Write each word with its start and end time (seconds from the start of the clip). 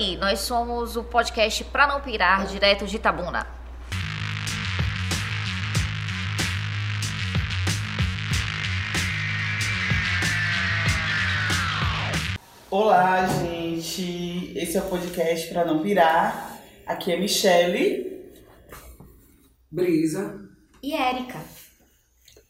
aí, 0.00 0.16
nós 0.16 0.40
somos 0.40 0.96
o 0.96 1.04
podcast 1.04 1.62
Pra 1.64 1.86
Não 1.86 2.00
Pirar, 2.00 2.46
direto 2.46 2.86
de 2.86 2.96
Itabuna. 2.96 3.46
Olá, 12.70 13.26
gente. 13.26 14.56
Esse 14.56 14.78
é 14.78 14.80
o 14.80 14.88
podcast 14.88 15.48
Pra 15.48 15.66
Não 15.66 15.82
Pirar. 15.82 16.58
Aqui 16.86 17.12
é 17.12 17.20
Michele. 17.20 18.32
Brisa. 19.70 20.48
E 20.82 20.94
Érica. 20.94 21.38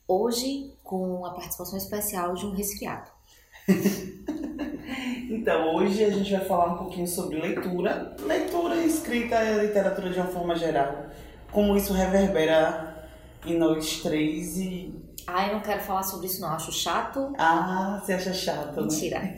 Hoje 0.07 0.73
com 0.85 1.27
a 1.27 1.31
participação 1.33 1.77
especial 1.77 2.35
de 2.35 2.47
um 2.47 2.53
resfriado. 2.53 3.11
Então, 5.31 5.77
hoje 5.77 6.05
a 6.05 6.11
gente 6.11 6.33
vai 6.33 6.45
falar 6.45 6.73
um 6.73 6.77
pouquinho 6.77 7.07
sobre 7.07 7.41
leitura. 7.41 8.17
Leitura, 8.27 8.75
escrita 8.79 9.41
e 9.45 9.65
literatura 9.65 10.11
de 10.11 10.19
uma 10.19 10.27
forma 10.27 10.57
geral. 10.57 11.07
Como 11.53 11.77
isso 11.77 11.93
reverbera 11.93 13.09
em 13.47 13.57
nós 13.57 14.01
três 14.03 14.57
e... 14.57 14.93
Ah, 15.29 15.47
eu 15.47 15.55
não 15.55 15.61
quero 15.61 15.81
falar 15.83 16.03
sobre 16.03 16.27
isso 16.27 16.41
não, 16.41 16.49
acho 16.49 16.73
chato. 16.73 17.33
Ah, 17.39 18.03
você 18.03 18.15
acha 18.15 18.33
chato, 18.33 18.75
né? 18.75 18.83
Mentira. 18.83 19.35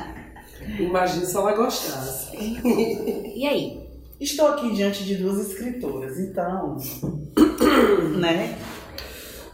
Imagina 0.80 1.26
se 1.26 1.36
ela 1.36 1.52
gostasse. 1.52 2.34
E 2.34 3.46
aí? 3.46 3.90
Estou 4.18 4.48
aqui 4.48 4.72
diante 4.72 5.04
de 5.04 5.16
duas 5.16 5.50
escritoras, 5.50 6.18
então... 6.18 6.78
né? 8.18 8.58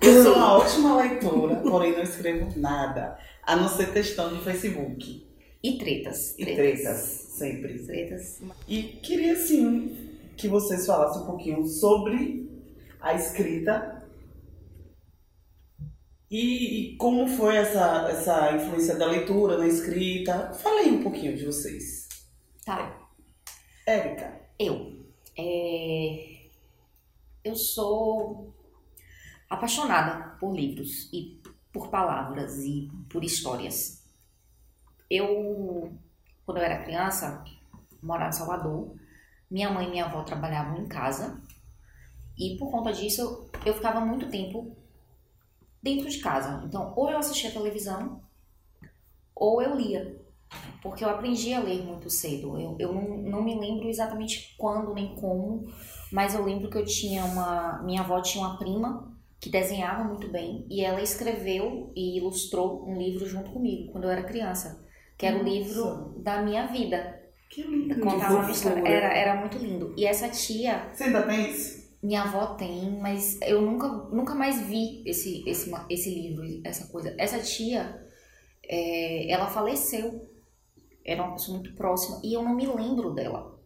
Eu 0.01 0.23
sou 0.23 0.35
uma 0.37 0.59
ótima 0.59 0.97
leitora, 0.99 1.57
porém 1.57 1.91
não 1.91 2.03
escrevo 2.03 2.53
nada. 2.55 3.19
A 3.43 3.57
não 3.57 3.69
ser 3.69 3.93
textão 3.93 4.33
de 4.33 4.39
Facebook. 4.45 5.27
E 5.63 5.79
tretas? 5.79 6.39
E 6.39 6.45
tretas, 6.45 6.99
sempre. 7.31 7.79
Tretas. 7.85 8.41
E 8.69 8.83
queria, 8.83 9.33
assim, 9.33 10.19
que 10.37 10.49
vocês 10.49 10.87
falassem 10.87 11.23
um 11.23 11.27
pouquinho 11.27 11.65
sobre 11.67 12.49
a 13.01 13.15
escrita 13.15 13.97
e, 16.31 16.93
e 16.93 16.97
como 16.97 17.29
foi 17.29 17.57
essa, 17.57 18.09
essa 18.11 18.57
influência 18.57 18.97
da 18.97 19.07
leitura 19.07 19.59
na 19.59 19.67
escrita. 19.67 20.53
Falei 20.55 20.91
um 20.91 21.03
pouquinho 21.03 21.37
de 21.37 21.45
vocês. 21.45 22.09
Tá. 22.65 23.09
Érica. 23.87 24.41
Eu. 24.59 25.07
É... 25.39 26.37
Eu 27.45 27.55
sou 27.55 28.53
apaixonada 29.49 30.37
por 30.41 30.55
livros 30.55 31.09
e 31.13 31.41
por 31.73 31.89
palavras 31.91 32.59
e 32.59 32.91
por 33.09 33.23
histórias. 33.23 33.96
Eu, 35.11 35.93
quando 36.45 36.59
eu 36.59 36.65
era 36.65 36.83
criança, 36.83 37.45
morava 38.03 38.31
em 38.31 38.33
Salvador. 38.33 38.95
Minha 39.51 39.71
mãe 39.71 39.87
e 39.87 39.91
minha 39.91 40.07
avó 40.07 40.23
trabalhavam 40.23 40.79
em 40.79 40.87
casa. 40.87 41.41
E 42.37 42.57
por 42.59 42.71
conta 42.71 42.93
disso, 42.93 43.49
eu, 43.65 43.75
ficava 43.75 44.01
muito 44.01 44.29
tempo 44.29 44.77
dentro 45.83 46.09
de 46.09 46.19
casa. 46.19 46.63
Então, 46.65 46.93
ou 46.97 47.11
eu 47.11 47.19
assistia 47.19 47.51
televisão, 47.51 48.21
ou 49.35 49.63
eu 49.63 49.75
lia. 49.75 50.25
Porque 50.83 51.05
eu 51.05 51.09
aprendi 51.09 51.55
a 51.55 51.61
ler 51.61 51.83
muito 51.83 52.11
cedo. 52.11 52.59
Eu, 52.59 52.77
eu 52.79 52.93
não, 52.93 53.17
não 53.19 53.43
me 53.43 53.59
lembro 53.59 53.89
exatamente 53.89 54.55
quando 54.57 54.95
nem 54.95 55.15
como, 55.17 55.67
mas 56.13 56.35
eu 56.35 56.45
lembro 56.45 56.71
que 56.71 56.79
eu 56.79 56.85
tinha 56.85 57.25
uma. 57.25 57.83
Minha 57.83 58.03
avó 58.03 58.21
tinha 58.21 58.45
uma 58.45 58.59
prima 58.59 59.17
que 59.41 59.51
desenhava 59.51 60.05
muito 60.05 60.29
bem 60.29 60.67
e 60.71 60.83
ela 60.83 61.01
escreveu 61.01 61.93
e 61.95 62.19
ilustrou 62.19 62.89
um 62.89 62.97
livro 62.97 63.27
junto 63.27 63.51
comigo 63.51 63.93
quando 63.93 64.05
eu 64.05 64.11
era 64.11 64.25
criança, 64.25 64.85
que 65.17 65.27
era 65.27 65.37
o 65.37 65.43
Nossa. 65.43 65.51
livro 65.51 66.15
da 66.19 66.43
minha 66.43 66.67
vida. 66.67 67.23
Que 67.49 67.63
lindo. 67.63 68.01
Contava 68.01 68.35
uma 68.41 68.51
história. 68.51 68.87
Era, 68.87 69.15
era 69.15 69.41
muito 69.41 69.59
lindo. 69.59 69.95
E 69.97 70.05
essa 70.05 70.29
tia, 70.29 70.89
Você 70.93 71.05
ainda 71.05 71.23
tem 71.23 71.51
isso? 71.51 71.87
minha 72.03 72.23
avó 72.23 72.55
tem, 72.55 72.99
mas 73.01 73.41
eu 73.43 73.61
nunca, 73.63 73.89
nunca 73.89 74.35
mais 74.35 74.61
vi 74.61 75.03
esse, 75.07 75.43
esse, 75.49 75.73
esse 75.91 76.11
livro, 76.15 76.45
essa 76.65 76.87
coisa. 76.89 77.15
Essa 77.19 77.41
tia, 77.41 78.07
é, 78.65 79.31
ela 79.31 79.47
faleceu. 79.49 80.31
Era 81.05 81.23
uma 81.23 81.33
pessoa 81.33 81.59
muito 81.59 81.75
próxima 81.75 82.21
e 82.23 82.35
eu 82.35 82.43
não 82.43 82.55
me 82.55 82.67
lembro 82.67 83.13
dela. 83.15 83.57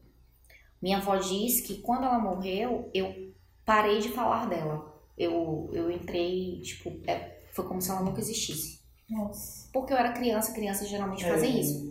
Minha 0.81 0.99
avó 0.99 1.17
diz 1.17 1.61
que 1.61 1.81
quando 1.81 2.05
ela 2.05 2.19
morreu, 2.19 2.91
eu 2.95 3.33
parei 3.65 3.99
de 3.99 4.09
falar 4.11 4.47
dela. 4.47 4.91
Eu, 5.17 5.71
eu 5.73 5.91
entrei, 5.91 6.61
tipo, 6.63 6.99
é, 7.07 7.43
foi 7.53 7.67
como 7.67 7.81
se 7.81 7.91
ela 7.91 8.03
nunca 8.03 8.21
existisse. 8.21 8.81
Nossa. 9.09 9.60
Porque 9.73 9.93
eu 9.93 9.97
era 9.97 10.13
criança, 10.13 10.53
crianças 10.53 10.89
geralmente 10.89 11.25
fazem 11.25 11.57
É. 11.57 11.61
isso. 11.61 11.91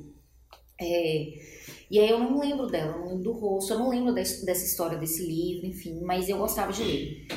É, 0.81 1.33
e 1.91 1.99
aí 1.99 2.09
eu 2.09 2.19
não 2.19 2.39
lembro 2.39 2.67
dela, 2.67 2.93
eu 2.93 2.99
não 2.99 3.07
lembro 3.09 3.23
do 3.23 3.31
rosto, 3.33 3.73
eu 3.73 3.79
não 3.79 3.89
lembro 3.89 4.13
des- 4.13 4.43
dessa 4.45 4.65
história 4.65 4.97
desse 4.97 5.25
livro, 5.25 5.65
enfim, 5.67 5.99
mas 6.01 6.29
eu 6.29 6.37
gostava 6.37 6.71
de 6.71 6.83
ler. 6.83 7.27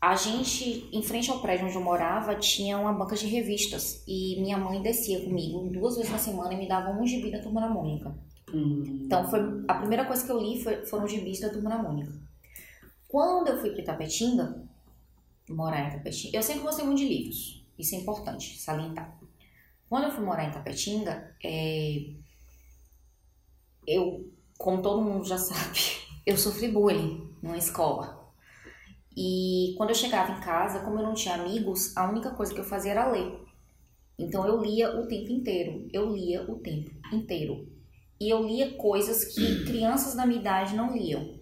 A 0.00 0.14
gente, 0.14 0.88
em 0.92 1.02
frente 1.02 1.30
ao 1.30 1.40
prédio 1.40 1.66
onde 1.66 1.74
eu 1.74 1.80
morava, 1.80 2.34
tinha 2.34 2.78
uma 2.78 2.92
banca 2.92 3.16
de 3.16 3.26
revistas 3.26 4.02
e 4.06 4.38
minha 4.40 4.58
mãe 4.58 4.82
descia 4.82 5.20
comigo 5.24 5.68
duas 5.70 5.96
vezes 5.96 6.12
na 6.12 6.18
semana 6.18 6.52
e 6.52 6.58
me 6.58 6.68
dava 6.68 6.90
um 6.90 7.06
gibi 7.06 7.30
da 7.30 7.40
Turma 7.40 7.62
da 7.62 7.68
Mônica. 7.68 8.14
Hum. 8.52 9.00
Então 9.04 9.28
foi 9.28 9.40
a 9.66 9.74
primeira 9.74 10.04
coisa 10.04 10.24
que 10.24 10.30
eu 10.30 10.38
li 10.38 10.62
foi, 10.62 10.84
foram 10.86 11.08
gibis 11.08 11.40
da 11.40 11.48
Turma 11.48 11.70
da 11.70 11.78
Mônica. 11.82 12.12
Quando 13.08 13.48
eu 13.48 13.58
fui 13.58 13.70
para 13.70 13.80
Itapetinga, 13.80 14.62
morar 15.48 15.80
em 15.84 15.88
Itapetinga, 15.88 16.36
eu 16.36 16.42
sempre 16.42 16.62
gostei 16.62 16.84
muito 16.84 16.98
de 16.98 17.08
livros, 17.08 17.64
isso 17.78 17.94
é 17.94 17.98
importante 17.98 18.58
salientar. 18.60 19.18
Quando 19.88 20.04
eu 20.04 20.10
fui 20.10 20.24
morar 20.24 20.44
em 20.44 20.50
Itapetinga, 20.50 21.34
é, 21.44 22.14
eu, 23.86 24.30
como 24.58 24.82
todo 24.82 25.02
mundo 25.02 25.24
já 25.24 25.38
sabe, 25.38 25.80
eu 26.24 26.36
sofri 26.36 26.68
bullying 26.68 27.30
numa 27.42 27.56
escola. 27.56 28.26
E 29.16 29.74
quando 29.76 29.90
eu 29.90 29.94
chegava 29.94 30.32
em 30.32 30.40
casa, 30.40 30.80
como 30.80 30.98
eu 30.98 31.02
não 31.02 31.14
tinha 31.14 31.36
amigos, 31.36 31.96
a 31.96 32.08
única 32.08 32.30
coisa 32.30 32.52
que 32.52 32.60
eu 32.60 32.64
fazia 32.64 32.90
era 32.90 33.10
ler. 33.10 33.40
Então 34.18 34.46
eu 34.46 34.60
lia 34.60 34.98
o 34.98 35.06
tempo 35.06 35.30
inteiro. 35.32 35.88
Eu 35.92 36.12
lia 36.12 36.42
o 36.50 36.56
tempo 36.56 36.90
inteiro. 37.12 37.66
E 38.20 38.28
eu 38.28 38.42
lia 38.46 38.74
coisas 38.76 39.34
que 39.34 39.64
crianças 39.64 40.14
da 40.14 40.26
minha 40.26 40.40
idade 40.40 40.74
não 40.74 40.94
liam. 40.94 41.36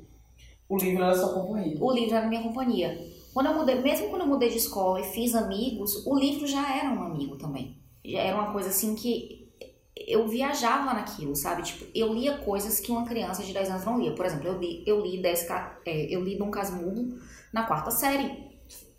O 0.69 0.76
livro 0.76 1.03
era 1.03 1.15
sua 1.15 1.34
companhia. 1.34 1.76
O 1.81 1.93
livro 1.93 2.15
era 2.15 2.28
minha 2.28 2.43
companhia. 2.43 2.97
Quando 3.32 3.47
eu 3.47 3.55
mudei, 3.55 3.81
mesmo 3.81 4.09
quando 4.09 4.22
eu 4.22 4.28
mudei 4.28 4.49
de 4.49 4.59
escola 4.59 5.00
e 5.00 5.05
fiz 5.05 5.34
amigos, 5.34 6.06
o 6.06 6.16
livro 6.16 6.47
já 6.47 6.76
era 6.76 6.91
um 6.91 7.03
amigo 7.03 7.37
também. 7.37 7.76
Era 8.04 8.37
uma 8.37 8.53
coisa 8.53 8.69
assim 8.69 8.94
que 8.94 9.48
eu 9.97 10.26
viajava 10.28 10.92
naquilo, 10.92 11.34
sabe? 11.37 11.62
Tipo, 11.62 11.87
eu 11.94 12.12
lia 12.12 12.38
coisas 12.38 12.81
que 12.81 12.91
uma 12.91 13.04
criança 13.06 13.42
de 13.42 13.53
10 13.53 13.70
anos 13.70 13.84
não 13.84 13.98
lia. 13.98 14.15
Por 14.15 14.26
exemplo, 14.26 14.48
eu 14.48 14.59
li, 14.59 14.82
eu 14.87 15.00
li, 15.00 15.22
10, 15.22 15.44
ca- 15.44 15.78
é, 15.87 16.14
eu 16.14 16.22
li 16.22 16.37
Dom 16.37 16.50
Casmurro 16.50 17.16
na 17.53 17.64
quarta 17.64 17.91
série. 17.91 18.53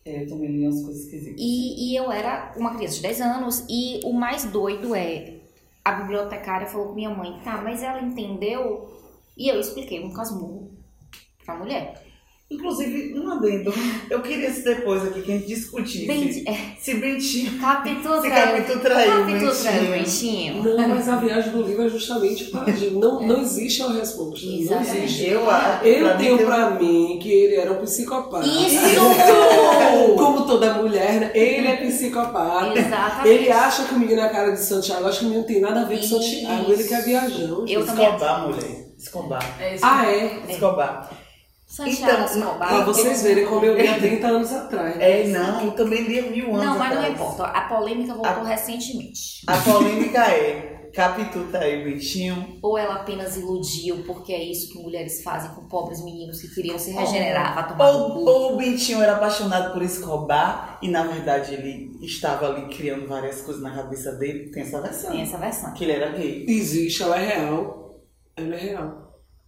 É, 0.05 0.23
eu 0.23 0.27
também 0.27 0.49
li 0.51 0.63
umas 0.67 0.81
coisas 0.83 1.03
esquisitas. 1.03 1.35
E, 1.39 1.91
e 1.91 1.95
eu 1.95 2.11
era 2.11 2.53
uma 2.57 2.75
criança 2.75 2.95
de 2.95 3.01
10 3.01 3.21
anos. 3.21 3.65
E 3.69 3.99
o 4.03 4.13
mais 4.13 4.45
doido 4.45 4.95
é: 4.95 5.39
a 5.83 5.91
bibliotecária 5.93 6.67
falou 6.67 6.87
com 6.89 6.93
minha 6.95 7.09
mãe, 7.09 7.39
tá, 7.43 7.61
mas 7.61 7.83
ela 7.83 8.01
entendeu. 8.01 8.89
E 9.37 9.49
eu 9.49 9.59
expliquei 9.59 10.03
um 10.03 10.13
casmurro 10.13 10.71
pra 11.45 11.57
mulher. 11.57 12.04
Inclusive, 12.49 13.19
um 13.19 13.31
adendo. 13.31 13.73
Eu 14.07 14.21
queria 14.21 14.51
se 14.53 14.63
depois 14.63 15.03
aqui 15.03 15.23
que 15.23 15.31
a 15.31 15.35
gente 15.35 15.47
discutisse 15.47 16.05
Bem, 16.05 16.43
é, 16.47 16.79
se 16.79 16.93
Bentinho. 16.93 17.59
capítulo 17.59 18.21
Se 18.21 18.27
traiu. 18.29 18.57
capítulo 18.57 18.79
traiu, 18.81 19.11
Capítulo 19.11 19.55
traiu, 19.55 19.91
Bentinho. 19.91 20.63
Não, 20.63 20.87
mas 20.89 21.09
a 21.09 21.15
viagem 21.15 21.51
do 21.51 21.63
livro 21.63 21.85
é 21.85 21.89
justamente 21.89 22.45
para 22.45 22.71
não, 22.91 23.25
não 23.25 23.41
existe 23.41 23.81
a 23.81 23.87
resposta. 23.89 24.45
Não 24.45 24.59
Exatamente. 24.59 24.97
existe. 25.03 25.27
Eu, 25.27 25.39
Eu 25.39 25.45
pra 25.45 26.17
mim, 26.17 26.23
tenho 26.23 26.45
pra 26.45 26.69
mim 26.69 27.19
que 27.19 27.31
ele 27.31 27.55
era 27.55 27.73
um 27.73 27.81
psicopata. 27.81 28.45
Isso! 28.45 28.77
Como 30.15 30.45
toda 30.45 30.75
mulher, 30.75 31.19
né? 31.21 31.31
Ele 31.33 31.67
é 31.67 31.77
psicopata. 31.77 32.77
Exatamente. 32.77 33.27
Ele 33.27 33.51
acha 33.51 33.85
que 33.85 33.95
o 33.95 33.99
menino 33.99 34.19
é 34.21 34.23
a 34.23 34.29
cara 34.29 34.51
de 34.51 34.61
Santiago. 34.61 35.07
Acho 35.07 35.19
que 35.21 35.25
o 35.25 35.29
menino 35.29 35.41
não 35.47 35.51
tem 35.51 35.61
nada 35.61 35.81
a 35.81 35.85
ver 35.85 35.97
com. 35.97 36.03
Santiago. 36.03 36.71
Ele 36.71 36.83
que 36.83 36.93
é 36.93 37.01
viajão. 37.01 37.65
Eu 37.67 37.83
também. 37.83 38.05
Escobar, 38.05 38.47
mulher. 38.47 38.85
Escobar. 38.99 39.57
Ah, 39.81 40.11
é? 40.11 40.41
Escobar. 40.47 41.24
Santiago 41.65 42.11
Então, 42.13 42.25
Escobar. 42.25 42.67
Pra 42.69 42.85
vocês 42.85 43.23
verem 43.23 43.45
como 43.45 43.65
eu 43.65 43.75
li 43.75 43.87
há 43.87 43.97
30 43.97 44.27
anos 44.27 44.51
atrás. 44.53 44.97
É, 44.99 45.27
não, 45.27 45.65
eu 45.65 45.71
também 45.71 46.03
li 46.03 46.19
há 46.19 46.23
mil 46.23 46.49
anos 46.55 46.65
Não, 46.65 46.77
mas 46.77 46.89
não 46.89 46.97
atrás. 46.99 47.13
importa. 47.13 47.43
A 47.45 47.61
polêmica 47.61 48.13
voltou 48.13 48.43
recentemente. 48.43 49.41
A 49.47 49.57
polêmica 49.57 50.19
é, 50.31 50.89
capítulo 50.93 51.47
traiu 51.51 51.83
Bentinho. 51.83 52.59
Ou 52.61 52.77
ela 52.77 52.95
apenas 52.95 53.35
iludiu, 53.35 54.03
porque 54.05 54.31
é 54.31 54.43
isso 54.43 54.71
que 54.71 54.79
mulheres 54.79 55.23
fazem 55.23 55.51
com 55.51 55.67
pobres 55.67 56.03
meninos 56.03 56.39
que 56.39 56.47
queriam 56.53 56.77
se 56.79 56.91
regenerar, 56.91 57.75
Ou, 57.79 58.11
cu. 58.13 58.29
ou 58.29 58.53
o 58.53 58.57
Bentinho 58.57 59.01
era 59.01 59.13
apaixonado 59.15 59.73
por 59.73 59.81
Escobar 59.81 60.77
e 60.81 60.87
na 60.87 61.03
verdade 61.03 61.55
ele 61.55 61.91
estava 62.01 62.47
ali 62.47 62.67
criando 62.73 63.07
várias 63.07 63.41
coisas 63.41 63.61
na 63.61 63.73
cabeça 63.73 64.11
dele. 64.13 64.51
Tem 64.51 64.61
essa 64.63 64.79
versão. 64.81 65.11
Tem 65.11 65.21
essa 65.21 65.37
versão. 65.37 65.73
Que 65.73 65.83
ele 65.83 65.93
era 65.93 66.11
gay. 66.11 66.45
Existe, 66.47 67.01
ela 67.03 67.19
é 67.19 67.25
real. 67.25 68.01
Ela 68.37 68.55
é 68.55 68.59
real. 68.59 69.04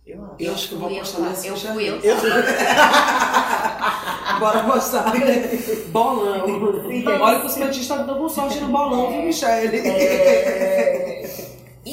Eu 0.07 0.24
acho. 0.24 0.36
Eu 0.39 0.54
acho 0.54 0.69
que 0.69 0.75
eu 0.75 0.80
vou 0.80 0.89
fui, 0.89 1.00
postar 1.00 1.33
eu, 1.44 1.57
fui, 1.57 1.89
eu. 1.89 2.00
Bora 4.39 4.63
postar. 4.63 5.12
Bolão. 5.92 6.45
Olha 7.21 7.42
que 7.42 7.48
os 7.48 7.56
petistas 7.56 8.06
dão 8.06 8.30
sorte 8.30 8.62
no 8.62 8.69
bolão, 8.69 9.12
viu, 9.12 9.24
Michele? 9.24 9.86
É... 9.86 11.16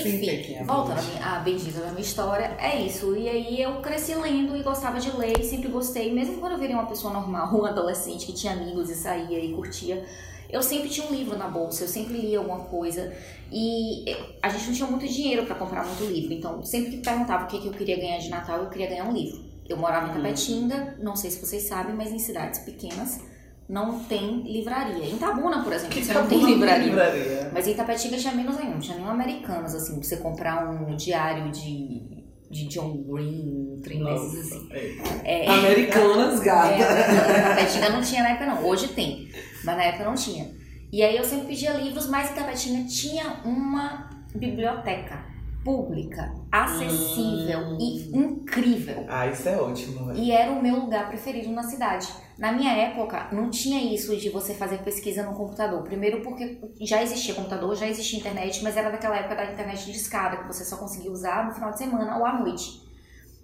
Enfim, 0.01 0.65
voltando 0.65 1.01
à 1.23 1.39
bendita 1.41 1.81
da 1.81 1.89
minha 1.89 2.01
história, 2.01 2.57
é 2.59 2.81
isso. 2.81 3.17
E 3.17 3.29
aí 3.29 3.61
eu 3.61 3.81
cresci 3.81 4.15
lendo 4.15 4.57
e 4.57 4.63
gostava 4.63 4.99
de 4.99 5.11
ler, 5.17 5.39
e 5.41 5.45
sempre 5.45 5.69
gostei. 5.69 6.13
Mesmo 6.13 6.39
quando 6.39 6.53
eu 6.53 6.59
virei 6.59 6.75
uma 6.75 6.87
pessoa 6.87 7.13
normal, 7.13 7.55
um 7.55 7.65
adolescente 7.65 8.27
que 8.27 8.33
tinha 8.33 8.53
amigos 8.53 8.91
e 8.91 8.95
saía 8.95 9.39
e 9.39 9.53
curtia, 9.53 10.05
eu 10.51 10.63
sempre 10.63 10.89
tinha 10.89 11.07
um 11.07 11.11
livro 11.11 11.37
na 11.37 11.49
bolsa, 11.49 11.85
eu 11.85 11.89
sempre 11.89 12.17
lia 12.19 12.39
alguma 12.39 12.61
coisa. 12.61 13.13
E 13.51 14.05
a 14.43 14.49
gente 14.49 14.67
não 14.67 14.75
tinha 14.75 14.89
muito 14.89 15.07
dinheiro 15.07 15.47
para 15.47 15.55
comprar 15.55 15.85
muito 15.85 16.05
livro, 16.05 16.33
então 16.33 16.63
sempre 16.63 16.93
que 16.93 16.97
perguntava 16.99 17.45
o 17.45 17.47
que, 17.47 17.61
que 17.61 17.67
eu 17.67 17.73
queria 17.73 17.97
ganhar 17.97 18.19
de 18.19 18.29
Natal, 18.29 18.59
eu 18.59 18.71
queria 18.71 18.89
ganhar 18.89 19.05
um 19.05 19.13
livro. 19.13 19.45
Eu 19.69 19.77
morava 19.77 20.09
em 20.09 20.11
Hum. 20.11 20.23
Tapetinga, 20.23 20.97
não 21.01 21.17
sei 21.17 21.31
se 21.31 21.41
vocês 21.41 21.63
sabem, 21.63 21.95
mas 21.95 22.13
em 22.13 22.19
cidades 22.19 22.61
pequenas 22.61 23.21
não 23.69 23.99
tem 24.05 24.43
livraria. 24.43 25.07
Em 25.07 25.17
Tabuna, 25.17 25.63
por 25.63 25.73
exemplo, 25.73 26.03
você 26.03 26.13
não 26.13 26.27
tem 26.27 26.39
de 26.39 26.47
livraria. 26.47 26.85
livraria. 26.87 27.51
Mas 27.53 27.67
em 27.67 27.75
Tapetinga 27.75 28.17
tinha 28.17 28.35
menos 28.35 28.57
ainda, 28.59 28.73
não 28.73 28.81
tinha 28.81 28.97
nenhum 28.97 29.11
americanos, 29.11 29.75
assim, 29.75 29.95
pra 29.99 30.03
você 30.05 30.17
comprar 30.19 30.69
um 30.71 30.95
diário 30.97 31.51
de, 31.51 32.25
de 32.51 32.69
John 32.69 32.97
Green, 33.09 33.75
um 33.77 33.81
trem 33.83 34.05
desses 34.05 34.53
assim. 34.53 34.65
Nossa, 34.99 35.15
é. 35.25 35.47
É, 35.47 35.51
Americanas, 35.51 36.41
gata. 36.41 36.75
é, 36.75 37.43
Tapetinga 37.55 37.89
não 37.91 38.03
tinha 38.03 38.23
na 38.23 38.29
época 38.31 38.47
não, 38.47 38.65
hoje 38.67 38.89
tem, 38.89 39.29
mas 39.65 39.77
na 39.77 39.83
época 39.85 40.05
não 40.05 40.15
tinha. 40.15 40.51
E 40.93 41.03
aí 41.03 41.17
eu 41.17 41.25
sempre 41.25 41.47
pedia 41.49 41.73
livros, 41.73 42.09
mas 42.09 42.31
em 42.31 42.35
Tapetinga 42.35 42.87
tinha 42.87 43.41
uma 43.45 44.11
biblioteca 44.35 45.25
pública, 45.65 46.31
acessível 46.53 47.61
Hum. 47.61 47.79
e 47.81 48.17
incrível. 48.17 49.05
Ah, 49.09 49.27
isso 49.27 49.49
é 49.49 49.57
ótimo, 49.57 50.07
velho. 50.07 50.19
E 50.19 50.31
era 50.31 50.53
o 50.53 50.63
meu 50.63 50.77
lugar 50.81 51.09
preferido 51.09 51.51
na 51.51 51.63
cidade. 51.63 52.07
Na 52.39 52.53
minha 52.53 52.73
época, 52.73 53.29
não 53.33 53.49
tinha 53.49 53.95
isso 53.95 54.17
de 54.17 54.29
você 54.29 54.55
fazer 54.55 54.79
pesquisa 54.79 55.23
no 55.23 55.35
computador. 55.37 55.83
Primeiro 55.85 56.21
porque 56.23 56.61
já 56.81 57.03
existia 57.03 57.35
computador, 57.35 57.77
já 57.77 57.87
existia 57.87 58.19
internet, 58.19 58.63
mas 58.63 58.77
era 58.77 58.91
daquela 58.91 59.17
época 59.17 59.37
da 59.37 59.53
internet 59.53 59.85
de 59.85 59.93
escada, 59.97 60.39
que 60.39 60.47
você 60.47 60.65
só 60.65 60.77
conseguia 60.77 61.13
usar 61.13 61.47
no 61.47 61.55
final 61.55 61.71
de 61.71 61.79
semana 61.79 62.19
ou 62.19 62.27
à 62.27 62.39
noite. 62.41 62.83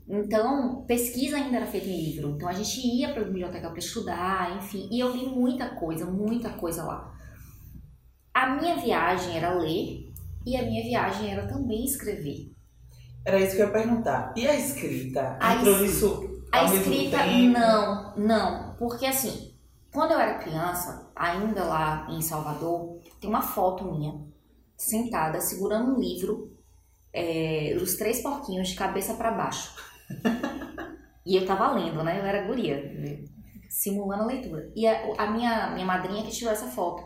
Então, 0.08 0.84
pesquisa 0.88 1.36
ainda 1.36 1.58
era 1.58 1.66
feita 1.66 1.86
em 1.86 2.04
livro. 2.04 2.30
Então, 2.30 2.48
a 2.48 2.52
gente 2.52 2.80
ia 2.84 3.12
para 3.12 3.22
a 3.22 3.24
biblioteca 3.24 3.70
para 3.70 3.78
estudar, 3.78 4.56
enfim. 4.56 4.88
E 4.90 4.98
eu 4.98 5.10
li 5.14 5.24
muita 5.26 5.68
coisa, 5.76 6.04
muita 6.04 6.50
coisa 6.50 6.82
lá. 6.82 7.14
A 8.34 8.56
minha 8.56 8.76
viagem 8.76 9.36
era 9.36 9.54
ler 9.54 10.10
e 10.44 10.56
a 10.56 10.62
minha 10.62 10.82
viagem 10.82 11.30
era 11.32 11.46
também 11.46 11.84
escrever. 11.84 12.50
Era 13.24 13.38
isso 13.38 13.54
que 13.54 13.62
eu 13.62 13.66
ia 13.66 13.72
perguntar. 13.72 14.32
E 14.36 14.48
a 14.48 14.54
escrita? 14.54 15.36
A 15.38 15.54
Entrou 15.54 15.76
es- 15.76 15.82
nisso 15.82 16.42
A 16.50 16.64
escrita, 16.64 17.24
não, 17.26 18.16
não. 18.16 18.69
Porque 18.80 19.04
assim, 19.04 19.54
quando 19.92 20.12
eu 20.12 20.18
era 20.18 20.38
criança, 20.38 21.12
ainda 21.14 21.64
lá 21.64 22.06
em 22.08 22.22
Salvador, 22.22 22.98
tem 23.20 23.28
uma 23.28 23.42
foto 23.42 23.84
minha, 23.84 24.26
sentada, 24.74 25.38
segurando 25.38 25.94
um 25.94 26.00
livro, 26.00 26.56
é, 27.12 27.76
Os 27.76 27.96
Três 27.96 28.22
Porquinhos, 28.22 28.68
de 28.68 28.76
cabeça 28.76 29.12
para 29.12 29.32
baixo. 29.32 29.76
e 31.26 31.36
eu 31.36 31.44
tava 31.46 31.72
lendo, 31.72 32.02
né? 32.02 32.20
Eu 32.20 32.24
era 32.24 32.46
guria, 32.46 32.82
simulando 33.68 34.22
a 34.22 34.26
leitura. 34.26 34.72
E 34.74 34.86
a, 34.86 35.24
a 35.24 35.30
minha, 35.30 35.72
minha 35.72 35.84
madrinha 35.84 36.22
que 36.22 36.32
tirou 36.32 36.50
essa 36.50 36.68
foto. 36.68 37.02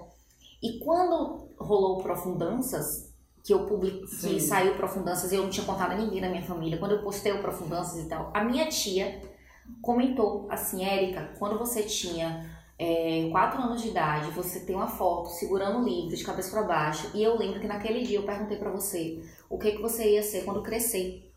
E 0.62 0.78
quando 0.78 1.50
rolou 1.58 2.04
Profundanças, 2.04 3.12
que 3.42 3.52
eu 3.52 3.66
publiquei, 3.66 4.06
que 4.06 4.40
saiu 4.40 4.76
Profundanças 4.76 5.32
e 5.32 5.34
eu 5.34 5.42
não 5.42 5.50
tinha 5.50 5.66
contado 5.66 5.90
a 5.90 5.96
ninguém 5.96 6.20
da 6.20 6.30
minha 6.30 6.44
família, 6.44 6.78
quando 6.78 6.92
eu 6.92 7.02
postei 7.02 7.32
o 7.32 7.42
Profundanças 7.42 7.98
e 8.04 8.08
tal, 8.08 8.30
a 8.32 8.44
minha 8.44 8.68
tia 8.68 9.33
comentou 9.80 10.46
assim, 10.50 10.84
Érica, 10.84 11.34
quando 11.38 11.58
você 11.58 11.82
tinha 11.82 12.48
é, 12.78 13.28
quatro 13.30 13.62
anos 13.62 13.82
de 13.82 13.88
idade, 13.88 14.30
você 14.30 14.60
tem 14.60 14.74
uma 14.74 14.88
foto 14.88 15.30
segurando 15.30 15.78
um 15.78 15.84
livro 15.84 16.16
de 16.16 16.24
cabeça 16.24 16.50
para 16.50 16.62
baixo, 16.62 17.10
e 17.14 17.22
eu 17.22 17.36
lembro 17.36 17.60
que 17.60 17.66
naquele 17.66 18.02
dia 18.02 18.18
eu 18.18 18.24
perguntei 18.26 18.56
para 18.56 18.70
você 18.70 19.22
o 19.48 19.58
que 19.58 19.72
que 19.72 19.82
você 19.82 20.12
ia 20.14 20.22
ser 20.22 20.44
quando 20.44 20.62
crescer. 20.62 21.30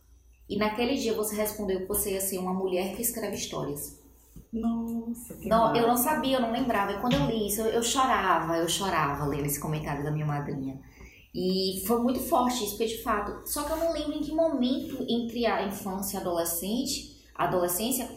E 0.50 0.58
naquele 0.58 0.96
dia 0.96 1.14
você 1.14 1.36
respondeu 1.36 1.82
que 1.82 1.88
você 1.88 2.14
ia 2.14 2.22
ser 2.22 2.38
uma 2.40 2.54
mulher 2.54 2.96
que 2.96 3.02
escreve 3.02 3.36
histórias. 3.36 4.02
Nossa, 4.52 5.36
que 5.36 5.48
Não, 5.48 5.66
massa. 5.66 5.78
eu 5.78 5.88
não 5.88 5.98
sabia, 5.98 6.38
eu 6.38 6.42
não 6.42 6.52
lembrava. 6.52 6.94
E 6.94 7.02
quando 7.02 7.14
eu 7.14 7.26
li 7.26 7.48
isso, 7.48 7.62
eu, 7.62 7.68
eu 7.68 7.84
chorava, 7.84 8.58
eu 8.58 8.68
chorava 8.70 9.26
lendo 9.26 9.46
esse 9.46 9.60
comentário 9.60 10.04
da 10.04 10.12
minha 10.12 10.26
madrinha. 10.26 10.80
E 11.36 11.84
foi 11.86 12.02
muito 12.02 12.20
forte 12.22 12.64
isso, 12.64 12.78
porque 12.78 12.88
de 12.96 13.04
fato. 13.04 13.48
Só 13.48 13.64
que 13.64 13.72
eu 13.72 13.78
não 13.78 13.92
lembro 13.94 14.14
em 14.14 14.22
que 14.22 14.34
momento 14.34 15.06
entre 15.08 15.46
a 15.46 15.68
infância 15.68 16.16
e 16.16 16.18
a 16.18 16.22
adolescente, 16.22 17.17
adolescência, 17.38 18.10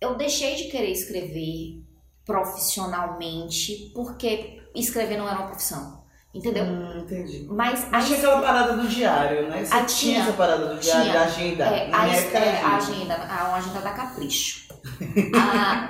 eu 0.00 0.16
deixei 0.16 0.54
de 0.56 0.64
querer 0.64 0.90
escrever 0.92 1.82
profissionalmente, 2.24 3.90
porque 3.94 4.60
escrever 4.74 5.16
não 5.16 5.28
era 5.28 5.38
uma 5.38 5.48
profissão. 5.48 5.98
Entendeu? 6.34 6.62
Hum, 6.64 6.98
entendi. 7.00 7.46
Mas 7.48 7.88
Mas 7.90 8.06
tinha 8.06 8.18
aquela 8.18 8.42
parada 8.42 8.76
do 8.76 8.86
diário, 8.86 9.48
né? 9.48 9.64
Você 9.64 9.74
Ah, 9.74 9.84
tinha, 9.84 9.86
tinha. 9.86 10.20
essa 10.20 10.32
parada 10.34 10.74
do 10.74 10.78
diário, 10.78 11.02
Tinha. 11.04 11.14
da 11.14 11.24
agenda. 11.24 11.64
É, 11.64 11.90
a, 11.92 12.06
época 12.06 12.38
é, 12.38 12.62
a 12.62 12.76
agenda. 12.76 13.14
agenda, 13.14 13.14
a, 13.14 13.34
a 13.34 13.54
agenda 13.56 13.80
da 13.80 13.92
Capricho. 13.92 14.68
A, 15.34 15.88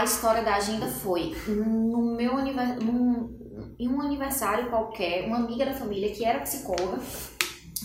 a 0.00 0.04
história 0.04 0.42
da 0.42 0.56
agenda 0.56 0.86
foi 0.86 1.34
no 1.48 2.14
meu 2.16 2.36
aniversário, 2.36 2.82
em 3.78 3.88
um 3.88 4.00
aniversário 4.00 4.68
qualquer, 4.68 5.24
uma 5.26 5.38
amiga 5.38 5.64
da 5.64 5.72
família 5.72 6.12
que 6.12 6.24
era 6.24 6.40
psicóloga, 6.40 6.98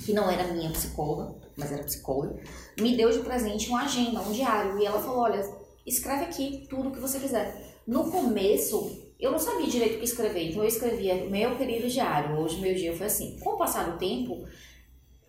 que 0.06 0.12
não 0.12 0.30
era 0.30 0.44
minha 0.54 0.70
psicóloga, 0.72 1.36
mas 1.58 1.72
era 1.72 1.84
psicóloga, 1.84 2.42
me 2.80 2.96
deu 2.96 3.10
de 3.12 3.20
presente 3.20 3.70
uma 3.70 3.84
agenda, 3.84 4.22
um 4.22 4.32
diário, 4.32 4.80
e 4.80 4.86
ela 4.86 5.00
falou: 5.00 5.20
olha, 5.20 5.42
escreve 5.86 6.26
aqui 6.26 6.68
tudo 6.70 6.92
que 6.92 7.00
você 7.00 7.20
quiser. 7.20 7.76
No 7.88 8.10
começo, 8.10 9.06
eu 9.20 9.32
não 9.32 9.40
sabia 9.40 9.68
direito 9.68 9.96
o 9.96 10.00
que 10.00 10.06
escrever, 10.06 10.50
então 10.50 10.62
eu 10.62 10.68
escrevia 10.68 11.30
meu 11.30 11.56
querido 11.56 11.88
diário. 11.88 12.38
Hoje, 12.40 12.60
meu 12.60 12.74
dia 12.74 12.96
foi 12.96 13.06
assim. 13.06 13.40
Com 13.40 13.52
o 13.52 13.58
passar 13.58 13.92
do 13.92 13.98
tempo, 13.98 14.46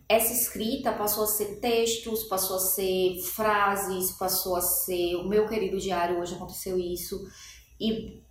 essa 0.09 0.33
escrita 0.33 0.93
passou 0.93 1.25
a 1.25 1.27
ser 1.27 1.61
textos, 1.61 2.25
passou 2.25 2.57
a 2.57 2.61
ser 2.61 3.21
frases, 3.23 4.13
passou 4.13 4.57
a 4.57 4.61
ser 4.61 5.17
o 5.17 5.29
meu 5.29 5.47
querido 5.49 5.79
diário, 5.79 6.21
hoje 6.21 6.35
aconteceu 6.35 6.79
isso. 6.79 7.21
E 7.81 8.23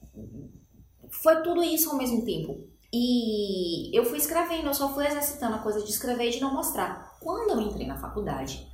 foi 1.10 1.42
tudo 1.42 1.64
isso 1.64 1.90
ao 1.90 1.98
mesmo 1.98 2.24
tempo. 2.26 2.68
E 2.94 3.96
eu 3.96 4.06
fui 4.06 4.18
escrevendo, 4.18 4.68
eu 4.68 4.74
só 4.74 4.94
fui 4.94 5.06
exercitando 5.06 5.56
a 5.56 5.60
coisa 5.60 5.82
de 5.82 5.90
escrever 5.90 6.28
e 6.28 6.32
de 6.32 6.42
não 6.42 6.54
mostrar. 6.54 7.05
Quando 7.26 7.50
eu 7.50 7.62
entrei 7.62 7.88
na 7.88 7.98
faculdade, 7.98 8.72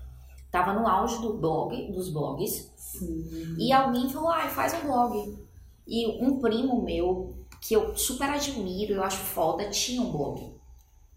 tava 0.52 0.74
no 0.74 0.86
auge 0.86 1.22
do 1.22 1.38
blog, 1.38 1.90
dos 1.94 2.10
blogs, 2.10 2.70
Sim. 2.76 3.56
e 3.58 3.72
alguém 3.72 4.10
falou, 4.10 4.28
ai, 4.28 4.50
faz 4.50 4.74
um 4.74 4.88
blog. 4.88 5.40
E 5.88 6.22
um 6.22 6.38
primo 6.42 6.84
meu, 6.84 7.34
que 7.62 7.74
eu 7.74 7.96
super 7.96 8.30
admiro, 8.30 8.92
eu 8.92 9.04
acho 9.06 9.20
foda, 9.20 9.70
tinha 9.70 10.02
um 10.02 10.12
blog. 10.12 10.54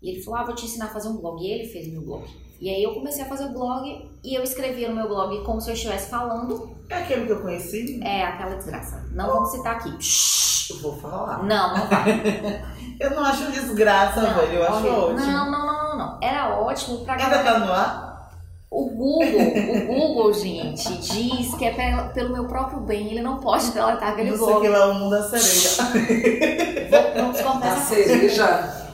E 0.01 0.11
ele 0.11 0.23
falou, 0.23 0.39
ah, 0.39 0.45
vou 0.45 0.55
te 0.55 0.65
ensinar 0.65 0.85
a 0.85 0.91
fazer 0.91 1.09
um 1.09 1.17
blog. 1.17 1.45
E 1.45 1.51
ele 1.51 1.67
fez 1.67 1.91
meu 1.91 2.03
blog. 2.03 2.25
E 2.61 2.71
aí 2.71 2.81
eu 2.81 2.95
comecei 2.95 3.25
a 3.25 3.29
fazer 3.29 3.47
o 3.47 3.53
blog 3.53 4.11
e 4.23 4.33
eu 4.33 4.43
escrevia 4.45 4.89
no 4.89 4.95
meu 4.95 5.09
blog 5.09 5.43
como 5.43 5.61
se 5.61 5.71
eu 5.71 5.75
estivesse 5.75 6.09
falando. 6.09 6.71
É 6.89 6.99
aquele 6.99 7.27
que 7.27 7.33
eu 7.33 7.43
conheci? 7.43 8.01
É 8.01 8.23
aquela 8.23 8.55
desgraça. 8.55 9.09
Não 9.11 9.27
vamos 9.27 9.51
citar 9.51 9.75
aqui. 9.75 9.91
Eu 10.71 10.81
vou 10.81 10.97
falar. 10.97 11.43
Não, 11.43 11.77
não 11.77 11.89
vai. 11.89 12.65
Eu 13.01 13.11
não 13.11 13.25
acho 13.25 13.51
desgraça, 13.51 14.23
Não, 14.23 14.35
velho. 14.35 14.53
Eu 14.53 14.69
acho 14.69 14.87
ótimo. 14.87 15.27
Não, 15.27 15.51
não, 15.51 15.67
não, 15.67 15.84
não, 15.97 16.07
não. 16.13 16.19
Era 16.23 16.59
ótimo 16.61 16.99
pra 17.05 17.15
Ainda 17.15 17.29
galera. 17.29 17.53
tá 17.53 17.59
no 17.61 17.73
ar? 17.73 18.15
O 18.71 18.87
Google, 18.91 19.27
o 19.29 19.87
Google, 19.87 20.33
gente, 20.35 20.89
diz 20.99 21.55
que 21.55 21.65
é 21.65 22.09
pelo 22.13 22.33
meu 22.33 22.45
próprio 22.47 22.81
bem, 22.81 23.09
ele 23.09 23.23
não 23.23 23.37
pode 23.37 23.71
deletar 23.71 24.11
aquele 24.11 24.31
sei 24.37 24.39
blog. 24.47 24.61
que 24.63 24.69
lá 24.69 24.79
é 24.79 24.85
o 24.87 24.95
mundo 24.95 25.11
da 25.11 25.23
cereja. 25.23 25.83
Vou- 26.91 27.23
Vamos 27.23 27.41
cortar 27.41 27.67
essa 27.69 27.95
cereja. 27.95 28.85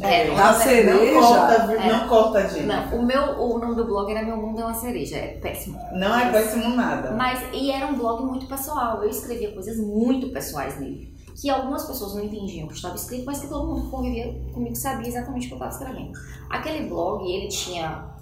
É, 0.00 0.30
Da 0.34 0.52
não, 0.52 0.60
cereja. 0.60 0.94
Não 1.12 1.20
corta? 1.20 1.72
É. 1.72 1.92
não 1.92 2.08
corta, 2.08 2.48
gente. 2.48 2.62
Não, 2.66 2.84
o 2.98 3.04
meu, 3.04 3.22
o 3.40 3.58
nome 3.58 3.74
do 3.74 3.84
blog 3.84 4.10
era 4.10 4.24
Meu 4.24 4.36
Mundo 4.36 4.60
é 4.60 4.64
uma 4.64 4.72
Cereja, 4.74 5.16
é 5.16 5.26
péssimo. 5.42 5.78
Não 5.92 6.16
é 6.18 6.30
péssimo 6.30 6.68
nada. 6.76 7.10
Mas, 7.10 7.40
e 7.52 7.70
era 7.72 7.84
um 7.86 7.96
blog 7.96 8.22
muito 8.24 8.46
pessoal, 8.46 9.02
eu 9.02 9.10
escrevia 9.10 9.50
coisas 9.52 9.76
muito 9.76 10.28
pessoais 10.30 10.78
nele. 10.80 11.17
Que 11.40 11.48
algumas 11.50 11.84
pessoas 11.86 12.14
não 12.14 12.24
entendiam 12.24 12.66
o 12.66 12.68
que 12.68 12.74
estava 12.74 12.96
escrito, 12.96 13.24
mas 13.24 13.40
que 13.40 13.46
todo 13.48 13.66
mundo 13.66 13.82
que 13.84 13.90
convivia 13.90 14.32
comigo 14.52 14.74
sabia 14.74 15.08
exatamente 15.08 15.44
o 15.44 15.48
que 15.48 15.54
eu 15.54 15.68
estava 15.68 15.72
escrevendo. 15.72 16.18
Aquele 16.50 16.88
blog, 16.88 17.30
ele 17.30 17.48
tinha 17.48 18.16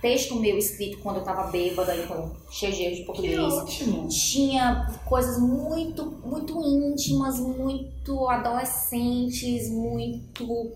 texto 0.00 0.34
meu 0.36 0.58
escrito 0.58 0.98
quando 0.98 1.16
eu 1.16 1.22
estava 1.22 1.50
bêbada, 1.50 1.96
então 1.96 2.32
cheio 2.50 2.72
de 2.72 2.82
erros 2.82 2.96
de 2.96 3.00
Que 3.00 3.06
português. 3.06 3.38
ótimo. 3.54 4.08
tinha 4.08 4.86
coisas 5.04 5.38
muito, 5.38 6.04
muito 6.24 6.60
íntimas, 6.60 7.38
muito 7.38 8.28
adolescentes, 8.28 9.70
muito 9.70 10.72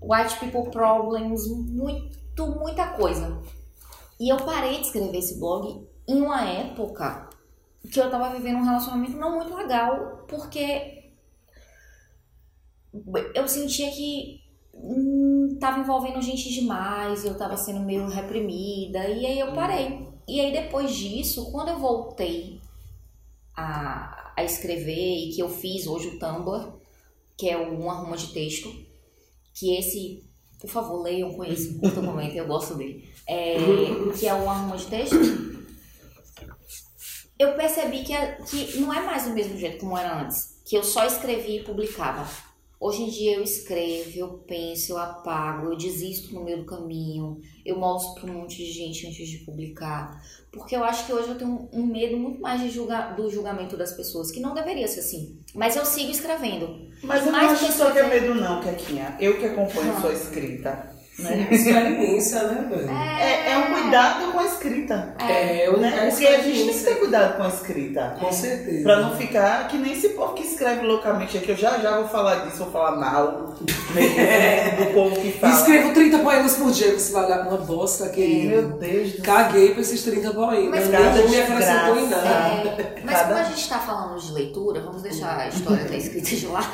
white 0.00 0.38
people 0.38 0.70
problems, 0.70 1.48
muito, 1.48 2.46
muita 2.46 2.86
coisa. 2.88 3.38
E 4.20 4.28
eu 4.32 4.36
parei 4.38 4.78
de 4.80 4.86
escrever 4.86 5.18
esse 5.18 5.38
blog 5.38 5.84
em 6.06 6.20
uma 6.22 6.48
época 6.48 7.28
que 7.90 8.00
eu 8.00 8.10
tava 8.10 8.34
vivendo 8.34 8.56
um 8.56 8.64
relacionamento 8.64 9.16
não 9.16 9.36
muito 9.36 9.54
legal, 9.54 10.24
porque 10.28 11.10
eu 13.34 13.46
sentia 13.48 13.90
que 13.90 14.40
hum, 14.72 15.56
tava 15.60 15.80
envolvendo 15.80 16.22
gente 16.22 16.52
demais, 16.52 17.24
eu 17.24 17.36
tava 17.36 17.56
sendo 17.56 17.80
meio 17.80 18.06
reprimida, 18.06 19.06
e 19.08 19.26
aí 19.26 19.38
eu 19.38 19.52
parei. 19.52 20.08
E 20.26 20.40
aí 20.40 20.52
depois 20.52 20.94
disso, 20.94 21.50
quando 21.52 21.68
eu 21.68 21.78
voltei 21.78 22.60
a, 23.56 24.32
a 24.36 24.44
escrever 24.44 25.28
e 25.28 25.32
que 25.32 25.42
eu 25.42 25.48
fiz 25.48 25.86
hoje 25.86 26.08
o 26.08 26.18
Tumblr, 26.18 26.72
que 27.36 27.48
é 27.48 27.58
um 27.58 27.90
arruma 27.90 28.16
de 28.16 28.28
texto, 28.28 28.72
que 29.52 29.76
esse 29.76 30.24
Por 30.60 30.70
favor, 30.70 31.02
leiam, 31.02 31.34
conheçam, 31.34 31.78
curtam, 31.78 32.04
comentem, 32.04 32.38
eu 32.38 32.46
gosto 32.46 32.74
dele. 32.74 33.08
É, 33.26 33.56
que 34.18 34.26
é 34.26 34.34
o 34.34 34.48
Arruma 34.48 34.76
de 34.76 34.86
Texto. 34.86 35.53
Eu 37.38 37.54
percebi 37.54 38.02
que, 38.04 38.12
é- 38.14 38.38
que 38.48 38.78
não 38.80 38.92
é 38.92 39.00
mais 39.02 39.24
do 39.24 39.30
mesmo 39.30 39.56
jeito 39.58 39.78
como 39.78 39.98
era 39.98 40.20
antes. 40.22 40.60
Que 40.64 40.76
eu 40.76 40.82
só 40.84 41.04
escrevia 41.04 41.60
e 41.60 41.64
publicava. 41.64 42.26
Hoje 42.80 43.02
em 43.02 43.08
dia 43.08 43.36
eu 43.36 43.42
escrevo, 43.42 44.10
eu 44.14 44.28
penso, 44.46 44.92
eu 44.92 44.98
apago, 44.98 45.68
eu 45.72 45.76
desisto 45.76 46.34
no 46.34 46.44
meio 46.44 46.58
do 46.58 46.64
caminho, 46.66 47.40
eu 47.64 47.78
mostro 47.78 48.20
para 48.20 48.30
um 48.30 48.40
monte 48.42 48.56
de 48.58 48.70
gente 48.70 49.06
antes 49.06 49.26
de 49.26 49.38
publicar. 49.38 50.20
Porque 50.52 50.76
eu 50.76 50.84
acho 50.84 51.06
que 51.06 51.12
hoje 51.12 51.28
eu 51.30 51.38
tenho 51.38 51.68
um 51.72 51.86
medo 51.86 52.16
muito 52.18 52.40
mais 52.42 52.60
de 52.60 52.68
julgar, 52.68 53.16
do 53.16 53.30
julgamento 53.30 53.76
das 53.76 53.92
pessoas, 53.92 54.30
que 54.30 54.38
não 54.40 54.52
deveria 54.54 54.86
ser 54.86 55.00
assim. 55.00 55.38
Mas 55.54 55.76
eu 55.76 55.84
sigo 55.86 56.10
escrevendo. 56.10 56.88
Mas 57.02 57.20
eu 57.24 57.32
não 57.32 57.38
Mais 57.40 57.52
acho 57.52 57.72
só 57.72 57.90
que 57.90 57.98
é 57.98 58.02
pessoas- 58.04 58.22
medo 58.22 58.34
não, 58.34 58.60
Kequinha. 58.62 59.16
Eu 59.18 59.38
que 59.38 59.46
acompanho 59.46 59.92
Ah. 59.96 60.00
sua 60.00 60.12
escrita. 60.12 60.94
Né? 61.18 61.48
Experiência, 61.50 62.42
né, 62.48 62.68
velho? 62.68 62.90
É, 62.90 63.52
é 63.52 63.58
um 63.58 63.72
cuidado 63.72 64.23
a 64.23 64.23
escrita. 64.68 65.14
É, 65.18 65.68
eu 65.68 65.78
Né? 65.78 66.08
Porque 66.10 66.26
a 66.26 66.38
gente 66.40 66.64
tem 66.64 66.74
que 66.74 66.84
ter 66.84 66.94
cuidado 66.96 67.36
com 67.36 67.42
a 67.42 67.48
escrita. 67.48 68.16
Com 68.18 68.32
certeza. 68.32 68.82
Pra 68.82 69.00
não 69.00 69.16
ficar 69.16 69.68
que 69.68 69.76
nem 69.76 69.92
esse 69.92 70.10
povo 70.10 70.34
que 70.34 70.42
escreve 70.42 70.86
loucamente 70.86 71.36
aqui. 71.38 71.50
Eu 71.50 71.56
já 71.56 71.78
já 71.78 71.98
vou 71.98 72.08
falar 72.08 72.46
disso, 72.46 72.58
vou 72.64 72.70
falar 72.72 72.96
mal 72.96 73.54
mesmo, 73.94 74.16
do 74.84 74.92
povo 74.94 75.16
que 75.20 75.32
fala. 75.32 75.52
Escrevo 75.54 75.92
30 75.92 76.18
poemas 76.18 76.56
por 76.56 76.70
dia, 76.70 76.98
você 76.98 77.12
vai 77.12 77.28
dar 77.28 77.48
uma 77.48 77.58
bosta 77.58 78.04
aqui. 78.06 78.46
Meu 78.46 78.62
Deus 78.78 79.10
do 79.12 79.16
céu. 79.16 79.24
Caguei 79.24 79.70
pra 79.72 79.80
esses 79.80 80.02
30 80.02 80.30
poemas. 80.32 80.70
Mas 80.70 80.90
Nada 80.90 81.04
cada 81.04 81.28
me 81.28 81.40
acrescentou 81.40 81.98
em 81.98 82.08
nada. 82.08 82.28
É, 82.28 83.02
mas 83.04 83.14
Cada- 83.16 83.28
como 83.34 83.38
a 83.40 83.44
gente 83.44 83.60
está 83.60 83.78
falando 83.78 84.18
de 84.20 84.32
leitura, 84.32 84.80
vamos 84.80 85.02
deixar 85.02 85.38
a 85.38 85.48
história 85.48 85.84
da 85.84 85.96
escrita 85.96 86.28
de 86.30 86.46
lado. 86.46 86.66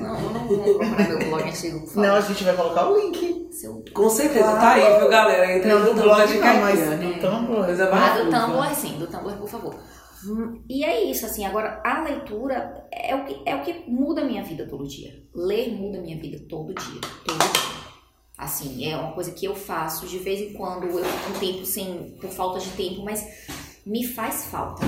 Não, 0.00 0.14
eu 0.20 0.30
não 0.30 0.46
vou 0.46 0.58
procurar 0.58 1.08
meu 1.08 1.18
blog 1.18 1.42
antigo. 1.48 1.82
Não, 1.94 2.14
a 2.16 2.20
gente 2.20 2.44
vai 2.44 2.54
colocar 2.54 2.88
o 2.88 2.98
link. 2.98 3.42
Seu... 3.52 3.84
Com 3.92 4.08
certeza, 4.08 4.44
tá 4.44 4.70
aí, 4.72 4.98
viu, 4.98 5.08
galera? 5.10 5.56
Entra 5.56 5.78
no 5.78 5.92
blog 5.94 6.26
de 6.26 6.38
não, 6.38 6.60
mas 6.60 6.80
do 6.80 6.96
Coisa 7.46 7.90
Ah, 7.92 8.18
do. 8.18 8.30
Tumblr, 8.30 8.74
sim, 8.74 8.98
do 8.98 9.06
Tumblr, 9.06 9.36
por 9.36 9.48
favor. 9.48 9.74
Hum, 10.24 10.62
E 10.68 10.84
é 10.84 11.02
isso, 11.04 11.26
assim, 11.26 11.44
agora 11.44 11.80
a 11.84 12.02
leitura 12.02 12.86
é 12.92 13.14
o, 13.14 13.24
que, 13.24 13.42
é 13.44 13.56
o 13.56 13.62
que 13.62 13.84
muda 13.90 14.20
a 14.20 14.24
minha 14.24 14.42
vida 14.44 14.66
todo 14.68 14.86
dia. 14.86 15.20
Ler 15.34 15.72
muda 15.74 15.98
a 15.98 16.00
minha 16.00 16.16
vida 16.16 16.38
todo 16.48 16.72
dia, 16.74 17.00
todo 17.26 17.38
dia. 17.38 17.82
Assim, 18.38 18.84
é 18.86 18.96
uma 18.96 19.12
coisa 19.12 19.30
que 19.32 19.44
eu 19.46 19.54
faço 19.54 20.06
de 20.06 20.18
vez 20.18 20.40
em 20.40 20.52
quando, 20.54 20.84
eu 20.86 21.04
fico 21.04 21.30
um 21.36 21.38
tempo 21.40 21.64
sem, 21.66 22.16
por 22.20 22.30
falta 22.30 22.58
de 22.60 22.70
tempo, 22.70 23.02
mas 23.04 23.24
me 23.86 24.04
faz 24.06 24.46
falta. 24.46 24.84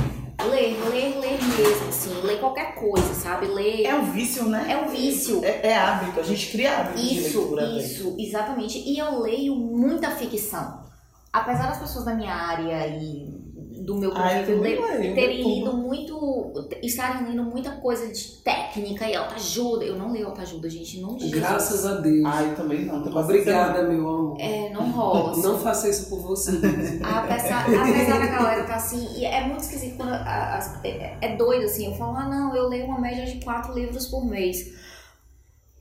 Ler, 0.51 0.77
ler, 0.91 1.19
ler 1.21 1.39
mesmo, 1.43 1.89
assim, 1.89 2.13
ler 2.23 2.39
qualquer 2.41 2.75
coisa, 2.75 3.15
sabe? 3.15 3.47
Ler 3.47 3.85
É 3.87 3.95
um 3.95 4.11
vício, 4.11 4.45
né? 4.49 4.67
é 4.71 4.77
um 4.77 4.89
vício. 4.89 5.45
É, 5.45 5.69
é 5.69 5.77
hábito, 5.77 6.19
a 6.21 6.23
gente 6.25 6.51
cria 6.51 6.79
hábito 6.79 6.99
de 7.01 7.15
Isso, 7.19 7.39
leitura. 7.41 7.67
velho. 7.67 7.79
isso, 7.79 8.17
exatamente. 8.19 8.79
E 8.79 8.99
eu 8.99 9.21
leio 9.21 9.55
muita 9.55 10.11
ficção. 10.11 10.84
Apesar 11.35 11.67
das 11.69 11.79
pessoas 11.79 12.05
da 12.05 12.15
minha 12.15 12.33
área 12.33 12.87
e 12.87 13.35
do 13.85 13.97
meu 13.97 14.13
Ah, 14.15 14.41
eu 14.41 14.57
convívio 14.57 14.87
terem 15.17 15.43
tudo. 15.43 15.55
lido 15.55 15.77
muito, 15.77 16.53
estarem 16.81 17.27
lendo 17.29 17.43
muita 17.43 17.73
coisa 17.73 18.07
de 18.11 18.37
técnica 18.43 19.07
e 19.11 19.17
autoajuda. 19.17 19.85
Eu 19.85 19.97
não 19.99 20.13
leio 20.13 20.29
autoajuda, 20.29 20.71
gente, 20.71 21.01
não 21.01 21.17
diz. 21.17 21.31
Graças 21.33 21.85
a 21.85 21.97
Deus. 22.01 22.25
Ah, 22.25 22.43
eu 22.45 22.55
também 22.55 22.85
não. 22.87 23.03
Obrigada, 23.05 23.83
meu 23.83 24.09
amor. 24.09 24.37
É, 24.41 24.71
não 24.71 24.91
rola. 24.93 25.33
assim. 25.33 25.43
Não 25.43 25.59
faça 25.59 25.89
isso 25.89 26.09
por 26.09 26.21
você. 26.21 26.53
Apesar, 27.03 27.67
apesar 27.67 28.19
da 28.21 28.27
galera 28.27 28.65
tá 28.65 28.77
assim, 28.77 29.05
e 29.19 29.25
é 29.25 29.45
muito 29.45 29.61
esquisito 29.65 29.97
quando 29.97 30.13
a- 30.13 30.55
as- 30.57 30.83
é, 30.85 31.19
é 31.21 31.37
doido 31.37 31.65
assim, 31.65 31.87
eu 31.91 31.95
falo, 31.97 32.17
ah 32.17 32.29
não, 32.29 32.55
eu 32.57 32.69
leio 32.69 32.85
uma 32.87 33.01
média 33.01 33.27
de 33.27 33.45
quatro 33.45 33.75
livros 33.75 34.07
por 34.07 34.25
mês. 34.25 34.73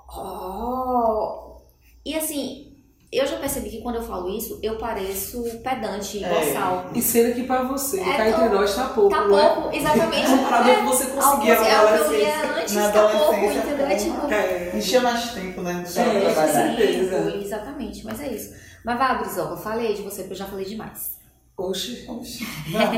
Oh! 0.09 1.57
E 2.05 2.15
assim, 2.15 2.72
eu 3.17 3.25
já 3.27 3.37
percebi 3.37 3.69
que 3.69 3.81
quando 3.81 3.95
eu 3.95 4.01
falo 4.01 4.29
isso, 4.29 4.59
eu 4.63 4.77
pareço 4.77 5.43
pedante, 5.63 6.23
É. 6.23 6.29
boçal. 6.29 6.85
E 6.93 7.01
sendo 7.01 7.33
que 7.35 7.43
pra 7.43 7.63
você, 7.63 7.99
É, 7.99 8.17
cá 8.17 8.29
entre 8.29 8.49
nós 8.49 8.75
tá 8.75 8.85
pouco, 8.89 9.09
Tá 9.09 9.27
não 9.27 9.39
é? 9.39 9.49
pouco, 9.55 9.75
exatamente. 9.75 10.29
Comparado 10.29 10.63
ao 10.69 10.69
É, 10.69 10.75
que 10.77 10.83
você 10.83 11.03
ao 11.03 11.09
conseguia 11.11 11.55
que- 11.55 11.61
na 11.61 11.67
que 11.67 11.73
eu 11.73 11.87
adolescência. 11.87 12.17
lia 12.17 12.61
antes, 12.61 12.73
Na 12.75 12.91
tá 12.91 13.07
pouco, 13.09 13.23
adolescência, 13.33 13.59
entendeu? 13.67 13.85
É 13.87 13.95
tipo, 13.95 14.33
É. 14.33 14.71
Enchia 14.77 15.01
mais 15.01 15.31
tempo, 15.33 15.61
né? 15.61 15.73
Não 15.95 16.01
É, 16.03 16.19
trabalhar. 16.21 16.75
Sim, 16.77 17.41
exatamente, 17.43 18.05
mas 18.05 18.19
é 18.21 18.27
isso. 18.33 18.53
Mas 18.85 18.97
vai, 18.97 19.17
Brizola, 19.19 19.55
falei 19.57 19.93
de 19.93 20.01
você, 20.01 20.21
porque 20.23 20.33
eu 20.33 20.37
já 20.37 20.45
falei 20.45 20.65
demais. 20.65 21.13
Oxe, 21.55 22.05
Oxi. 22.09 22.43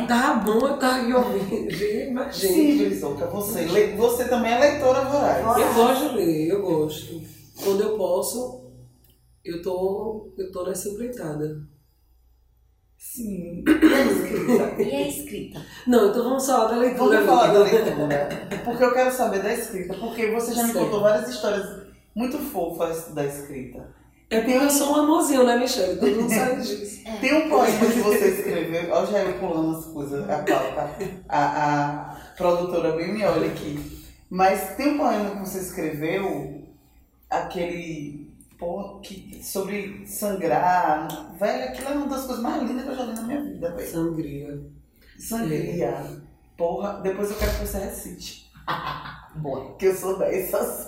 tá 0.07 0.33
bom 0.35 0.65
eu 0.65 0.77
tá 0.79 0.95
aqui 0.95 1.13
ouvindo. 1.13 1.69
Sim, 1.75 2.15
gente, 2.31 2.85
Brizoca, 2.85 3.25
você, 3.27 3.65
você 3.97 4.25
também 4.29 4.53
é 4.53 4.59
leitora 4.59 5.01
voraz. 5.01 5.45
eu 5.57 5.73
gosto 5.73 6.09
de 6.09 6.15
ler, 6.15 6.47
eu 6.49 6.61
gosto. 6.61 7.21
Quando 7.61 7.81
eu 7.83 7.97
posso, 7.97 8.61
eu 9.45 9.61
tô, 9.61 10.33
eu 10.37 10.51
tô 10.51 10.65
nessa 10.65 10.89
empreitada. 10.89 11.61
Sim. 12.97 13.63
E 13.67 13.93
a 13.93 14.05
escrita? 14.05 14.81
E 14.81 14.95
a 14.95 15.07
escrita? 15.07 15.65
Não, 15.87 16.09
então 16.09 16.23
vamos 16.23 16.45
falar 16.45 16.65
da 16.71 16.77
leitura. 16.77 17.21
Vamos 17.21 17.25
falar 17.29 17.53
da 17.53 17.59
leitura. 17.59 18.29
Porque 18.63 18.83
eu 18.83 18.93
quero 18.93 19.11
saber 19.11 19.43
da 19.43 19.53
escrita. 19.53 19.93
Porque 19.95 20.31
você 20.31 20.53
já 20.53 20.63
me 20.63 20.73
Certo. 20.73 20.85
contou 20.85 21.01
várias 21.01 21.29
histórias 21.29 21.83
muito 22.15 22.37
fofas 22.37 23.13
da 23.13 23.25
escrita. 23.25 23.93
É 24.29 24.39
porque 24.41 24.53
eu 24.53 24.69
sou 24.69 24.91
um 24.93 24.95
amorzinho, 24.95 25.45
né, 25.45 25.55
Michelle? 25.57 25.99
Todo 25.99 26.15
mundo 26.21 26.33
sabe 26.33 26.61
disso. 26.63 27.03
Tem 27.21 27.33
um 27.33 27.49
poema 27.49 27.79
que 27.85 27.99
você 27.99 28.27
escreveu, 28.29 28.91
ó, 28.91 29.05
já 29.05 29.19
eu 29.19 29.39
pulando 29.39 29.77
as 29.77 29.85
coisas, 29.85 30.27
a 30.27 30.39
pauta, 30.39 30.95
a, 31.29 32.11
a 32.11 32.15
produtora 32.35 32.93
bem 32.93 33.13
me 33.13 33.23
olha 33.23 33.47
aqui. 33.51 34.03
Mas 34.29 34.75
tem 34.75 34.93
um 34.93 34.97
poema 34.97 35.29
que 35.31 35.39
você 35.47 35.59
escreveu, 35.59 36.63
aquele 37.29 38.33
pô, 38.57 38.99
que, 38.99 39.39
sobre 39.43 40.05
sangrar. 40.07 41.07
Velho, 41.39 41.63
aquilo 41.69 41.89
é 41.89 41.91
uma 41.93 42.07
das 42.07 42.25
coisas 42.25 42.43
mais 42.43 42.61
lindas 42.63 42.83
que 42.83 42.89
eu 42.89 42.95
já 42.95 43.03
li 43.03 43.13
na 43.13 43.21
minha 43.23 43.41
vida, 43.43 43.71
velho. 43.75 43.91
Sangria. 43.91 44.59
Sangria. 45.19 46.21
Porra, 46.57 46.99
depois 47.01 47.29
eu 47.31 47.37
quero 47.37 47.51
que 47.51 47.67
você 47.67 47.77
recite. 47.79 48.51
Boa. 49.35 49.75
Que 49.77 49.87
eu 49.87 49.95
sou 49.95 50.17
dessas. 50.17 50.87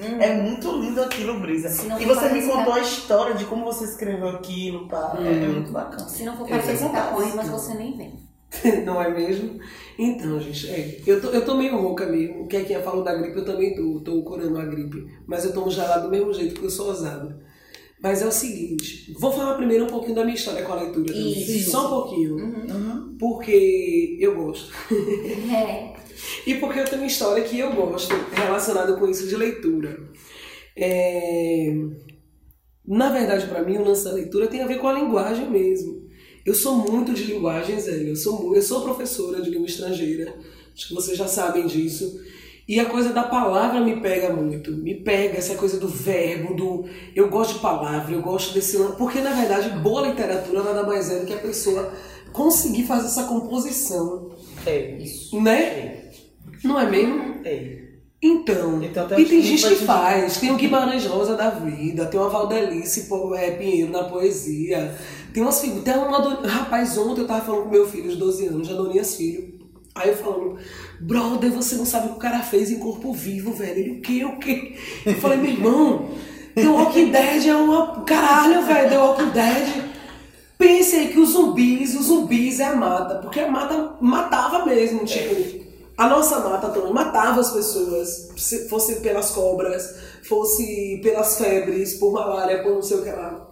Hum. 0.00 0.20
É 0.20 0.34
muito 0.34 0.70
lindo 0.80 1.00
aquilo, 1.02 1.40
Brisa. 1.40 1.68
E 2.00 2.04
você 2.04 2.28
me 2.30 2.44
contou 2.46 2.72
a 2.74 2.80
história 2.80 3.34
de 3.34 3.44
como 3.46 3.64
você 3.64 3.84
escreveu 3.84 4.28
aquilo, 4.30 4.88
pá. 4.88 5.16
É, 5.18 5.44
é 5.44 5.48
Hum. 5.48 5.52
muito 5.54 5.72
bacana. 5.72 6.08
Se 6.08 6.24
não 6.24 6.36
for 6.36 6.46
para 6.48 6.56
recitar 6.56 7.10
contar. 7.10 7.14
poemas, 7.14 7.48
você 7.48 7.74
nem 7.74 7.96
vem. 7.96 8.25
Não 8.84 9.02
é 9.02 9.10
mesmo? 9.10 9.58
Então, 9.98 10.38
gente, 10.40 10.68
é, 10.70 11.00
eu, 11.06 11.20
tô, 11.20 11.28
eu 11.28 11.44
tô 11.44 11.54
meio 11.56 11.76
rouca 11.78 12.06
mesmo. 12.06 12.42
O 12.42 12.46
que 12.46 12.56
é 12.56 12.64
que 12.64 12.74
falou 12.80 13.02
da 13.02 13.14
gripe, 13.14 13.38
eu 13.38 13.44
também 13.44 13.74
tô, 13.74 14.00
tô 14.00 14.22
curando 14.22 14.58
a 14.58 14.64
gripe. 14.64 15.06
Mas 15.26 15.44
eu 15.44 15.52
tomo 15.52 15.70
gelado 15.70 16.04
do 16.04 16.10
mesmo 16.10 16.32
jeito, 16.32 16.52
porque 16.54 16.66
eu 16.66 16.70
sou 16.70 16.88
ousada. 16.88 17.44
Mas 18.00 18.20
é 18.22 18.26
o 18.26 18.32
seguinte, 18.32 19.12
vou 19.18 19.32
falar 19.32 19.54
primeiro 19.56 19.84
um 19.84 19.88
pouquinho 19.88 20.14
da 20.14 20.22
minha 20.24 20.36
história 20.36 20.62
com 20.62 20.72
a 20.72 20.82
leitura. 20.82 21.06
também. 21.12 21.32
Isso. 21.32 21.70
Só 21.70 21.86
um 21.86 21.90
pouquinho. 21.90 22.36
Uhum. 22.36 23.16
Porque 23.18 24.16
eu 24.20 24.34
gosto. 24.34 24.72
É. 25.54 25.94
E 26.46 26.54
porque 26.54 26.80
eu 26.80 26.84
tenho 26.84 27.02
uma 27.02 27.06
história 27.06 27.44
que 27.44 27.58
eu 27.58 27.72
gosto 27.74 28.14
relacionada 28.32 28.96
com 28.96 29.06
isso 29.06 29.26
de 29.28 29.36
leitura. 29.36 29.98
É, 30.74 31.74
Na 32.86 33.10
verdade, 33.10 33.46
para 33.48 33.62
mim, 33.62 33.78
o 33.78 33.84
lance 33.84 34.04
da 34.04 34.12
leitura 34.12 34.46
tem 34.46 34.60
a 34.62 34.66
ver 34.66 34.78
com 34.78 34.88
a 34.88 34.92
linguagem 34.92 35.50
mesmo. 35.50 36.05
Eu 36.46 36.54
sou 36.54 36.76
muito 36.76 37.12
de 37.12 37.24
linguagens. 37.24 37.86
Eu 37.88 38.14
sou, 38.16 38.54
eu 38.54 38.62
sou 38.62 38.82
professora 38.82 39.42
de 39.42 39.50
língua 39.50 39.66
estrangeira. 39.66 40.32
Acho 40.74 40.88
que 40.88 40.94
vocês 40.94 41.18
já 41.18 41.26
sabem 41.26 41.66
disso. 41.66 42.20
E 42.68 42.80
a 42.80 42.86
coisa 42.86 43.10
da 43.12 43.22
palavra 43.22 43.80
me 43.80 44.00
pega 44.00 44.32
muito. 44.32 44.72
Me 44.72 44.94
pega 44.94 45.38
essa 45.38 45.54
coisa 45.56 45.78
do 45.78 45.88
verbo, 45.88 46.54
do. 46.54 46.84
Eu 47.14 47.28
gosto 47.28 47.54
de 47.54 47.60
palavra, 47.60 48.14
eu 48.14 48.22
gosto 48.22 48.54
desse. 48.54 48.76
Porque, 48.98 49.20
na 49.20 49.32
verdade, 49.32 49.70
boa 49.80 50.08
literatura 50.08 50.62
nada 50.62 50.82
mais 50.84 51.10
é 51.10 51.20
do 51.20 51.26
que 51.26 51.34
a 51.34 51.38
pessoa 51.38 51.92
conseguir 52.32 52.84
fazer 52.84 53.06
essa 53.06 53.24
composição, 53.24 54.30
É. 54.66 54.96
Isso. 54.98 55.40
né? 55.40 56.10
Não 56.64 56.78
é 56.78 56.90
mesmo? 56.90 57.40
É. 57.44 57.85
Então, 58.22 58.82
Então, 58.82 59.06
tem 59.06 59.20
e 59.20 59.24
tem 59.26 59.42
gente 59.42 59.68
que 59.68 59.84
faz, 59.84 60.38
tem 60.38 60.50
o 60.50 60.56
Guimarães 60.56 61.04
Rosa 61.04 61.36
da 61.36 61.50
vida, 61.50 62.06
tem 62.06 62.18
uma 62.18 62.30
Valdelice 62.30 63.06
é, 63.36 63.50
Pinheiro 63.50 63.92
na 63.92 64.04
poesia, 64.04 64.94
tem 65.34 65.42
umas 65.42 65.60
figuras, 65.60 65.84
tem 65.84 65.94
uma 65.94 66.20
do... 66.20 66.46
rapaz, 66.46 66.96
ontem 66.96 67.20
eu 67.20 67.26
tava 67.26 67.44
falando 67.44 67.64
com 67.64 67.70
meu 67.70 67.86
filho 67.86 68.08
de 68.08 68.16
12 68.16 68.46
anos, 68.46 68.70
Adonias 68.70 69.16
Filho, 69.16 69.54
aí 69.94 70.08
eu 70.10 70.16
falando, 70.16 70.56
brother, 70.98 71.52
você 71.52 71.74
não 71.76 71.84
sabe 71.84 72.06
o 72.06 72.10
que 72.10 72.16
o 72.16 72.20
cara 72.20 72.40
fez 72.40 72.70
em 72.70 72.78
corpo 72.78 73.12
vivo, 73.12 73.52
velho, 73.52 73.78
ele 73.78 73.90
o 73.98 74.00
que, 74.00 74.24
o 74.24 74.38
que? 74.38 74.76
Eu 75.04 75.14
falei, 75.16 75.36
meu 75.36 75.50
irmão, 75.50 76.08
The 76.54 76.66
Walking 76.66 77.10
Dead 77.10 77.46
é 77.46 77.54
uma, 77.54 78.02
caralho, 78.02 78.62
velho, 78.62 78.88
The 78.88 78.98
Walking 78.98 79.30
Dead, 79.30 79.84
pense 80.56 80.96
aí 80.96 81.08
que 81.08 81.20
os 81.20 81.32
zumbis, 81.32 81.94
os 81.94 82.06
zumbis 82.06 82.60
é 82.60 82.64
a 82.64 82.76
mata, 82.76 83.16
porque 83.16 83.40
a 83.40 83.50
mata 83.50 83.94
matava 84.00 84.64
mesmo, 84.64 85.04
tipo, 85.04 85.65
a 85.96 86.08
nossa 86.08 86.40
mata 86.40 86.68
também 86.68 86.92
matava 86.92 87.40
as 87.40 87.50
pessoas, 87.50 88.28
se 88.36 88.68
fosse 88.68 88.96
pelas 88.96 89.30
cobras, 89.30 89.94
fosse 90.28 91.00
pelas 91.02 91.38
febres, 91.38 91.94
por 91.94 92.12
malária, 92.12 92.62
por 92.62 92.74
não 92.74 92.82
sei 92.82 92.98
o 92.98 93.02
que 93.02 93.10
lá. 93.10 93.50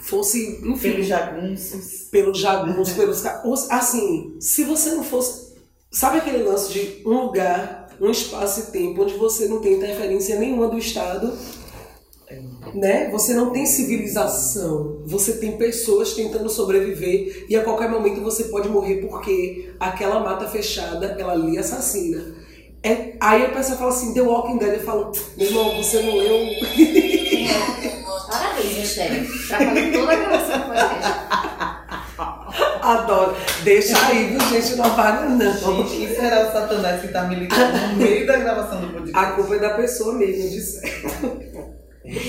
Fosse, 0.00 0.60
enfim, 0.64 0.92
Pelos 0.92 1.06
jagunços. 1.06 2.08
pelos 2.10 2.38
jagunços, 2.38 2.94
pelos. 2.96 3.24
Assim, 3.70 4.36
se 4.40 4.64
você 4.64 4.90
não 4.90 5.04
fosse. 5.04 5.52
Sabe 5.90 6.18
aquele 6.18 6.42
lance 6.42 6.72
de 6.72 7.02
um 7.06 7.26
lugar, 7.26 7.88
um 8.00 8.10
espaço 8.10 8.60
e 8.60 8.72
tempo 8.72 9.02
onde 9.02 9.14
você 9.14 9.46
não 9.46 9.60
tem 9.60 9.74
interferência 9.74 10.38
nenhuma 10.38 10.66
do 10.66 10.78
Estado? 10.78 11.32
Né? 12.74 13.08
Você 13.10 13.34
não 13.34 13.50
tem 13.50 13.66
civilização, 13.66 15.02
você 15.04 15.34
tem 15.34 15.56
pessoas 15.56 16.14
tentando 16.14 16.48
sobreviver 16.48 17.46
e 17.48 17.56
a 17.56 17.62
qualquer 17.62 17.90
momento 17.90 18.20
você 18.20 18.44
pode 18.44 18.68
morrer 18.68 18.96
porque 18.96 19.74
aquela 19.78 20.20
mata 20.20 20.46
fechada, 20.46 21.16
ela 21.18 21.34
lhe 21.34 21.58
assassina. 21.58 22.42
É, 22.84 23.12
aí 23.20 23.44
a 23.44 23.50
pessoa 23.50 23.78
fala 23.78 23.90
assim, 23.90 24.12
The 24.12 24.22
Walking 24.22 24.58
Dead, 24.58 24.74
eu 24.74 24.80
falo, 24.80 25.12
meu 25.36 25.46
irmão, 25.46 25.76
você 25.76 26.02
não 26.02 26.16
leu... 26.16 26.46
Parabéns, 28.28 28.76
Mistério. 28.78 29.26
Trabalhou 29.46 29.92
toda 29.92 30.12
a 30.12 30.16
gravação 30.16 30.58
do 30.58 30.64
podcast. 30.66 31.22
Adoro. 32.82 33.36
Deixa 33.62 34.06
aí, 34.06 34.28
viu, 34.28 34.40
gente? 34.48 34.76
Não 34.76 34.84
apaga, 34.86 35.28
não. 35.28 35.52
Gente, 35.52 36.04
isso 36.04 36.20
era 36.20 36.48
o 36.48 36.52
Satanás 36.52 37.00
que 37.00 37.08
tá 37.08 37.24
militando 37.24 37.78
no 37.78 37.96
meio 37.96 38.26
da 38.26 38.36
gravação 38.38 38.80
do 38.80 38.88
podcast. 38.88 39.18
A 39.18 39.32
culpa 39.32 39.54
é 39.54 39.58
da 39.58 39.70
pessoa 39.74 40.14
mesmo, 40.14 40.50
de 40.50 40.60
certo. 40.60 41.51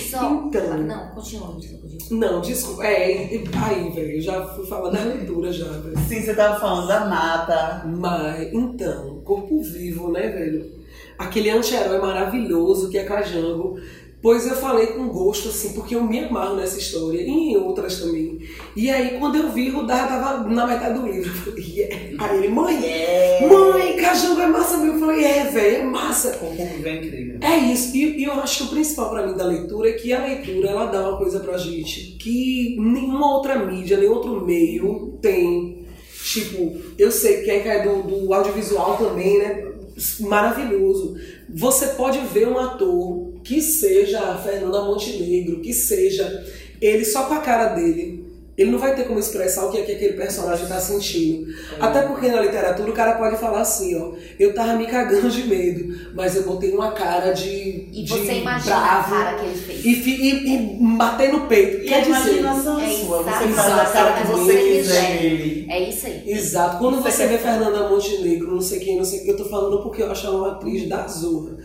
Só. 0.09 0.31
Então. 0.31 0.77
Não, 0.77 1.07
continua, 1.09 1.55
desculpa, 1.59 1.87
desculpa. 1.87 2.25
Não, 2.25 2.41
desculpa. 2.41 2.83
É, 2.85 3.05
aí, 3.05 3.89
velho, 3.91 4.11
eu 4.11 4.21
já 4.21 4.45
fui 4.47 4.65
falar 4.67 4.91
da 4.91 5.03
leitura 5.03 5.51
já, 5.51 5.65
velho. 5.65 5.97
Sim, 6.07 6.21
você 6.21 6.35
tava 6.35 6.59
falando 6.59 6.87
da 6.87 7.05
mata. 7.05 7.83
Mas, 7.87 8.53
então, 8.53 9.21
corpo 9.23 9.61
vivo, 9.63 10.11
né, 10.11 10.29
velho? 10.29 10.83
Aquele 11.17 11.49
anti-herói 11.49 11.99
maravilhoso 11.99 12.89
que 12.89 12.97
é 12.97 13.03
Cajango. 13.03 13.79
Pois 14.23 14.47
eu 14.47 14.55
falei 14.55 14.87
com 14.87 15.09
gosto, 15.09 15.49
assim, 15.49 15.73
porque 15.73 15.93
eu 15.93 16.01
me 16.01 16.17
amarro 16.17 16.55
nessa 16.55 16.79
história 16.79 17.19
e 17.19 17.29
em 17.29 17.57
outras 17.57 17.99
também. 17.99 18.39
E 18.73 18.89
aí, 18.89 19.19
quando 19.19 19.35
eu 19.35 19.51
vi, 19.51 19.67
Rudar 19.67 20.07
tava 20.07 20.49
na 20.49 20.65
metade 20.65 20.97
do 20.97 21.05
livro. 21.05 21.29
Eu 21.29 21.35
falei, 21.35 21.65
yeah. 21.75 21.95
Aí 22.19 22.37
ele, 22.37 22.47
mãe, 22.47 22.79
mãe, 23.49 23.97
Cajango 23.97 24.39
é 24.39 24.47
massa 24.47 24.77
mesmo. 24.77 24.93
Eu 24.93 24.99
falei, 25.01 25.25
é, 25.25 25.43
velho, 25.43 25.75
é 25.75 25.83
massa. 25.83 26.39
Vivo 26.39 26.87
é 26.87 26.95
incrível. 26.95 27.39
É 27.41 27.57
isso, 27.57 27.93
e, 27.97 28.21
e 28.21 28.23
eu 28.23 28.31
acho 28.35 28.59
que 28.59 28.63
o 28.63 28.67
principal 28.67 29.09
pra 29.09 29.27
mim 29.27 29.35
da 29.35 29.43
leitura 29.43 29.89
é 29.89 29.93
que 29.93 30.13
a 30.13 30.23
leitura 30.23 30.69
ela 30.69 30.85
dá 30.85 31.09
uma 31.09 31.17
coisa 31.17 31.41
pra 31.41 31.57
gente 31.57 32.15
que 32.17 32.77
nenhuma 32.79 33.35
outra 33.35 33.59
mídia, 33.59 33.97
nenhum 33.97 34.13
outro 34.13 34.45
meio 34.45 35.19
tem. 35.21 35.85
Tipo, 36.23 36.77
eu 36.97 37.11
sei 37.11 37.41
que 37.43 37.51
é 37.51 37.83
do, 37.83 38.03
do 38.03 38.33
audiovisual 38.33 38.95
também, 38.95 39.37
né? 39.39 39.73
Maravilhoso. 40.21 41.17
Você 41.49 41.87
pode 41.87 42.19
ver 42.19 42.47
um 42.47 42.57
ator 42.57 43.33
que 43.43 43.61
seja 43.61 44.19
a 44.19 44.37
Fernanda 44.37 44.83
Montenegro, 44.83 45.61
que 45.61 45.73
seja 45.73 46.45
ele 46.81 47.05
só 47.05 47.25
com 47.25 47.33
a 47.33 47.39
cara 47.39 47.75
dele. 47.75 48.32
Ele 48.55 48.69
não 48.69 48.77
vai 48.77 48.95
ter 48.95 49.05
como 49.07 49.17
expressar 49.19 49.65
o 49.65 49.71
que 49.71 49.79
é 49.79 49.81
que 49.81 49.93
aquele 49.93 50.13
personagem 50.13 50.63
está 50.65 50.79
sentindo. 50.79 51.51
Até 51.79 52.03
porque 52.03 52.27
na 52.27 52.39
literatura 52.39 52.91
o 52.91 52.93
cara 52.93 53.13
pode 53.13 53.35
falar 53.37 53.61
assim, 53.61 53.95
ó, 53.99 54.11
eu 54.39 54.53
tava 54.53 54.73
me 54.75 54.85
cagando 54.85 55.27
de 55.27 55.43
medo, 55.47 56.11
mas 56.13 56.35
eu 56.35 56.43
botei 56.43 56.71
uma 56.71 56.91
cara 56.91 57.31
de. 57.31 57.89
E 57.91 58.03
de 58.03 58.09
você 58.09 58.33
imagina 58.33 58.75
bravo, 58.75 59.15
a 59.15 59.17
cara 59.23 59.37
que 59.39 59.45
ele 59.47 59.55
fez. 59.55 59.85
e, 59.85 59.89
e, 59.89 60.53
e 60.53 60.97
bater 60.97 61.31
no 61.33 61.47
peito. 61.47 61.83
E 61.83 61.87
Quer 61.89 61.95
a 61.95 61.99
dizer, 62.01 62.13
imaginação 62.39 62.79
é 62.79 62.85
é 62.85 62.97
sua. 62.97 63.23
Você 63.23 63.47
faz 63.53 63.67
a 63.71 63.85
cara 63.85 64.13
que 64.13 64.21
exato, 64.21 64.37
você 64.37 64.53
você 64.53 64.71
quiser 64.77 65.09
nele. 65.21 65.67
É 65.69 65.89
isso 65.89 66.05
aí. 66.05 66.23
Exato. 66.27 66.77
Quando 66.77 67.01
você 67.01 67.23
é 67.23 67.27
vê 67.27 67.37
que- 67.37 67.43
Fernanda 67.43 67.89
Montenegro, 67.89 68.51
não 68.53 68.61
sei 68.61 68.79
quem, 68.79 68.97
não 68.97 69.05
sei 69.05 69.21
quem, 69.21 69.29
eu 69.29 69.37
tô 69.37 69.45
falando 69.45 69.81
porque 69.81 70.03
eu 70.03 70.11
acho 70.11 70.27
ela 70.27 70.37
uma 70.37 70.51
atriz 70.51 70.87
da 70.87 71.07
Zorra. 71.07 71.57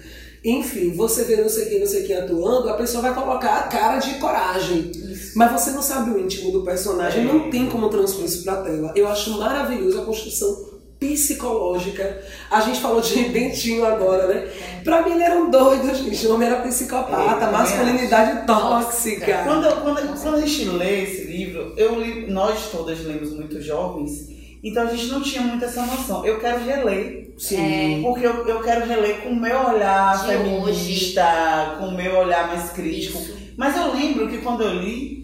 Enfim, 0.45 0.95
você 0.95 1.25
vê 1.25 1.37
não 1.37 1.49
sei 1.49 1.67
quem, 1.67 1.81
não 1.81 1.87
sei 1.87 2.05
quem 2.05 2.17
atuando, 2.17 2.69
a 2.69 2.75
pessoa 2.75 3.03
vai 3.03 3.15
colocar 3.15 3.57
a 3.59 3.63
cara 3.65 3.99
de 3.99 4.15
coragem. 4.15 4.91
Mas 5.35 5.53
você 5.53 5.71
não 5.73 5.83
sabe 5.83 6.11
o 6.11 6.19
íntimo 6.19 6.53
do 6.53 6.63
personagem, 6.63 7.23
É. 7.23 7.25
não 7.25 7.51
tem 7.51 7.67
como 7.67 7.89
transpor 7.89 8.25
isso 8.25 8.45
pra 8.45 8.57
tela. 8.63 8.93
Eu 8.95 9.09
acho 9.09 9.31
maravilhoso 9.39 10.01
a 10.01 10.05
construção 10.05 10.69
psicológica. 10.99 12.21
A 12.51 12.61
gente 12.61 12.81
falou 12.81 13.01
de 13.01 13.25
Dentinho 13.29 13.85
agora, 13.85 14.27
né? 14.27 14.49
Pra 14.83 15.03
mim 15.03 15.13
ele 15.13 15.23
era 15.23 15.37
um 15.37 15.51
doido, 15.51 15.95
gente. 15.95 16.27
O 16.27 16.31
nome 16.31 16.45
era 16.45 16.57
É, 16.57 16.63
psicopata, 16.63 17.35
também 17.41 17.53
masculinidade 17.53 18.47
tóxica. 18.47 19.43
Quando, 19.45 19.83
quando, 19.83 20.21
quando 20.21 20.35
a 20.37 20.41
gente 20.41 20.65
lê 20.71 21.03
esse 21.05 21.23
livro, 21.25 21.73
eu 21.77 22.01
li, 22.01 22.27
nós 22.31 22.71
todas 22.73 23.01
lemos 23.05 23.33
muito 23.33 23.61
jovens, 23.61 24.29
então 24.63 24.83
a 24.83 24.87
gente 24.87 25.07
não 25.07 25.23
tinha 25.23 25.43
muito 25.43 25.65
essa 25.65 25.83
noção. 25.85 26.25
Eu 26.25 26.41
quero 26.41 26.65
reler, 26.65 27.35
Sim. 27.39 28.03
porque 28.03 28.27
eu, 28.27 28.47
eu 28.47 28.61
quero 28.61 28.87
reler 28.87 29.23
com 29.23 29.31
o 29.31 29.37
meu 29.37 29.69
olhar 29.69 30.21
De 30.21 30.27
feminista, 30.27 31.77
com 31.79 31.87
o 31.87 31.95
meu 31.95 32.17
olhar 32.19 32.49
mais 32.49 32.71
crítico. 32.71 33.19
Isso. 33.19 33.37
Mas 33.57 33.77
eu 33.77 33.93
lembro 33.93 34.29
que 34.29 34.39
quando 34.39 34.63
eu 34.63 34.75
li, 34.75 35.18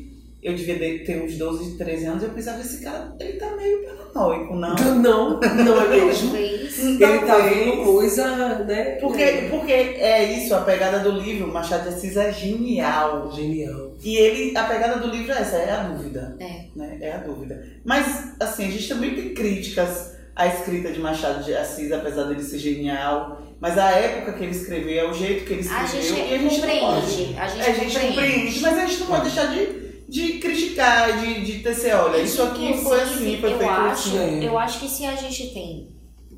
eu 0.45 0.55
devia 0.55 0.75
de- 0.79 0.99
ter 1.01 1.23
uns 1.23 1.35
12, 1.37 1.77
13 1.79 2.05
anos, 2.05 2.23
eu 2.23 2.29
pensava, 2.31 2.61
esse 2.61 2.83
cara, 2.85 3.15
ele 3.19 3.33
tá 3.39 3.57
meio 3.57 3.83
paranoico, 3.83 4.55
não? 4.55 4.75
Não, 4.77 5.41
não 5.41 5.81
é 5.83 5.89
mesmo. 5.89 6.31
Talvez. 6.31 6.79
Ele 6.79 6.99
tá 6.99 7.27
Talvez. 7.27 7.57
vendo 7.57 7.85
coisa, 7.85 8.37
né? 8.65 8.85
Porque, 9.01 9.25
porque 9.51 9.73
é 9.73 10.23
isso, 10.39 10.55
a 10.55 10.61
pegada 10.61 10.99
do 11.01 11.13
livro, 11.13 11.49
Machado 11.49 11.83
de 11.89 11.89
Assis 11.95 12.17
é 12.17 12.31
genial. 12.33 13.33
Genial. 13.35 13.93
E 14.03 14.17
ele, 14.17 14.57
a 14.57 14.65
pegada 14.65 14.99
do 15.01 15.09
livro 15.09 15.33
é 15.33 15.39
essa, 15.41 15.57
é 15.57 15.71
a 15.73 15.83
dúvida. 15.85 16.37
É. 16.39 16.65
Né? 16.77 16.99
É 17.01 17.13
a 17.13 17.17
dúvida. 17.19 17.65
Mas, 17.85 18.35
assim, 18.39 18.67
a 18.67 18.71
gente 18.71 18.89
também 18.89 19.15
tem 19.15 19.35
críticas 19.35 20.15
à 20.37 20.47
escrita 20.47 20.91
de 20.93 21.01
Machado 21.01 21.43
de 21.45 21.55
Assis, 21.55 21.91
apesar 21.93 22.25
dele 22.25 22.43
ser 22.43 22.59
genial. 22.59 23.41
Mas 23.61 23.79
a 23.79 23.91
época 23.93 24.33
que 24.35 24.43
ele 24.45 24.53
escreveu, 24.53 25.09
o 25.11 25.15
jeito 25.15 25.45
que 25.45 25.55
ele 25.55 25.69
A 25.69 25.85
escreveu, 25.85 26.17
gente 26.17 26.31
e 26.31 26.35
a 26.35 26.39
gente 26.39 26.61
não 26.61 26.69
pode. 26.69 27.01
compreende. 27.07 27.37
A 27.39 27.47
gente, 27.49 27.61
É, 27.61 27.71
a 27.71 27.75
gente 27.75 27.99
compreende, 28.01 28.61
mas 28.61 28.79
a 28.79 28.87
gente 28.87 29.01
não 29.01 29.07
pode 29.07 29.23
deixar 29.23 29.47
de, 29.47 29.84
de 30.15 30.39
criticar, 30.39 31.21
de, 31.21 31.45
de 31.45 31.59
tecer, 31.61 31.93
olha, 31.97 32.19
isso 32.23 32.41
aqui 32.41 32.73
foi 32.79 33.01
assim, 33.01 33.41
foi 33.41 33.53
eu 33.53 33.59
feito 33.59 33.71
acho, 33.73 34.17
assim. 34.17 34.45
Eu 34.45 34.57
acho 34.57 34.79
que 34.81 34.89
se 34.89 35.05
a 35.05 35.17
gente 35.17 35.53
tem 35.53 35.89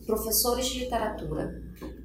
professores 0.07 0.67
de 0.67 0.79
literatura 0.81 1.63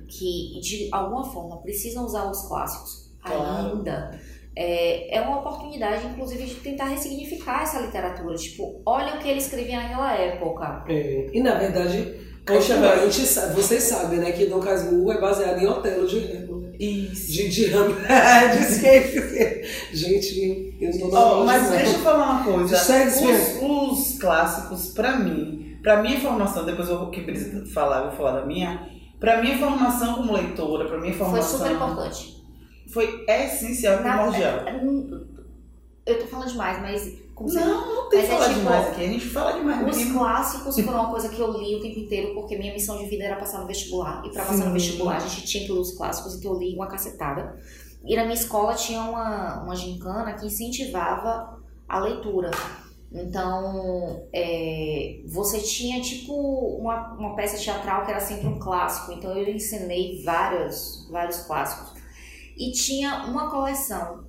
que, 0.09 0.59
de 0.61 0.89
alguma 0.91 1.23
forma, 1.23 1.61
precisam 1.61 2.03
usar 2.05 2.29
os 2.29 2.41
clássicos 2.47 3.09
Claro. 3.23 3.77
ainda, 3.77 4.19
é, 4.53 5.17
é 5.17 5.21
uma 5.21 5.39
oportunidade, 5.39 6.05
inclusive, 6.07 6.43
de 6.45 6.55
tentar 6.55 6.85
ressignificar 6.89 7.63
essa 7.63 7.79
literatura. 7.79 8.35
Tipo, 8.35 8.81
olha 8.85 9.15
o 9.15 9.19
que 9.19 9.29
ele 9.29 9.39
escrevia 9.39 9.81
naquela 9.81 10.13
época. 10.13 10.83
É, 10.89 11.29
E 11.31 11.41
na 11.41 11.55
verdade, 11.55 12.13
Poxa, 12.45 12.75
a 12.75 12.81
velho. 12.81 13.09
gente 13.11 13.25
sabe, 13.27 13.55
vocês 13.55 13.83
sabem, 13.83 14.19
né, 14.19 14.31
que 14.33 14.47
Dom 14.47 14.59
Casmurro 14.59 15.11
é 15.13 15.21
baseado 15.21 15.57
em 15.59 15.67
Otelo 15.67 16.05
de 16.07 16.17
Hamlet. 16.17 16.60
Isso. 16.83 17.31
De, 17.31 17.49
de 17.49 17.65
de 17.65 17.71
Shakespeare. 18.81 19.65
Gente, 19.93 20.77
eu 20.81 20.97
não 20.99 21.13
Ó, 21.13 21.43
mas 21.45 21.63
não. 21.63 21.69
deixa 21.77 21.91
eu 21.93 21.99
falar 21.99 22.31
uma 22.31 22.43
coisa. 22.43 22.75
Os, 22.75 23.61
os 23.61 24.19
clássicos, 24.19 24.87
pra 24.93 25.17
mim, 25.17 25.77
pra 25.83 26.01
minha 26.01 26.19
formação, 26.19 26.65
depois 26.65 26.89
eu 26.89 26.97
vou 26.97 27.11
que 27.11 27.21
Brisa 27.21 27.65
falar, 27.73 27.97
eu 27.99 28.07
vou 28.07 28.17
falar 28.17 28.39
da 28.39 28.45
minha. 28.45 28.89
Pra 29.19 29.39
minha 29.41 29.59
formação 29.59 30.15
como 30.15 30.33
leitora, 30.33 30.85
pra 30.87 30.99
minha 30.99 31.13
Foi 31.13 31.25
formação. 31.27 31.59
super 31.59 31.71
importante. 31.73 32.41
Foi 32.91 33.23
essencial 33.27 34.01
Na- 34.01 34.17
primordial. 34.17 34.65
Eu 36.05 36.19
tô 36.19 36.25
falando 36.25 36.49
demais, 36.49 36.81
mas 36.81 37.13
Não, 37.47 37.95
não 37.95 38.09
tem 38.09 38.19
que 38.19 38.25
é 38.25 38.29
falar 38.29 38.47
tipo, 38.47 38.59
demais 38.59 38.87
aqui. 38.87 39.01
A 39.03 39.07
gente 39.07 39.25
fala 39.27 39.51
demais 39.53 39.89
Os 39.89 39.97
mesmo. 39.97 40.19
clássicos 40.19 40.75
foram 40.79 40.99
uma 40.99 41.09
coisa 41.09 41.29
que 41.29 41.39
eu 41.39 41.51
li 41.51 41.75
o 41.75 41.81
tempo 41.81 41.99
inteiro, 41.99 42.33
porque 42.33 42.57
minha 42.57 42.73
missão 42.73 42.97
de 42.97 43.05
vida 43.05 43.23
era 43.23 43.35
passar 43.35 43.59
no 43.59 43.67
vestibular. 43.67 44.23
E 44.25 44.29
pra 44.31 44.45
passar 44.45 44.65
no 44.65 44.73
vestibular, 44.73 45.17
a 45.17 45.19
gente 45.19 45.45
tinha 45.45 45.65
que 45.65 45.71
ler 45.71 45.79
os 45.79 45.91
clássicos, 45.91 46.35
então 46.35 46.53
eu 46.53 46.59
li 46.59 46.75
uma 46.75 46.87
cacetada. 46.87 47.57
E 48.03 48.15
na 48.15 48.23
minha 48.23 48.35
escola 48.35 48.73
tinha 48.73 49.01
uma, 49.01 49.63
uma 49.63 49.75
gincana 49.75 50.33
que 50.33 50.45
incentivava 50.45 51.59
a 51.87 51.99
leitura. 51.99 52.51
Então, 53.13 54.25
é, 54.31 55.21
você 55.25 55.59
tinha 55.59 56.01
tipo 56.01 56.33
uma, 56.33 57.13
uma 57.13 57.35
peça 57.35 57.57
teatral 57.57 58.05
que 58.05 58.11
era 58.11 58.21
sempre 58.21 58.47
um 58.47 58.57
clássico. 58.57 59.11
Então 59.11 59.35
eu 59.37 59.53
ensinei 59.53 60.23
vários, 60.23 61.07
vários 61.11 61.39
clássicos. 61.41 62.01
E 62.57 62.71
tinha 62.71 63.25
uma 63.25 63.49
coleção, 63.49 64.23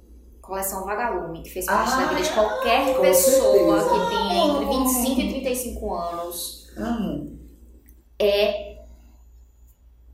coleção 0.52 0.84
Vagalume, 0.84 1.42
que 1.42 1.48
fez 1.50 1.64
parte 1.64 1.90
da 1.92 1.96
Ah, 1.96 2.06
vida 2.08 2.22
de 2.22 2.30
qualquer 2.30 2.94
com 2.94 3.00
pessoa 3.00 3.80
certeza. 3.80 3.88
que 3.88 4.10
tenha 4.10 4.44
entre 4.44 4.66
25 4.66 5.20
e 5.20 5.28
35 5.30 5.94
anos. 5.94 6.68
Amo. 6.76 7.38
É 8.18 8.72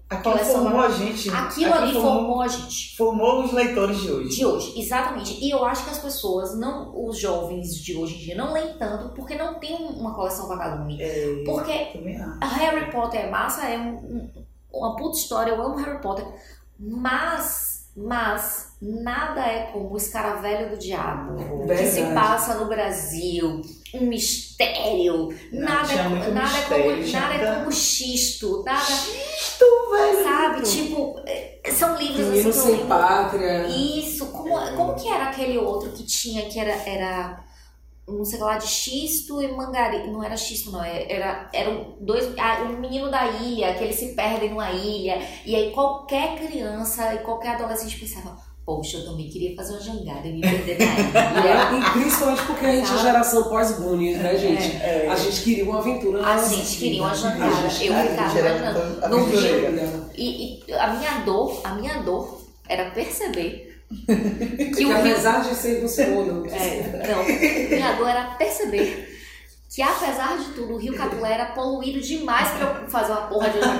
Aquilo 0.09 0.33
Coleção 0.39 0.63
formou 0.63 0.81
a 0.81 0.89
gente. 0.91 1.29
aquilo 1.29 1.75
ali 1.75 1.93
formou, 1.93 2.13
formou 2.15 2.41
a 2.41 2.49
gente. 2.49 2.97
formou 2.97 3.45
os 3.45 3.53
leitores 3.53 4.01
de 4.01 4.11
hoje. 4.11 4.29
De 4.39 4.47
hoje, 4.47 4.81
exatamente. 4.81 5.45
E 5.45 5.51
eu 5.51 5.63
acho 5.67 5.85
que 5.85 5.91
as 5.91 5.99
pessoas, 5.99 6.57
não, 6.59 6.93
os 7.07 7.19
jovens 7.19 7.75
de 7.75 7.95
hoje 7.95 8.15
em 8.15 8.19
dia, 8.21 8.35
não 8.37 8.53
leem 8.55 8.79
tanto 8.79 9.11
porque 9.15 9.35
não 9.35 9.59
tem 9.61 9.75
uma 9.77 10.15
coleção 10.15 10.49
vagalume. 10.49 10.97
É, 11.03 11.43
Porque. 11.45 11.73
Harry 12.41 12.91
Potter 12.91 13.21
é 13.27 13.29
massa, 13.31 13.67
é 13.69 13.77
um- 13.77 13.97
um- 13.99 14.31
uma 14.73 14.97
puta 14.97 15.19
história, 15.19 15.51
eu 15.51 15.61
amo 15.61 15.77
Harry 15.77 16.01
Potter. 16.01 16.25
Mas, 16.81 17.68
mas, 18.01 18.77
nada 18.81 19.41
é 19.45 19.71
como 19.73 19.93
o 19.93 19.97
Escaravelho 19.97 20.71
do 20.71 20.77
Diabo, 20.79 21.37
que 21.67 21.77
se 21.79 22.01
Verdade. 22.03 22.15
passa 22.15 22.55
no 22.55 22.67
Brasil, 22.67 23.61
um 23.93 24.07
mistério. 24.07 25.29
Não, 25.53 25.63
nada 25.63 25.93
é, 25.93 26.31
nada 26.31 26.47
é 26.47 26.61
mistério, 26.61 26.85
como, 26.93 27.05
tinha 27.05 27.21
nada 27.21 27.35
é 27.35 27.55
como 27.57 27.73
xisto, 27.73 28.63
nada, 28.65 28.87
Tu, 29.59 29.91
velho. 29.91 30.23
sabe? 30.23 30.63
Tipo, 30.63 31.21
é, 31.27 31.61
são 31.73 31.97
livros 31.97 32.29
Menino 32.29 32.51
assim 32.51 32.63
que 32.63 32.69
eu 32.69 32.77
sem 32.77 32.87
pátria. 32.87 33.67
Isso, 33.67 34.27
como, 34.27 34.77
como 34.77 34.95
que 34.95 35.09
era 35.09 35.25
aquele 35.25 35.59
outro 35.59 35.91
que 35.91 36.05
tinha, 36.05 36.49
que 36.49 36.61
era, 36.61 36.71
era 36.89 37.45
não 38.09 38.25
sei 38.25 38.39
lá, 38.39 38.57
de 38.59 38.67
xisto 38.67 39.41
e 39.43 39.49
mangari. 39.53 40.11
Não 40.11 40.23
era 40.25 40.37
xisto, 40.37 40.71
não. 40.71 40.83
é, 40.83 41.11
Era, 41.11 41.49
eram 41.53 41.97
dois. 42.01 42.29
Ah, 42.39 42.63
um 42.63 42.79
menino 42.81 43.11
da 43.11 43.27
ilha, 43.27 43.75
que 43.75 43.85
eles 43.85 43.97
se 43.97 44.15
perdem 44.15 44.51
numa 44.51 44.71
ilha. 44.73 45.21
E 45.45 45.55
aí 45.55 45.71
qualquer 45.73 46.37
criança 46.37 47.15
e 47.15 47.19
qualquer 47.19 47.55
adolescente 47.57 47.99
pensava. 47.99 48.37
Poxa, 48.65 48.99
eu 48.99 49.07
também 49.07 49.31
queria 49.31 49.57
fazer 49.57 49.73
uma 49.73 49.81
jangada 49.81 50.27
e 50.29 50.33
me 50.35 50.41
perder 50.43 50.79
na 50.79 50.85
ilha. 50.85 51.79
E 51.89 51.91
principalmente 52.01 52.43
porque 52.43 52.67
a 52.67 52.73
gente 52.73 52.93
é 52.93 52.99
geração 52.99 53.45
pós-bunny, 53.45 54.15
né, 54.17 54.37
gente? 54.37 54.77
É. 54.77 55.09
A 55.11 55.17
gente 55.17 55.43
queria 55.43 55.65
uma 55.65 55.79
aventura 55.79 56.21
na 56.21 56.35
A 56.35 56.49
gente 56.49 56.57
vida. 56.67 56.79
queria 56.79 57.03
uma 57.03 57.15
jangada. 57.15 57.51
Eu 57.65 57.71
ficava 57.71 58.09
imaginando. 58.39 59.09
No. 59.09 59.25
Rio, 59.25 60.11
e, 60.15 60.61
e 60.69 60.73
a 60.75 60.87
minha 60.89 61.19
dor, 61.25 61.61
a 61.65 61.75
minha 61.75 62.03
dor 62.03 62.43
era 62.69 62.91
perceber 62.91 63.68
que 63.89 64.67
Que 64.71 64.85
o 64.85 64.89
Rio 64.89 64.97
apesar 64.99 65.43
de 65.43 65.55
ser 65.55 65.81
não. 66.27 66.47
É, 66.47 67.79
não, 67.81 67.97
dor 67.97 68.09
era 68.09 68.25
perceber 68.37 69.18
que 69.69 69.83
apesar 69.83 70.39
de 70.39 70.45
tudo, 70.55 70.75
o 70.75 70.77
Rio 70.79 70.95
Capulé 70.95 71.35
era 71.35 71.47
poluído 71.47 72.01
demais 72.01 72.49
pra 72.53 72.83
eu 72.83 72.89
fazer 72.89 73.13
uma 73.13 73.27
porra 73.27 73.51
de 73.51 73.59
minha 73.59 73.75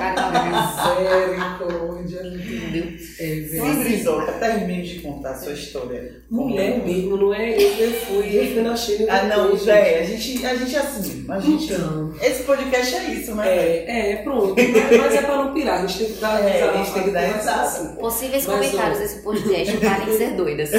Misericórdia. 2.03 2.23
Entendeu? 2.39 2.85
É, 3.19 3.41
velho. 3.41 3.65
Sim, 3.65 3.83
Brizoca, 3.83 4.33
termine 4.33 4.83
de 4.83 5.01
contar 5.01 5.31
a 5.31 5.39
sua 5.39 5.53
história. 5.53 6.23
Mulher 6.31 6.85
mesmo, 6.85 7.17
não 7.17 7.33
é? 7.33 7.55
Eu, 7.55 7.71
eu 7.79 7.93
fui, 7.93 8.39
eu 8.39 8.53
fui 8.53 8.63
na 8.63 8.77
China. 8.77 9.07
Ah, 9.09 9.23
não, 9.25 9.57
já 9.57 9.77
é. 9.77 10.01
A 10.01 10.05
gente, 10.05 10.45
a 10.45 10.55
gente 10.55 10.77
é 10.77 10.79
assim. 10.79 11.25
A 11.29 11.41
gente, 11.41 11.73
Então. 11.73 12.13
Esse 12.21 12.43
podcast 12.43 12.95
é 12.95 13.05
isso, 13.15 13.35
né? 13.35 13.49
É, 13.49 14.13
é, 14.13 14.17
pronto. 14.17 14.55
Mas 14.57 15.15
é 15.15 15.23
pra 15.23 15.37
não 15.37 15.55
pirar, 15.55 15.83
a 15.83 15.87
gente 15.87 15.99
tem 16.05 16.15
que 16.15 16.21
dar 16.21 16.45
É, 16.45 16.63
a 16.63 16.77
gente 16.77 16.93
tem 16.93 17.03
que 17.05 17.11
dar 17.11 17.63
assim. 17.63 17.95
Possíveis 17.97 18.47
Mas, 18.47 18.57
comentários 18.57 18.99
ó. 18.99 19.01
desse 19.01 19.23
podcast 19.23 19.77
parem 19.79 20.07
de 20.07 20.17
ser 20.19 20.31
doidas. 20.33 20.71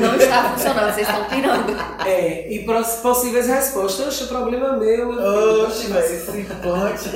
Não 0.00 0.16
está 0.16 0.50
funcionando, 0.50 0.92
vocês 0.94 1.08
estão 1.08 1.24
pirando. 1.24 1.76
É, 2.04 2.52
e 2.52 2.64
possíveis 3.02 3.46
respostas. 3.46 4.20
O 4.22 4.28
problema 4.28 4.55
é 4.64 4.76
meu. 4.76 5.10
Oxe, 5.64 5.86
velho, 5.88 6.14
esse 6.14 6.44
plot. 6.44 7.10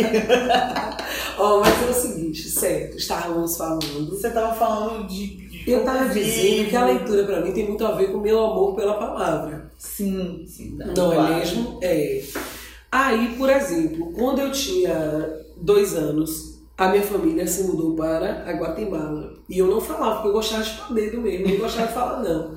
Ó, 1.39 1.61
mas 1.61 1.83
é 1.87 1.91
o 1.91 1.95
seguinte, 1.95 2.49
certo, 2.49 2.97
estávamos 2.97 3.57
falando. 3.57 4.11
Você 4.11 4.31
tava 4.31 4.55
falando 4.55 5.07
de. 5.07 5.49
de 5.49 5.71
Eu 5.71 5.85
tava 5.85 6.05
convívio. 6.09 6.25
dizendo 6.25 6.69
que 6.69 6.77
a 6.77 6.85
leitura 6.87 7.25
pra 7.25 7.41
mim 7.41 7.53
tem 7.53 7.67
muito 7.69 7.85
a 7.87 7.93
ver 7.93 8.11
com 8.13 8.19
o 8.19 8.21
meu 8.21 8.39
amor 8.45 8.75
pela 8.77 8.95
palavra. 8.95 9.71
Sim, 9.79 10.45
sim. 10.47 10.77
Não 10.77 10.93
claro. 10.95 11.33
é 11.33 11.39
mesmo? 11.39 11.79
É. 11.83 12.23
Aí, 12.93 13.35
por 13.39 13.49
exemplo, 13.49 14.13
quando 14.13 14.41
eu 14.41 14.51
tinha 14.53 15.31
dois 15.57 15.95
anos, 15.95 16.50
a 16.81 16.89
minha 16.89 17.03
família 17.03 17.47
se 17.47 17.65
mudou 17.65 17.95
para 17.95 18.43
a 18.47 18.53
Guatemala. 18.53 19.35
E 19.47 19.59
eu 19.59 19.67
não 19.67 19.83
falava, 19.83 20.15
porque 20.15 20.29
eu 20.29 20.33
gostava 20.33 20.63
de 20.63 20.71
chupar 20.71 20.95
dedo 20.95 21.21
mesmo. 21.21 21.47
Eu 21.47 21.51
não 21.51 21.59
gostava 21.59 21.87
de 21.87 21.93
falar, 21.93 22.23
não. 22.23 22.57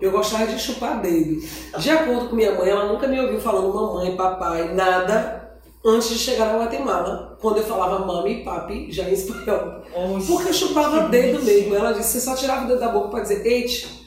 Eu 0.00 0.12
gostava 0.12 0.46
de 0.46 0.58
chupar 0.60 1.02
dedo. 1.02 1.40
De 1.80 1.90
acordo 1.90 2.28
com 2.28 2.36
minha 2.36 2.54
mãe, 2.54 2.68
ela 2.68 2.86
nunca 2.86 3.08
me 3.08 3.18
ouviu 3.18 3.40
falando 3.40 3.74
mamãe, 3.74 4.14
papai, 4.14 4.72
nada 4.74 5.58
antes 5.84 6.08
de 6.08 6.18
chegar 6.18 6.52
na 6.52 6.64
Guatemala. 6.64 7.36
Quando 7.40 7.56
eu 7.56 7.64
falava 7.64 8.06
mami 8.06 8.42
e 8.42 8.44
papi, 8.44 8.92
já 8.92 9.08
em 9.10 9.12
espanhol. 9.12 9.82
Porque 10.24 10.50
eu 10.50 10.54
chupava 10.54 11.08
dedo 11.08 11.42
mesmo. 11.42 11.74
Ela 11.74 11.90
disse, 11.90 12.12
você 12.12 12.20
só 12.20 12.36
tirava 12.36 12.66
o 12.66 12.68
dedo 12.68 12.78
da 12.78 12.92
boca 12.92 13.08
pra 13.08 13.20
dizer, 13.22 13.44
eite. 13.44 14.06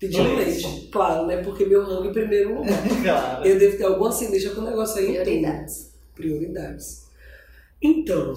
Pedindo 0.00 0.34
Leite. 0.34 0.66
leite. 0.66 0.88
Claro, 0.90 1.26
né? 1.26 1.44
Porque 1.44 1.64
meu 1.64 1.84
rango 1.84 2.06
em 2.08 2.12
primeiro 2.12 2.56
lugar. 2.56 2.76
Claro. 3.04 3.46
Eu 3.46 3.56
devo 3.56 3.78
ter 3.78 3.84
alguma 3.84 4.08
ascendência 4.08 4.50
com 4.50 4.62
o 4.62 4.64
negócio 4.64 4.98
aí. 4.98 5.12
Prioridades. 5.12 5.92
Prioridades. 6.12 7.06
Então, 7.80 8.34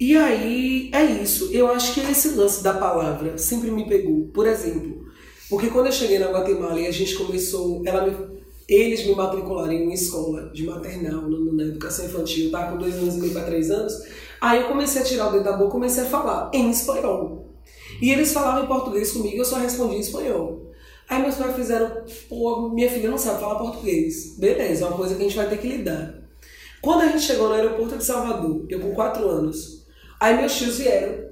e 0.00 0.16
aí 0.16 0.90
é 0.92 1.04
isso. 1.04 1.50
Eu 1.52 1.68
acho 1.72 1.94
que 1.94 2.00
esse 2.00 2.30
lance 2.30 2.62
da 2.62 2.74
palavra 2.74 3.36
sempre 3.38 3.70
me 3.70 3.86
pegou. 3.88 4.26
Por 4.32 4.46
exemplo, 4.46 5.06
porque 5.50 5.68
quando 5.68 5.86
eu 5.86 5.92
cheguei 5.92 6.18
na 6.18 6.30
Guatemala 6.30 6.78
e 6.80 6.86
a 6.86 6.90
gente 6.92 7.14
começou, 7.16 7.80
me- 7.80 8.38
eles 8.68 9.06
me 9.06 9.14
matricularam 9.14 9.72
em 9.72 9.84
uma 9.84 9.94
escola 9.94 10.50
de 10.52 10.64
maternal, 10.64 11.22
na 11.28 11.64
educação 11.64 12.04
infantil, 12.04 12.50
tava 12.50 12.72
com 12.72 12.78
dois 12.78 12.94
anos 12.96 13.16
e 13.16 13.20
meio 13.20 13.32
para 13.32 13.44
três 13.44 13.70
anos. 13.70 13.94
Aí 14.40 14.60
eu 14.60 14.68
comecei 14.68 15.02
a 15.02 15.04
tirar 15.04 15.28
o 15.28 15.32
dedo 15.32 15.44
da 15.44 15.54
boca, 15.56 15.70
comecei 15.70 16.04
a 16.04 16.06
falar 16.06 16.50
em 16.54 16.70
espanhol. 16.70 17.46
E 18.00 18.10
eles 18.10 18.32
falavam 18.32 18.64
em 18.64 18.66
português 18.68 19.10
comigo, 19.10 19.36
eu 19.38 19.44
só 19.44 19.56
respondia 19.56 19.96
em 19.96 20.00
espanhol. 20.00 20.70
Aí 21.08 21.22
meus 21.22 21.36
pais 21.36 21.56
fizeram, 21.56 22.02
pô, 22.28 22.68
minha 22.68 22.88
filha 22.90 23.10
não 23.10 23.16
sabe 23.18 23.40
falar 23.40 23.58
português. 23.58 24.36
Beleza, 24.38 24.84
é 24.84 24.88
uma 24.88 24.96
coisa 24.96 25.14
que 25.14 25.22
a 25.22 25.24
gente 25.24 25.36
vai 25.36 25.48
ter 25.48 25.56
que 25.58 25.66
lidar. 25.66 26.14
Quando 26.82 27.00
a 27.00 27.06
gente 27.08 27.22
chegou 27.24 27.48
no 27.48 27.54
aeroporto 27.54 27.96
de 27.96 28.04
Salvador, 28.04 28.66
eu 28.68 28.78
com 28.78 28.92
4 28.94 29.26
anos, 29.28 29.77
aí 30.20 30.36
meus 30.36 30.54
tios 30.56 30.78
vieram. 30.78 31.28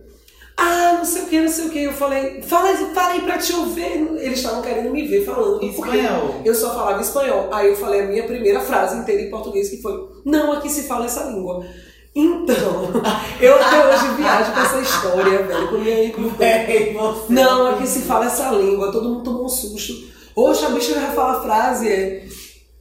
Ah, 0.56 0.94
não 0.96 1.04
sei 1.04 1.22
o 1.22 1.26
que, 1.26 1.40
não 1.40 1.48
sei 1.48 1.66
o 1.66 1.70
que. 1.70 1.82
Eu 1.82 1.92
falei, 1.92 2.40
fala, 2.40 2.74
fala 2.94 3.12
aí 3.12 3.20
pra 3.20 3.36
te 3.36 3.52
ouvir. 3.52 3.82
Eles 3.82 4.38
estavam 4.38 4.62
querendo 4.62 4.90
me 4.90 5.06
ver 5.06 5.24
falando. 5.24 5.62
Espanhol? 5.62 6.40
Eu 6.44 6.54
só 6.54 6.72
falava 6.72 7.02
espanhol. 7.02 7.48
Aí 7.52 7.68
eu 7.68 7.76
falei 7.76 8.00
a 8.00 8.06
minha 8.06 8.24
primeira 8.24 8.60
frase 8.60 8.96
inteira 8.96 9.22
em 9.22 9.30
português, 9.30 9.68
que 9.68 9.82
foi: 9.82 10.08
Não, 10.24 10.52
aqui 10.52 10.70
se 10.70 10.84
fala 10.84 11.04
essa 11.04 11.24
língua. 11.24 11.66
Então, 12.14 12.88
eu 13.42 13.56
até 13.56 13.86
hoje 13.86 14.14
viajo 14.16 14.52
com 14.54 14.60
essa 14.60 14.80
história, 14.80 15.42
velho, 15.42 15.68
com 15.68 15.76
minha 15.76 16.10
com 16.10 16.42
É, 16.42 16.94
não, 17.28 17.66
aqui 17.66 17.86
se 17.86 18.00
fala 18.00 18.24
essa 18.24 18.50
língua, 18.52 18.90
todo 18.90 19.06
mundo 19.06 19.22
tomou 19.22 19.44
um 19.44 19.48
susto. 19.50 19.92
Oxe, 20.34 20.64
a 20.64 20.70
bicha 20.70 20.94
já 20.94 21.08
fala 21.08 21.36
a 21.36 21.42
frase, 21.42 21.86
é. 21.86 22.26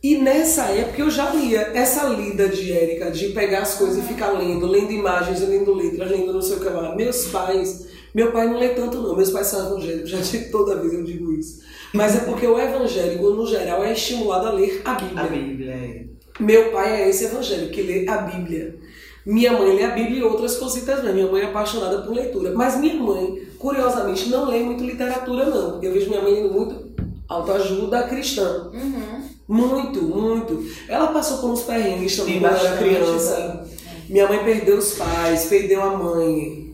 E 0.06 0.20
nessa 0.20 0.66
época 0.66 1.02
eu 1.02 1.10
já 1.10 1.32
lia 1.32 1.72
essa 1.74 2.08
lida 2.10 2.48
de 2.48 2.72
Érica, 2.72 3.10
de 3.10 3.30
pegar 3.30 3.64
as 3.64 3.74
coisas 3.74 3.98
e 3.98 4.08
ficar 4.08 4.34
lendo, 4.34 4.68
lendo 4.68 4.92
imagens, 4.92 5.42
lendo 5.42 5.74
letras, 5.74 6.12
lendo 6.12 6.32
não 6.32 6.44
sei 6.44 6.58
o 6.58 6.60
que 6.60 6.70
lá. 6.70 6.96
Meus 6.96 7.26
pais, 7.30 7.88
meu 8.14 8.32
pai 8.32 8.48
não 8.48 8.60
lê 8.60 8.70
tanto 8.70 9.02
não, 9.02 9.16
meus 9.16 9.32
pais 9.32 9.48
são 9.48 9.66
evangélicos, 9.66 10.12
já 10.12 10.20
de 10.20 10.52
toda 10.52 10.76
vez 10.76 10.94
eu 10.94 11.04
digo 11.04 11.34
isso. 11.34 11.64
Mas 11.92 12.16
é 12.16 12.20
porque 12.20 12.46
o 12.46 12.60
evangélico, 12.60 13.32
no 13.32 13.48
geral, 13.48 13.84
é 13.84 13.94
estimulado 13.94 14.50
a 14.50 14.52
ler 14.52 14.80
a 14.86 14.94
Bíblia. 14.94 15.24
A 15.24 15.28
Bíblia. 15.28 15.72
é. 15.72 16.06
Meu 16.40 16.72
pai 16.72 17.02
é 17.02 17.10
esse 17.10 17.26
evangélico 17.26 17.72
que 17.72 17.82
lê 17.82 18.08
a 18.08 18.18
Bíblia. 18.18 18.78
Minha 19.26 19.54
mãe 19.54 19.76
lê 19.76 19.86
a 19.86 19.90
Bíblia 19.90 20.20
e 20.20 20.24
outras 20.24 20.58
cositas 20.58 21.02
mais. 21.02 21.16
Minha 21.16 21.32
mãe 21.32 21.42
é 21.42 21.46
apaixonada 21.46 22.04
por 22.04 22.14
leitura. 22.14 22.52
Mas 22.54 22.80
minha 22.80 22.94
mãe, 22.94 23.42
curiosamente, 23.58 24.30
não 24.30 24.46
lê 24.46 24.60
muito 24.60 24.84
literatura, 24.84 25.46
não. 25.46 25.82
Eu 25.82 25.92
vejo 25.92 26.10
minha 26.10 26.22
mãe 26.22 26.32
lendo 26.32 26.54
muito 26.54 26.94
autoajuda 27.28 28.04
cristã. 28.04 28.70
Uhum. 28.72 29.35
Muito, 29.48 30.02
muito. 30.02 30.66
Ela 30.88 31.08
passou 31.08 31.38
por 31.38 31.52
uns 31.52 31.62
perrengues 31.62 32.18
também 32.18 32.40
quando 32.40 32.56
era 32.56 32.78
criança. 32.78 33.68
Minha 34.10 34.28
mãe 34.28 34.44
perdeu 34.44 34.78
os 34.78 34.94
pais, 34.94 35.46
perdeu 35.46 35.82
a 35.82 35.98
mãe. 35.98 36.74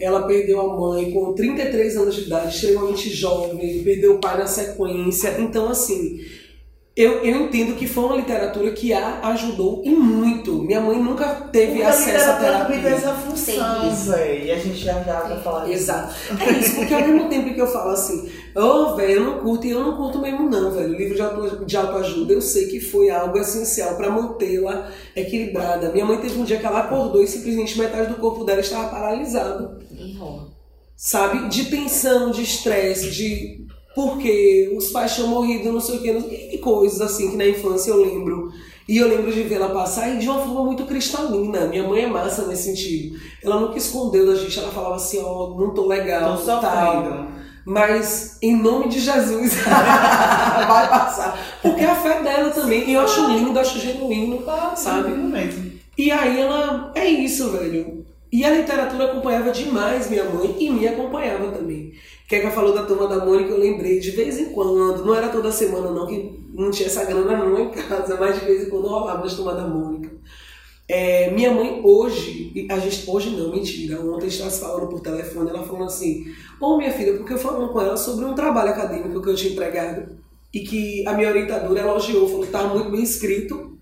Ela 0.00 0.22
perdeu 0.22 0.60
a 0.60 0.76
mãe 0.76 1.12
com 1.12 1.32
33 1.32 1.96
anos 1.96 2.14
de 2.16 2.22
idade, 2.22 2.54
extremamente 2.54 3.08
jovem, 3.10 3.82
perdeu 3.84 4.14
o 4.14 4.18
pai 4.18 4.38
na 4.38 4.46
sequência. 4.46 5.36
Então, 5.38 5.68
assim, 5.68 6.18
eu, 6.94 7.24
eu 7.24 7.46
entendo 7.46 7.74
que 7.74 7.86
foi 7.86 8.04
uma 8.04 8.16
literatura 8.16 8.70
que 8.72 8.92
a 8.92 9.20
ajudou 9.28 9.80
e 9.82 9.90
muito. 9.90 10.62
Minha 10.62 10.80
mãe 10.80 11.02
nunca 11.02 11.26
teve 11.50 11.72
Porque 11.72 11.82
a 11.84 11.88
acesso 11.88 12.30
à 12.30 12.32
também 12.34 12.82
terapia. 12.82 12.88
essa 12.90 13.14
função, 13.14 13.90
velho. 13.90 14.44
E 14.44 14.50
a 14.50 14.58
gente 14.58 14.76
já 14.76 14.98
vai 14.98 15.40
falar 15.40 15.64
disso. 15.64 15.74
Exato. 15.74 16.14
É 16.38 16.52
isso, 16.52 16.76
porque 16.76 16.92
ao 16.92 17.00
mesmo 17.08 17.30
tempo 17.30 17.54
que 17.54 17.60
eu 17.60 17.66
falo 17.66 17.92
assim, 17.92 18.30
ô, 18.54 18.94
velho, 18.94 19.12
eu 19.12 19.24
não 19.24 19.38
curto, 19.38 19.66
e 19.66 19.70
eu 19.70 19.82
não 19.82 19.96
curto 19.96 20.18
mesmo 20.18 20.50
não, 20.50 20.70
velho. 20.70 20.90
O 20.90 20.98
livro 20.98 21.14
de, 21.14 21.22
auto, 21.22 21.64
de 21.64 21.76
autoajuda, 21.78 22.34
eu 22.34 22.42
sei 22.42 22.66
que 22.66 22.78
foi 22.78 23.08
algo 23.08 23.38
essencial 23.38 23.96
para 23.96 24.10
mantê-la 24.10 24.90
equilibrada. 25.16 25.90
Minha 25.92 26.04
mãe 26.04 26.18
teve 26.18 26.38
um 26.38 26.44
dia 26.44 26.58
que 26.58 26.66
ela 26.66 26.80
acordou 26.80 27.22
e 27.22 27.26
simplesmente 27.26 27.78
metade 27.78 28.10
do 28.10 28.20
corpo 28.20 28.44
dela 28.44 28.60
estava 28.60 28.90
paralisado. 28.90 29.78
E 29.90 30.12
rola. 30.18 30.52
Sabe? 30.94 31.48
De 31.48 31.64
tensão, 31.64 32.30
de 32.30 32.42
estresse, 32.42 33.10
de 33.10 33.61
porque 33.94 34.72
os 34.76 34.90
pais 34.90 35.14
tinham 35.14 35.28
morrido, 35.28 35.72
não 35.72 35.80
sei 35.80 35.96
o 35.98 36.02
que, 36.02 36.10
e 36.54 36.58
coisas 36.58 37.00
assim 37.00 37.30
que 37.30 37.36
na 37.36 37.46
infância 37.46 37.90
eu 37.90 38.02
lembro. 38.02 38.52
E 38.88 38.96
eu 38.96 39.08
lembro 39.08 39.32
de 39.32 39.42
vê-la 39.42 39.68
passar 39.68 40.14
e 40.14 40.18
de 40.18 40.28
uma 40.28 40.40
forma 40.40 40.64
muito 40.64 40.84
cristalina. 40.84 41.66
Minha 41.66 41.86
mãe 41.86 42.02
é 42.02 42.06
massa 42.06 42.46
nesse 42.46 42.64
sentido. 42.64 43.18
Ela 43.42 43.60
nunca 43.60 43.78
escondeu 43.78 44.26
da 44.26 44.34
gente, 44.34 44.58
ela 44.58 44.72
falava 44.72 44.96
assim, 44.96 45.20
ó, 45.22 45.54
não 45.56 45.72
tô 45.72 45.86
legal, 45.86 46.36
Tô 46.36 46.42
sofrendo. 46.42 47.28
Mas 47.64 48.38
em 48.42 48.56
nome 48.56 48.88
de 48.88 48.98
Jesus 48.98 49.54
vai 49.64 50.88
passar. 50.88 51.38
Porque 51.62 51.82
é 51.82 51.90
a 51.90 51.94
fé 51.94 52.20
dela 52.20 52.50
também. 52.50 52.88
E 52.88 52.94
eu 52.94 53.02
acho 53.02 53.24
lindo, 53.28 53.58
acho 53.58 53.78
genuíno, 53.78 54.42
sabe? 54.76 55.12
E 55.96 56.10
aí 56.10 56.40
ela. 56.40 56.90
É 56.94 57.06
isso, 57.06 57.50
velho. 57.50 58.01
E 58.32 58.46
a 58.46 58.50
literatura 58.50 59.04
acompanhava 59.04 59.50
demais 59.50 60.08
minha 60.08 60.24
mãe 60.24 60.56
e 60.58 60.70
me 60.70 60.88
acompanhava 60.88 61.52
também. 61.52 61.92
Keka 62.26 62.50
falou 62.50 62.72
da 62.74 62.84
turma 62.84 63.06
da 63.06 63.22
Mônica, 63.22 63.50
eu 63.50 63.58
lembrei 63.58 64.00
de 64.00 64.10
vez 64.12 64.38
em 64.38 64.46
quando, 64.46 65.04
não 65.04 65.14
era 65.14 65.28
toda 65.28 65.52
semana 65.52 65.90
não, 65.90 66.06
que 66.06 66.40
não 66.54 66.70
tinha 66.70 66.86
essa 66.86 67.04
grana 67.04 67.36
não 67.36 67.60
em 67.60 67.70
casa, 67.70 68.16
mas 68.18 68.40
de 68.40 68.46
vez 68.46 68.66
em 68.66 68.70
quando 68.70 68.88
rolava 68.88 69.26
as 69.26 69.34
turma 69.34 69.54
da 69.54 69.66
Mônica. 69.66 70.10
É, 70.88 71.30
minha 71.30 71.52
mãe 71.52 71.82
hoje, 71.84 72.66
a 72.70 72.78
gente, 72.78 73.08
hoje 73.08 73.30
não, 73.36 73.52
mentira, 73.52 74.00
ontem 74.00 74.28
estava 74.28 74.50
falando 74.50 74.88
por 74.88 75.00
telefone, 75.00 75.50
ela 75.50 75.62
falou 75.62 75.84
assim, 75.84 76.24
ô 76.58 76.78
minha 76.78 76.90
filha, 76.90 77.18
porque 77.18 77.34
eu 77.34 77.38
falando 77.38 77.70
com 77.70 77.82
ela 77.82 77.98
sobre 77.98 78.24
um 78.24 78.34
trabalho 78.34 78.70
acadêmico 78.70 79.20
que 79.20 79.28
eu 79.28 79.34
tinha 79.34 79.52
entregado 79.52 80.16
e 80.54 80.60
que 80.60 81.06
a 81.06 81.12
minha 81.12 81.28
orientadora 81.28 81.80
elogiou, 81.80 82.26
falou 82.26 82.40
que 82.40 82.46
estava 82.46 82.74
muito 82.74 82.90
bem 82.90 83.02
escrito 83.02 83.78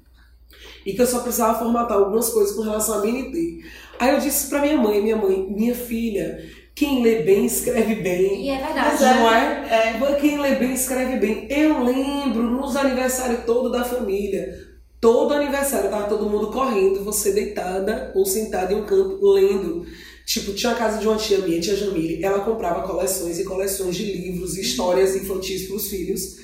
e 0.91 0.95
que 0.95 1.03
eu 1.03 1.07
só 1.07 1.21
precisava 1.21 1.59
formatar 1.59 1.97
algumas 1.97 2.29
coisas 2.31 2.55
com 2.55 2.63
relação 2.63 2.99
à 2.99 3.01
BNT. 3.01 3.65
Aí 3.99 4.15
eu 4.15 4.21
disse 4.21 4.49
pra 4.49 4.61
minha 4.61 4.77
mãe, 4.77 5.03
minha 5.03 5.17
mãe, 5.17 5.47
minha 5.51 5.75
filha, 5.75 6.45
quem 6.75 7.03
lê 7.03 7.23
bem 7.23 7.47
escreve 7.47 7.97
bem. 7.97 8.47
E 8.47 8.49
é 8.49 8.59
verdade. 8.59 8.89
Mas 8.91 9.01
não 9.01 9.35
é? 9.35 9.67
É. 9.69 9.99
Mas 9.99 10.21
Quem 10.21 10.41
lê 10.41 10.55
bem 10.55 10.73
escreve 10.73 11.17
bem. 11.17 11.47
Eu 11.51 11.85
lembro 11.85 12.43
nos 12.43 12.77
aniversários 12.77 13.45
todo 13.45 13.71
da 13.71 13.85
família. 13.85 14.71
Todo 15.01 15.33
aniversário 15.33 15.89
tava 15.89 16.09
todo 16.09 16.29
mundo 16.29 16.49
correndo, 16.49 17.03
você 17.03 17.33
deitada 17.33 18.13
ou 18.15 18.27
sentada 18.27 18.73
em 18.73 18.77
um 18.77 18.85
canto 18.85 19.19
lendo. 19.27 19.87
Tipo, 20.27 20.53
tinha 20.53 20.73
a 20.73 20.77
casa 20.77 20.99
de 20.99 21.09
uma 21.09 21.17
tia 21.17 21.39
minha, 21.39 21.61
tia 21.61 21.75
Jamile, 21.75 22.23
ela 22.23 22.41
comprava 22.41 22.87
coleções 22.87 23.39
e 23.39 23.45
coleções 23.45 23.97
de 23.97 24.05
livros, 24.05 24.57
histórias 24.57 25.17
infantis 25.17 25.67
para 25.67 25.77
os 25.77 25.89
filhos, 25.89 26.37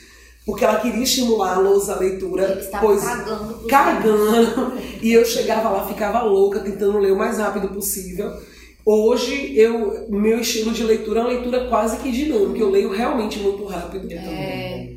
porque 0.47 0.65
ela 0.65 0.79
queria 0.79 1.03
estimulá-los 1.03 1.91
à 1.91 1.99
leitura. 1.99 2.53
Eles 2.53 2.69
pois 2.81 3.03
cagando. 3.03 3.67
cagando. 3.67 4.73
E 5.03 5.13
eu 5.13 5.25
chegava 5.25 5.69
lá, 5.69 5.87
ficava 5.87 6.23
louca, 6.23 6.61
tentando 6.61 6.99
ler 6.99 7.13
o 7.13 7.17
mais 7.17 7.39
rápido 7.39 7.69
possível. 7.69 8.33
Hoje, 8.85 9.53
eu, 9.59 10.09
meu 10.09 10.41
estilo 10.41 10.73
de 10.73 10.83
leitura 10.85 11.21
é 11.21 11.23
uma 11.25 11.33
leitura 11.33 11.69
quase 11.69 11.99
que 11.99 12.11
dinâmica. 12.11 12.61
Eu 12.61 12.71
leio 12.71 12.91
realmente 12.91 13.39
muito 13.41 13.65
rápido. 13.65 14.11
É, 14.11 14.17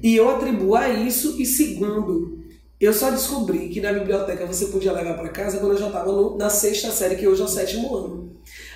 E 0.02 0.16
eu 0.16 0.30
atribuo 0.30 0.76
a 0.76 0.88
isso. 0.90 1.42
E 1.42 1.46
segundo, 1.46 2.40
eu 2.80 2.94
só 2.94 3.10
descobri 3.10 3.70
que 3.70 3.82
na 3.82 3.92
biblioteca 3.92 4.46
você 4.46 4.68
podia 4.68 4.94
levar 4.94 5.16
para 5.16 5.30
casa 5.30 5.58
quando 5.58 5.74
eu 5.74 5.80
já 5.80 5.88
estava 5.88 6.38
na 6.38 6.50
sexta 6.50 6.92
série, 6.92 7.16
que 7.16 7.28
hoje 7.28 7.42
é 7.42 7.46
o 7.46 7.48
sétimo 7.48 7.96
ano. 7.96 8.29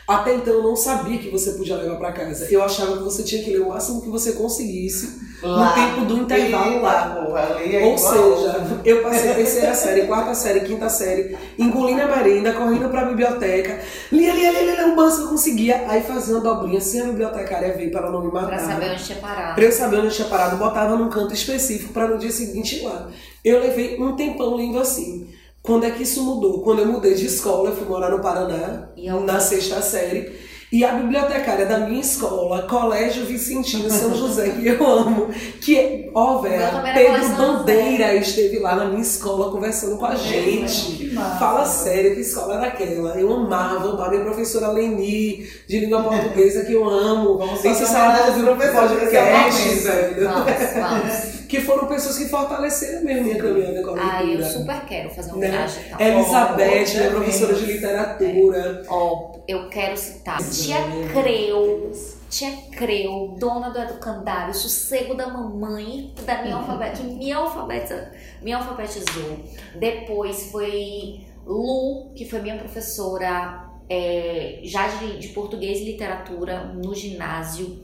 Até 0.08 0.36
então 0.36 0.54
eu 0.54 0.63
não 0.63 0.76
sabia 0.76 1.18
que 1.18 1.30
você 1.30 1.52
podia 1.54 1.78
levar 1.78 1.96
para 1.98 2.12
casa. 2.12 2.48
Eu 2.52 2.63
achava 2.63 2.98
que 2.98 3.04
você 3.04 3.24
tinha 3.24 3.42
que 3.44 3.52
ler 3.52 3.62
o 3.62 3.70
máximo 3.70 4.02
que 4.02 4.10
você 4.10 4.34
conseguisse 4.34 5.22
no 5.42 5.74
tempo 5.74 6.06
do 6.06 6.18
intervalo 6.18 6.82
lá. 6.82 7.58
É 7.62 7.86
Ou 7.86 7.98
seja, 7.98 8.80
eu 8.84 9.02
passei 9.02 9.32
a 9.32 9.36
terceira 9.36 9.74
série, 9.74 10.06
quarta 10.08 10.34
série, 10.36 10.62
quinta 10.62 10.89
série, 10.89 11.38
engolindo 11.58 12.02
a 12.02 12.08
merenda, 12.08 12.54
correndo 12.54 12.89
pra 12.89 13.06
biblioteca, 13.06 13.80
lia, 14.12 14.34
lia, 14.34 14.52
lia, 14.52 14.62
lia, 14.63 14.76
lia 14.76 14.88
o 14.88 14.96
máximo 14.96 15.22
que 15.22 15.28
eu 15.28 15.30
conseguia, 15.30 15.86
aí 15.88 16.02
fazia 16.02 16.36
uma 16.36 16.44
dobrinha 16.44 16.82
sem 16.82 17.02
a 17.02 17.06
bibliotecária 17.06 17.74
ver 17.74 17.89
para 17.89 18.02
ela 18.02 18.12
não 18.12 18.26
me 18.26 18.32
matar. 18.32 18.48
pra 18.48 18.60
saber 18.60 18.92
onde 18.92 19.04
tinha 19.04 19.18
parado. 19.20 19.56
Pra 19.56 19.63
eu 19.63 19.72
saber 19.72 19.98
onde 19.98 20.08
eu 20.08 20.12
tinha 20.12 20.28
parado, 20.28 20.58
botava 20.58 20.96
num 20.98 21.10
canto 21.10 21.34
específico 21.34 21.94
para 21.94 22.08
no 22.08 22.18
dia 22.18 22.32
seguinte 22.32 22.78
ir 22.80 22.84
lá. 22.84 23.10
Eu 23.44 23.60
levei 23.60 23.98
um 24.02 24.16
tempão 24.16 24.56
lendo 24.56 24.80
assim. 24.80 25.28
Quando 25.63 25.86
é 25.86 25.91
que 25.91 26.04
isso 26.04 26.21
mudou? 26.23 26.62
Quando 26.62 26.80
eu 26.80 26.86
mudei 26.88 27.13
de 27.15 27.26
escola, 27.26 27.69
eu 27.69 27.76
fui 27.76 27.88
morar 27.88 28.10
no 28.12 28.19
Paraná, 28.19 28.89
eu- 28.97 29.21
na 29.21 29.39
sexta 29.39 29.82
série. 29.82 30.43
E 30.69 30.84
a 30.84 30.91
bibliotecária 30.93 31.67
da 31.67 31.78
minha 31.82 32.02
escola, 32.02 32.63
Colégio 32.63 33.26
Vicentino 33.26 33.88
São 33.91 34.10
José, 34.17 34.49
que 34.49 34.67
eu 34.67 34.84
amo, 34.86 35.28
que, 35.62 36.10
ó, 36.15 36.39
velho, 36.39 36.60
Pedro 36.95 37.30
Bandeira 37.38 38.15
esteve 38.15 38.58
lá 38.58 38.76
na 38.76 38.86
minha 38.86 39.04
escola 39.04 39.52
conversando 39.52 39.97
com 39.97 40.06
a 40.08 40.15
gente. 40.15 41.12
massa. 41.13 41.38
Fala 41.38 41.63
sério, 41.65 42.15
que 42.15 42.21
escola 42.21 42.56
era 42.56 42.67
aquela? 42.69 43.17
Eu 43.19 43.32
amava, 43.32 43.88
amava 43.88 44.10
minha 44.10 44.23
professora 44.23 44.69
Leni, 44.69 45.47
de 45.69 45.80
língua 45.80 46.02
portuguesa, 46.04 46.65
que 46.65 46.73
eu 46.73 46.89
amo. 46.89 47.38
Vamos 47.38 47.63
Nem 47.63 47.73
sei 47.76 47.86
fazer 47.86 47.86
se 47.86 47.95
ela 47.95 48.06
uma 48.10 48.17
vai 48.17 48.30
ouvir 48.30 48.41
o 48.41 48.45
professora 48.56 48.88
desse 48.88 49.15
podcast, 49.15 49.69
velho. 49.80 50.23
Vamos, 50.28 50.45
vamos. 50.73 51.43
Que 51.54 51.62
foram 51.62 51.88
pessoas 51.88 52.18
que 52.18 52.26
fortaleceram 52.30 53.04
mesmo 53.04 53.26
minha 53.26 53.38
caminhada 53.38 53.84
com 53.84 53.92
a 53.92 54.18
Ah, 54.18 54.22
eu 54.24 54.28
leitura. 54.39 54.50
super 54.50 54.86
quero 54.88 55.10
fazer 55.12 55.30
uma 55.34 55.38
Né? 55.39 55.50
viagem 55.52 55.84
e 55.84 55.89
tal. 55.89 56.02
Elizabeth, 56.02 56.86
Oh, 56.96 56.98
minha 56.98 57.12
professora 57.12 57.54
de 57.54 57.66
literatura. 57.66 58.84
Ó, 58.89 59.32
eu 59.48 59.70
quero 59.70 59.96
citar 59.96 60.39
Tia 60.50 60.78
Creu, 61.13 61.92
Tia 62.28 62.50
Creu, 62.76 63.36
dona 63.38 63.70
do 63.70 63.78
educandário, 63.78 64.52
sossego 64.52 65.13
da 65.13 65.28
mamãe, 65.28 66.12
da 66.26 66.42
minha 66.42 66.56
alfabet, 66.56 66.98
que 66.98 67.04
me, 67.04 67.32
alfabetiza, 67.32 68.12
me 68.42 68.52
alfabetizou. 68.52 69.38
Depois 69.80 70.50
foi 70.52 71.20
Lu, 71.46 72.13
que 72.16 72.26
foi 72.28 72.42
minha 72.42 72.58
professora 72.58 73.70
é, 73.88 74.60
já 74.63 74.88
de, 74.88 75.20
de 75.20 75.28
português 75.28 75.82
e 75.82 75.84
literatura 75.86 76.63
no 76.63 76.96
ginásio. 76.96 77.80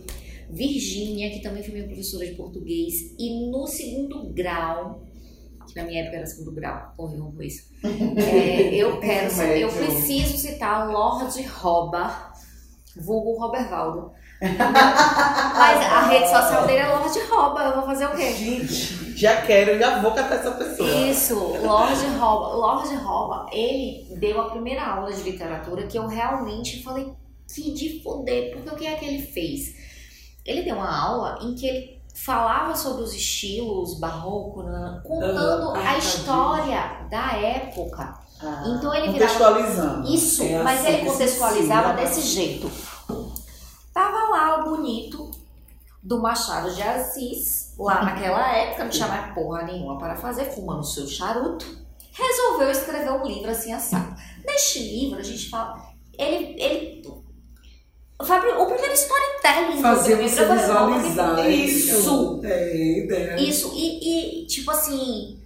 Virgínia, 0.49 1.29
que 1.29 1.41
também 1.41 1.63
foi 1.63 1.73
minha 1.73 1.85
professora 1.85 2.25
de 2.25 2.33
português. 2.33 3.15
E 3.17 3.49
no 3.49 3.67
segundo 3.67 4.33
grau, 4.33 5.03
que 5.67 5.75
na 5.75 5.83
minha 5.83 6.01
época 6.01 6.17
era 6.17 6.25
segundo 6.25 6.51
grau, 6.51 6.93
horrível 6.97 7.31
com 7.35 7.43
isso. 7.43 7.69
É, 7.83 8.75
eu 8.75 8.99
quero, 9.01 9.27
Ensino 9.27 9.43
eu 9.53 9.69
preciso 9.69 10.37
citar 10.37 10.89
Lorde 10.89 11.43
Roba, 11.43 12.33
vulgo 12.97 13.39
Robervaldo. 13.39 14.11
Mas 14.41 15.85
a 15.85 16.07
rede 16.07 16.29
social 16.29 16.65
dele 16.65 16.79
é 16.79 16.87
Lorde 16.87 17.19
Roba, 17.29 17.61
eu 17.61 17.75
vou 17.75 17.85
fazer 17.85 18.05
o 18.05 18.15
quê? 18.15 18.31
Gente, 18.33 19.17
já 19.17 19.41
quero, 19.41 19.77
já 19.77 20.01
vou 20.01 20.13
catar 20.13 20.35
essa 20.35 20.51
pessoa. 20.51 20.89
Isso, 20.89 21.35
Lorde 21.35 22.05
Roba. 22.17 22.55
Lorde 22.55 22.95
Roba, 22.95 23.49
ele 23.51 24.07
deu 24.17 24.39
a 24.39 24.49
primeira 24.49 24.83
aula 24.83 25.11
de 25.11 25.21
literatura 25.23 25.87
que 25.87 25.97
eu 25.97 26.07
realmente 26.07 26.81
falei 26.81 27.13
que 27.53 27.73
de 27.73 28.01
foder, 28.03 28.53
porque 28.53 28.69
o 28.69 28.75
que 28.75 28.85
é 28.85 28.95
que 28.95 29.05
ele 29.05 29.23
fez? 29.23 29.75
Ele 30.45 30.63
deu 30.63 30.75
uma 30.75 30.97
aula 31.05 31.39
em 31.41 31.53
que 31.55 31.67
ele 31.67 31.99
falava 32.15 32.75
sobre 32.75 33.03
os 33.03 33.13
estilos 33.13 33.99
barroco, 33.99 34.63
né, 34.63 35.01
contando 35.05 35.69
Ah, 35.69 35.79
a 35.79 35.83
tadinho. 35.83 35.97
história 35.99 37.07
da 37.09 37.33
época. 37.37 38.19
Ah, 38.41 38.63
Então 38.67 38.93
ele 38.93 39.11
virava 39.11 39.33
contextualizando. 39.33 40.07
Isso, 40.13 40.43
É 40.43 40.63
mas 40.63 40.79
assim 40.81 40.93
ele 40.93 41.05
contextualizava 41.09 41.93
desse 41.93 42.21
jeito. 42.21 42.69
Tava 43.93 44.29
lá 44.29 44.59
o 44.59 44.69
bonito 44.69 45.29
do 46.01 46.21
Machado 46.21 46.73
de 46.73 46.81
Assis, 46.81 47.73
lá 47.77 48.03
naquela 48.05 48.51
época, 48.55 48.83
não 48.85 48.91
tinha 48.91 49.07
mais 49.07 49.33
porra 49.33 49.63
nenhuma 49.63 49.97
para 49.97 50.15
fazer, 50.15 50.45
fumando 50.45 50.83
seu 50.83 51.07
charuto. 51.07 51.65
Resolveu 52.11 52.69
escrever 52.71 53.11
um 53.11 53.23
livro 53.25 53.49
assim 53.51 53.71
assado. 53.73 54.13
Neste 54.45 54.79
livro, 54.79 55.19
a 55.19 55.23
gente 55.23 55.49
fala. 55.49 55.77
Ele. 56.17 56.61
ele 56.61 56.98
o 58.19 58.65
primeiro 58.65 58.93
storytelling 58.93 59.81
Fazer 59.81 60.15
do 60.17 60.21
livro. 60.23 60.35
você 60.37 60.45
falei, 60.45 60.67
"Não, 60.67 61.01
visualizar. 61.01 61.49
Isso. 61.49 62.41
É, 62.43 63.07
é. 63.09 63.41
Isso, 63.41 63.71
e, 63.73 64.43
e, 64.43 64.45
tipo 64.45 64.69
assim, 64.71 65.38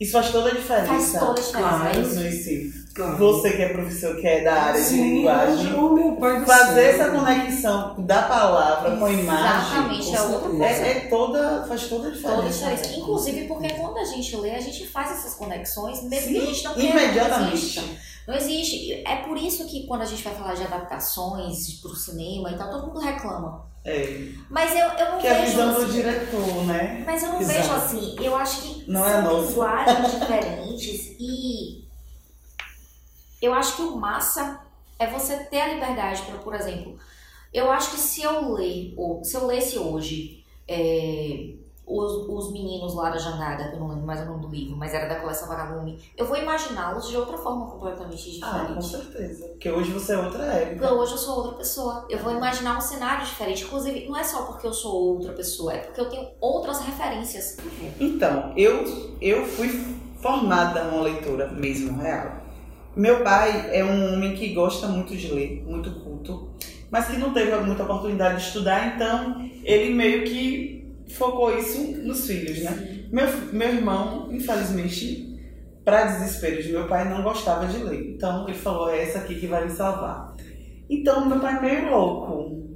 Isso 0.00 0.12
faz 0.12 0.30
toda 0.30 0.50
a 0.50 0.54
diferença. 0.54 0.86
faz 0.86 1.12
toda 1.12 1.40
a 1.40 1.44
diferença. 1.44 1.68
Claro. 1.78 1.98
é 1.98 2.00
isso. 2.00 2.14
No 2.14 2.26
ensino. 2.28 2.72
Claro. 2.94 3.16
Você 3.16 3.52
que 3.52 3.62
é 3.62 3.68
professor, 3.68 4.16
que 4.16 4.26
é 4.26 4.42
da 4.44 4.54
área 4.54 4.80
de 4.80 4.86
Sim, 4.88 5.16
linguagem, 5.18 5.72
o 5.74 5.92
meu 5.94 6.12
pai 6.16 6.40
do 6.40 6.46
fazer 6.46 6.74
céu. 6.74 7.06
essa 7.06 7.10
conexão 7.10 7.94
da 8.06 8.22
palavra 8.22 8.96
com 8.96 9.04
a 9.04 9.12
imagem 9.12 9.78
Exatamente, 9.78 10.16
é 10.16 10.20
outra 10.22 10.38
com 10.50 10.56
coisa. 10.58 10.64
é, 10.64 10.90
é 10.90 11.00
toda, 11.08 11.64
faz 11.68 11.86
toda 11.86 12.08
a 12.08 12.10
diferença. 12.10 12.36
Toda 12.36 12.48
a 12.48 12.50
diferença. 12.50 12.96
Inclusive 12.96 13.44
porque 13.46 13.68
quando 13.74 13.98
a 13.98 14.04
gente 14.04 14.36
lê, 14.36 14.50
a 14.54 14.60
gente 14.60 14.86
faz 14.86 15.12
essas 15.12 15.34
conexões, 15.34 16.02
mesmo 16.04 16.28
que 16.32 16.38
a 16.38 16.46
gente 16.46 16.64
não 16.64 16.74
queira, 16.74 17.02
imediatamente. 17.04 17.54
existe. 17.54 17.98
Não 18.26 18.34
existe. 18.34 18.92
É 19.06 19.16
por 19.16 19.36
isso 19.38 19.66
que 19.68 19.86
quando 19.86 20.02
a 20.02 20.06
gente 20.06 20.22
vai 20.24 20.34
falar 20.34 20.54
de 20.54 20.62
adaptações 20.64 21.80
pro 21.80 21.94
cinema 21.94 22.50
e 22.50 22.56
tal, 22.58 22.70
todo 22.70 22.86
mundo 22.88 23.00
reclama. 23.00 23.67
É, 23.88 24.28
Mas 24.50 24.72
eu, 24.72 24.86
eu 24.86 25.12
não 25.12 25.18
que 25.18 25.26
é 25.26 25.30
a 25.30 25.34
vejo 25.40 25.50
visão 25.50 25.72
do 25.74 25.82
assim. 25.82 25.92
diretor, 25.92 26.64
né? 26.66 27.02
Mas 27.06 27.22
eu 27.22 27.32
não 27.32 27.38
vejo 27.38 27.72
assim. 27.72 28.16
Eu 28.20 28.36
acho 28.36 28.62
que 28.62 28.90
Não 28.90 29.06
é 29.06 29.12
são 29.12 29.22
nossa. 29.22 29.48
linguagens 29.48 30.12
diferentes 30.20 31.16
e 31.18 31.84
eu 33.40 33.54
acho 33.54 33.76
que 33.76 33.82
o 33.82 33.96
massa 33.96 34.60
é 34.98 35.06
você 35.06 35.36
ter 35.44 35.60
a 35.60 35.72
liberdade 35.74 36.22
para, 36.22 36.38
por 36.38 36.54
exemplo, 36.54 36.98
eu 37.54 37.70
acho 37.70 37.92
que 37.92 37.98
se 37.98 38.22
eu 38.22 38.52
ler, 38.52 38.94
ou 38.96 39.22
se 39.24 39.36
eu 39.36 39.46
lesse 39.46 39.78
hoje 39.78 40.44
é, 40.66 41.50
os, 41.88 42.28
os 42.28 42.52
meninos 42.52 42.94
lá 42.94 43.10
da 43.10 43.18
jangada, 43.18 43.68
que 43.68 43.74
eu 43.76 43.80
não 43.80 43.88
lembro 43.88 44.04
mais 44.06 44.20
o 44.20 44.26
nome 44.26 44.40
do 44.42 44.48
livro, 44.48 44.76
mas 44.76 44.92
era 44.92 45.08
da 45.08 45.20
coleção 45.20 45.48
Vagalume, 45.48 45.98
eu 46.16 46.26
vou 46.26 46.36
imaginá-los 46.36 47.08
de 47.08 47.16
outra 47.16 47.38
forma 47.38 47.66
completamente 47.66 48.38
Ah, 48.42 48.66
com 48.74 48.78
diferente. 48.78 48.86
certeza. 49.12 49.46
Porque 49.48 49.70
hoje 49.70 49.90
você 49.92 50.12
é 50.12 50.18
outra 50.18 50.44
Porque 50.44 50.56
Érica. 50.56 50.92
hoje 50.92 51.12
eu 51.12 51.18
sou 51.18 51.36
outra 51.36 51.52
pessoa. 51.58 52.06
Eu 52.10 52.18
vou 52.18 52.32
imaginar 52.32 52.76
um 52.76 52.80
cenário 52.80 53.24
diferente. 53.24 53.64
Inclusive, 53.64 54.06
não 54.08 54.16
é 54.16 54.22
só 54.24 54.42
porque 54.42 54.66
eu 54.66 54.72
sou 54.72 54.92
outra 55.14 55.32
pessoa, 55.32 55.72
é 55.72 55.78
porque 55.78 56.00
eu 56.00 56.08
tenho 56.10 56.28
outras 56.40 56.80
referências. 56.80 57.56
Então, 57.98 58.52
eu, 58.56 58.84
eu 59.20 59.44
fui 59.46 59.68
formada 60.20 60.84
numa 60.84 61.02
leitura 61.02 61.48
mesmo, 61.48 61.98
real. 61.98 62.32
Meu 62.96 63.22
pai 63.22 63.70
é 63.76 63.84
um 63.84 64.14
homem 64.14 64.34
que 64.34 64.52
gosta 64.52 64.88
muito 64.88 65.16
de 65.16 65.32
ler, 65.32 65.62
muito 65.64 65.90
culto, 66.00 66.48
mas 66.90 67.06
que 67.06 67.16
não 67.16 67.32
teve 67.32 67.54
muita 67.60 67.84
oportunidade 67.84 68.38
de 68.40 68.42
estudar, 68.48 68.96
então 68.96 69.48
ele 69.62 69.94
meio 69.94 70.24
que 70.24 70.77
focou 71.10 71.56
isso 71.58 71.80
nos 72.02 72.26
filhos, 72.26 72.62
né? 72.62 73.06
Meu, 73.10 73.26
meu 73.52 73.68
irmão, 73.68 74.32
infelizmente, 74.32 75.28
para 75.84 76.04
desespero 76.04 76.62
de 76.62 76.72
meu 76.72 76.86
pai, 76.86 77.08
não 77.08 77.22
gostava 77.22 77.66
de 77.66 77.78
ler. 77.78 78.14
Então 78.14 78.46
ele 78.46 78.56
falou: 78.56 78.90
é 78.90 79.02
essa 79.02 79.20
aqui 79.20 79.36
que 79.36 79.46
vai 79.46 79.64
me 79.64 79.70
salvar. 79.70 80.34
Então 80.88 81.26
meu 81.26 81.40
pai 81.40 81.56
é 81.56 81.60
meio 81.60 81.90
louco. 81.90 82.68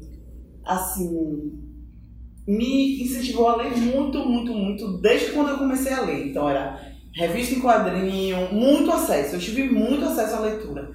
Assim, 0.64 1.53
me 2.47 3.03
incentivou 3.03 3.49
a 3.49 3.57
ler 3.57 3.77
muito, 3.77 4.18
muito, 4.18 4.53
muito, 4.53 5.01
desde 5.01 5.33
quando 5.33 5.51
eu 5.51 5.59
comecei 5.59 5.92
a 5.92 6.03
ler. 6.03 6.29
Então 6.29 6.49
era 6.49 6.81
revista 7.14 7.55
em 7.55 7.61
quadrinho, 7.61 8.53
muito 8.53 8.90
acesso. 8.90 9.37
Eu 9.37 9.40
tive 9.40 9.68
muito 9.68 10.05
acesso 10.05 10.37
à 10.37 10.40
leitura. 10.40 10.90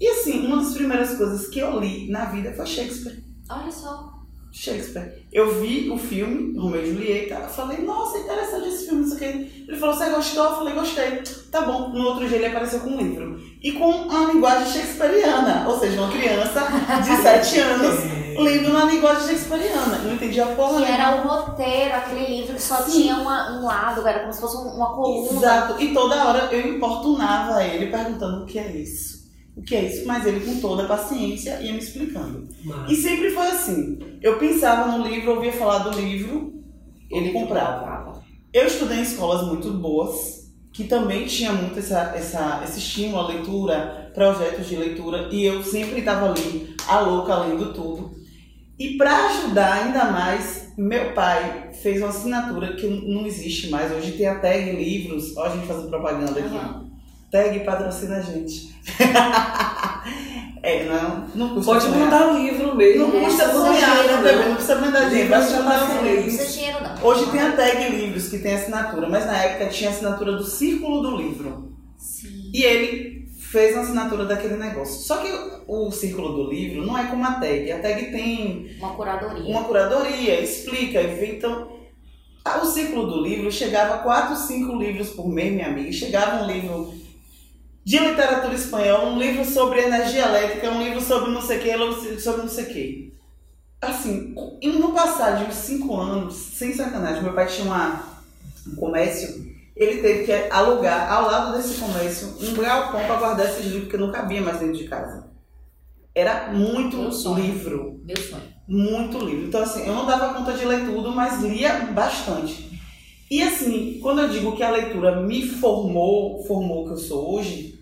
E 0.00 0.08
assim, 0.08 0.46
uma 0.46 0.56
das 0.56 0.72
primeiras 0.74 1.16
coisas 1.16 1.48
que 1.48 1.60
eu 1.60 1.78
li 1.78 2.10
na 2.10 2.26
vida 2.26 2.52
foi 2.52 2.66
Shakespeare. 2.66 3.22
Olha 3.48 3.70
só. 3.70 4.09
Shakespeare. 4.52 5.24
Eu 5.32 5.60
vi 5.60 5.88
o 5.90 5.96
filme, 5.96 6.58
Romeu 6.58 6.82
e 6.82 6.92
Julieta, 6.92 7.36
falei, 7.48 7.78
nossa, 7.82 8.18
interessante 8.18 8.68
esse 8.68 8.86
filme, 8.86 9.04
isso 9.04 9.14
aqui. 9.14 9.64
Ele 9.68 9.76
falou, 9.78 9.94
você 9.94 10.10
gostou? 10.10 10.44
Eu 10.44 10.56
falei, 10.56 10.74
gostei. 10.74 11.22
Tá 11.52 11.60
bom. 11.62 11.88
No 11.90 12.04
outro 12.08 12.26
dia 12.26 12.36
ele 12.38 12.46
apareceu 12.46 12.80
com 12.80 12.90
um 12.90 12.96
livro. 12.98 13.40
E 13.62 13.72
com 13.72 13.88
uma 13.88 14.32
linguagem 14.32 14.72
shakespeariana, 14.72 15.68
ou 15.68 15.78
seja, 15.78 16.00
uma 16.00 16.10
criança 16.10 16.66
de 17.02 17.16
7 17.22 17.58
anos 17.60 18.20
lendo 18.38 18.72
na 18.72 18.84
linguagem 18.86 19.28
shakespeariana. 19.28 19.96
Eu 19.98 20.04
não 20.08 20.14
entendia 20.14 20.46
porra 20.46 20.84
Que 20.84 20.90
era 20.90 21.16
o 21.16 21.28
roteiro, 21.28 21.94
aquele 21.94 22.36
livro 22.40 22.54
que 22.54 22.62
só 22.62 22.76
Sim. 22.82 22.90
tinha 23.02 23.16
uma- 23.16 23.58
um 23.58 23.64
lado, 23.66 24.06
era 24.06 24.20
como 24.20 24.32
se 24.32 24.40
fosse 24.40 24.56
um- 24.56 24.70
uma 24.76 24.94
coluna. 24.94 25.30
Exato. 25.38 25.80
E 25.82 25.92
toda 25.94 26.24
hora 26.24 26.48
eu 26.52 26.74
importunava 26.74 27.62
ele 27.64 27.86
perguntando 27.86 28.42
o 28.42 28.46
que 28.46 28.58
é 28.58 28.70
isso. 28.72 29.19
O 29.56 29.62
que 29.62 29.74
é 29.74 29.84
isso? 29.84 30.06
Mas 30.06 30.26
ele, 30.26 30.40
com 30.40 30.60
toda 30.60 30.84
a 30.84 30.88
paciência, 30.88 31.60
ia 31.60 31.72
me 31.72 31.78
explicando. 31.78 32.48
Mas- 32.64 32.90
E 32.90 32.96
sempre 32.96 33.30
foi 33.30 33.46
assim. 33.48 33.98
Eu 34.22 34.38
pensava 34.38 34.96
no 34.96 35.06
livro, 35.06 35.34
ouvia 35.34 35.52
falar 35.52 35.78
do 35.78 35.98
livro, 36.00 36.52
ele 37.10 37.30
comprava. 37.32 38.22
Eu 38.52 38.66
estudei 38.66 38.98
em 38.98 39.02
escolas 39.02 39.46
muito 39.46 39.70
boas, 39.72 40.40
que 40.72 40.84
também 40.84 41.26
tinha 41.26 41.52
muito 41.52 41.78
essa, 41.78 42.12
essa, 42.16 42.62
esse 42.64 42.78
estímulo 42.78 43.20
à 43.22 43.28
leitura, 43.28 44.10
projetos 44.14 44.68
de 44.68 44.76
leitura, 44.76 45.28
e 45.30 45.44
eu 45.44 45.62
sempre 45.62 45.98
estava 46.00 46.30
ali, 46.30 46.74
a 46.88 47.00
louca, 47.00 47.36
lendo 47.38 47.72
tudo. 47.72 48.10
E 48.78 48.96
para 48.96 49.26
ajudar 49.26 49.84
ainda 49.84 50.06
mais, 50.06 50.72
meu 50.78 51.12
pai 51.12 51.70
fez 51.82 52.00
uma 52.00 52.08
assinatura 52.08 52.74
que 52.74 52.86
não 52.86 53.26
existe 53.26 53.68
mais. 53.68 53.92
Hoje 53.92 54.12
tem 54.12 54.26
a 54.26 54.38
tag 54.38 54.70
livros, 54.72 55.36
ó 55.36 55.44
a 55.44 55.50
gente 55.50 55.66
fazendo 55.66 55.90
propaganda 55.90 56.40
aqui. 56.40 56.56
Aham. 56.56 56.88
Tag 57.30 57.60
patrocina 57.60 58.16
a 58.16 58.22
gente. 58.22 58.74
é, 60.62 60.84
não, 60.84 61.26
não 61.34 61.54
custa 61.54 61.72
Pode 61.72 61.84
sonhar. 61.84 61.98
mandar 61.98 62.32
livro 62.34 62.74
mesmo. 62.76 63.06
Não 63.08 63.24
custa 63.24 63.42
É, 63.44 63.52
sonhar, 63.52 63.96
né, 64.04 64.12
não. 64.12 64.22
bebê? 64.22 64.44
Não 64.48 64.54
precisa 64.54 64.74
mandar 64.80 65.08
dinheiro. 65.08 65.30
Basta 65.30 65.52
já 65.56 65.62
tá 65.62 65.86
feliz. 65.86 66.56
livro. 66.56 66.80
Hoje 67.06 67.30
tem 67.30 67.40
a 67.40 67.52
tag 67.52 67.88
livros 67.90 68.28
que 68.28 68.38
tem 68.38 68.54
assinatura, 68.54 69.08
mas 69.08 69.26
na 69.26 69.36
época 69.36 69.70
tinha 69.70 69.90
assinatura 69.90 70.32
do 70.32 70.44
Círculo 70.44 71.00
do 71.02 71.16
Livro. 71.16 71.72
Sim. 71.98 72.50
E 72.52 72.62
ele 72.62 73.20
fez 73.38 73.72
uma 73.74 73.82
assinatura 73.82 74.24
daquele 74.26 74.56
negócio. 74.56 75.02
Só 75.02 75.16
que 75.18 75.28
o 75.66 75.90
Círculo 75.90 76.32
do 76.44 76.50
Livro 76.50 76.84
não 76.86 76.96
é 76.98 77.06
como 77.06 77.24
a 77.24 77.32
tag. 77.34 77.72
A 77.72 77.78
tag 77.80 78.10
tem 78.10 78.76
Uma 78.78 78.90
curadoria. 78.94 79.44
uma 79.44 79.64
curadoria, 79.64 80.40
explica, 80.40 81.00
então. 81.02 81.80
O 82.62 82.64
Círculo 82.64 83.06
do 83.06 83.22
Livro 83.22 83.50
chegava 83.52 83.96
a 83.96 83.98
4, 83.98 84.34
5 84.34 84.74
livros 84.76 85.10
por 85.10 85.28
mês, 85.28 85.52
minha 85.52 85.66
amiga. 85.68 85.92
Chegava 85.92 86.42
um 86.42 86.46
livro 86.46 86.92
de 87.84 87.98
literatura 87.98 88.54
espanhola, 88.54 89.10
um 89.10 89.18
livro 89.18 89.44
sobre 89.44 89.80
energia 89.80 90.24
elétrica, 90.26 90.70
um 90.70 90.82
livro 90.82 91.00
sobre 91.00 91.30
não 91.30 91.40
sei 91.40 91.58
o 91.58 91.60
que, 91.60 92.20
sobre 92.20 92.42
não 92.42 92.48
sei 92.48 92.64
o 92.64 92.68
que. 92.68 93.14
Assim, 93.80 94.34
no 94.62 94.92
passar 94.92 95.38
de 95.38 95.44
uns 95.44 95.54
5 95.54 95.96
anos, 95.96 96.34
sem 96.34 96.74
sacanagem, 96.74 97.22
meu 97.22 97.32
pai 97.32 97.46
tinha 97.46 97.66
uma, 97.66 98.04
um 98.66 98.76
comércio, 98.76 99.50
ele 99.74 100.02
teve 100.02 100.24
que 100.24 100.32
alugar 100.50 101.10
ao 101.10 101.24
lado 101.24 101.56
desse 101.56 101.80
comércio 101.80 102.36
um 102.42 102.54
galpão 102.54 103.00
para 103.06 103.16
guardar 103.16 103.46
esses 103.46 103.64
livros, 103.64 103.84
porque 103.84 103.96
não 103.96 104.12
cabia 104.12 104.42
mais 104.42 104.58
dentro 104.58 104.76
de 104.76 104.84
casa. 104.84 105.30
Era 106.14 106.52
muito 106.52 106.96
Meu 106.98 107.12
sonho. 107.12 107.42
livro 107.42 108.00
Meu 108.04 108.16
sonho. 108.16 108.42
muito 108.68 109.18
livro. 109.18 109.46
Então, 109.46 109.62
assim, 109.62 109.86
eu 109.86 109.94
não 109.94 110.04
dava 110.04 110.34
conta 110.34 110.52
de 110.52 110.66
ler 110.66 110.84
tudo, 110.84 111.12
mas 111.12 111.40
lia 111.40 111.72
bastante. 111.92 112.69
E, 113.30 113.42
assim, 113.42 114.00
quando 114.02 114.22
eu 114.22 114.28
digo 114.28 114.56
que 114.56 114.62
a 114.62 114.70
leitura 114.70 115.20
me 115.22 115.46
formou, 115.46 116.42
formou 116.44 116.82
o 116.82 116.86
que 116.86 116.92
eu 116.94 116.96
sou 116.96 117.36
hoje, 117.36 117.78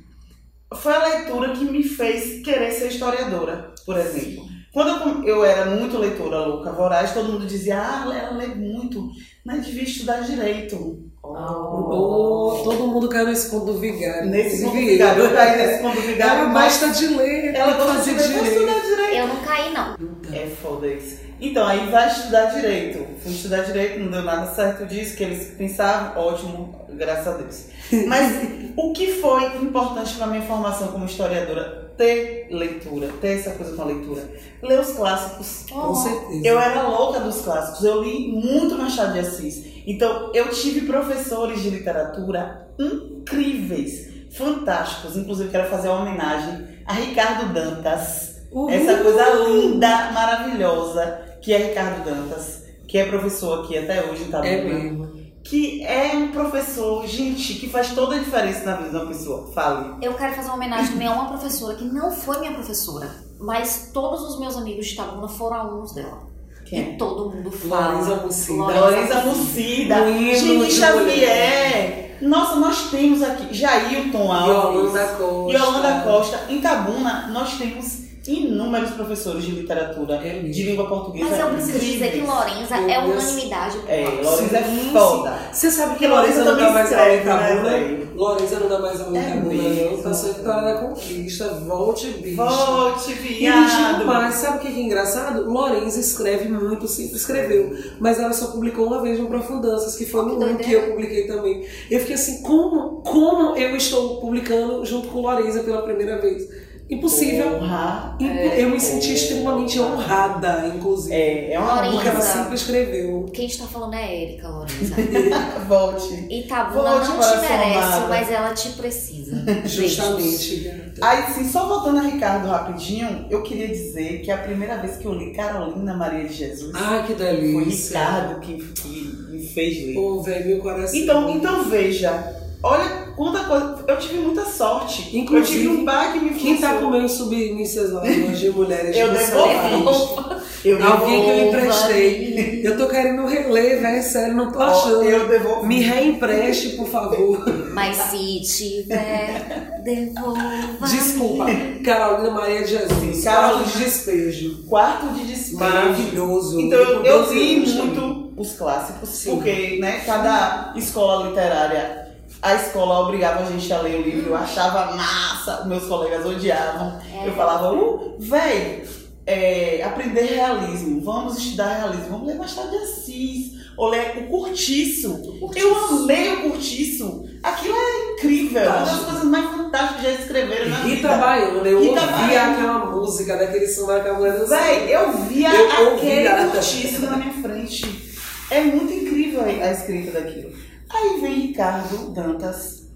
foi 0.75 0.93
a 0.93 1.07
leitura 1.07 1.53
que 1.53 1.65
me 1.65 1.83
fez 1.83 2.43
querer 2.43 2.71
ser 2.71 2.89
historiadora, 2.89 3.73
por 3.87 3.97
exemplo. 3.97 4.47
Quando 4.73 5.25
eu, 5.27 5.37
eu 5.37 5.45
era 5.45 5.65
muito 5.71 5.97
leitora 5.97 6.41
louca, 6.41 6.71
voraz, 6.71 7.15
todo 7.15 7.33
mundo 7.33 7.47
dizia, 7.47 7.81
ah, 7.81 8.15
ela 8.15 8.37
lê 8.37 8.49
muito, 8.49 9.09
mas 9.43 9.65
devia 9.65 9.85
estudar 9.85 10.21
direito. 10.21 11.03
Oh, 11.23 12.61
todo 12.65 12.87
mundo 12.87 13.09
caiu 13.09 13.27
nesse 13.27 13.51
conto 13.51 13.73
do 13.73 13.79
vigário. 13.79 14.29
Nesse 14.29 14.63
Do 14.63 14.71
conto 14.71 14.77
vigário, 14.77 15.25
eu 15.25 15.35
caí 15.35 15.57
nesse 15.57 15.83
conto 15.83 15.99
Ela 15.99 16.07
vigário, 16.07 16.49
mas 16.49 16.53
basta 16.53 16.89
de 16.91 17.07
ler, 17.09 17.55
ela 17.55 17.73
gosta 17.73 18.03
de 18.05 18.11
ler, 18.13 18.45
direito. 18.45 19.17
Eu 19.17 19.27
não 19.29 19.37
caí, 19.37 19.73
não. 19.73 19.97
É 20.33 20.47
foda 20.47 20.87
isso. 20.87 21.28
Então, 21.40 21.66
aí 21.66 21.88
vai 21.90 22.09
estudar 22.09 22.46
direito. 22.46 23.07
Fui 23.22 23.33
estudar 23.33 23.62
direito, 23.62 24.01
não 24.01 24.11
deu 24.11 24.22
nada 24.22 24.53
certo 24.55 24.87
disso, 24.87 25.16
que 25.16 25.24
eles 25.24 25.55
pensavam, 25.57 26.22
ótimo, 26.22 26.87
graças 26.90 27.27
a 27.27 27.37
Deus. 27.37 27.64
Mas 28.07 28.33
o 28.77 28.92
que 28.92 29.14
foi 29.20 29.44
importante 29.57 30.14
para 30.16 30.27
minha 30.27 30.42
formação 30.42 30.88
como 30.88 31.05
historiadora? 31.05 31.88
Ter 31.96 32.48
leitura, 32.51 33.09
ter 33.20 33.38
essa 33.38 33.51
coisa 33.53 33.74
com 33.74 33.83
a 33.83 33.87
leitura. 33.87 34.22
Ler 34.62 34.79
os 34.79 34.92
clássicos. 34.92 35.66
Com 35.68 35.94
certeza. 35.94 36.46
Eu 36.46 36.59
era 36.59 36.83
louca 36.83 37.20
dos 37.20 37.40
clássicos, 37.40 37.85
eu 37.85 38.03
li 38.03 38.29
muito 38.29 38.77
Machado 38.77 39.14
de 39.14 39.20
Assis. 39.20 39.64
Então, 39.87 40.31
eu 40.35 40.51
tive 40.51 40.83
professores 40.83 41.62
de 41.62 41.70
literatura 41.70 42.68
incríveis, 42.79 44.09
fantásticos. 44.31 45.16
Inclusive, 45.16 45.51
quero 45.51 45.68
fazer 45.68 45.88
uma 45.88 46.03
homenagem 46.03 46.68
a 46.87 46.92
Ricardo 46.92 47.53
Dantas. 47.53 48.38
Uhul. 48.53 48.70
Essa 48.70 48.98
coisa 49.03 49.31
linda, 49.44 50.11
maravilhosa, 50.12 51.20
que 51.42 51.53
é 51.53 51.68
Ricardo 51.68 52.05
Dantas, 52.05 52.64
que 52.87 52.98
é 52.98 53.05
professor 53.07 53.64
aqui 53.64 53.77
até 53.79 54.05
hoje 54.05 54.22
em 54.22 54.27
Itabuna. 54.29 54.48
É 54.48 54.64
mesmo. 54.64 55.18
Que 55.44 55.85
é 55.85 56.12
um 56.14 56.29
professor, 56.29 57.07
gente, 57.07 57.55
que 57.55 57.68
faz 57.68 57.94
toda 57.94 58.16
a 58.16 58.18
diferença 58.18 58.64
na 58.64 58.77
vida 58.77 58.90
de 58.90 58.96
uma 58.96 59.07
pessoa. 59.07 59.51
Fale. 59.53 59.96
Eu 60.03 60.14
quero 60.14 60.35
fazer 60.35 60.48
uma 60.48 60.57
homenagem 60.57 60.92
também 60.92 61.07
a 61.07 61.12
uma 61.12 61.29
professora 61.29 61.74
que 61.77 61.85
não 61.85 62.11
foi 62.11 62.40
minha 62.40 62.53
professora, 62.53 63.11
mas 63.40 63.90
todos 63.94 64.22
os 64.22 64.40
meus 64.40 64.57
amigos 64.57 64.87
de 64.87 64.94
Itabuna 64.94 65.29
foram 65.29 65.57
alunos 65.57 65.92
dela. 65.92 66.29
Quem 66.66 66.81
é? 66.81 66.92
E 66.92 66.98
todo 66.98 67.31
mundo 67.31 67.51
fala. 67.51 67.94
Larissa 67.94 68.16
Mucida. 68.16 68.62
Larissa 68.64 69.24
Mucida, 69.24 70.66
de 70.66 70.72
Xavier. 70.72 72.18
Nossa, 72.20 72.57
nós 72.57 72.90
temos 72.90 73.22
aqui 73.22 73.55
Jailton 73.55 74.31
Alves. 74.31 74.92
Yolanda 74.92 75.07
Costa. 75.16 75.59
Yolanda 75.59 76.01
Costa. 76.03 76.40
Em 76.51 76.61
Tabuna, 76.61 77.29
nós 77.29 77.57
temos 77.57 78.08
inúmeros 78.29 78.91
professores 78.91 79.45
de 79.45 79.53
literatura, 79.53 80.17
É 80.17 80.41
de 80.41 80.62
língua 80.62 80.88
portuguesa. 80.88 81.31
Mas 81.31 81.41
eu 81.41 81.49
preciso 81.49 81.79
dizer 81.79 82.12
que. 82.12 82.21
Lorenza 82.21 82.77
é 82.77 82.99
unanimidade. 82.99 83.79
É. 83.87 84.05
Lorenza 84.23 84.59
é 84.59 84.62
Sim, 84.64 84.91
foda. 84.93 85.38
Você 85.53 85.71
sabe 85.71 85.95
que 85.95 85.99
Porque 85.99 86.09
Lorenza 86.09 86.45
Lorenza 86.45 86.45
não 86.45 86.57
dá 86.67 86.73
mais 86.73 86.93
aula 86.93 87.14
em 87.14 87.25
né, 87.25 87.62
velho? 87.62 88.09
Lorenza 88.14 88.61
não 88.61 88.69
dá 88.69 88.79
mais 88.79 89.01
aula 89.01 89.19
em 89.19 89.21
É 89.21 89.91
não. 89.91 90.03
Tá 90.03 90.14
sendo 90.14 90.43
para 90.43 90.73
a 90.73 90.79
conquista. 90.79 91.49
Volte, 91.67 92.07
bicho. 92.09 92.37
Volte, 92.37 93.12
E 93.12 93.14
viado. 93.14 93.99
demais, 93.99 94.35
sabe 94.35 94.59
o 94.59 94.61
que 94.61 94.69
é 94.69 94.83
engraçado? 94.83 95.51
Lorenza 95.51 96.01
escreve 96.01 96.49
muito, 96.49 96.87
sempre 96.87 97.17
escreveu. 97.17 97.77
Mas 97.99 98.19
ela 98.19 98.33
só 98.33 98.49
publicou 98.49 98.87
uma 98.87 99.03
vez 99.03 99.19
no 99.19 99.29
Profundanças, 99.29 99.97
que 99.97 100.07
foi 100.07 100.23
Oh, 100.23 100.31
que 100.31 100.37
no 100.37 100.47
um 100.53 100.57
que 100.57 100.73
eu 100.73 100.91
publiquei 100.91 101.27
também. 101.27 101.64
Eu 101.91 102.01
fiquei 102.01 102.14
assim, 102.14 102.43
como, 102.43 103.03
como 103.03 103.57
eu 103.57 103.77
estou 103.77 104.21
publicando 104.21 104.85
junto 104.85 105.09
com 105.09 105.21
Lorenza 105.21 105.61
pela 105.61 105.83
primeira 105.83 106.21
vez? 106.21 106.49
Impossível. 106.90 107.59
Porra. 107.59 108.16
Impo- 108.18 108.35
eu 108.35 108.70
me 108.70 108.81
senti 108.81 109.12
extremamente 109.12 109.79
honrada, 109.79 110.72
inclusive. 110.74 111.14
É, 111.14 111.53
é 111.53 111.59
uma 111.59 111.74
Lorenza. 111.74 111.92
Porque 111.94 112.09
ela 112.09 112.20
sempre 112.20 112.55
escreveu. 112.55 113.27
Quem 113.33 113.46
está 113.46 113.66
falando 113.66 113.94
é 113.94 114.22
Érica, 114.24 114.48
Lorenza. 114.48 114.94
Volte. 115.68 116.27
Itabuna 116.31 116.83
Volte 116.92 117.09
não 117.09 117.16
para 117.18 117.27
te 117.27 117.31
sua 117.46 117.57
merece, 117.57 117.79
amada. 117.79 118.07
mas 118.09 118.31
ela 118.31 118.55
te 118.55 118.68
precisa. 118.70 119.44
Justamente. 119.66 120.70
Aí, 121.01 121.33
sim, 121.35 121.48
só 121.51 121.66
voltando 121.68 121.98
a 121.98 122.03
Ricardo 122.03 122.48
rapidinho, 122.48 123.27
eu 123.31 123.42
queria 123.42 123.68
dizer 123.68 124.20
que 124.22 124.31
a 124.31 124.38
primeira 124.38 124.77
vez 124.79 124.96
que 124.96 125.05
eu 125.07 125.12
li 125.14 125.33
Carolina 125.33 125.94
Maria 125.94 126.24
de 126.24 126.33
Jesus 126.35 126.72
Ai, 126.74 127.03
que 127.07 127.14
foi 127.14 127.16
delícia. 127.27 127.98
Ricardo 127.98 128.40
que, 128.40 128.55
que 128.57 129.29
me 129.31 129.46
fez 129.46 129.77
ler. 129.87 129.94
Pô, 129.94 130.22
velho, 130.22 130.46
meu 130.46 130.59
coração. 130.61 130.98
Então, 130.98 131.31
então 131.31 131.64
veja, 131.64 132.35
olha 132.62 133.08
quanta 133.18 133.44
coisa. 133.44 133.85
Eu 133.87 133.98
tive 133.98 134.18
muita 134.18 134.44
sorte. 134.46 135.11
Inclusive, 135.18 135.64
eu 135.66 135.72
tive 135.72 135.83
um 135.83 135.85
pai 135.85 136.12
que 136.12 136.20
me 136.20 136.31
Quem 136.31 136.57
tá 136.57 136.68
influenciou. 136.74 136.81
com 136.92 136.96
meus 136.98 137.12
submissas 137.12 137.92
órgãos 137.92 138.38
de 138.38 138.50
mulheres 138.50 138.96
Eu. 138.96 139.14
Salvador? 139.16 140.42
Eu 140.64 140.85
Alguém 140.85 141.22
que 141.22 141.28
eu 141.31 141.35
devolvo. 141.35 141.57
emprestei. 141.59 142.61
Eu 142.64 142.76
tô 142.76 142.88
querendo 142.88 143.26
reler, 143.26 143.81
velho, 143.81 144.02
sério, 144.02 144.35
não 144.35 144.50
tô 144.50 144.61
achando. 144.61 145.02
Eu 145.04 145.28
devolvi. 145.28 145.66
Me 145.66 145.81
reempreste, 145.81 146.70
por 146.70 146.88
favor. 146.88 147.44
Mas 147.72 147.96
se 147.96 148.40
tiver, 148.40 149.81
devolva. 149.85 150.87
Desculpa. 150.88 151.46
Carolina 151.85 152.31
Maria 152.31 152.62
de 152.62 152.70
Jesus. 152.70 153.24
Carolina. 153.24 153.64
Quarto 153.64 153.78
de 153.78 153.85
despejo. 153.85 154.64
Quarto 154.68 155.07
de 155.14 155.24
despejo. 155.26 155.59
Maravilhoso. 155.59 156.61
Então 156.61 156.78
eu, 156.78 157.04
eu 157.04 157.18
12 157.22 157.35
li 157.35 157.61
muito 157.66 158.33
os 158.37 158.52
clássicos, 158.54 159.09
Sim. 159.11 159.31
porque 159.37 159.78
né, 159.81 160.02
cada 160.07 160.72
escola 160.76 161.28
literária, 161.28 162.08
a 162.40 162.55
escola 162.55 163.01
obrigava 163.01 163.42
a 163.42 163.46
gente 163.46 163.72
a 163.72 163.81
ler 163.81 163.96
o 163.98 164.03
livro, 164.03 164.31
eu 164.31 164.37
achava 164.37 164.94
massa, 164.94 165.64
meus 165.66 165.85
colegas 165.87 166.24
odiavam. 166.24 167.01
É. 167.24 167.29
Eu 167.29 167.35
falava, 167.35 167.72
uh, 167.72 168.16
véi, 168.18 168.85
é, 169.27 169.83
aprender 169.83 170.22
realismo, 170.22 171.01
vamos 171.03 171.37
estudar 171.38 171.79
realismo, 171.79 172.10
vamos 172.10 172.29
ler 172.29 172.37
Machado 172.37 172.71
de 172.71 172.77
Assis, 172.77 173.58
ou 173.77 173.88
ler 173.88 174.19
o 174.19 174.29
Curtiço. 174.29 175.38
Eu 175.54 175.77
amei 175.88 176.33
o 176.35 176.42
Curtiço. 176.50 177.25
Aquilo 177.42 177.77
é 177.77 178.13
incrível, 178.15 178.63
uma 178.63 178.81
das 178.85 179.00
coisas 179.00 179.25
mais 179.25 179.50
fantásticas 179.50 179.96
que 179.96 180.02
já 180.02 180.13
escreveram 180.13 180.71
na 180.71 180.77
Rita 180.79 180.96
vida. 180.96 181.17
Baiana, 181.17 181.69
eu 181.69 181.81
Rita 181.81 182.00
ouvia 182.00 182.06
Baiana. 182.17 182.52
aquela 182.52 182.87
música 182.87 183.37
daquele 183.37 183.67
samba 183.69 184.00
que 184.00 184.08
a 184.08 184.15
mulher. 184.15 184.44
Véi, 184.46 184.94
eu 184.94 185.13
via 185.19 185.54
Eu 185.54 185.69
aquele 185.92 186.29
ouvia. 186.29 186.48
curtiço 186.50 187.00
na 187.02 187.17
minha 187.17 187.33
frente. 187.35 188.08
É 188.50 188.63
muito 188.63 188.92
incrível 188.92 189.42
a 189.44 189.71
escrita 189.71 190.13
daquilo. 190.21 190.50
Aí 190.91 191.21
vem 191.21 191.41
Ricardo 191.49 192.13
Dantas 192.13 192.89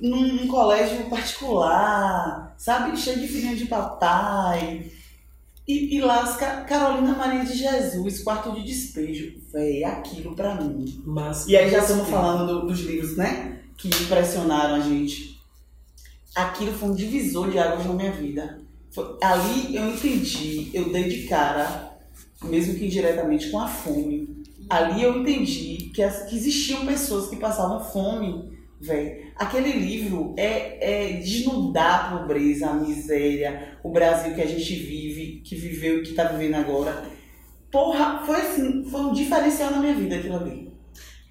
num, 0.00 0.34
num 0.34 0.46
colégio 0.48 1.08
particular, 1.08 2.54
sabe? 2.58 2.96
Cheio 2.96 3.20
de 3.20 3.28
filhinha 3.28 3.56
de 3.56 3.66
papai. 3.66 4.90
E, 5.68 5.96
e 5.96 6.00
lasca 6.00 6.62
Carolina 6.62 7.14
Maria 7.16 7.44
de 7.44 7.54
Jesus, 7.56 8.22
quarto 8.22 8.52
de 8.52 8.62
despejo. 8.62 9.34
Véi, 9.52 9.82
aquilo 9.82 10.34
pra 10.36 10.54
mim. 10.54 11.02
Mas, 11.04 11.46
E 11.48 11.56
aí 11.56 11.68
já 11.70 11.78
estamos 11.80 12.08
falando 12.08 12.46
do- 12.60 12.66
dos 12.68 12.80
livros, 12.80 13.16
né? 13.16 13.60
Que 13.76 13.88
impressionaram 13.88 14.76
a 14.76 14.80
gente. 14.80 15.34
aquilo 16.34 16.72
foi 16.72 16.90
um 16.90 16.94
divisor 16.94 17.50
de 17.50 17.58
águas 17.58 17.86
na 17.86 17.94
minha 17.94 18.12
vida. 18.12 18.60
Foi- 18.90 19.16
ali 19.22 19.74
eu 19.74 19.88
entendi, 19.88 20.70
eu 20.74 20.92
dei 20.92 21.04
de 21.08 21.26
cara, 21.26 21.96
mesmo 22.44 22.74
que 22.78 22.84
indiretamente, 22.86 23.50
com 23.50 23.58
a 23.58 23.66
fome. 23.66 24.35
Ali 24.68 25.02
eu 25.02 25.20
entendi 25.20 25.90
que, 25.94 26.02
as- 26.02 26.22
que 26.28 26.36
existiam 26.36 26.84
pessoas 26.86 27.28
que 27.28 27.36
passavam 27.36 27.80
fome, 27.84 28.56
velho. 28.80 29.26
Aquele 29.36 29.72
livro 29.72 30.34
é, 30.36 31.08
é 31.08 31.12
desnudar 31.18 32.12
a 32.14 32.18
pobreza, 32.18 32.68
a 32.68 32.74
miséria, 32.74 33.78
o 33.82 33.90
Brasil 33.90 34.34
que 34.34 34.40
a 34.42 34.46
gente 34.46 34.74
vive, 34.74 35.40
que 35.44 35.54
viveu 35.54 35.98
e 36.00 36.02
que 36.02 36.14
tá 36.14 36.24
vivendo 36.24 36.54
agora. 36.56 37.04
Porra, 37.70 38.22
foi 38.24 38.36
assim, 38.40 38.84
foi 38.84 39.00
um 39.02 39.12
diferencial 39.12 39.70
na 39.70 39.78
minha 39.80 39.94
vida 39.94 40.16
aquilo 40.16 40.36
ali. 40.36 40.72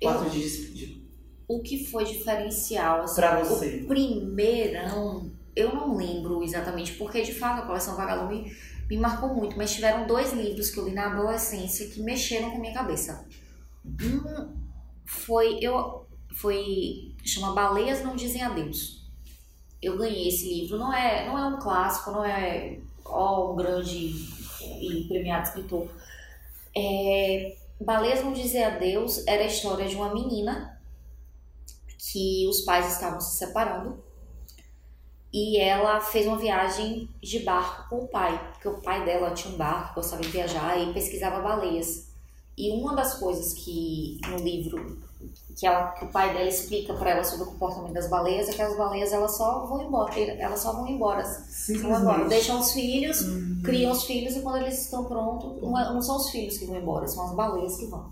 Eu- 0.01 0.11
Quatro 0.11 0.29
dias 0.29 0.43
de 0.51 0.57
despedida. 0.57 0.95
O 1.47 1.61
que 1.61 1.85
foi 1.85 2.03
diferencial, 2.05 3.01
assim, 3.01 3.15
Pra 3.15 3.39
você. 3.43 3.81
o 3.83 3.87
primeirão, 3.87 5.31
eu 5.55 5.73
não 5.73 5.95
lembro 5.95 6.43
exatamente, 6.43 6.93
porque 6.93 7.21
de 7.21 7.33
fato 7.33 7.61
a 7.63 7.65
coleção 7.67 7.95
Vagalume 7.95 8.51
me 8.89 8.97
marcou 8.97 9.33
muito, 9.33 9.57
mas 9.57 9.73
tiveram 9.73 10.05
dois 10.05 10.33
livros 10.33 10.69
que 10.69 10.79
eu 10.79 10.87
li 10.87 10.93
na 10.93 11.11
adolescência 11.11 11.89
que 11.89 12.01
mexeram 12.01 12.51
com 12.51 12.57
a 12.57 12.59
minha 12.59 12.73
cabeça. 12.73 13.25
Um 13.83 14.53
foi, 15.05 15.59
eu, 15.61 16.05
foi, 16.35 17.15
chama 17.23 17.53
Baleias 17.53 18.03
Não 18.03 18.15
Dizem 18.15 18.41
Adeus. 18.41 19.03
Eu 19.81 19.97
ganhei 19.97 20.27
esse 20.27 20.47
livro, 20.47 20.77
não 20.77 20.93
é, 20.93 21.27
não 21.27 21.37
é 21.37 21.45
um 21.47 21.59
clássico, 21.59 22.11
não 22.11 22.23
é 22.23 22.79
ó, 23.03 23.51
um 23.51 23.55
grande 23.55 24.13
e 24.81 25.05
premiado 25.07 25.47
escritor. 25.47 25.89
É, 26.75 27.55
Baleias 27.79 28.23
Não 28.23 28.33
Dizem 28.33 28.63
Adeus 28.63 29.25
era 29.27 29.43
a 29.43 29.47
história 29.47 29.87
de 29.87 29.95
uma 29.95 30.13
menina 30.13 30.79
que 31.97 32.47
os 32.47 32.61
pais 32.61 32.93
estavam 32.93 33.19
se 33.19 33.37
separando 33.37 34.04
e 35.35 35.57
ela 35.57 35.99
fez 35.99 36.25
uma 36.25 36.37
viagem 36.37 37.09
de 37.21 37.39
barco 37.39 37.89
com 37.89 38.05
o 38.05 38.07
pai, 38.07 38.41
porque 38.53 38.69
o 38.69 38.81
pai 38.81 39.03
dela 39.03 39.31
tinha 39.31 39.53
um 39.53 39.57
barco, 39.57 39.95
gostava 39.95 40.21
de 40.21 40.29
viajar 40.29 40.79
e 40.79 40.93
pesquisava 40.93 41.41
baleias. 41.41 42.07
E 42.57 42.71
uma 42.71 42.95
das 42.95 43.15
coisas 43.15 43.51
que 43.51 44.17
no 44.29 44.37
livro 44.37 44.97
que, 45.57 45.67
ela, 45.67 45.87
que 45.87 46.05
o 46.05 46.07
pai 46.07 46.31
dela 46.31 46.47
explica 46.47 46.93
para 46.93 47.09
ela 47.09 47.23
sobre 47.25 47.49
o 47.49 47.51
comportamento 47.51 47.91
das 47.91 48.09
baleias 48.09 48.47
é 48.47 48.53
que 48.53 48.61
as 48.61 48.77
baleias 48.77 49.11
elas 49.11 49.35
só 49.35 49.65
vão 49.65 49.83
embora, 49.83 50.17
elas 50.17 50.61
só 50.61 50.71
vão 50.71 50.87
embora. 50.87 51.23
Vão 51.81 51.99
embora. 51.99 52.29
Deixam 52.29 52.57
os 52.57 52.71
filhos, 52.71 53.19
criam 53.61 53.91
os 53.91 54.05
filhos 54.05 54.37
e 54.37 54.39
quando 54.39 54.61
eles 54.63 54.83
estão 54.83 55.03
prontos, 55.03 55.61
não 55.61 56.01
são 56.01 56.15
os 56.15 56.29
filhos 56.29 56.57
que 56.57 56.65
vão 56.65 56.77
embora, 56.77 57.09
são 57.09 57.25
as 57.25 57.33
baleias 57.33 57.75
que 57.75 57.87
vão. 57.87 58.09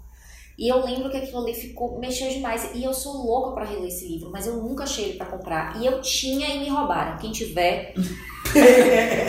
E 0.57 0.67
eu 0.71 0.85
lembro 0.85 1.09
que 1.09 1.17
aquilo 1.17 1.41
ali 1.41 1.53
ficou, 1.53 1.99
mexeu 1.99 2.29
demais. 2.29 2.69
E 2.75 2.83
eu 2.83 2.93
sou 2.93 3.25
louca 3.25 3.51
pra 3.55 3.65
reler 3.65 3.87
esse 3.87 4.07
livro, 4.07 4.29
mas 4.31 4.45
eu 4.45 4.55
nunca 4.57 4.83
achei 4.83 5.05
ele 5.05 5.17
pra 5.17 5.25
comprar. 5.25 5.81
E 5.81 5.85
eu 5.85 5.99
tinha 6.01 6.47
e 6.55 6.59
me 6.59 6.69
roubaram. 6.69 7.17
Quem 7.17 7.31
tiver, 7.31 7.93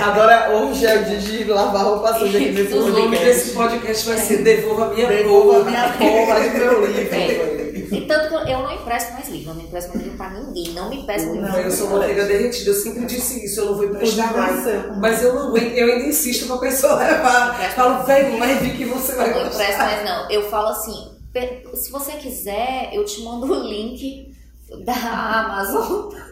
Agora, 0.04 0.50
hoje 0.56 0.84
é 0.86 0.96
o 0.96 1.04
dia 1.04 1.18
de 1.18 1.44
lavar 1.44 1.84
roupa 1.84 2.18
suja 2.18 2.36
aqui 2.38 2.50
nesse 2.50 2.74
O 2.74 2.80
nome 2.88 3.02
podcast. 3.02 3.24
desse 3.24 3.50
podcast 3.54 4.06
vai 4.08 4.16
ser 4.18 4.42
Devolva 4.42 4.92
Minha 4.94 5.06
Devolva 5.06 5.64
minha 5.64 5.92
porra 5.94 6.40
de 6.40 6.50
meu 6.58 6.86
livro. 6.86 7.14
É. 7.14 7.64
E 7.96 8.00
tanto 8.06 8.28
que 8.44 8.50
eu 8.50 8.58
não 8.58 8.72
empresto 8.74 9.12
mais 9.12 9.28
livro, 9.28 9.50
eu 9.50 9.54
não 9.54 9.62
empresto 9.62 9.88
mais 9.90 10.02
livro 10.02 10.16
pra 10.18 10.30
ninguém, 10.30 10.72
não 10.72 10.90
me 10.90 11.06
peço 11.06 11.32
livro. 11.32 11.48
Não, 11.48 11.58
eu 11.60 11.70
sou 11.70 11.90
manteiga 11.90 12.24
derretida, 12.24 12.70
eu 12.70 12.74
sempre 12.74 13.04
disse 13.06 13.44
isso, 13.44 13.60
eu 13.60 13.66
não 13.66 13.74
vou 13.76 13.84
emprestar 13.84 14.28
Podia 14.28 14.42
mais. 14.42 14.64
ser. 14.64 14.92
Mas 14.96 15.22
eu 15.22 15.34
não 15.34 15.56
eu 15.56 15.92
ainda 15.92 16.06
insisto 16.06 16.46
pra 16.46 16.58
pessoa 16.58 16.94
levar. 16.98 17.54
Falo, 17.74 18.04
vem, 18.04 18.38
leve 18.40 18.70
que 18.76 18.84
você 18.84 19.14
vai 19.14 19.30
Eu 19.30 19.36
não 19.36 19.44
gostar. 19.44 19.62
empresto 19.62 19.78
mais 19.82 20.04
não. 20.04 20.30
Eu 20.30 20.42
falo 20.50 20.68
assim, 20.68 21.13
se 21.74 21.91
você 21.91 22.12
quiser, 22.12 22.91
eu 22.95 23.05
te 23.05 23.20
mando 23.22 23.47
o 23.53 23.66
link 23.68 24.35
da 24.85 24.95
Amazon. 24.95 26.12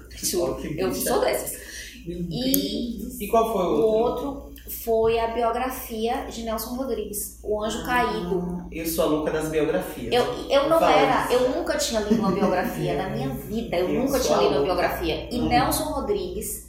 Eu 0.79 0.93
sou 0.95 1.21
dessas. 1.21 1.61
E 2.07 3.25
E 3.25 3.29
qual 3.29 3.53
foi 3.53 3.65
o 3.65 3.69
o 3.69 3.81
outro? 3.83 4.27
outro 4.29 4.53
foi 4.71 5.19
a 5.19 5.29
biografia 5.29 6.27
de 6.31 6.43
Nelson 6.43 6.75
Rodrigues, 6.77 7.41
O 7.43 7.63
Anjo 7.63 7.85
Caído. 7.85 8.67
Eu 8.71 8.87
sou 8.87 9.05
a 9.05 9.09
louca 9.09 9.31
das 9.31 9.49
biografias. 9.49 10.13
Eu, 10.13 10.25
eu 10.49 10.69
não 10.69 10.83
era, 10.85 11.33
eu 11.33 11.51
nunca 11.51 11.77
tinha 11.77 12.01
lido 12.01 12.21
uma 12.21 12.31
biografia 12.31 12.95
na 12.97 13.11
minha 13.11 13.29
vida, 13.35 13.77
eu, 13.77 13.89
Eu 13.89 14.05
nunca 14.05 14.21
tinha 14.21 14.39
lido 14.39 14.55
uma 14.55 14.63
biografia. 14.63 15.29
E 15.31 15.39
Uhum. 15.39 15.49
Nelson 15.49 15.85
Rodrigues, 15.85 16.69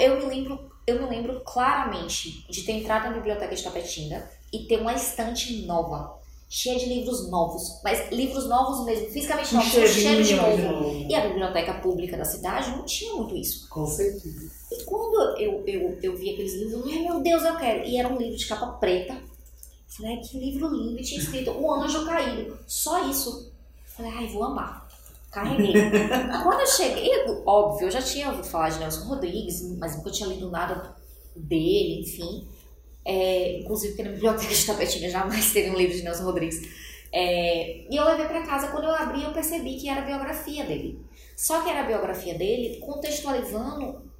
eu 0.00 0.18
me 0.18 0.24
lembro, 0.26 0.58
eu 0.86 1.00
me 1.02 1.08
lembro 1.08 1.40
claramente 1.44 2.44
de 2.50 2.62
ter 2.62 2.72
entrado 2.72 3.04
na 3.04 3.12
biblioteca 3.12 3.54
de 3.54 3.62
Tapetinga 3.62 4.28
e 4.52 4.60
ter 4.66 4.80
uma 4.80 4.92
estante 4.94 5.64
nova, 5.66 6.18
cheia 6.54 6.78
de 6.78 6.84
livros 6.84 7.30
novos, 7.30 7.80
mas 7.82 8.12
livros 8.12 8.46
novos 8.46 8.84
mesmo, 8.84 9.08
fisicamente 9.08 9.54
Um 9.54 9.56
novos, 9.56 9.72
cheiro 9.72 10.22
de 10.22 10.34
novo. 10.34 10.56
novo. 10.58 11.06
E 11.08 11.14
a 11.14 11.26
biblioteca 11.26 11.72
pública 11.80 12.14
da 12.14 12.26
cidade 12.26 12.72
não 12.72 12.84
tinha 12.84 13.14
muito 13.14 13.34
isso. 13.34 13.66
Com 13.70 13.86
certeza. 13.86 14.50
E 14.70 14.84
quando 14.84 15.38
eu, 15.38 15.64
eu, 15.66 15.98
eu 16.02 16.14
vi 16.14 16.28
aqueles 16.28 16.52
livros, 16.52 16.72
eu 16.74 16.82
falei, 16.82 17.02
meu 17.02 17.22
Deus, 17.22 17.42
eu 17.42 17.56
quero. 17.56 17.86
E 17.86 17.96
era 17.96 18.06
um 18.06 18.18
livro 18.18 18.36
de 18.36 18.46
capa 18.46 18.66
preta. 18.72 19.16
Falei, 19.88 20.12
ai 20.12 20.20
que 20.20 20.38
livro 20.38 20.68
lindo. 20.68 21.00
E 21.00 21.02
tinha 21.02 21.20
escrito 21.22 21.52
O 21.52 21.72
Anjo 21.72 22.04
Caído. 22.04 22.58
Só 22.66 23.08
isso. 23.08 23.50
Falei, 23.86 24.12
ai, 24.14 24.26
vou 24.26 24.44
amar. 24.44 24.86
Carreguei. 25.30 25.72
quando 26.42 26.60
eu 26.60 26.66
cheguei, 26.66 27.10
óbvio, 27.46 27.86
eu 27.86 27.90
já 27.90 28.02
tinha 28.02 28.28
ouvido 28.28 28.46
falar 28.46 28.68
de 28.68 28.78
Nelson 28.78 29.08
Rodrigues, 29.08 29.62
mas 29.78 29.96
nunca 29.96 30.10
tinha 30.10 30.28
lido 30.28 30.50
nada 30.50 30.94
dele, 31.34 32.02
enfim. 32.02 32.46
É, 33.04 33.58
inclusive, 33.58 33.94
porque 33.94 34.08
na 34.08 34.14
biblioteca 34.14 34.54
de 34.54 34.66
Tapetinha 34.66 35.10
jamais 35.10 35.50
teve 35.52 35.70
um 35.70 35.76
livro 35.76 35.96
de 35.96 36.02
Nelson 36.02 36.24
Rodrigues. 36.24 36.62
É, 37.12 37.86
e 37.90 37.96
eu 37.96 38.04
levei 38.04 38.26
pra 38.26 38.46
casa, 38.46 38.68
quando 38.68 38.84
eu 38.84 38.94
abri, 38.94 39.22
eu 39.22 39.32
percebi 39.32 39.76
que 39.76 39.88
era 39.88 40.00
a 40.00 40.04
biografia 40.04 40.64
dele. 40.64 41.04
Só 41.36 41.60
que 41.62 41.70
era 41.70 41.80
a 41.80 41.86
biografia 41.86 42.34
dele 42.34 42.78
contextualizando 42.80 44.10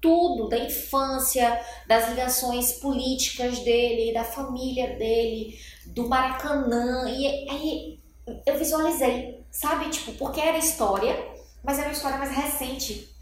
tudo 0.00 0.50
da 0.50 0.58
infância, 0.58 1.58
das 1.86 2.10
ligações 2.10 2.72
políticas 2.72 3.60
dele, 3.60 4.12
da 4.12 4.22
família 4.22 4.98
dele, 4.98 5.58
do 5.86 6.06
Maracanã. 6.06 7.08
E 7.08 7.48
aí 7.48 8.00
eu 8.44 8.58
visualizei, 8.58 9.42
sabe? 9.50 9.88
Tipo, 9.88 10.12
porque 10.12 10.40
era 10.40 10.58
história, 10.58 11.16
mas 11.62 11.78
era 11.78 11.88
uma 11.88 11.94
história 11.94 12.18
mais 12.18 12.30
recente. 12.30 13.13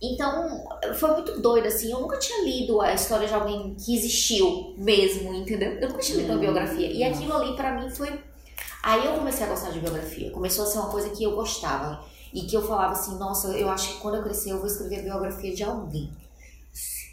Então, 0.00 0.64
foi 0.94 1.10
muito 1.12 1.40
doido, 1.40 1.66
assim. 1.66 1.90
Eu 1.90 2.00
nunca 2.00 2.16
tinha 2.18 2.44
lido 2.44 2.80
a 2.80 2.94
história 2.94 3.26
de 3.26 3.34
alguém 3.34 3.74
que 3.74 3.96
existiu 3.96 4.74
mesmo, 4.76 5.34
entendeu? 5.34 5.72
Eu 5.72 5.88
nunca 5.88 6.00
tinha 6.00 6.18
lido 6.18 6.32
uma 6.32 6.38
biografia. 6.38 6.86
E 6.86 7.02
aquilo 7.02 7.34
ali, 7.34 7.56
pra 7.56 7.72
mim, 7.72 7.90
foi. 7.90 8.18
Aí 8.82 9.04
eu 9.04 9.12
comecei 9.12 9.44
a 9.44 9.48
gostar 9.48 9.70
de 9.70 9.80
biografia. 9.80 10.30
Começou 10.30 10.64
a 10.64 10.66
ser 10.68 10.78
uma 10.78 10.90
coisa 10.90 11.10
que 11.10 11.24
eu 11.24 11.34
gostava. 11.34 12.00
E 12.32 12.42
que 12.42 12.56
eu 12.56 12.62
falava 12.62 12.92
assim: 12.92 13.18
nossa, 13.18 13.48
eu 13.56 13.68
acho 13.68 13.94
que 13.94 14.00
quando 14.00 14.16
eu 14.16 14.22
crescer 14.22 14.52
eu 14.52 14.58
vou 14.58 14.66
escrever 14.66 15.00
a 15.00 15.02
biografia 15.02 15.54
de 15.54 15.64
alguém. 15.64 16.10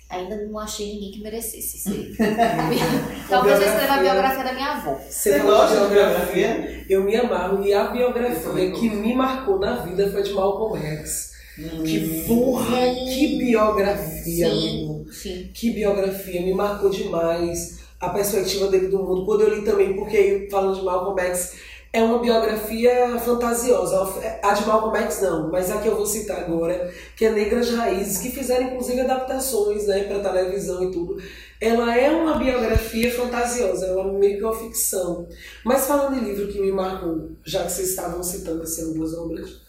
Ainda 0.08 0.36
não 0.46 0.60
achei 0.60 0.94
ninguém 0.94 1.12
que 1.12 1.22
merecesse 1.22 1.80
ser. 1.80 2.16
Talvez 3.28 3.60
eu 3.60 3.68
escreva 3.68 3.94
a 3.96 3.98
biografia 3.98 4.44
da 4.44 4.54
minha 4.54 4.74
avó. 4.74 5.00
Você 5.10 5.40
gosta 5.40 5.88
de 5.88 5.94
biografia? 5.94 6.86
Eu 6.88 7.04
me 7.04 7.16
amarro 7.16 7.66
e 7.66 7.74
a 7.74 7.86
biografia 7.86 8.72
que 8.72 8.90
me 8.90 9.16
marcou 9.16 9.58
na 9.58 9.78
vida 9.78 10.12
foi 10.12 10.22
de 10.22 10.34
Malcolm 10.34 10.80
X. 10.80 11.35
Hum. 11.58 11.84
Que 11.84 12.24
porra, 12.28 12.78
que 13.14 13.38
biografia, 13.38 14.50
Sim, 14.50 14.70
amigo. 14.80 15.06
sim. 15.12 15.50
Que 15.54 15.70
biografia, 15.72 16.42
me 16.42 16.54
marcou 16.54 16.90
demais 16.90 17.80
a 18.00 18.10
perspectiva 18.10 18.68
dele 18.68 18.88
do 18.88 19.00
mundo. 19.00 19.26
Quando 19.26 19.42
eu 19.42 19.56
li 19.56 19.64
também, 19.64 19.96
porque 19.96 20.48
falando 20.52 20.76
de 20.78 20.84
Malcolm 20.84 21.20
X, 21.22 21.54
é 21.94 22.04
uma 22.04 22.20
biografia 22.20 23.18
fantasiosa. 23.20 24.02
A 24.44 24.54
de 24.54 24.68
Malcolm 24.68 24.98
X 24.98 25.22
não, 25.22 25.50
mas 25.50 25.72
a 25.72 25.78
que 25.78 25.88
eu 25.88 25.96
vou 25.96 26.06
citar 26.06 26.40
agora, 26.44 26.94
que 27.16 27.24
é 27.24 27.32
Negras 27.32 27.70
Raízes, 27.70 28.18
que 28.18 28.32
fizeram 28.32 28.68
inclusive 28.68 29.00
adaptações 29.00 29.88
né, 29.88 30.04
para 30.04 30.20
televisão 30.20 30.84
e 30.84 30.92
tudo. 30.92 31.18
Ela 31.62 31.98
é 31.98 32.10
uma 32.12 32.38
biografia 32.38 33.10
fantasiosa, 33.10 33.86
ela 33.86 34.02
é 34.02 34.12
meio 34.12 34.38
que 34.38 34.44
uma 34.44 34.54
ficção. 34.54 35.26
Mas 35.64 35.88
falando 35.88 36.18
em 36.18 36.26
livro 36.26 36.50
que 36.52 36.60
me 36.60 36.70
marcou, 36.70 37.30
já 37.46 37.64
que 37.64 37.72
vocês 37.72 37.92
estavam 37.92 38.22
citando 38.22 38.64
assim, 38.64 38.84
algumas 38.88 39.14
obras, 39.14 39.62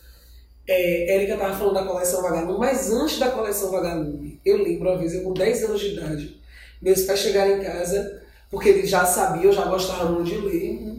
é, 0.69 1.14
Érica 1.14 1.35
estava 1.35 1.57
falando 1.57 1.75
da 1.75 1.85
coleção 1.85 2.23
Vagalume, 2.23 2.59
mas 2.59 2.91
antes 2.91 3.19
da 3.19 3.31
coleção 3.31 3.71
Vagalume, 3.71 4.41
eu 4.45 4.62
lembro 4.62 4.89
uma 4.89 4.99
vez, 4.99 5.14
eu 5.14 5.23
com 5.23 5.33
10 5.33 5.64
anos 5.64 5.81
de 5.81 5.93
idade, 5.95 6.41
meus 6.83 7.03
pais 7.03 7.21
chegaram 7.21 7.59
em 7.59 7.64
casa, 7.64 8.23
porque 8.51 8.69
eles 8.69 8.91
já 8.91 9.05
sabiam, 9.05 9.53
já 9.53 9.64
gostavam 9.64 10.12
muito 10.12 10.31
de 10.31 10.39
ler, 10.39 10.97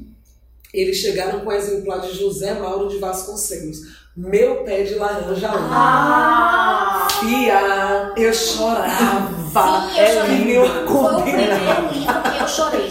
eles 0.74 0.98
chegaram 0.98 1.42
com 1.42 1.50
o 1.50 1.54
exemplar 1.54 2.02
de 2.02 2.14
José 2.18 2.54
Mauro 2.54 2.90
de 2.90 2.98
Vasconcelos, 2.98 3.80
Meu 4.16 4.64
Pé 4.64 4.84
de 4.84 4.96
Laranja. 4.96 5.50
Ah! 5.52 7.08
Fia, 7.20 8.14
eu 8.16 8.34
chorava. 8.34 9.90
Sim, 9.92 9.98
eu 9.98 10.04
é 10.04 10.14
chorei. 10.14 10.46
meu 10.46 10.66
Foi 10.88 11.16
o 11.16 11.22
primeiro 11.22 11.54
livro 11.94 12.22
que 12.22 12.44
eu 12.44 12.48
chorei. 12.48 12.90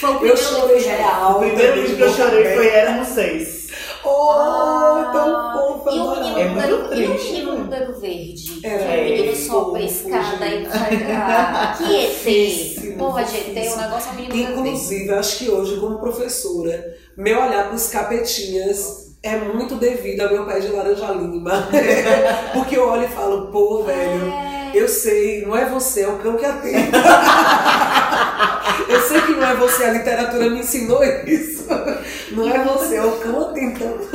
Foi 0.00 0.10
o 0.10 0.12
Eu 0.12 0.18
primeiro 0.18 0.36
chorei 0.36 0.76
livro 0.76 0.82
que 0.82 0.88
eu 0.88 0.96
real. 0.96 1.36
O 1.36 1.38
primeiro 1.38 1.80
livro 1.80 1.96
que 1.96 2.02
eu 2.02 2.12
chorei 2.12 2.54
foi 2.54 2.68
Éramos 2.68 3.08
Seis. 3.08 3.57
Oh, 4.04 5.12
tão 5.12 5.52
fofa, 5.52 5.90
E 5.90 5.98
o 6.00 6.10
menino, 6.10 6.38
É 6.38 6.48
do 6.48 6.76
muito 6.76 6.88
Dedo, 6.88 7.00
e 7.00 7.06
o 7.06 7.10
triste, 7.10 7.32
menino 7.32 7.52
né? 7.52 7.58
do 7.58 7.70
Dedo 7.70 8.00
Verde. 8.00 8.60
Era 8.62 8.78
que 8.78 8.84
o 8.84 9.04
menino 9.04 9.36
fofo, 9.36 9.46
sobe 9.46 9.78
a 9.78 9.84
escada 9.84 10.46
e 10.46 10.64
vai. 10.66 11.12
Ah, 11.12 11.74
que 11.76 11.96
ET. 11.96 12.96
Porra 12.98 13.24
de 13.24 13.36
ET, 13.36 13.72
o 13.72 13.76
negócio 13.76 14.08
é 14.08 14.12
o 14.12 14.14
menino 14.16 14.32
do. 14.34 14.38
Inclusive, 14.66 15.10
acho 15.14 15.38
que 15.38 15.48
hoje, 15.50 15.76
como 15.80 15.98
professora, 15.98 16.96
meu 17.16 17.40
olhar 17.40 17.66
para 17.66 17.74
os 17.74 17.88
capetinhas 17.88 19.08
é 19.22 19.36
muito 19.36 19.74
devido 19.74 20.20
ao 20.22 20.30
meu 20.30 20.46
pé 20.46 20.60
de 20.60 20.68
laranja 20.68 21.10
lima. 21.12 21.68
Porque 22.54 22.76
eu 22.76 22.88
olho 22.88 23.04
e 23.04 23.08
falo, 23.08 23.48
pô, 23.50 23.82
velho, 23.82 24.32
eu 24.74 24.88
sei, 24.88 25.44
não 25.44 25.56
é 25.56 25.64
você, 25.66 26.02
é 26.02 26.08
o 26.08 26.18
cão 26.18 26.36
que 26.36 26.44
atenta. 26.44 26.98
eu 28.88 29.00
sei 29.02 29.20
que 29.22 29.32
não 29.32 29.46
é 29.46 29.54
você, 29.54 29.84
a 29.84 29.92
literatura 29.92 30.48
me 30.50 30.60
ensinou 30.60 31.02
isso. 31.04 31.57
Não 32.32 32.48
é 32.48 32.64
você, 32.64 32.96
é 32.96 33.04
o 33.04 33.18
cão 33.18 33.50
atentando. 33.50 34.08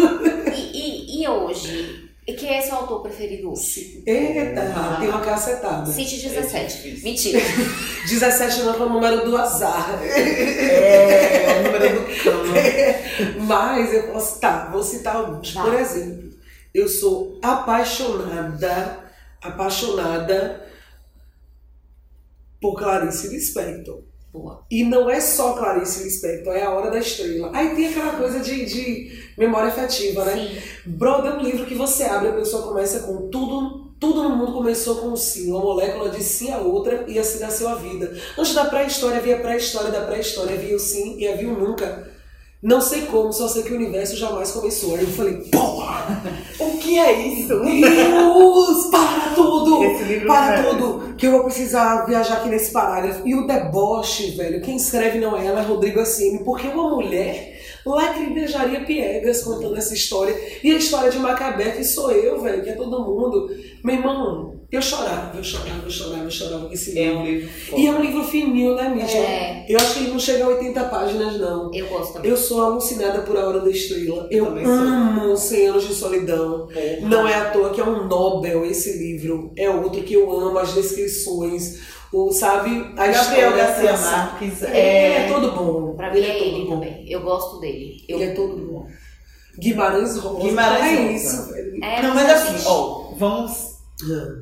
E, 0.53 1.19
e, 1.19 1.23
e 1.23 1.27
hoje? 1.27 2.03
Quem 2.25 2.55
é 2.55 2.61
seu 2.61 2.75
autor 2.75 3.01
preferido 3.01 3.51
hoje? 3.51 4.01
Eita, 4.05 4.61
tem 4.99 5.09
uma 5.09 5.19
cacetada. 5.19 5.91
Cite 5.91 6.25
É 6.25 6.29
17. 6.29 6.75
difícil. 6.75 7.03
Mentira. 7.03 7.39
17 8.07 8.63
não 8.63 8.73
é 8.73 8.77
o 8.77 8.89
número 8.89 9.25
do 9.25 9.35
azar. 9.35 10.01
É, 10.05 11.59
o 11.59 11.63
número 11.63 11.99
do 11.99 12.23
cão. 12.23 13.43
Mas 13.45 13.93
eu 13.93 14.03
posso 14.03 14.35
citar, 14.35 14.71
vou 14.71 14.81
citar 14.83 15.17
alguns. 15.17 15.53
Vai. 15.53 15.65
Por 15.65 15.73
exemplo, 15.73 16.29
eu 16.73 16.87
sou 16.87 17.39
apaixonada, 17.41 18.99
apaixonada 19.41 20.65
por 22.61 22.75
Clarice 22.79 23.27
Lispector. 23.27 24.01
Boa. 24.33 24.65
E 24.71 24.83
não 24.83 25.07
é 25.07 25.21
só 25.21 25.53
Clarice 25.53 26.03
Lispector, 26.03 26.55
é 26.55 26.63
a 26.63 26.71
Hora 26.71 26.89
da 26.89 26.97
Estrela. 26.97 27.51
Aí 27.53 27.75
tem 27.75 27.87
aquela 27.87 28.13
coisa 28.13 28.39
de, 28.39 28.65
de 28.65 29.23
memória 29.37 29.69
afetiva, 29.69 30.25
né? 30.25 30.35
Sim. 30.35 30.89
Brother 30.89 31.33
é 31.33 31.35
um 31.35 31.43
livro 31.43 31.67
que 31.67 31.75
você 31.75 32.03
abre, 32.05 32.29
a 32.29 32.33
pessoa 32.33 32.63
começa 32.63 33.01
com 33.01 33.29
tudo, 33.29 33.93
tudo 33.99 34.23
no 34.23 34.35
mundo 34.35 34.53
começou 34.53 34.95
com 34.95 35.09
um 35.09 35.15
sim. 35.15 35.51
Uma 35.51 35.59
molécula 35.59 36.09
diz 36.09 36.25
sim 36.25 36.51
a 36.51 36.57
outra 36.57 37.05
e 37.07 37.19
assim 37.19 37.41
nasceu 37.41 37.69
a 37.69 37.75
vida. 37.75 38.11
Antes 38.35 38.55
da 38.55 38.65
pré-história 38.65 39.17
havia 39.17 39.37
pré-história 39.37 39.91
da 39.91 40.01
pré-história, 40.01 40.55
havia 40.55 40.75
o 40.75 40.79
sim 40.79 41.15
e 41.19 41.27
havia 41.27 41.49
o 41.49 41.59
nunca. 41.59 42.11
Não 42.63 42.79
sei 42.79 43.01
como, 43.01 43.33
só 43.33 43.49
sei 43.49 43.61
que 43.61 43.73
o 43.73 43.75
universo 43.75 44.15
jamais 44.15 44.51
começou. 44.51 44.95
Aí 44.95 45.01
eu 45.01 45.09
falei, 45.09 45.33
porra! 45.51 46.23
O 46.57 46.77
que 46.77 46.97
é 46.97 47.27
isso? 47.27 47.59
Deus! 47.59 48.85
Para 48.89 49.33
tudo! 49.35 49.79
Para 50.25 50.61
merece. 50.61 50.69
tudo! 50.69 51.13
Que 51.17 51.27
eu 51.27 51.31
vou 51.33 51.43
precisar 51.43 52.05
viajar 52.05 52.35
aqui 52.35 52.47
nesse 52.47 52.71
parágrafo. 52.71 53.27
E 53.27 53.35
o 53.35 53.45
deboche, 53.45 54.31
velho, 54.37 54.61
quem 54.61 54.77
escreve 54.77 55.19
não 55.19 55.35
é 55.35 55.45
ela, 55.45 55.59
é 55.59 55.63
Rodrigo 55.63 55.99
Assini. 55.99 56.41
Porque 56.45 56.69
uma 56.69 56.89
mulher 56.89 57.59
lacrimejaria 57.85 58.85
piegas 58.85 59.43
contando 59.43 59.75
essa 59.75 59.93
história. 59.93 60.33
E 60.63 60.71
a 60.71 60.77
história 60.77 61.11
de 61.11 61.19
Macabé, 61.19 61.71
que 61.71 61.83
sou 61.83 62.11
eu, 62.11 62.41
velho, 62.41 62.63
que 62.63 62.69
é 62.69 62.75
todo 62.75 63.03
mundo. 63.03 63.49
Meu 63.83 63.95
irmão, 63.95 64.61
eu 64.71 64.81
chorava, 64.81 65.37
eu 65.37 65.43
chorava, 65.43 65.81
eu 65.83 65.89
chorava, 65.91 66.23
eu 66.23 66.31
chorava 66.31 66.65
com 66.67 66.73
esse 66.73 66.97
É 66.97 67.03
livro. 67.03 67.19
um 67.19 67.25
livro 67.25 67.49
E 67.77 67.87
é 67.87 67.91
um 67.91 68.01
livro 68.01 68.23
fininho, 68.23 68.75
né, 68.75 68.87
Mítia? 68.89 69.17
É. 69.17 69.65
Eu 69.67 69.77
acho 69.77 69.93
que 69.95 69.99
ele 69.99 70.11
não 70.11 70.19
chega 70.19 70.45
a 70.45 70.47
80 70.47 70.83
páginas, 70.85 71.37
não. 71.39 71.69
Eu 71.73 71.87
gosto 71.89 72.13
também. 72.13 72.31
Eu 72.31 72.37
sou 72.37 72.63
alucinada 72.63 73.21
por 73.23 73.37
A 73.37 73.45
Hora 73.47 73.59
da 73.59 73.69
Estrela. 73.69 74.27
Eu 74.31 74.45
sou. 74.45 74.57
amo 74.57 75.35
100 75.35 75.67
Anos 75.67 75.87
de 75.87 75.93
Solidão. 75.93 76.67
Não 77.01 77.27
é 77.27 77.35
à 77.35 77.49
toa 77.51 77.71
que 77.71 77.81
é 77.81 77.83
um 77.83 78.07
Nobel 78.07 78.65
esse 78.65 78.97
livro. 78.97 79.51
É 79.57 79.69
outro 79.69 80.01
que 80.01 80.13
eu 80.13 80.31
amo, 80.31 80.57
as 80.57 80.73
descrições, 80.73 81.79
o, 82.13 82.31
sabe? 82.31 82.69
A 82.97 83.07
Gabriel 83.07 83.49
história 83.49 83.51
Garcia 83.57 83.97
Marques 83.97 84.63
É, 84.63 84.77
é... 84.77 85.25
é 85.25 85.27
todo 85.27 85.51
bom. 85.51 85.93
Pra 85.97 86.09
mim 86.13 86.21
é 86.21 86.33
todo 86.35 86.43
ele 86.45 86.65
bom. 86.65 86.69
também. 86.75 87.05
Eu 87.11 87.21
gosto 87.21 87.59
dele. 87.59 87.97
Eu... 88.07 88.17
Ele 88.21 88.31
é 88.31 88.33
todo 88.33 88.55
bom. 88.55 88.87
Guimarães 89.59 90.17
Rosa. 90.17 90.45
Guimarães 90.47 90.83
é 90.85 90.95
Rosa. 91.01 91.11
isso, 91.11 91.51
velho. 91.51 91.83
É, 91.83 92.01
Não, 92.01 92.15
mas 92.15 92.29
assim, 92.29 92.63
ó, 92.65 93.11
vamos 93.17 93.72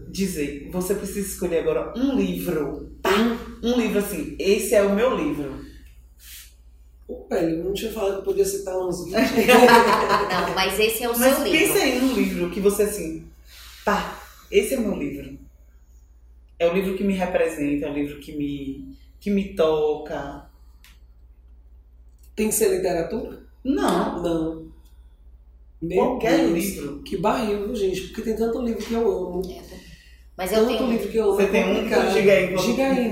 dizer, 0.09 0.69
você 0.71 0.95
precisa 0.95 1.27
escolher 1.27 1.59
agora 1.59 1.93
um 1.97 2.15
livro, 2.15 2.91
tá? 3.01 3.11
Um 3.63 3.77
livro 3.77 3.99
assim, 3.99 4.35
esse 4.39 4.73
é 4.75 4.81
o 4.83 4.95
meu 4.95 5.15
livro. 5.15 5.65
Pô, 7.07 7.27
velho, 7.29 7.57
eu 7.57 7.63
não 7.65 7.73
tinha 7.73 7.91
falado 7.91 8.19
que 8.19 8.25
podia 8.25 8.45
citar 8.45 8.77
uns 8.77 9.03
20. 9.05 9.13
Não, 9.17 10.55
mas 10.55 10.79
esse 10.79 11.03
é 11.03 11.09
o 11.09 11.17
Mas 11.17 11.35
seu 11.35 11.43
livro. 11.45 11.59
pensa 11.59 11.83
aí 11.83 11.99
num 11.99 12.13
livro 12.13 12.49
que 12.49 12.59
você 12.61 12.83
assim, 12.83 13.27
tá, 13.83 14.17
esse 14.49 14.73
é 14.75 14.77
o 14.77 14.81
meu 14.81 14.95
livro. 14.97 15.37
É 16.57 16.69
o 16.69 16.73
livro 16.73 16.95
que 16.95 17.03
me 17.03 17.13
representa, 17.13 17.87
é 17.87 17.91
o 17.91 17.93
livro 17.93 18.19
que 18.19 18.31
me, 18.31 18.95
que 19.19 19.29
me 19.29 19.55
toca. 19.55 20.49
Tem 22.35 22.47
que 22.47 22.55
ser 22.55 22.69
literatura? 22.75 23.43
Não, 23.63 24.23
Não. 24.23 24.70
Meu 25.81 25.97
qualquer 26.05 26.37
Deus. 26.37 26.51
livro. 26.53 27.01
Que 27.03 27.17
barril, 27.17 27.65
viu, 27.67 27.75
gente? 27.75 28.01
Porque 28.01 28.21
tem 28.21 28.35
tanto 28.35 28.61
livro 28.61 28.83
que 28.85 28.93
eu 28.93 29.01
amo. 29.07 29.41
Mas 30.37 30.51
eu 30.51 30.59
Tanto 30.65 30.77
tenho. 30.77 30.89
livro 30.91 31.09
que 31.09 31.17
eu 31.17 31.25
amo. 31.25 31.35
Você 31.35 31.43
é 31.43 31.47
tem 31.47 31.63
um? 31.71 31.73
Diga 32.13 32.33
aí, 32.33 32.45
enquanto- 32.45 32.65
Diga 32.65 32.83
aí. 32.87 33.09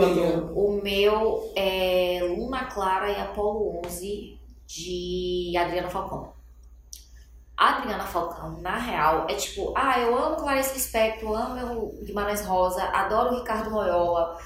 O 0.56 0.80
meu 0.82 1.52
é 1.56 2.20
Luna 2.38 2.66
Clara 2.66 3.10
e 3.12 3.16
Apolo 3.16 3.82
11 3.86 4.40
de 4.68 5.54
Adriana 5.58 5.90
Falcão. 5.90 6.34
A 7.58 7.78
Adriana 7.80 8.06
Falcão, 8.06 8.62
na 8.62 8.78
real, 8.78 9.26
é 9.30 9.34
tipo, 9.34 9.74
ah, 9.76 10.00
eu 10.00 10.18
amo 10.18 10.38
Clarice 10.38 10.74
Lispector, 10.76 11.36
amo 11.36 11.84
o 12.00 12.06
Guimarães 12.06 12.42
Rosa, 12.46 12.82
adoro 12.86 13.36
o 13.36 13.40
Ricardo 13.40 13.70
Loyola, 13.70 14.38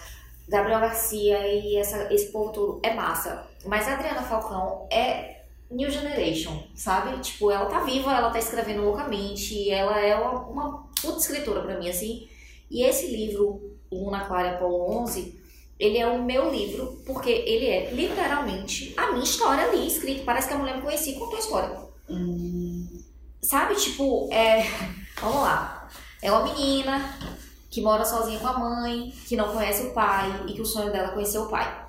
Gabriel 0.49 0.79
Garcia 0.79 1.47
e 1.47 1.75
essa, 1.77 2.11
esse 2.11 2.31
povo 2.31 2.51
todo. 2.51 2.79
É 2.83 2.93
massa. 2.95 3.45
Mas 3.65 3.87
a 3.87 3.93
Adriana 3.93 4.23
Falcão 4.23 4.87
é 4.91 5.32
New 5.73 5.89
Generation, 5.89 6.63
sabe? 6.75 7.19
Tipo, 7.21 7.51
ela 7.51 7.65
tá 7.65 7.79
viva, 7.79 8.13
ela 8.13 8.29
tá 8.29 8.39
escrevendo 8.39 8.83
loucamente, 8.83 9.69
ela 9.69 9.99
é 9.99 10.15
uma, 10.15 10.47
uma 10.47 10.87
puta 11.01 11.17
escritora 11.17 11.61
pra 11.61 11.79
mim, 11.79 11.89
assim. 11.89 12.27
E 12.69 12.83
esse 12.83 13.07
livro, 13.07 13.77
Luna 13.91 14.25
Clara 14.25 14.51
Apolo 14.51 14.91
11, 15.01 15.39
ele 15.79 15.97
é 15.97 16.07
o 16.07 16.23
meu 16.23 16.51
livro, 16.51 17.01
porque 17.05 17.29
ele 17.29 17.65
é 17.65 17.91
literalmente 17.91 18.93
a 18.95 19.11
minha 19.11 19.23
história 19.23 19.65
ali, 19.65 19.85
escrito. 19.85 20.23
Parece 20.23 20.47
que 20.47 20.53
a 20.53 20.57
mulher 20.57 20.77
me 20.77 20.81
conhecia 20.81 21.13
e 21.13 21.19
contou 21.19 21.35
a 21.35 21.39
história. 21.39 21.77
Sabe, 23.41 23.75
tipo, 23.75 24.29
é. 24.31 24.63
Vamos 25.19 25.41
lá. 25.41 25.89
É 26.21 26.31
uma 26.31 26.43
menina 26.43 27.17
que 27.69 27.81
mora 27.81 28.05
sozinha 28.05 28.39
com 28.39 28.47
a 28.47 28.57
mãe, 28.57 29.11
que 29.27 29.35
não 29.35 29.51
conhece 29.51 29.87
o 29.87 29.93
pai 29.93 30.45
e 30.47 30.53
que 30.53 30.61
o 30.61 30.65
sonho 30.65 30.91
dela 30.91 31.09
é 31.09 31.11
conhecer 31.11 31.39
o 31.39 31.47
pai. 31.47 31.82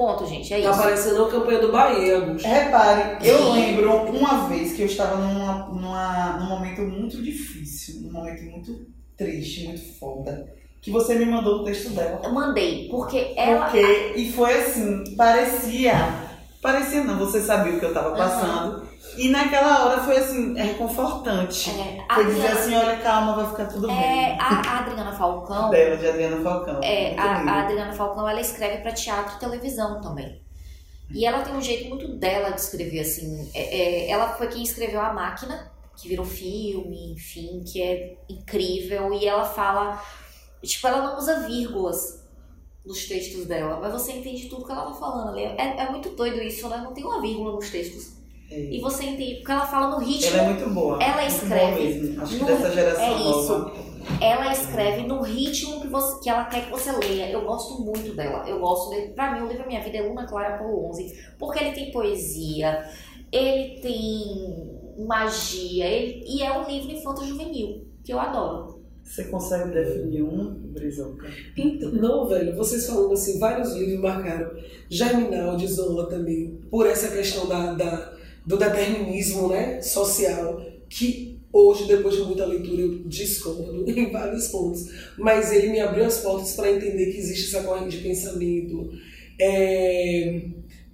Ponto, 0.00 0.26
gente. 0.26 0.54
É 0.54 0.62
Tá 0.62 0.70
isso. 0.70 0.80
parecendo 0.80 1.24
a 1.26 1.30
campanha 1.30 1.58
do 1.58 1.70
Bahia, 1.70 2.16
Augusto. 2.16 2.48
Repare, 2.48 3.18
eu 3.22 3.52
lembro 3.52 3.92
uma 4.06 4.48
vez 4.48 4.72
que 4.72 4.80
eu 4.80 4.86
estava 4.86 5.16
numa, 5.16 5.68
numa, 5.68 6.38
num 6.38 6.48
momento 6.48 6.80
muito 6.80 7.22
difícil, 7.22 8.00
num 8.00 8.10
momento 8.10 8.42
muito 8.44 8.86
triste, 9.14 9.66
muito 9.66 9.98
foda, 9.98 10.50
que 10.80 10.90
você 10.90 11.16
me 11.16 11.26
mandou 11.26 11.56
o 11.56 11.64
texto 11.64 11.90
dela. 11.90 12.18
Eu 12.24 12.32
mandei, 12.32 12.88
porque 12.88 13.34
ela. 13.36 13.66
Porque, 13.66 14.14
e 14.16 14.32
foi 14.32 14.54
assim, 14.54 15.14
parecia, 15.18 15.92
parecia 16.62 17.04
não, 17.04 17.18
você 17.18 17.38
sabia 17.38 17.74
o 17.74 17.78
que 17.78 17.84
eu 17.84 17.92
tava 17.92 18.16
passando, 18.16 18.88
e 19.26 19.28
naquela 19.28 19.84
hora 19.86 20.02
foi 20.02 20.16
assim, 20.16 20.58
é 20.58 20.62
reconfortante. 20.62 21.70
É, 21.70 22.04
Foi 22.14 22.24
dizer 22.26 22.38
Adriana- 22.46 22.60
assim, 22.60 22.74
olha, 22.76 22.96
calma, 22.98 23.34
vai 23.36 23.46
ficar 23.50 23.66
tudo 23.66 23.90
é, 23.90 23.94
bem. 23.94 24.38
a, 24.40 24.44
a 24.60 24.78
Adriana 24.80 25.12
Falcão. 25.12 25.70
Dela, 25.70 25.96
de 25.96 26.08
Adriana 26.08 26.42
Falcão. 26.42 26.80
É, 26.82 27.18
a, 27.18 27.24
a 27.42 27.60
Adriana 27.62 27.92
Falcão, 27.92 28.28
ela 28.28 28.40
escreve 28.40 28.78
pra 28.82 28.92
teatro 28.92 29.36
e 29.36 29.40
televisão 29.40 30.00
também. 30.00 30.40
E 31.12 31.26
ela 31.26 31.42
tem 31.42 31.54
um 31.54 31.60
jeito 31.60 31.88
muito 31.88 32.06
dela 32.16 32.50
de 32.50 32.60
escrever, 32.60 33.00
assim. 33.00 33.50
É- 33.52 34.06
é, 34.06 34.10
ela 34.10 34.28
foi 34.34 34.46
quem 34.46 34.62
escreveu 34.62 35.00
A 35.00 35.12
Máquina, 35.12 35.70
que 35.96 36.08
virou 36.08 36.24
filme, 36.24 37.12
enfim, 37.12 37.62
que 37.66 37.82
é 37.82 38.16
incrível. 38.28 39.12
E 39.12 39.26
ela 39.26 39.44
fala. 39.44 40.00
Tipo, 40.62 40.86
ela 40.88 41.02
não 41.02 41.18
usa 41.18 41.40
vírgulas 41.46 42.20
nos 42.86 43.06
textos 43.06 43.44
dela, 43.46 43.78
mas 43.80 43.92
você 43.92 44.12
entende 44.12 44.48
tudo 44.48 44.64
que 44.64 44.72
ela 44.72 44.86
tá 44.86 44.94
falando 44.94 45.30
ali. 45.30 45.42
É, 45.42 45.80
é 45.82 45.90
muito 45.90 46.10
doido 46.10 46.40
isso, 46.40 46.68
né? 46.68 46.78
Não 46.78 46.92
tem 46.94 47.04
uma 47.04 47.20
vírgula 47.20 47.52
nos 47.52 47.68
textos. 47.70 48.19
É. 48.50 48.58
E 48.74 48.80
você 48.80 49.04
entende, 49.04 49.36
porque 49.36 49.52
ela 49.52 49.66
fala 49.66 49.90
no 49.96 50.04
ritmo. 50.04 50.36
Ela 50.36 50.42
é 50.42 50.52
muito 50.54 50.70
boa. 50.70 51.02
Ela 51.02 51.20
muito 51.22 51.34
escreve 51.34 52.08
boa. 52.08 52.22
Acho 52.24 52.32
que 52.34 52.40
no- 52.40 52.46
dessa 52.46 52.70
geração 52.72 53.04
é 53.04 53.12
isso. 53.30 53.48
nova. 53.58 53.90
ela 54.20 54.52
escreve 54.52 55.06
no 55.06 55.20
ritmo 55.22 55.80
que, 55.80 55.86
você, 55.88 56.20
que 56.20 56.28
ela 56.30 56.44
quer 56.46 56.64
que 56.64 56.70
você 56.70 56.90
leia. 56.90 57.30
Eu 57.30 57.42
gosto 57.44 57.80
muito 57.82 58.14
dela. 58.16 58.48
Eu 58.48 58.58
gosto 58.58 58.90
dele. 58.90 59.12
Pra 59.12 59.32
mim, 59.32 59.42
o 59.42 59.46
livro 59.46 59.58
da 59.62 59.66
minha 59.68 59.82
vida 59.82 59.98
é 59.98 60.02
Luna 60.02 60.26
Clara 60.26 60.56
Apolo 60.56 60.88
11. 60.88 61.14
Porque 61.38 61.62
ele 61.62 61.72
tem 61.72 61.92
poesia, 61.92 62.84
ele 63.30 63.78
tem 63.80 64.80
magia, 65.06 65.86
ele- 65.86 66.24
e 66.26 66.42
é 66.42 66.52
um 66.58 66.68
livro 66.68 66.90
infanto-juvenil, 66.92 67.86
que 68.04 68.12
eu 68.12 68.18
adoro. 68.20 68.80
Você 69.04 69.24
consegue 69.24 69.70
definir 69.72 70.22
um, 70.22 70.54
Brizoca? 70.72 71.26
Então, 71.56 71.90
não, 71.90 72.26
velho, 72.28 72.56
vocês 72.56 72.86
falando 72.86 73.12
assim, 73.12 73.38
vários 73.40 73.74
livros 73.74 74.00
marcaram. 74.00 74.50
Germinal 74.88 75.56
de 75.56 75.66
Zola 75.66 76.08
também, 76.08 76.60
por 76.70 76.86
essa 76.86 77.08
questão 77.08 77.46
da, 77.48 77.72
da- 77.74 78.12
do 78.44 78.56
determinismo 78.56 79.48
né, 79.48 79.80
social, 79.80 80.60
que 80.88 81.40
hoje, 81.52 81.86
depois 81.86 82.14
de 82.16 82.22
muita 82.22 82.44
leitura, 82.44 82.82
eu 82.82 82.98
discordo 83.06 83.84
em 83.90 84.10
vários 84.10 84.48
pontos. 84.48 84.86
Mas 85.18 85.52
ele 85.52 85.68
me 85.68 85.80
abriu 85.80 86.04
as 86.04 86.18
portas 86.18 86.52
para 86.52 86.70
entender 86.70 87.12
que 87.12 87.18
existe 87.18 87.54
essa 87.54 87.66
corrente 87.66 87.96
de 87.96 88.02
pensamento. 88.02 88.90
É, 89.38 90.42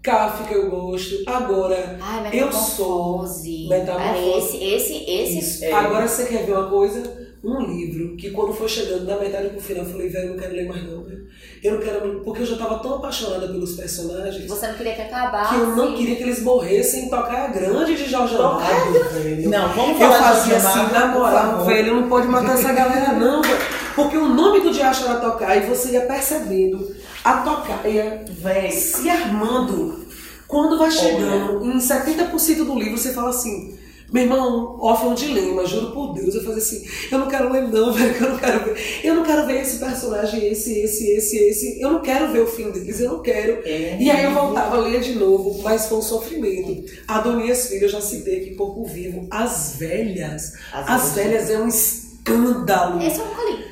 Kafka 0.07 0.55
eu 0.55 0.71
gosto. 0.71 1.23
Agora, 1.27 1.99
Ai, 2.01 2.41
Eu 2.41 2.53
sou 2.53 3.25
metamorfose. 3.69 3.97
Ah, 3.99 4.39
esse, 4.39 4.65
esse, 4.65 5.39
esse. 5.39 5.65
É. 5.65 5.73
Agora 5.73 6.07
você 6.07 6.27
quer 6.27 6.47
ver 6.47 6.53
uma 6.53 6.71
coisa? 6.71 7.27
Um 7.43 7.61
livro 7.63 8.17
que 8.17 8.31
quando 8.31 8.53
foi 8.53 8.69
chegando 8.69 9.05
da 9.05 9.19
metade 9.19 9.51
pro 9.51 9.61
final, 9.61 9.85
eu 9.85 9.91
falei, 9.91 10.09
velho, 10.09 10.27
eu 10.27 10.31
não 10.35 10.39
quero 10.39 10.55
ler 10.55 10.67
mais 10.67 10.83
não, 10.85 11.03
velho. 11.03 11.27
Eu 11.63 11.75
não 11.75 11.81
quero. 11.81 12.21
Porque 12.25 12.43
eu 12.43 12.47
já 12.47 12.57
tava 12.57 12.79
tão 12.79 12.97
apaixonada 12.97 13.47
pelos 13.49 13.73
personagens 13.75 14.47
Você 14.49 14.67
não 14.69 14.75
queria 14.75 14.95
que 14.95 15.03
acabasse. 15.03 15.55
que 15.55 15.61
eu 15.61 15.67
não 15.69 15.95
queria 15.95 16.17
que 16.17 16.23
eles 16.23 16.43
morressem 16.43 17.07
em 17.07 17.11
tocar 17.11 17.45
a 17.45 17.49
grande 17.49 17.97
de 17.97 18.09
Jorge 18.09 18.35
Amado, 18.37 18.93
velho. 19.13 19.49
Não, 19.51 19.69
vamos 19.73 20.01
Eu 20.01 20.09
falar 20.09 20.19
de 20.19 20.25
fazia 20.25 20.61
Jorge 20.61 20.81
assim, 20.81 20.93
na 20.93 21.07
moral, 21.07 21.65
velho, 21.65 22.01
não 22.01 22.09
pode 22.09 22.27
matar 22.29 22.55
essa 22.55 22.73
galera 22.73 23.13
não, 23.13 23.43
velho. 23.43 23.59
Porque 23.95 24.17
o 24.17 24.29
nome 24.29 24.61
do 24.61 24.71
Diacho 24.71 25.05
era 25.05 25.17
tocar 25.21 25.57
e 25.57 25.61
você 25.67 25.93
ia 25.93 26.03
percebendo 26.03 26.95
a 27.25 27.39
tocaia 27.39 28.25
Véi, 28.43 28.71
se 28.71 29.09
armando. 29.09 30.07
Quando 30.47 30.79
vai 30.79 30.91
chegando 30.91 31.65
em 31.65 31.79
70% 31.79 32.65
do 32.65 32.79
livro, 32.79 32.97
você 32.97 33.13
fala 33.13 33.31
assim, 33.31 33.77
meu 34.13 34.23
irmão, 34.23 34.77
órfão 34.81 35.15
de 35.15 35.27
dilema, 35.27 35.67
juro 35.67 35.91
por 35.91 36.15
Deus, 36.15 36.35
eu 36.35 36.45
fazia 36.45 36.63
assim, 36.63 36.87
eu 37.11 37.19
não 37.19 37.27
quero 37.29 37.51
ler 37.53 37.63
não, 37.69 37.91
velho, 37.95 38.15
que 38.15 38.23
eu 38.23 38.31
não 38.31 38.39
quero 38.39 38.65
ver. 38.65 39.01
Eu 39.03 39.15
não 39.17 39.23
quero 39.25 39.47
ver 39.47 39.61
esse 39.63 39.79
personagem, 39.79 40.47
esse, 40.47 40.79
esse, 40.79 41.11
esse, 41.11 41.37
esse. 41.39 41.81
Eu 41.81 41.91
não 41.93 42.01
quero 42.03 42.31
ver 42.33 42.41
o 42.41 42.47
fim 42.47 42.71
deles, 42.71 43.01
eu 43.01 43.11
não 43.13 43.23
quero. 43.23 43.61
É. 43.65 43.97
E 44.01 44.11
aí 44.11 44.25
eu 44.25 44.31
voltava 44.33 44.77
a 44.77 44.81
ler 44.81 45.01
de 45.01 45.15
novo, 45.15 45.61
mas 45.63 45.87
foi 45.87 45.99
um 45.99 46.03
sofrimento. 46.03 46.85
Adonias 47.09 47.67
Filho, 47.69 47.85
eu 47.85 47.89
já 47.89 48.01
citei 48.01 48.43
aqui 48.43 48.55
Corpo 48.55 48.85
Vivo. 48.85 49.27
As 49.31 49.75
velhas. 49.77 50.53
As 50.73 50.89
As, 50.89 51.13
velhas 51.15 51.51
é 51.51 51.59
um 51.59 51.69
escândalo. 51.69 53.03
Esse 53.03 53.19
eu 53.19 53.27
nunca 53.27 53.43
li. 53.43 53.65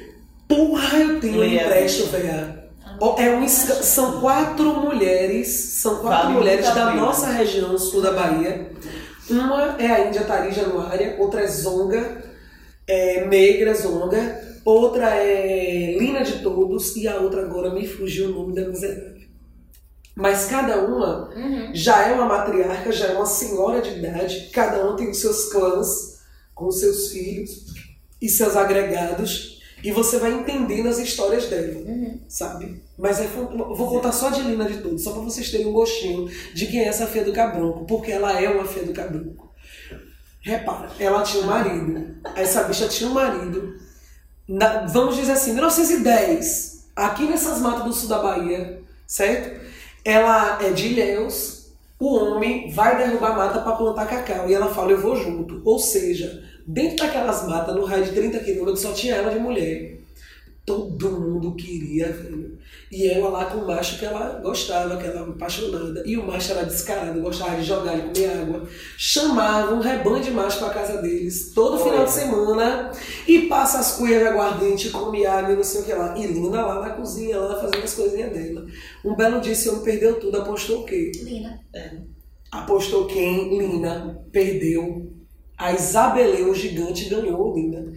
Porra, 0.49 0.99
eu 0.99 1.20
tenho 1.20 1.41
um 1.41 1.45
empréstimo, 1.45 2.09
velho. 2.09 2.64
É 3.18 3.30
um, 3.30 3.45
esca- 3.45 3.82
são 3.82 4.20
quatro 4.20 4.80
mulheres, 4.80 5.49
são 5.49 5.97
quatro 5.97 6.28
Vale 6.28 6.39
mulheres 6.39 6.64
da 6.66 6.72
pena. 6.74 6.95
nossa 6.95 7.26
região 7.28 7.76
sul 7.76 8.01
da 8.01 8.12
Bahia. 8.12 8.70
Uma 9.31 9.77
é 9.79 9.87
a 9.87 10.07
Índia 10.09 10.25
Tari 10.25 10.53
Januária, 10.53 11.16
outra 11.18 11.41
é 11.43 11.47
Zonga, 11.47 12.25
é, 12.87 13.27
negra 13.27 13.75
Zonga, 13.75 14.59
outra 14.64 15.16
é 15.16 15.97
Lina 15.99 16.22
de 16.22 16.43
Todos 16.43 16.95
e 16.97 17.09
a 17.09 17.16
outra 17.16 17.43
agora 17.43 17.72
me 17.72 17.87
fugiu 17.87 18.27
o 18.29 18.33
nome 18.33 18.55
da 18.55 18.68
miserável. 18.68 19.14
Mas 20.16 20.47
cada 20.47 20.85
uma 20.85 21.29
Uhum. 21.35 21.70
já 21.75 22.07
é 22.09 22.12
uma 22.12 22.27
matriarca, 22.27 22.93
já 22.93 23.07
é 23.07 23.16
uma 23.16 23.27
senhora 23.27 23.81
de 23.83 23.99
idade, 23.99 24.51
cada 24.53 24.89
um 24.89 24.95
tem 24.95 25.11
os 25.11 25.18
seus 25.20 25.47
clãs, 25.51 26.20
com 26.55 26.66
os 26.68 26.79
seus 26.79 27.09
filhos 27.09 27.64
e 28.22 28.29
seus 28.29 28.55
agregados, 28.57 29.53
e 29.85 29.93
você 29.93 30.18
vai 30.18 30.32
entendendo 30.32 30.89
as 30.89 30.99
histórias 30.99 31.47
dela, 31.47 31.85
sabe? 32.26 32.82
Mas 32.99 33.20
é, 33.20 33.26
vou 33.26 33.89
contar 33.89 34.12
só 34.12 34.30
de 34.30 34.41
Lina 34.41 34.64
de 34.64 34.78
Todos, 34.78 35.05
só 35.05 35.12
para 35.12 35.20
vocês 35.22 35.51
terem 35.51 35.66
um 35.66 35.72
gostinho 35.72 36.28
de 36.55 36.66
quem 36.66 36.80
é 36.80 36.89
essa 36.89 37.07
Fia 37.07 37.22
do 37.22 37.32
Cabronco, 37.32 37.85
porque 37.85 38.11
ela 38.11 38.41
é 38.41 38.49
uma 38.49 38.64
Fia 38.64 38.82
do 38.85 38.93
Cabronco. 38.95 39.53
Repara, 40.41 40.91
ela 40.99 41.22
tinha 41.22 41.43
um 41.43 41.47
marido, 41.47 42.16
essa 42.35 42.62
bicha 42.64 42.87
tinha 42.89 43.09
um 43.09 43.14
marido, 43.14 43.74
na- 44.49 44.87
vamos 44.87 45.16
dizer 45.16 45.32
assim, 45.32 45.53
1910, 45.55 46.87
aqui 46.95 47.24
nessas 47.24 47.61
matas 47.61 47.85
do 47.85 47.93
sul 47.93 48.09
da 48.09 48.18
Bahia, 48.18 48.80
certo? 49.07 49.61
Ela 50.05 50.62
é 50.62 50.70
de 50.70 50.89
Ilhéus, 50.89 51.53
o 52.05 52.34
homem 52.34 52.70
vai 52.70 52.98
derrubar 52.98 53.36
mata 53.36 53.61
para 53.61 53.76
plantar 53.76 54.07
cacau 54.07 54.48
e 54.48 54.55
ela 54.55 54.68
fala, 54.68 54.92
eu 54.92 55.00
vou 55.00 55.16
junto. 55.16 55.62
Ou 55.64 55.78
seja, 55.78 56.42
dentro 56.66 56.98
daquelas 56.98 57.46
matas, 57.46 57.74
no 57.74 57.84
raio 57.84 58.05
de 58.05 58.12
30 58.12 58.40
quilômetros, 58.40 58.80
só 58.80 58.92
tinha 58.92 59.14
ela 59.14 59.30
de 59.30 59.38
mulher. 59.38 60.03
Todo 60.64 61.10
mundo 61.10 61.54
queria, 61.56 62.10
velho. 62.10 62.56
E 62.90 63.06
ela 63.06 63.28
lá 63.28 63.44
com 63.44 63.58
o 63.58 63.66
macho 63.66 63.98
que 63.98 64.04
ela 64.06 64.40
gostava, 64.42 64.96
que 64.96 65.06
ela 65.06 65.28
apaixonada. 65.28 66.02
E 66.06 66.16
o 66.16 66.26
macho 66.26 66.52
era 66.52 66.64
descarado, 66.64 67.20
gostava 67.20 67.56
de 67.56 67.64
jogar, 67.64 67.94
de 67.96 68.02
comer 68.14 68.30
água. 68.30 68.66
Chamava 68.96 69.74
um 69.74 69.80
rebanho 69.80 70.22
de 70.22 70.30
macho 70.30 70.60
pra 70.60 70.70
casa 70.70 71.02
deles, 71.02 71.52
todo 71.54 71.82
final 71.84 72.06
de 72.06 72.10
semana. 72.10 72.90
E 73.28 73.42
passa 73.42 73.78
as 73.80 73.96
cuias 73.98 74.22
de 74.22 74.28
aguardente, 74.28 74.88
come 74.88 75.26
água 75.26 75.52
e 75.52 75.56
não 75.56 75.64
sei 75.64 75.82
o 75.82 75.84
que 75.84 75.92
lá. 75.92 76.16
E 76.16 76.26
Lina 76.26 76.64
lá 76.64 76.80
na 76.80 76.90
cozinha, 76.94 77.38
lá 77.38 77.60
fazendo 77.60 77.84
as 77.84 77.94
coisinhas 77.94 78.32
dela. 78.32 78.66
Um 79.04 79.14
belo 79.14 79.42
dia 79.42 79.52
esse 79.52 79.68
homem 79.68 79.82
perdeu 79.82 80.18
tudo, 80.18 80.40
apostou 80.40 80.80
o 80.80 80.84
quê? 80.86 81.12
Lina. 81.22 81.60
Apostou 82.50 83.06
quem? 83.06 83.58
Lina. 83.58 84.18
Perdeu. 84.32 85.12
A 85.58 85.72
Isabeleu 85.72 86.54
gigante 86.54 87.10
ganhou, 87.10 87.54
Lina. 87.54 87.92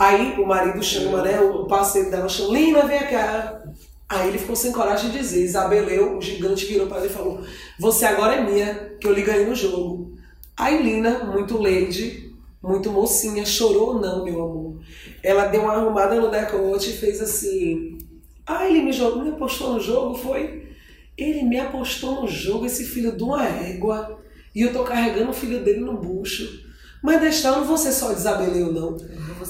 Aí 0.00 0.40
o 0.40 0.46
marido 0.46 0.82
chama, 0.82 1.20
né? 1.20 1.38
O 1.42 1.66
parceiro 1.66 2.10
dela 2.10 2.26
chama, 2.26 2.58
Lina, 2.58 2.86
vem 2.86 3.00
cá. 3.00 3.62
Aí 4.08 4.28
ele 4.28 4.38
ficou 4.38 4.56
sem 4.56 4.72
coragem 4.72 5.10
de 5.10 5.18
dizer. 5.18 5.44
Isabeleu, 5.44 6.16
o 6.16 6.22
gigante, 6.22 6.64
virou 6.64 6.86
para 6.86 7.00
ele 7.00 7.08
e 7.08 7.10
falou: 7.10 7.44
Você 7.78 8.06
agora 8.06 8.36
é 8.36 8.42
minha, 8.42 8.96
que 8.98 9.06
eu 9.06 9.12
lhe 9.12 9.20
ganhei 9.20 9.44
no 9.44 9.54
jogo. 9.54 10.16
Aí 10.56 10.82
Lina, 10.82 11.24
muito 11.24 11.60
lady, 11.60 12.34
muito 12.62 12.90
mocinha, 12.90 13.44
chorou 13.44 14.00
não, 14.00 14.24
meu 14.24 14.42
amor. 14.42 14.80
Ela 15.22 15.48
deu 15.48 15.64
uma 15.64 15.74
arrumada 15.74 16.14
no 16.14 16.30
decote 16.30 16.88
e 16.88 16.96
fez 16.96 17.20
assim. 17.20 17.98
Ah, 18.46 18.66
ele 18.66 18.80
me 18.80 18.92
jogou, 18.92 19.22
me 19.22 19.28
apostou 19.28 19.74
no 19.74 19.80
jogo, 19.80 20.14
foi? 20.14 20.66
Ele 21.14 21.42
me 21.42 21.60
apostou 21.60 22.22
no 22.22 22.26
jogo, 22.26 22.64
esse 22.64 22.86
filho 22.86 23.14
de 23.14 23.22
uma 23.22 23.46
égua. 23.46 24.18
E 24.54 24.62
eu 24.62 24.72
tô 24.72 24.82
carregando 24.82 25.28
o 25.28 25.34
filho 25.34 25.62
dele 25.62 25.80
no 25.80 25.98
bucho. 25.98 26.59
Mas 27.02 27.20
desta 27.20 27.48
eu 27.48 27.56
não 27.56 27.64
vou 27.64 27.78
ser 27.78 27.92
só 27.92 28.12
de 28.12 28.20
Isabeleu, 28.20 28.72
não. 28.72 28.96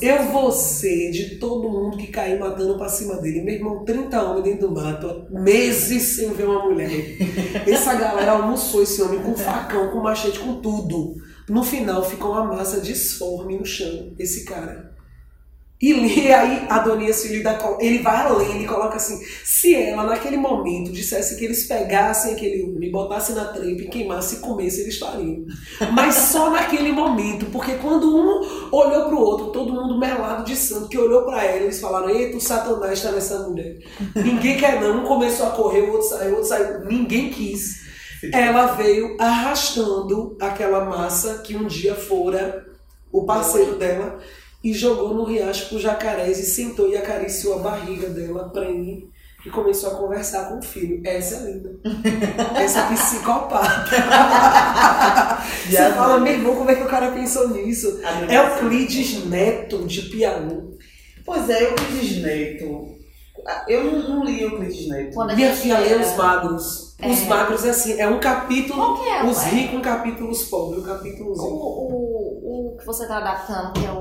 Eu 0.00 0.30
vou 0.30 0.50
ser 0.52 1.10
de 1.10 1.36
todo 1.36 1.68
mundo 1.68 1.96
que 1.96 2.06
cair 2.06 2.38
matando 2.38 2.78
pra 2.78 2.88
cima 2.88 3.16
dele. 3.16 3.42
Meu 3.42 3.54
irmão, 3.54 3.84
30 3.84 4.22
homens 4.22 4.44
dentro 4.44 4.68
do 4.68 4.74
mato, 4.74 5.26
meses 5.30 6.02
sem 6.16 6.32
ver 6.32 6.44
uma 6.44 6.64
mulher. 6.64 7.16
Essa 7.68 7.94
galera 7.94 8.32
almoçou 8.32 8.82
esse 8.82 9.02
homem 9.02 9.20
com 9.20 9.34
facão, 9.34 9.90
com 9.90 10.00
machete, 10.00 10.38
com 10.38 10.60
tudo. 10.60 11.16
No 11.48 11.64
final 11.64 12.08
ficou 12.08 12.30
uma 12.32 12.44
massa 12.44 12.80
disforme 12.80 13.58
no 13.58 13.64
chão, 13.66 14.12
esse 14.18 14.44
cara. 14.44 14.89
E 15.82 16.30
aí 16.30 16.66
Adonias 16.68 17.22
Filho 17.22 17.42
da 17.42 17.58
ele 17.80 18.02
vai 18.02 18.26
além, 18.26 18.56
ele 18.56 18.66
coloca 18.66 18.96
assim: 18.96 19.18
se 19.42 19.74
ela 19.74 20.04
naquele 20.04 20.36
momento 20.36 20.92
dissesse 20.92 21.38
que 21.38 21.44
eles 21.46 21.66
pegassem 21.66 22.34
aquele 22.34 22.62
homem, 22.64 22.90
botassem 22.90 23.34
na 23.34 23.46
trempa 23.46 23.82
e 23.82 23.88
queimassem 23.88 24.38
e 24.38 24.40
comessem, 24.42 24.82
eles 24.82 24.98
fariam. 24.98 25.46
Mas 25.94 26.14
só 26.16 26.50
naquele 26.50 26.92
momento, 26.92 27.46
porque 27.46 27.76
quando 27.76 28.14
um 28.14 28.70
olhou 28.70 29.08
pro 29.08 29.20
outro, 29.20 29.46
todo 29.52 29.72
mundo 29.72 29.98
melado 29.98 30.44
de 30.44 30.54
santo, 30.54 30.88
que 30.88 30.98
olhou 30.98 31.22
pra 31.22 31.42
ela, 31.42 31.62
eles 31.62 31.80
falaram: 31.80 32.10
eita, 32.10 32.36
o 32.36 32.40
Satanás 32.42 32.98
está 32.98 33.10
nessa 33.12 33.48
mulher. 33.48 33.78
Ninguém 34.14 34.58
quer 34.58 34.78
não, 34.82 35.02
um 35.02 35.06
começou 35.06 35.46
a 35.46 35.50
correr, 35.50 35.80
o 35.80 35.92
outro 35.92 36.08
saiu, 36.08 36.32
o 36.32 36.34
outro 36.34 36.48
saiu, 36.48 36.84
ninguém 36.84 37.30
quis. 37.30 37.88
Ela 38.34 38.66
veio 38.74 39.16
arrastando 39.18 40.36
aquela 40.38 40.84
massa 40.84 41.38
que 41.38 41.56
um 41.56 41.66
dia 41.66 41.94
fora 41.94 42.66
o 43.10 43.24
parceiro 43.24 43.76
dela 43.76 44.20
e 44.62 44.72
jogou 44.72 45.14
no 45.14 45.24
riacho 45.24 45.70
com 45.70 45.78
jacarés 45.78 46.38
e 46.38 46.44
sentou 46.44 46.88
e 46.88 46.96
acariciou 46.96 47.54
a 47.58 47.62
barriga 47.62 48.08
dela, 48.10 48.48
prende, 48.50 49.08
e 49.44 49.48
começou 49.48 49.90
a 49.90 49.94
conversar 49.94 50.50
com 50.50 50.58
o 50.58 50.62
filho. 50.62 51.00
Essa 51.04 51.36
é 51.36 51.50
linda. 51.52 51.70
Essa 52.60 52.80
é 52.80 52.88
psicopata. 52.94 53.90
Você 55.66 55.72
Já 55.72 55.92
fala, 55.94 56.20
meu 56.20 56.32
irmão, 56.32 56.56
como 56.56 56.70
é 56.70 56.74
que 56.74 56.82
o 56.82 56.88
cara 56.88 57.10
pensou 57.12 57.48
nisso? 57.48 58.00
É 58.28 58.40
o 58.40 58.58
Clides 58.58 59.24
Neto 59.26 59.86
de 59.86 60.02
Piauí. 60.02 60.70
Pois 61.24 61.48
é, 61.48 61.62
Euclides 61.70 62.22
Neto. 62.22 62.88
Eu 63.66 63.84
não, 63.84 64.16
não 64.16 64.24
li 64.24 64.42
Euclides 64.42 64.88
Neto. 64.88 65.14
Quando 65.14 65.34
Minha 65.34 65.54
filha 65.54 65.78
lê 65.78 65.94
os 65.94 66.14
magros. 66.16 66.90
Os 67.02 67.22
É. 67.22 67.24
magros 67.26 67.64
é 67.64 67.70
assim, 67.70 67.98
é 67.98 68.06
um 68.06 68.20
capítulo, 68.20 68.78
Qual 68.78 69.02
que 69.02 69.08
é, 69.08 69.24
os 69.24 69.38
ué? 69.38 69.48
ricos, 69.48 69.78
um 69.78 69.80
capítulo, 69.82 70.30
os 70.30 70.42
pobres, 70.42 70.82
um 70.82 70.86
capítulozinho. 70.86 71.48
O, 71.48 71.54
o, 71.54 72.74
o 72.74 72.76
que 72.76 72.84
você 72.84 73.06
tá 73.08 73.16
adaptando, 73.16 73.72
que 73.72 73.86
é 73.86 73.90
o. 73.90 73.94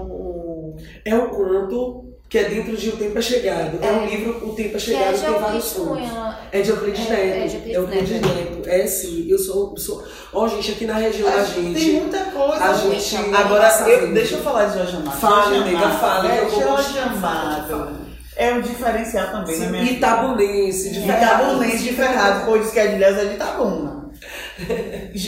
o- 0.79 0.85
É 1.05 1.15
um 1.15 1.27
conto 1.29 2.05
que 2.29 2.37
é 2.37 2.43
dentro 2.43 2.77
de 2.77 2.89
O 2.89 2.97
Tempo 2.97 3.17
é 3.17 3.21
Chegado. 3.21 3.79
É, 3.81 3.87
É. 3.87 3.91
um 3.91 4.05
livro, 4.05 4.47
O 4.49 4.53
Tempo 4.53 4.67
é 4.69 4.71
Que 4.71 4.75
é 4.75 4.79
Chegado, 4.79 5.19
tem 5.19 5.39
vários 5.41 5.73
contos. 5.73 6.09
É 6.51 6.61
de 6.61 6.69
Euclides 6.69 7.09
É, 7.09 7.09
Neto. 7.09 7.19
é 7.19 7.47
de 7.47 7.71
Euclides 7.73 8.11
Euclides 8.11 8.11
Neto. 8.21 8.55
Neto. 8.57 8.69
É 8.69 8.87
sim, 8.87 9.27
eu 9.29 9.39
sou. 9.39 9.75
sou... 9.77 10.03
Ó, 10.33 10.47
gente, 10.47 10.71
aqui 10.71 10.85
na 10.85 10.93
região 10.93 11.29
da 11.29 11.43
Tem 11.43 11.73
gente. 11.75 11.91
muita 11.93 12.19
coisa. 12.25 12.63
A 12.63 12.73
gente. 12.73 13.15
Agora, 13.35 13.67
eu, 13.89 14.13
deixa 14.13 14.35
eu 14.35 14.41
falar 14.43 14.65
de 14.65 14.77
Jorge 14.77 14.95
Amado. 14.97 15.19
Fale, 15.19 15.55
Jorge 15.57 15.69
amiga, 15.75 15.89
fale, 15.89 16.27
É, 16.27 16.49
Jorge. 16.49 16.99
Amado. 16.99 18.09
É 18.35 18.53
um 18.53 18.61
diferencial 18.61 19.31
também 19.31 19.59
minha 19.59 19.85
Sim, 19.85 19.93
Itabunense, 19.95 20.91
de 20.91 20.99
Itabunense 21.09 21.83
de 21.83 21.93
Ferrado, 21.93 22.45
pois 22.45 22.71
que 22.71 22.79
é 22.79 22.87
de 22.87 22.95
Ilhéus 22.95 23.17
é 23.17 23.25
de 23.25 23.33
Itabuna. 23.35 23.98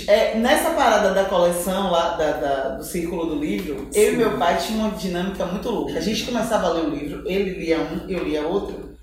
É, 0.07 0.37
nessa 0.37 0.71
parada 0.71 1.13
da 1.13 1.25
coleção 1.25 1.89
lá, 1.89 2.15
da, 2.15 2.31
da- 2.33 2.69
do 2.75 2.83
Círculo 2.83 3.25
do 3.27 3.35
Livro, 3.35 3.87
eu 3.93 4.13
e 4.13 4.17
meu 4.17 4.37
pai 4.37 4.57
tinha 4.57 4.77
uma 4.79 4.91
dinâmica 4.91 5.45
muito 5.45 5.69
louca. 5.69 5.97
A 5.97 6.01
gente 6.01 6.25
começava 6.25 6.67
a 6.67 6.73
ler 6.73 6.85
um 6.85 6.89
livro, 6.89 7.23
ele 7.25 7.51
lia 7.51 7.79
um, 7.79 8.09
eu 8.09 8.23
lia 8.23 8.45
outro, 8.45 8.95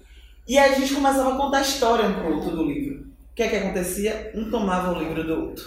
e 0.46 0.58
a 0.58 0.72
gente 0.72 0.94
começava 0.94 1.32
a 1.34 1.36
contar 1.36 1.58
a 1.58 1.62
história 1.62 2.06
um 2.08 2.14
pro 2.14 2.34
outro 2.36 2.50
do 2.56 2.64
livro. 2.64 3.06
O 3.32 3.34
que 3.34 3.42
é 3.42 3.48
que 3.48 3.56
acontecia? 3.56 4.32
Um 4.34 4.50
tomava 4.50 4.92
o 4.92 4.98
livro 4.98 5.24
do 5.24 5.34
outro. 5.46 5.64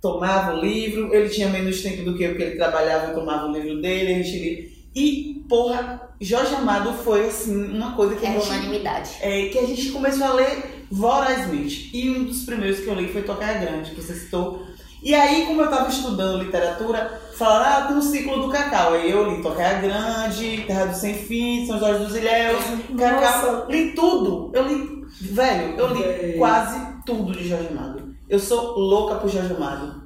Tomava 0.00 0.54
o 0.56 0.60
livro, 0.60 1.12
ele 1.12 1.28
tinha 1.28 1.48
menos 1.48 1.82
tempo 1.82 2.04
do 2.04 2.16
que 2.16 2.22
eu, 2.22 2.30
porque 2.30 2.44
ele 2.44 2.56
trabalhava, 2.56 3.06
eu 3.10 3.14
tomava 3.14 3.46
o 3.48 3.52
livro 3.52 3.80
dele, 3.80 4.12
a 4.14 4.22
gente 4.22 4.38
lia. 4.38 4.68
E 4.94 5.44
porra, 5.48 6.08
Jorge 6.20 6.54
Amado 6.54 6.92
foi 6.92 7.26
assim, 7.26 7.64
uma 7.76 7.94
coisa 7.96 8.14
que 8.16 8.24
a 8.26 8.30
É 8.30 8.32
gente 8.34 8.46
unanimidade. 8.48 9.10
é, 9.20 9.48
que 9.48 9.58
a 9.58 9.66
gente 9.66 9.90
começou 9.90 10.26
a 10.26 10.32
ler 10.34 10.77
vorazmente. 10.90 11.90
E 11.96 12.10
um 12.10 12.24
dos 12.24 12.44
primeiros 12.44 12.80
que 12.80 12.86
eu 12.86 12.94
li 12.94 13.08
foi 13.12 13.22
Tocar 13.22 13.60
Grande, 13.60 13.90
que 13.92 14.00
você 14.00 14.14
citou. 14.14 14.66
E 15.02 15.14
aí, 15.14 15.46
como 15.46 15.60
eu 15.60 15.66
estava 15.66 15.88
estudando 15.88 16.42
literatura, 16.42 17.20
falaram, 17.36 17.84
ah, 17.84 17.86
tem 17.88 17.96
um 17.96 18.02
ciclo 18.02 18.42
do 18.42 18.48
Cacau. 18.48 18.94
Aí 18.94 19.10
eu 19.10 19.30
li 19.30 19.42
Tocar 19.42 19.80
Grande, 19.80 20.64
Terra 20.66 20.86
do 20.86 20.96
Sem 20.96 21.14
Fim, 21.14 21.66
São 21.66 21.78
Jorge 21.78 22.04
dos 22.04 22.16
Ilhéus, 22.16 22.64
Cacau. 22.98 23.66
Li 23.70 23.92
tudo. 23.92 24.50
Eu 24.52 24.66
li, 24.66 25.04
velho, 25.20 25.76
eu 25.78 25.94
li 25.94 26.02
Velho. 26.02 26.38
quase 26.38 26.80
tudo 27.06 27.32
de 27.32 27.48
Jorge 27.48 27.68
Amado. 27.70 28.14
Eu 28.28 28.38
sou 28.40 28.78
louca 28.78 29.14
por 29.16 29.30
Jorge 29.30 29.54
Amado. 29.54 30.02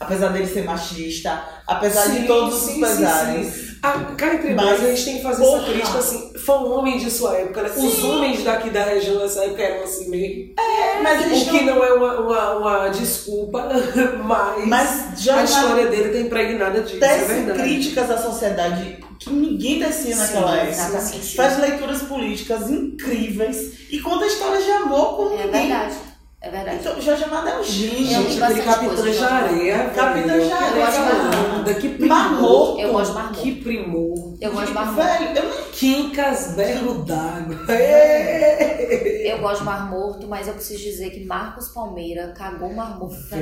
Apesar 0.00 0.28
dele 0.28 0.46
ser 0.46 0.64
machista, 0.64 1.42
apesar 1.66 2.02
Sim, 2.02 2.20
de 2.22 2.26
todos 2.28 2.54
os 2.54 2.72
sim, 2.72 2.80
pesares. 2.80 3.46
sim. 3.46 3.67
Ah, 3.82 3.92
cá 4.16 4.34
entre 4.34 4.54
Mas, 4.54 4.64
nós, 4.66 4.84
a 4.84 4.86
gente 4.90 5.04
tem 5.04 5.16
que 5.18 5.22
fazer 5.22 5.42
porra. 5.44 5.58
essa 5.62 5.70
crítica 5.72 5.98
assim. 5.98 6.32
Foi 6.38 6.56
um 6.56 6.72
homem 6.72 6.98
de 6.98 7.10
sua 7.10 7.36
época, 7.36 7.62
né? 7.62 7.70
Os 7.76 8.04
homens 8.04 8.42
daqui 8.42 8.70
da 8.70 8.82
região 8.84 9.18
nessa 9.20 9.44
época 9.44 9.62
eram 9.62 9.84
assim 9.84 10.08
meio. 10.10 10.52
É, 10.58 11.00
mas 11.02 11.24
eles 11.26 11.42
O 11.46 11.50
que 11.50 11.60
não 11.62 11.84
é 11.84 11.92
uma, 11.92 12.20
uma, 12.20 12.56
uma 12.56 12.88
desculpa, 12.88 13.68
mas, 14.24 14.66
Mas 14.66 14.88
a 14.90 15.14
Jorge 15.16 15.30
Amado 15.30 15.44
história 15.46 15.86
dele 15.88 16.08
tá 16.12 16.18
impregnada 16.20 16.80
disso, 16.80 16.96
é 16.96 16.98
tece 17.00 17.24
verdade. 17.34 17.58
críticas 17.60 18.10
à 18.10 18.18
sociedade 18.18 18.98
que 19.20 19.30
ninguém 19.30 19.78
tecia 19.80 20.16
naquela 20.16 20.52
Sim, 20.52 20.82
época. 20.84 21.00
Faz 21.36 21.58
leituras 21.58 22.02
políticas 22.02 22.70
incríveis 22.70 23.72
e 23.90 24.00
conta 24.00 24.26
histórias 24.26 24.64
de 24.64 24.70
amor 24.70 25.16
como 25.16 25.34
É 25.34 25.44
ninguém. 25.44 25.68
verdade. 25.68 25.94
É 26.40 26.50
verdade. 26.50 26.76
Então, 26.78 27.00
Jorge 27.00 27.24
Amado 27.24 27.48
é 27.48 27.58
um 27.58 27.64
gênio. 27.64 28.12
Eu 28.12 28.22
Gente, 28.30 28.40
aquele 28.40 28.62
Capitã. 28.62 29.26
Areia. 29.26 29.90
Capitã 29.90 30.26
velho, 30.28 30.46
de 30.46 30.52
Areia, 30.52 31.74
que 31.74 31.88
primor. 31.88 32.78
Eu 32.78 32.92
gosto 32.92 33.10
de 33.10 33.18
Mar 33.18 33.32
Que 33.32 33.52
primor. 33.56 34.36
Eu 34.40 34.52
gosto 34.52 34.68
de 34.68 34.72
Mar 34.72 34.92
Morto. 34.92 35.02
Velho, 35.04 35.24
eu 35.24 35.32
nem 35.34 35.44
Quincas 35.72 36.54
Berro 36.54 37.02
d'Água. 37.04 37.56
Eu 39.28 39.38
gosto 39.40 39.58
de 39.58 39.64
Mar 39.64 39.90
Morto, 39.90 40.26
mas 40.26 40.48
eu 40.48 40.54
preciso 40.54 40.82
dizer 40.82 41.10
que 41.10 41.22
Marcos 41.24 41.68
Palmeira 41.68 42.32
cagou 42.36 42.72
Mar 42.72 42.98
Morto. 42.98 43.16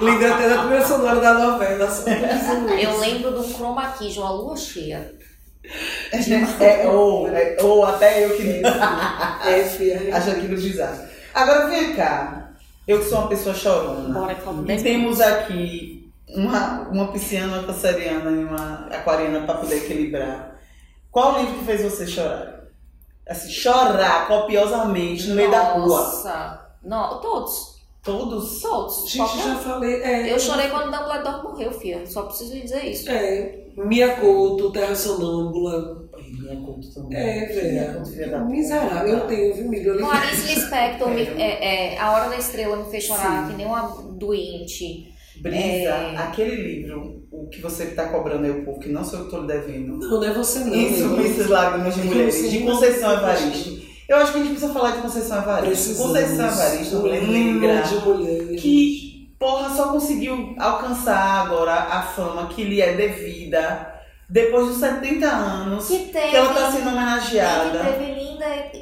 Lembrei 0.00 0.30
até 0.30 0.48
da 0.50 0.64
trilha 0.64 0.86
sonora 0.86 1.20
da 1.20 1.34
novela. 1.34 1.88
Eu 2.78 2.98
lembro 3.00 3.32
de 3.32 3.38
um 3.38 3.54
chroma 3.54 3.92
key 3.92 4.10
de 4.10 4.18
uma 4.18 4.30
lua 4.32 4.54
cheia. 4.56 5.17
É, 6.60 6.86
ou, 6.88 7.28
é, 7.28 7.56
ou 7.60 7.84
até 7.84 8.24
eu 8.24 8.36
que 8.36 8.62
É, 9.46 9.64
filha. 9.64 10.16
acho 10.16 10.30
aquilo 10.30 10.56
bizarro. 10.56 10.98
Agora 11.34 11.68
vem 11.68 11.94
cá. 11.94 12.50
Eu 12.86 13.00
que 13.00 13.04
sou 13.06 13.18
uma 13.18 13.28
pessoa 13.28 13.54
chorona. 13.54 14.18
Bora 14.18 14.34
que 14.34 14.40
faltam 14.40 14.62
E 14.64 14.66
10 14.66 14.82
temos 14.82 15.20
aqui 15.20 16.10
uma, 16.28 16.88
uma 16.88 17.12
pisciana, 17.12 17.58
uma 17.58 17.66
canceriana 17.66 18.30
e 18.30 18.44
uma 18.44 18.86
aquariana 18.90 19.40
para 19.46 19.58
poder 19.58 19.76
equilibrar. 19.76 20.56
Qual 21.10 21.38
livro 21.38 21.58
que 21.58 21.64
fez 21.64 21.82
você 21.82 22.06
chorar? 22.06 22.60
Assim, 23.28 23.50
chorar 23.50 24.26
copiosamente 24.26 25.26
no 25.28 25.34
meio 25.34 25.50
da 25.50 25.74
rua. 25.74 25.86
Nossa. 25.86 26.66
Não, 26.82 27.20
todos. 27.20 27.77
Todos? 28.12 28.60
Todos. 28.60 29.04
Gente, 29.10 29.16
Qualquer 29.18 29.42
já 29.44 29.54
falei. 29.56 29.94
É, 30.02 30.32
Eu 30.32 30.38
chorei 30.38 30.68
quando 30.68 30.84
Dumbledore 30.90 31.42
morreu, 31.44 31.72
filha. 31.72 32.06
Só 32.06 32.22
preciso 32.22 32.54
lhe 32.54 32.62
dizer 32.62 32.84
isso. 32.84 33.08
É. 33.10 33.64
Mia 33.76 34.16
Couto, 34.16 34.70
Terra 34.72 34.94
Sonâmbula. 34.94 36.08
Minha 36.40 36.56
conta 36.60 36.86
também. 36.94 37.18
É, 37.18 37.46
velho. 37.46 38.46
Miserável. 38.46 39.08
Eu 39.18 39.26
tenho, 39.26 39.54
viu, 39.54 39.68
milho? 39.68 39.98
Clarice 39.98 40.54
Lispector, 40.54 41.08
me- 41.10 41.22
é, 41.22 41.94
é, 41.94 41.98
A 41.98 42.12
Hora 42.12 42.28
da 42.28 42.36
Estrela 42.36 42.76
me 42.76 42.90
fez 42.90 43.04
chorar 43.04 43.48
que 43.48 43.56
nem 43.56 43.66
uma 43.66 43.82
doente. 44.18 45.08
Brisa, 45.40 45.56
É. 45.56 46.16
aquele 46.16 46.56
livro, 46.56 47.22
o 47.30 47.48
que 47.48 47.60
você 47.62 47.86
tá 47.86 48.08
cobrando 48.08 48.44
aí 48.44 48.50
o 48.50 48.64
povo, 48.64 48.80
que 48.80 48.88
não 48.88 49.04
sou 49.04 49.20
eu 49.20 49.24
que 49.26 49.30
tô 49.30 49.40
lhe 49.42 49.46
devendo. 49.46 49.96
Não, 49.96 50.10
não 50.20 50.24
é 50.24 50.32
você 50.34 50.58
não. 50.64 50.74
Isso? 50.74 51.04
Mrs. 51.14 51.48
Lágrimas 51.48 51.94
de 51.94 52.00
É 52.00 52.04
Mulheres, 52.04 52.50
de 52.50 52.58
Conceição 52.64 53.12
Evaristo. 53.12 53.77
Eu 54.08 54.16
acho 54.16 54.32
que 54.32 54.38
a 54.38 54.40
gente 54.42 54.52
precisa 54.52 54.72
falar 54.72 54.92
de 54.92 55.02
Conceição 55.02 55.38
Evaristo. 55.38 55.66
Precisamos. 55.66 56.06
Conceição 56.12 56.46
Evaristo, 56.46 56.96
mulher 56.96 57.22
Hino 57.22 57.60
negra, 57.60 57.82
de 57.82 57.94
mulheres. 57.96 58.62
que, 58.62 59.34
porra, 59.38 59.68
só 59.76 59.88
conseguiu 59.92 60.54
alcançar 60.58 61.44
agora 61.46 61.74
a 61.74 62.02
fama 62.02 62.46
que 62.48 62.64
lhe 62.64 62.80
é 62.80 62.94
devida 62.94 63.94
depois 64.30 64.68
dos 64.68 64.76
70 64.78 65.26
anos 65.26 65.86
Que 65.88 65.98
teve. 66.06 66.28
que 66.28 66.36
ela 66.36 66.52
tá 66.54 66.70
sendo 66.72 66.88
homenageada. 66.88 67.78
teve 67.84 68.12
linda 68.14 68.46
e, 68.74 68.78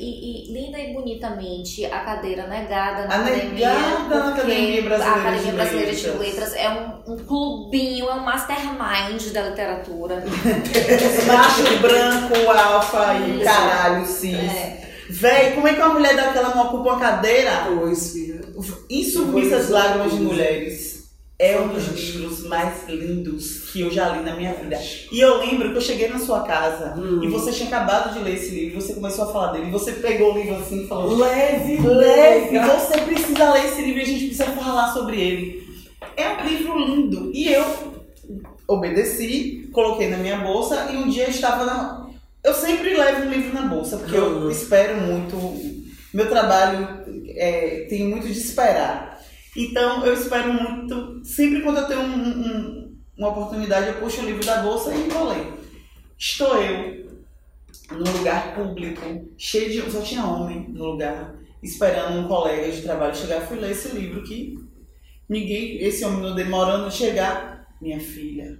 e- 0.50 0.52
linda 0.52 0.78
e 0.78 0.92
bonitamente 0.92 1.84
a 1.86 2.00
cadeira 2.00 2.46
negada 2.46 3.06
na 3.06 3.14
A 3.14 3.20
academia. 3.20 3.48
negada 3.74 4.14
na 4.14 4.28
Academia 4.28 4.82
Brasileira 4.82 5.04
A 5.12 5.20
Academia 5.20 5.42
de 5.50 5.56
Brasileira 5.56 5.92
de 5.94 6.06
Letras. 6.06 6.20
Letras 6.20 6.54
é 6.54 6.68
um, 6.70 7.12
um 7.12 7.16
clubinho, 7.16 8.08
é 8.08 8.14
um 8.14 8.20
mastermind 8.24 9.32
da 9.32 9.42
literatura. 9.42 10.22
Macho, 11.26 11.78
branco, 11.80 12.50
alfa 12.50 13.14
e 13.14 13.42
caralho, 13.44 14.06
cis. 14.06 14.34
É. 14.34 14.85
Véi, 15.08 15.52
como 15.52 15.68
é 15.68 15.74
que 15.74 15.80
uma 15.80 15.94
mulher 15.94 16.16
daquela 16.16 16.54
não 16.54 16.66
ocupa 16.66 16.90
uma 16.90 17.00
cadeira? 17.00 17.66
Pois, 17.78 18.12
filha. 18.12 18.40
Insubmissas 18.90 19.68
Lágrimas 19.70 20.12
de. 20.12 20.20
Mulheres 20.20 20.96
é 21.38 21.60
um 21.60 21.68
dos 21.68 21.86
livros 21.86 22.46
mais 22.46 22.88
lindos 22.88 23.70
que 23.70 23.82
eu 23.82 23.90
já 23.90 24.08
li 24.08 24.24
na 24.24 24.34
minha 24.34 24.54
vida. 24.54 24.80
E 25.12 25.20
eu 25.20 25.36
lembro 25.38 25.70
que 25.70 25.76
eu 25.76 25.82
cheguei 25.82 26.08
na 26.08 26.18
sua 26.18 26.40
casa 26.44 26.94
Hum. 26.96 27.22
e 27.22 27.28
você 27.28 27.52
tinha 27.52 27.68
acabado 27.68 28.14
de 28.14 28.20
ler 28.20 28.34
esse 28.34 28.54
livro, 28.54 28.80
você 28.80 28.94
começou 28.94 29.28
a 29.28 29.32
falar 29.32 29.52
dele, 29.52 29.66
e 29.66 29.70
você 29.70 29.92
pegou 29.92 30.32
o 30.32 30.38
livro 30.38 30.56
assim 30.56 30.84
e 30.84 30.88
falou: 30.88 31.14
Leve, 31.16 31.78
Leve, 31.86 32.58
você 32.58 33.00
precisa 33.02 33.52
ler 33.52 33.66
esse 33.66 33.82
livro 33.82 33.98
e 33.98 34.02
a 34.02 34.06
gente 34.06 34.26
precisa 34.26 34.46
falar 34.52 34.92
sobre 34.94 35.20
ele. 35.20 35.66
É 36.16 36.28
um 36.30 36.46
livro 36.46 36.78
lindo. 36.78 37.30
E 37.34 37.52
eu 37.52 37.64
obedeci, 38.66 39.68
coloquei 39.72 40.08
na 40.08 40.16
minha 40.16 40.38
bolsa 40.38 40.88
e 40.90 40.96
um 40.96 41.08
dia 41.08 41.24
eu 41.24 41.30
estava 41.30 41.64
na. 41.66 42.05
Eu 42.46 42.54
sempre 42.54 42.94
levo 42.96 43.26
um 43.26 43.30
livro 43.30 43.52
na 43.52 43.62
bolsa, 43.66 43.98
porque 43.98 44.16
eu 44.16 44.48
espero 44.50 45.00
muito. 45.00 45.36
Meu 46.14 46.28
trabalho 46.28 47.04
é, 47.36 47.86
tem 47.90 48.06
muito 48.08 48.26
de 48.28 48.38
esperar. 48.38 49.20
Então 49.56 50.06
eu 50.06 50.14
espero 50.14 50.52
muito. 50.52 51.24
Sempre 51.24 51.62
quando 51.62 51.78
eu 51.78 51.88
tenho 51.88 52.00
um- 52.02 52.28
um- 52.46 52.96
uma 53.18 53.28
oportunidade, 53.30 53.88
eu 53.88 53.94
puxo 53.94 54.20
o 54.22 54.24
livro 54.24 54.44
da 54.44 54.62
bolsa 54.62 54.94
e 54.94 55.08
vou 55.08 55.24
ler. 55.28 55.54
Estou 56.16 56.56
eu 56.62 57.06
num 57.90 58.12
lugar 58.18 58.54
público, 58.54 59.02
cheio 59.36 59.68
de. 59.84 59.90
Só 59.90 60.00
tinha 60.00 60.24
homem 60.24 60.66
no 60.68 60.84
lugar, 60.92 61.34
esperando 61.62 62.20
um 62.20 62.28
colega 62.28 62.70
de 62.70 62.82
trabalho 62.82 63.16
chegar. 63.16 63.40
Fui 63.40 63.58
ler 63.58 63.72
esse 63.72 63.88
livro 63.88 64.22
que 64.22 64.54
ninguém. 65.28 65.78
Esse 65.82 66.04
homem 66.04 66.20
não 66.22 66.34
demorando 66.34 66.86
a 66.86 66.90
chegar. 66.90 67.66
Minha 67.80 67.98
filha, 68.00 68.58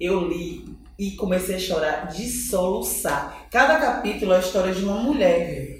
eu 0.00 0.26
li 0.28 0.64
e 0.98 1.12
comecei 1.12 1.54
a 1.56 1.58
chorar 1.58 2.08
de 2.08 2.28
soluçar. 2.28 3.46
Cada 3.50 3.78
capítulo 3.78 4.32
é 4.32 4.36
a 4.36 4.40
história 4.40 4.74
de 4.74 4.82
uma 4.84 4.96
mulher. 4.96 5.76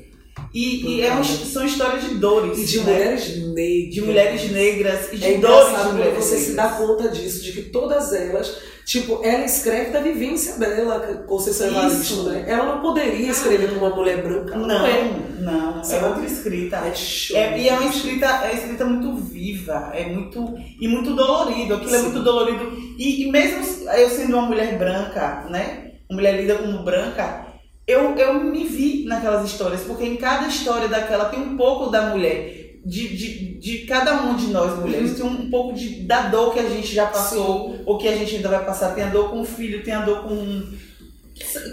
E, 0.55 0.87
e 0.87 1.01
é 1.03 1.13
um- 1.15 1.25
são 1.25 1.65
histórias 1.67 2.05
de 2.05 2.15
dores. 2.15 2.59
E 2.59 2.65
de 2.65 2.79
né? 2.79 2.85
mulheres 2.85 3.37
negras. 3.53 3.95
De 3.95 4.01
mulheres 4.03 4.51
negras 4.53 5.13
e 5.13 5.17
de 5.17 5.25
É 5.25 5.39
dores 5.39 5.83
de 5.83 5.93
mulheres 5.93 6.15
você 6.25 6.39
se 6.39 6.51
negras. 6.53 6.71
dá 6.71 6.77
conta 6.79 7.09
disso, 7.09 7.43
de 7.43 7.53
que 7.53 7.63
todas 7.63 8.13
elas, 8.13 8.57
tipo, 8.89 9.21
ela 9.23 9.45
escreve 9.45 9.91
da 9.91 10.01
vivência 10.01 10.57
dela, 10.57 10.99
Conceição. 11.27 11.69
Evaristo, 11.69 12.23
né? 12.23 12.45
Ela 12.49 12.75
não 12.75 12.81
poderia 12.81 13.31
escrever 13.31 13.69
como 13.69 13.85
uma 13.85 13.95
mulher 13.95 14.23
branca. 14.23 14.57
Não, 14.57 14.87
é. 14.87 15.11
não, 15.41 15.83
é 15.83 16.07
outra 16.07 16.25
escrita. 16.25 16.79
É 16.79 16.95
show. 16.95 17.37
É, 17.37 17.59
e 17.59 17.69
é 17.69 17.75
uma 17.75 17.91
escrita, 17.91 18.25
é 18.25 18.51
uma 18.51 18.55
escrita 18.55 18.85
muito 18.87 19.15
viva, 19.17 19.91
é 19.93 20.07
muito 20.07 20.55
e 20.81 20.89
muito 20.89 21.15
dolorido. 21.15 21.75
Aquilo 21.75 21.95
é 21.95 21.99
Sim. 21.99 22.05
muito 22.05 22.23
dolorido. 22.23 22.73
E, 22.99 23.25
e 23.25 23.31
mesmo 23.31 23.61
eu 23.93 24.09
sendo 24.09 24.35
uma 24.39 24.47
mulher 24.47 24.79
branca, 24.79 25.45
né? 25.51 25.93
Uma 26.09 26.17
mulher 26.17 26.41
lida 26.41 26.55
como 26.55 26.83
branca, 26.83 27.47
eu, 27.87 28.15
eu 28.17 28.43
me 28.43 28.65
vi 28.65 29.05
naquelas 29.05 29.45
histórias, 29.45 29.83
porque 29.83 30.05
em 30.05 30.17
cada 30.17 30.49
história 30.49 30.89
daquela 30.89 31.27
tem 31.27 31.41
um 31.41 31.59
pouco 31.59 31.91
da 31.91 32.07
mulher. 32.07 32.58
De, 32.85 33.17
de, 33.17 33.55
de 33.59 33.79
cada 33.87 34.23
uma 34.23 34.39
de 34.39 34.47
nós 34.47 34.79
mulheres, 34.79 35.17
tem 35.17 35.27
um, 35.27 35.51
pouco 35.51 35.75
de, 35.75 36.03
da 36.05 36.23
dor 36.23 36.55
que 36.55 36.61
a 36.61 36.69
gente 36.69 36.95
já 36.95 37.07
passou, 37.07 37.77
ou 37.85 37.99
que 37.99 38.09
a 38.09 38.17
gente 38.17 38.37
ainda 38.37 38.49
vai 38.49 38.65
passar. 38.65 38.95
Tem 38.95 39.05
a 39.05 39.11
dor 39.11 39.31
com 39.31 39.41
o 39.43 39.45
filho, 39.45 39.83
tem 39.83 39.93
a 39.93 40.01
dor 40.03 40.23
com, 40.23 40.63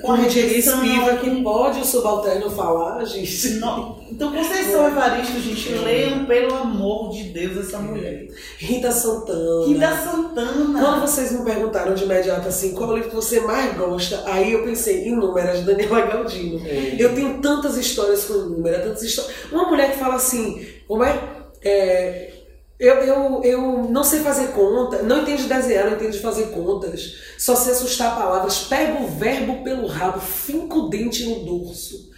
com 0.01 0.11
a 0.11 0.15
rejeição, 0.15 0.83
Espiva, 0.83 1.17
com 1.17 1.17
que 1.17 1.41
pode 1.41 1.79
o 1.79 1.85
subalterno 1.85 2.49
falar, 2.49 3.03
gente. 3.05 3.55
não, 3.55 3.97
então, 4.11 4.31
Conceição 4.31 4.87
Evaristo, 4.87 5.39
gente, 5.39 5.69
leiam 5.73 6.25
pelo 6.25 6.53
amor 6.53 7.11
de 7.11 7.23
Deus 7.23 7.57
essa 7.67 7.79
mulher. 7.79 8.27
Rita 8.57 8.91
Santana. 8.91 9.67
Rita 9.67 9.87
Quando 9.87 10.33
Santana. 10.33 10.99
vocês 10.99 11.31
me 11.31 11.43
perguntaram 11.43 11.93
de 11.93 12.03
imediato 12.03 12.47
assim, 12.47 12.73
qual 12.73 12.89
é 12.89 12.93
o 12.93 12.95
livro 12.95 13.09
que 13.09 13.15
você 13.15 13.39
mais 13.41 13.75
gosta, 13.75 14.23
aí 14.25 14.53
eu 14.53 14.63
pensei, 14.63 15.07
inúmeras, 15.07 15.59
de 15.59 15.65
Daniela 15.65 16.01
Galdino. 16.01 16.61
Eu 16.97 17.13
tenho 17.13 17.41
tantas 17.41 17.77
histórias 17.77 18.25
com 18.25 18.33
inúmeras, 18.33 18.83
tantas 18.83 19.03
histórias. 19.03 19.33
Uma 19.51 19.69
mulher 19.69 19.91
que 19.91 19.99
fala 19.99 20.15
assim, 20.15 20.65
como 20.87 21.03
é? 21.03 21.19
É, 21.63 22.31
eu, 22.79 22.95
eu, 22.95 23.41
eu 23.43 23.61
não 23.89 24.03
sei 24.03 24.19
fazer 24.19 24.47
conta, 24.49 25.01
não 25.03 25.21
entendo 25.21 25.43
de 25.43 25.47
desenhar, 25.47 25.85
não 25.85 25.93
entendo 25.97 26.11
de 26.11 26.19
fazer 26.21 26.47
contas, 26.47 27.15
só 27.37 27.55
sei 27.55 27.71
assustar 27.73 28.15
palavras, 28.15 28.59
pego 28.59 29.03
o 29.03 29.07
verbo 29.07 29.63
pelo 29.63 29.87
rabo, 29.87 30.19
finco 30.19 30.79
o 30.79 30.89
dente 30.89 31.25
no 31.25 31.45
dorso. 31.45 32.09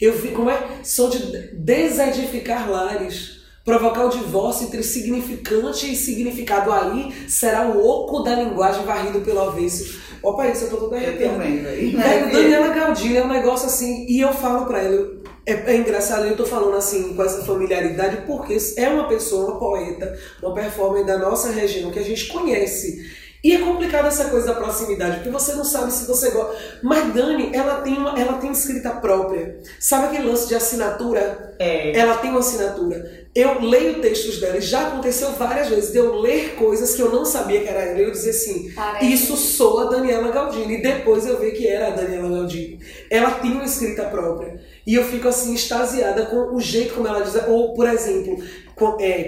Eu 0.00 0.12
vi, 0.18 0.28
como 0.28 0.50
é? 0.50 0.62
Sou 0.84 1.08
de 1.08 1.18
desedificar 1.54 2.70
lares. 2.70 3.36
provocar 3.64 4.04
o 4.04 4.10
divórcio 4.10 4.66
entre 4.66 4.80
significante 4.82 5.90
e 5.90 5.96
significado 5.96 6.70
aí 6.70 7.12
será 7.28 7.66
o 7.68 7.84
oco 7.84 8.20
da 8.22 8.36
linguagem 8.36 8.84
varrido 8.84 9.22
pelo 9.22 9.40
avesso. 9.40 9.98
Opa, 10.22 10.46
isso 10.48 10.64
eu 10.64 10.70
tô 10.70 10.76
toda 10.76 10.96
Eu 10.98 11.08
arrepiada. 11.08 11.32
também, 11.34 11.58
velho. 11.62 11.96
Daniela 12.32 12.68
Galdini 12.68 13.16
é 13.16 13.24
um 13.24 13.28
negócio 13.28 13.66
assim, 13.66 14.06
e 14.08 14.20
eu 14.20 14.32
falo 14.32 14.66
pra 14.66 14.82
ela, 14.82 15.08
é, 15.46 15.52
é 15.72 15.76
engraçado, 15.76 16.26
eu 16.26 16.36
tô 16.36 16.44
falando 16.44 16.76
assim 16.76 17.14
com 17.14 17.22
essa 17.22 17.44
familiaridade, 17.44 18.24
porque 18.26 18.56
é 18.76 18.88
uma 18.88 19.08
pessoa, 19.08 19.50
uma 19.52 19.58
poeta, 19.58 20.18
uma 20.42 20.54
performer 20.54 21.04
da 21.04 21.16
nossa 21.18 21.50
região 21.50 21.90
que 21.90 21.98
a 21.98 22.04
gente 22.04 22.26
conhece. 22.28 23.24
E 23.44 23.54
é 23.54 23.58
complicado 23.58 24.06
essa 24.08 24.24
coisa 24.24 24.46
da 24.46 24.54
proximidade, 24.54 25.16
porque 25.16 25.30
você 25.30 25.52
não 25.52 25.64
sabe 25.64 25.92
se 25.92 26.04
você 26.04 26.30
gosta. 26.30 26.56
Mas 26.82 27.14
Dani, 27.14 27.50
ela 27.54 27.80
tem 27.80 27.92
uma, 27.96 28.18
ela 28.18 28.38
tem 28.38 28.50
escrita 28.50 28.90
própria. 28.90 29.60
Sabe 29.78 30.06
aquele 30.06 30.28
lance 30.28 30.48
de 30.48 30.56
assinatura? 30.56 31.54
É. 31.58 31.96
Ela 31.96 32.16
tem 32.16 32.30
uma 32.30 32.40
assinatura. 32.40 33.26
Eu 33.32 33.60
leio 33.60 34.00
textos 34.00 34.40
dela 34.40 34.56
e 34.56 34.60
já 34.62 34.88
aconteceu 34.88 35.30
várias 35.32 35.68
vezes 35.68 35.92
de 35.92 35.98
eu 35.98 36.16
ler 36.16 36.54
coisas 36.56 36.94
que 36.96 37.02
eu 37.02 37.10
não 37.12 37.24
sabia 37.24 37.60
que 37.60 37.68
era 37.68 37.82
ela. 37.82 38.00
E 38.00 38.02
eu 38.04 38.10
dizer 38.10 38.30
assim, 38.30 38.72
Parece- 38.74 39.12
isso 39.12 39.36
sou 39.36 39.78
a 39.80 39.84
Daniela 39.90 40.32
Galdini. 40.32 40.78
E 40.78 40.82
depois 40.82 41.24
eu 41.24 41.38
ver 41.38 41.52
que 41.52 41.68
era 41.68 41.88
a 41.88 41.90
Daniela 41.90 42.28
Galdini. 42.28 42.80
Ela 43.08 43.30
tem 43.32 43.52
uma 43.52 43.64
escrita 43.64 44.04
própria. 44.04 44.58
E 44.86 44.94
eu 44.94 45.04
fico 45.04 45.26
assim, 45.26 45.54
extasiada 45.54 46.26
com 46.26 46.54
o 46.54 46.60
jeito 46.60 46.94
como 46.94 47.08
ela 47.08 47.20
diz. 47.20 47.34
Ou, 47.48 47.74
por 47.74 47.88
exemplo, 47.88 48.36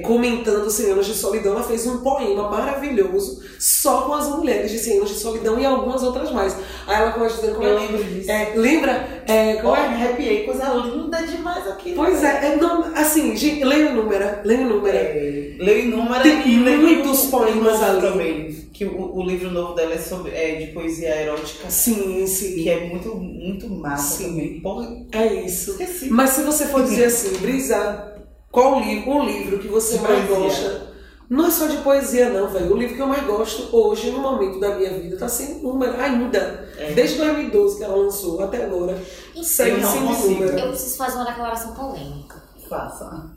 comentando 0.02 0.70
100 0.70 0.90
anos 0.92 1.06
de 1.06 1.14
solidão, 1.14 1.52
ela 1.52 1.62
fez 1.62 1.86
um 1.86 1.98
poema 1.98 2.50
maravilhoso 2.50 3.42
só 3.58 4.02
com 4.02 4.14
as 4.14 4.28
mulheres 4.28 4.70
de 4.70 4.78
100 4.78 4.98
anos 4.98 5.08
de 5.10 5.16
solidão 5.16 5.58
e 5.58 5.64
algumas 5.64 6.02
outras 6.02 6.30
mais. 6.30 6.54
Aí 6.86 6.96
ela 7.02 7.12
começa 7.12 7.36
dizendo 7.36 7.54
como 7.56 7.66
Eu 7.66 7.78
é, 7.78 7.80
lembro 7.80 8.04
disso. 8.04 8.30
é, 8.30 8.52
lembra? 8.54 9.22
É, 9.26 9.54
como 9.56 9.68
Olha, 9.68 9.80
é? 9.80 9.84
arrepiei, 9.86 10.44
coisa 10.44 10.68
linda 10.74 11.22
demais 11.22 11.66
aqui. 11.66 11.92
Pois 11.94 12.22
é, 12.22 12.52
é 12.52 12.56
não, 12.56 12.82
assim, 12.94 13.34
gente, 13.36 13.64
leia 13.64 13.90
o 13.90 13.94
número, 13.94 14.24
leia 14.44 14.60
o 14.66 14.68
número. 14.68 14.96
É, 14.96 15.56
Leio 15.58 15.86
inúmeras 15.88 16.22
Tem 16.22 16.48
e 16.52 16.56
muitos 16.56 17.24
o- 17.24 17.30
poemas 17.30 17.80
o 17.80 17.84
ali. 17.84 18.00
também. 18.00 18.68
Que 18.72 18.84
o, 18.84 19.16
o 19.16 19.22
livro 19.24 19.50
novo 19.50 19.74
dela 19.74 19.94
é, 19.94 19.98
sobre, 19.98 20.30
é 20.30 20.54
de 20.54 20.66
poesia 20.72 21.20
erótica. 21.20 21.68
Sim, 21.68 22.24
sim. 22.28 22.54
Que 22.62 22.70
é 22.70 22.86
muito, 22.86 23.12
muito 23.16 23.68
massa 23.68 24.18
Sim. 24.18 24.28
também. 24.28 24.60
Porra, 24.60 24.88
É 25.12 25.26
isso. 25.44 25.72
esqueci. 25.72 26.10
Mas 26.10 26.30
se 26.30 26.42
você 26.42 26.66
for 26.66 26.84
dizer 26.84 27.06
assim, 27.06 27.36
Brisa, 27.42 28.14
qual 28.50 28.80
livro, 28.80 29.10
um 29.10 29.24
livro 29.24 29.58
que 29.58 29.68
você 29.68 29.98
De 29.98 30.02
mais 30.04 30.26
poesia. 30.26 30.38
gosta? 30.68 30.88
Não 31.30 31.46
é 31.46 31.50
só 31.50 31.66
de 31.66 31.76
poesia, 31.78 32.30
não, 32.30 32.48
velho. 32.48 32.72
O 32.72 32.76
livro 32.78 32.96
que 32.96 33.02
eu 33.02 33.06
mais 33.06 33.22
gosto 33.26 33.68
hoje, 33.76 34.10
no 34.10 34.20
momento 34.20 34.58
da 34.58 34.74
minha 34.76 34.90
vida, 34.98 35.16
tá 35.18 35.28
sem 35.28 35.60
número 35.62 36.00
ainda. 36.00 36.66
É. 36.78 36.92
Desde 36.92 37.18
2012 37.18 37.76
que 37.76 37.84
ela 37.84 37.96
lançou 37.96 38.42
até 38.42 38.64
agora. 38.64 38.98
Segue 39.42 39.80
não 39.82 39.90
sem 39.92 40.00
número. 40.00 40.58
Eu 40.58 40.68
preciso 40.68 40.96
fazer 40.96 41.16
uma 41.16 41.26
declaração 41.26 41.74
polêmica. 41.74 42.42
Faça. 42.68 43.30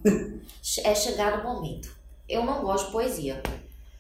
É 0.86 0.96
chegado 0.96 1.42
o 1.42 1.44
momento. 1.54 1.90
Eu 2.30 2.46
não 2.46 2.62
gosto 2.62 2.86
de 2.86 2.92
poesia. 2.94 3.42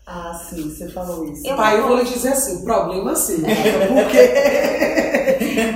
Ah, 0.07 0.33
sim, 0.33 0.69
você 0.69 0.89
falou 0.89 1.25
isso. 1.25 1.45
Eu- 1.45 1.55
Pai, 1.57 1.77
eu 1.79 1.87
vou 1.87 1.97
lhe 1.97 2.05
dizer 2.05 2.29
assim, 2.29 2.63
problema 2.63 3.13
sim. 3.15 3.41
Por 3.41 4.07
quê? 4.09 4.31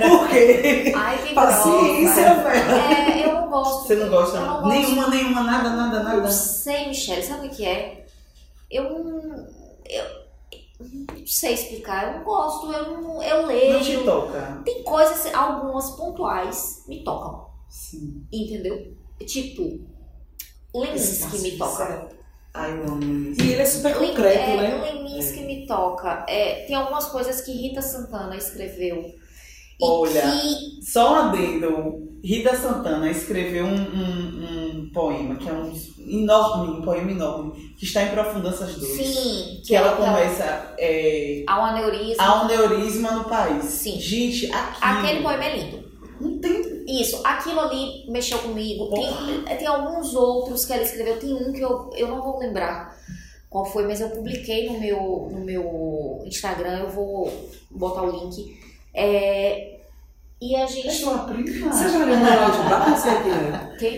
Por 0.08 0.28
quê? 0.28 0.92
Ai, 0.96 1.18
que 1.18 1.34
Paciência, 1.34 2.34
velho. 2.34 2.70
É, 2.70 3.15
não 3.46 3.50
gosto. 3.50 3.86
Você 3.86 3.94
não 3.96 4.08
gosta? 4.08 4.40
Não 4.40 4.62
gosto. 4.62 4.68
Nenhuma, 4.68 5.08
nenhuma, 5.08 5.42
nada, 5.42 5.70
nada, 5.70 6.02
nada. 6.02 6.20
não 6.20 6.30
sei, 6.30 6.88
Michelle, 6.88 7.22
sabe 7.22 7.46
o 7.46 7.50
que 7.50 7.64
é? 7.64 8.06
Eu 8.70 8.84
não. 8.84 9.46
Eu, 9.88 10.26
não 10.80 11.26
sei 11.26 11.54
explicar. 11.54 12.12
Eu 12.12 12.18
não 12.18 12.24
gosto, 12.24 12.72
eu, 12.72 13.00
não, 13.00 13.22
eu 13.22 13.46
leio. 13.46 13.74
Não 13.74 13.80
te 13.80 13.98
toca. 14.04 14.62
Tem 14.64 14.82
coisas, 14.82 15.32
algumas 15.34 15.90
pontuais, 15.92 16.84
me 16.86 17.02
tocam. 17.04 17.46
Sim. 17.68 18.26
Entendeu? 18.32 18.94
Tipo, 19.26 19.80
Leminski 20.74 21.38
me 21.38 21.52
toca. 21.56 21.86
Sério. 21.86 22.08
Ai. 22.52 22.72
E 23.38 23.52
ele 23.52 23.62
é 23.62 23.66
super 23.66 23.96
Lem- 23.98 24.08
concreto, 24.10 24.38
é, 24.38 24.56
né? 24.56 24.92
Leminski 24.92 25.40
me 25.44 25.66
toca. 25.66 26.24
É, 26.28 26.64
tem 26.66 26.74
algumas 26.74 27.06
coisas 27.06 27.40
que 27.42 27.52
Rita 27.52 27.80
Santana 27.82 28.36
escreveu. 28.36 29.14
Olha. 29.80 30.22
que 30.22 30.84
Só 30.84 31.12
um 31.12 31.16
adendo. 31.16 32.06
Rita 32.24 32.56
Santana 32.56 33.08
escreveu 33.10 33.64
um, 33.66 33.74
um, 33.76 34.80
um 34.86 34.90
poema, 34.92 35.36
que 35.36 35.48
é 35.48 35.52
um 35.52 35.72
enorme, 36.08 36.78
um 36.78 36.82
poema 36.82 37.10
enorme, 37.10 37.52
que 37.78 37.84
está 37.84 38.02
em 38.02 38.10
Profundanças 38.10 38.74
2. 38.76 38.90
sim, 38.96 39.60
Que 39.64 39.76
ela 39.76 39.90
é 39.90 39.92
aquela- 39.92 40.12
começa. 40.12 40.74
É, 40.78 41.44
há 41.46 41.60
um 41.60 41.64
aneurisma. 41.66 42.44
Um 42.44 42.48
neurisma 42.48 43.10
no 43.12 43.24
país. 43.24 43.64
Sim. 43.66 44.00
Gente, 44.00 44.50
aquilo. 44.50 44.98
Aquele 44.98 45.22
poema 45.22 45.44
é 45.44 45.56
lindo. 45.56 45.86
Não 46.20 46.38
tem. 46.40 46.84
Isso, 47.00 47.20
aquilo 47.24 47.60
ali 47.60 48.06
mexeu 48.08 48.38
comigo. 48.38 48.88
Tem, 48.90 49.58
tem 49.58 49.66
alguns 49.66 50.14
outros 50.14 50.64
que 50.64 50.72
ela 50.72 50.82
escreveu. 50.82 51.18
Tem 51.20 51.32
um 51.32 51.52
que 51.52 51.60
eu, 51.60 51.90
eu 51.94 52.08
não 52.08 52.22
vou 52.22 52.38
lembrar 52.38 52.96
qual 53.50 53.64
foi, 53.66 53.86
mas 53.86 54.00
eu 54.00 54.08
publiquei 54.10 54.68
no 54.68 54.80
meu, 54.80 55.28
no 55.30 55.44
meu 55.44 56.22
Instagram. 56.24 56.78
Eu 56.80 56.90
vou 56.90 57.50
botar 57.70 58.02
o 58.02 58.10
link. 58.10 58.65
É, 58.96 59.76
e 60.40 60.54
a 60.56 60.60
É 60.62 60.66
gente. 60.66 60.90
sua 60.92 61.18
prima. 61.18 61.72
Você 61.72 61.88
já 61.88 61.98
leu 61.98 62.16
Manuel 62.16 62.50
de 62.50 62.68
Barros? 62.68 63.00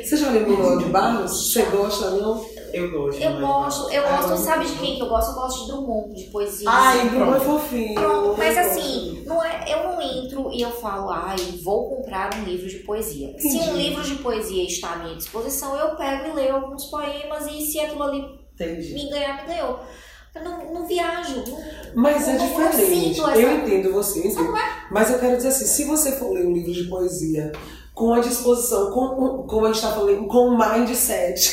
Você 0.04 0.16
já 0.16 0.30
leu 0.30 0.48
Manuel 0.48 0.78
de 0.78 0.84
Barros? 0.86 1.52
Você 1.52 1.62
gosta, 1.64 2.10
não? 2.10 2.44
Eu 2.72 2.90
gosto. 2.90 3.22
Eu 3.22 3.30
mas- 3.30 3.40
gosto, 3.40 3.90
eu 3.90 4.06
Ah, 4.06 4.16
gosto, 4.20 4.36
sabe 4.44 4.66
de 4.66 4.74
quem 4.76 4.96
que 4.96 5.02
eu 5.02 5.08
gosto? 5.08 5.30
Eu 5.30 5.34
gosto 5.36 5.60
de 5.64 5.72
Drummond, 5.72 6.14
de 6.14 6.24
poesia. 6.30 6.68
Ai, 6.70 7.08
Bruno 7.08 7.34
é 7.36 7.40
fofinho. 7.40 7.94
Pronto, 7.94 8.34
mas 8.36 8.58
assim, 8.58 9.22
não 9.26 9.42
é, 9.42 9.64
eu 9.72 9.84
não 9.84 10.02
entro 10.02 10.52
e 10.52 10.60
eu 10.60 10.70
falo, 10.72 11.10
ai, 11.10 11.36
vou 11.64 11.96
comprar 11.96 12.34
um 12.34 12.44
livro 12.44 12.68
de 12.68 12.78
poesia. 12.80 13.34
Se 13.38 13.48
Entendi. 13.56 13.70
um 13.70 13.76
livro 13.76 14.02
de 14.02 14.16
poesia 14.16 14.64
está 14.64 14.92
à 14.92 14.96
minha 14.96 15.16
disposição, 15.16 15.74
eu 15.76 15.96
pego 15.96 16.28
e 16.28 16.32
leio 16.32 16.56
alguns 16.56 16.84
poemas 16.86 17.46
e 17.46 17.62
se 17.62 17.80
aquilo 17.80 18.02
ali 18.02 18.22
Entendi. 18.54 18.92
me 18.94 19.08
ganhar, 19.08 19.42
me 19.42 19.48
ganhou. 19.54 19.80
Eu 20.44 20.50
não, 20.50 20.74
não 20.74 20.86
viajo. 20.86 21.36
Não, 21.46 22.02
Mas 22.02 22.28
é 22.28 22.34
Eu 22.34 22.38
não 22.38 22.46
diferente. 22.48 23.14
sinto 23.14 23.28
essa- 23.30 23.40
Eu 23.40 23.52
entendo 23.56 23.92
você, 23.92 24.20
eu 24.20 24.24
entendo. 24.26 24.54
Mas 24.90 25.10
eu 25.10 25.18
quero 25.18 25.36
dizer 25.36 25.48
assim, 25.48 25.64
se 25.66 25.84
você 25.84 26.12
for 26.12 26.32
ler 26.32 26.46
um 26.46 26.52
livro 26.52 26.72
de 26.72 26.84
poesia 26.84 27.52
com 27.94 28.14
a 28.14 28.20
disposição, 28.20 28.92
com, 28.92 29.42
como 29.48 29.64
a 29.66 29.72
gente 29.72 29.82
está 29.82 29.90
falando, 29.96 30.24
com 30.28 30.50
um 30.50 30.56
mindset 30.56 31.52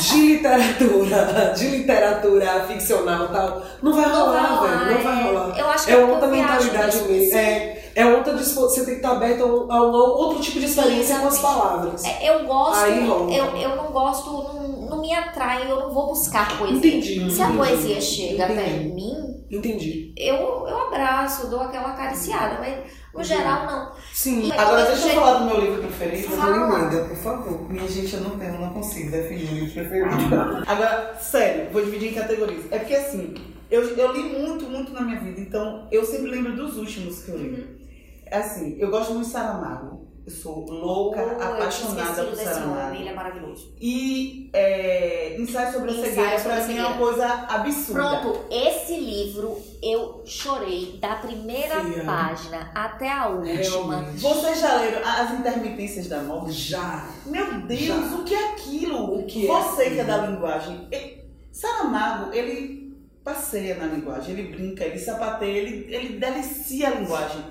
de 0.00 0.16
literatura, 0.26 1.52
de 1.56 1.68
literatura 1.68 2.64
ficcional 2.66 3.26
e 3.26 3.28
tal, 3.28 3.62
não 3.82 3.92
vai 3.92 4.08
não 4.08 4.20
rolar, 4.26 4.60
vai 4.60 4.70
velho. 4.70 4.94
Não 4.94 5.02
vai 5.02 5.20
é. 5.20 5.24
rolar. 5.26 5.58
Eu 5.58 5.68
acho 5.68 5.84
que 5.86 5.92
É 5.92 5.96
outra 5.98 6.26
eu 6.26 6.30
mentalidade 6.32 7.02
mesmo. 7.02 7.36
É, 7.36 7.82
é 7.94 8.06
outra 8.06 8.34
dispo... 8.34 8.60
Você 8.62 8.84
tem 8.84 8.94
que 8.94 9.00
estar 9.00 9.12
aberto 9.12 9.42
a 9.42 9.46
um, 9.46 9.72
a 9.72 9.82
um 9.86 9.92
outro 9.92 10.40
tipo 10.40 10.58
de 10.58 10.64
experiência 10.66 11.18
com 11.18 11.26
as 11.28 11.38
palavras. 11.38 12.04
É, 12.04 12.30
Eu 12.30 12.46
gosto, 12.46 12.82
Aí 12.82 13.06
rola. 13.06 13.32
eu, 13.34 13.44
eu 13.56 13.76
não 13.76 13.92
gosto, 13.92 14.30
não, 14.32 14.61
não 14.92 15.00
me 15.02 15.12
atrai, 15.14 15.70
eu 15.70 15.80
não 15.80 15.90
vou 15.92 16.08
buscar 16.08 16.58
poesia. 16.58 16.76
Entendi. 16.76 17.30
Se 17.30 17.40
a 17.42 17.44
entendi. 17.46 17.58
poesia 17.58 18.00
chega 18.00 18.44
até 18.44 18.68
Entendi. 18.68 18.94
mim, 18.94 19.44
Entendi. 19.50 20.14
eu, 20.16 20.36
eu 20.36 20.86
abraço, 20.88 21.48
dou 21.48 21.60
aquela 21.60 21.90
acariciada, 21.90 22.58
mas 22.60 22.78
no 23.14 23.22
geral 23.22 23.66
não. 23.66 23.92
Sim. 24.12 24.48
E- 24.48 24.52
Agora 24.52 24.84
deixa 24.86 25.08
eu 25.08 25.14
falar 25.14 25.38
do 25.38 25.44
meu 25.46 25.60
livro 25.60 25.82
preferido. 25.82 26.28
Fala. 26.28 26.56
emenda, 26.78 27.04
por 27.04 27.16
favor. 27.16 27.70
Minha 27.70 27.88
gente, 27.88 28.14
eu 28.14 28.20
não 28.22 28.38
tenho, 28.38 28.58
não 28.60 28.70
consigo 28.72 29.10
definir 29.10 29.50
o 29.50 29.54
livro 29.54 29.72
preferido. 29.72 30.34
Agora, 30.66 31.16
sério, 31.20 31.70
vou 31.72 31.84
dividir 31.84 32.10
em 32.12 32.14
categorias. 32.14 32.64
É 32.70 32.78
porque 32.78 32.94
assim, 32.94 33.34
eu, 33.70 33.82
eu 33.96 34.12
li 34.12 34.22
muito, 34.38 34.64
muito 34.66 34.92
na 34.92 35.00
minha 35.02 35.20
vida, 35.20 35.40
então 35.40 35.88
eu 35.90 36.04
sempre 36.04 36.30
lembro 36.30 36.54
dos 36.56 36.76
últimos 36.76 37.22
que 37.24 37.30
eu 37.30 37.38
li. 37.38 37.82
É 38.26 38.38
assim, 38.38 38.76
eu 38.78 38.90
gosto 38.90 39.12
muito 39.12 39.26
de 39.26 39.32
Saramago. 39.32 40.08
Eu 40.24 40.30
sou 40.32 40.64
louca, 40.70 41.20
Oh, 41.20 41.42
eu 41.42 41.42
apaixonada 41.54 42.22
por 42.24 42.36
Saramago. 42.36 42.94
ele 42.94 43.08
é 43.08 43.12
maravilhoso. 43.12 43.74
E 43.80 44.48
é, 44.52 45.36
Ensaio 45.36 45.72
sobre 45.72 45.90
a 45.90 45.94
Ensaio 45.94 46.14
Cegueira, 46.14 46.38
sobre 46.38 46.52
pra 46.56 46.64
a 46.64 46.68
mim, 46.68 46.78
é 46.78 46.86
uma 46.86 46.96
coisa 46.96 47.26
absurda. 47.48 48.00
Pronto, 48.20 48.40
esse 48.48 48.96
livro 48.98 49.58
eu 49.82 50.22
chorei 50.24 50.96
da 51.00 51.16
primeira 51.16 51.84
Fia. 51.84 52.04
página 52.04 52.70
até 52.72 53.10
a 53.10 53.28
última. 53.30 53.52
Realmente. 53.56 54.20
Vocês 54.20 54.60
já 54.60 54.76
leram 54.76 55.00
As 55.04 55.32
Intermitências 55.32 56.06
da 56.06 56.22
Morte? 56.22 56.52
Já. 56.52 57.04
Meu 57.26 57.60
Deus, 57.62 57.80
Já. 57.80 57.96
o 58.16 58.22
que 58.24 58.34
é 58.34 58.48
aquilo? 58.52 59.18
O 59.18 59.24
que 59.26 59.44
é 59.44 59.52
Você 59.52 59.90
que 59.90 59.98
é 59.98 60.02
aquilo? 60.02 60.06
da 60.06 60.26
linguagem. 60.28 60.88
E- 60.92 61.20
Saramago, 61.50 62.32
ele 62.32 62.96
passeia 63.24 63.74
na 63.76 63.86
linguagem, 63.86 64.38
ele 64.38 64.54
brinca, 64.56 64.84
ele 64.84 64.98
sapateia, 64.98 65.58
ele, 65.58 65.92
ele 65.94 66.18
delicia 66.18 66.88
a 66.88 66.90
linguagem. 66.92 67.42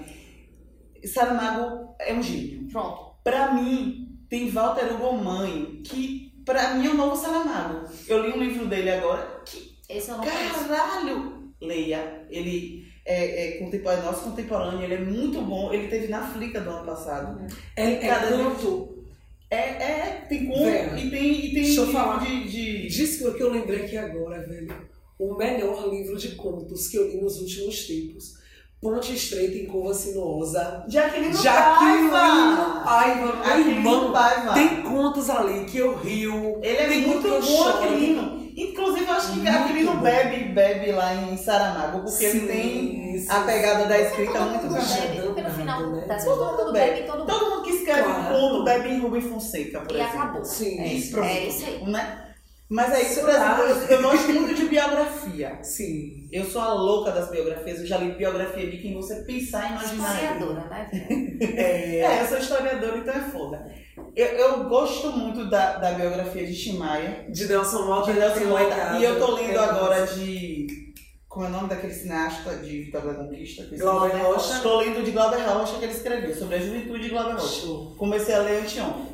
Saramago 1.07 1.95
é 1.99 2.13
um 2.13 2.21
gênio. 2.23 2.67
Pronto. 2.71 3.15
Pra 3.23 3.53
mim, 3.53 4.17
tem 4.29 4.49
Walter 4.49 4.93
Hugo 4.93 5.13
Mãe, 5.23 5.81
que 5.83 6.31
pra 6.45 6.73
mim 6.75 6.87
é 6.87 6.89
o 6.89 6.95
novo 6.95 7.15
Saramago. 7.15 7.87
Eu 8.07 8.25
li 8.25 8.31
um 8.33 8.43
livro 8.43 8.65
dele 8.67 8.89
agora 8.89 9.41
que, 9.45 9.77
Esse 9.89 10.09
eu 10.09 10.17
não 10.17 10.23
conheço. 10.23 10.67
caralho, 10.67 11.53
leia. 11.61 12.25
Ele 12.29 12.85
é, 13.05 13.47
é 13.47 13.51
contemporâneo, 13.59 14.05
nosso 14.05 14.23
contemporâneo, 14.23 14.83
ele 14.83 14.93
é 14.95 14.99
muito 14.99 15.41
bom. 15.41 15.71
Ele 15.73 15.87
teve 15.87 16.07
na 16.07 16.25
Flica 16.27 16.61
do 16.61 16.69
ano 16.69 16.85
passado. 16.85 17.45
É, 17.75 17.91
é 17.93 18.07
Cada 18.07 18.29
canto. 18.29 18.91
É, 19.49 19.57
é, 19.57 20.25
tem 20.29 20.47
Velho, 20.49 20.97
e 20.97 21.09
tem, 21.09 21.31
e 21.33 21.41
tem 21.41 21.53
deixa 21.55 21.81
eu 21.81 21.85
livro 21.87 21.99
falar. 21.99 22.25
de, 22.25 22.49
de... 22.49 22.87
Diz 22.87 23.17
que 23.17 23.23
eu 23.43 23.51
lembrei 23.51 23.83
aqui 23.83 23.97
agora, 23.97 24.47
velho. 24.47 24.73
O 25.19 25.35
melhor 25.35 25.89
livro 25.93 26.17
de 26.17 26.29
contos 26.35 26.87
que 26.87 26.97
eu 26.97 27.09
li 27.09 27.21
nos 27.21 27.39
últimos 27.41 27.85
tempos. 27.85 28.40
Ponte 28.81 29.13
Estreita 29.13 29.57
em 29.59 29.67
Curva 29.67 29.93
Sinuosa. 29.93 30.83
Jaqueline 30.87 31.31
Jaqueline 31.35 32.09
Paiva. 32.09 32.81
Paiva, 32.83 33.25
meu 33.27 33.43
Jaqueline 33.43 33.69
irmão. 33.75 34.11
Paiva. 34.11 34.53
Tem 34.53 34.81
contos 34.81 35.29
ali 35.29 35.65
que 35.65 35.77
eu 35.77 35.95
rio. 35.95 36.59
Ele 36.63 36.77
é 36.77 36.87
tem 36.87 37.01
muito 37.07 37.29
bom. 37.29 37.67
Aquilino. 37.69 38.41
Inclusive, 38.57 39.05
eu 39.07 39.13
acho 39.13 39.31
que 39.33 39.39
Muito 39.39 39.91
bom. 39.93 39.97
bebe, 40.01 40.45
bebe 40.45 40.91
lá 40.91 41.13
em 41.15 41.37
Saramago, 41.37 42.01
porque 42.03 42.25
ele 42.25 42.39
Sim, 42.41 42.47
tem 42.47 43.19
sim, 43.19 43.25
a 43.31 43.39
pegada 43.43 43.85
da 43.85 43.97
escrita 43.99 44.39
muito 44.41 44.61
Todo 44.61 44.71
mundo 44.71 44.73
grande. 44.87 45.07
bebe, 45.07 45.21
porque 45.27 45.41
no 45.41 45.49
final 45.51 45.87
Né? 45.91 46.05
das 46.07 46.25
Todo 46.25 46.37
contas, 46.37 46.51
mundo 46.51 46.57
todo 46.57 46.73
bebe. 46.73 46.91
bebe, 47.01 47.07
todo 47.07 47.49
mundo. 47.49 47.61
Que 47.63 47.69
escreve 47.71 48.01
um 48.09 48.13
Claro. 48.13 48.35
conto 48.39 48.63
bebe 48.65 48.89
em 48.89 48.99
Rubem 48.99 49.21
Fonseca, 49.21 49.79
por 49.81 49.95
E 49.95 49.99
exemplo. 50.01 50.19
acabou. 50.19 50.43
Sim. 50.43 50.79
É 50.79 50.87
isso, 50.93 51.11
Pronto. 51.11 51.27
é 51.27 51.45
isso 51.45 51.65
aí. 51.65 51.83
Né? 51.85 52.17
Mas 52.71 52.89
aí, 52.93 53.03
por 53.03 53.29
Será? 53.29 53.59
exemplo, 53.69 53.93
eu, 53.93 54.01
gosto 54.01 54.31
muito 54.31 54.55
de 54.55 54.65
biografia. 54.69 55.59
Sim. 55.61 56.29
Eu 56.31 56.45
sou 56.45 56.61
a 56.61 56.73
louca 56.73 57.11
das 57.11 57.29
biografias. 57.29 57.79
Eu 57.79 57.85
já 57.85 57.97
li 57.97 58.13
biografia 58.13 58.71
de 58.71 58.77
quem 58.77 58.93
você 58.93 59.15
pensar 59.23 59.65
e 59.65 59.71
imaginar. 59.73 60.13
Historiadora, 60.13 60.69
né? 60.69 60.89
É, 61.41 62.21
eu 62.21 62.27
sou 62.27 62.37
historiadora, 62.37 62.97
então 62.97 63.13
é 63.13 63.19
foda. 63.19 63.75
Eu, 64.15 64.25
eu 64.25 64.69
gosto 64.69 65.11
muito 65.11 65.49
da, 65.49 65.79
da 65.79 65.91
biografia 65.91 66.47
de 66.47 66.55
Timaya, 66.55 67.25
De 67.29 67.45
Nelson 67.45 67.85
Mota. 67.85 68.13
de 68.13 68.19
Nelson 68.19 68.45
Mota. 68.45 68.97
E 68.97 69.03
eu 69.03 69.19
tô 69.19 69.35
lendo 69.35 69.59
agora 69.59 70.07
de. 70.07 70.67
Como 71.27 71.45
é 71.45 71.49
o 71.49 71.51
nome 71.51 71.67
daquele 71.67 71.93
cineasta 71.93 72.55
de 72.57 72.83
Vitória 72.83 73.11
da 73.11 73.23
Conquista? 73.23 73.65
Glauber. 73.77 74.15
Rocha. 74.15 74.53
Estou 74.55 74.77
lendo 74.77 75.03
de 75.03 75.11
Glauber 75.11 75.39
Rocha 75.39 75.77
que 75.77 75.83
ele 75.83 75.93
escreveu, 75.93 76.33
sobre 76.33 76.55
a 76.55 76.59
juventude 76.59 77.03
de 77.03 77.09
Glauber 77.09 77.33
Rocha. 77.33 77.67
Comecei 77.97 78.33
a 78.33 78.39
ler 78.39 78.61
anteontem. 78.61 79.10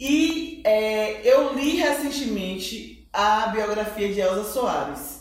E 0.00 0.62
é, 0.64 1.20
eu 1.30 1.52
li 1.54 1.76
recentemente 1.76 3.06
a 3.12 3.48
biografia 3.48 4.08
de 4.08 4.18
Elza 4.20 4.44
Soares, 4.44 5.20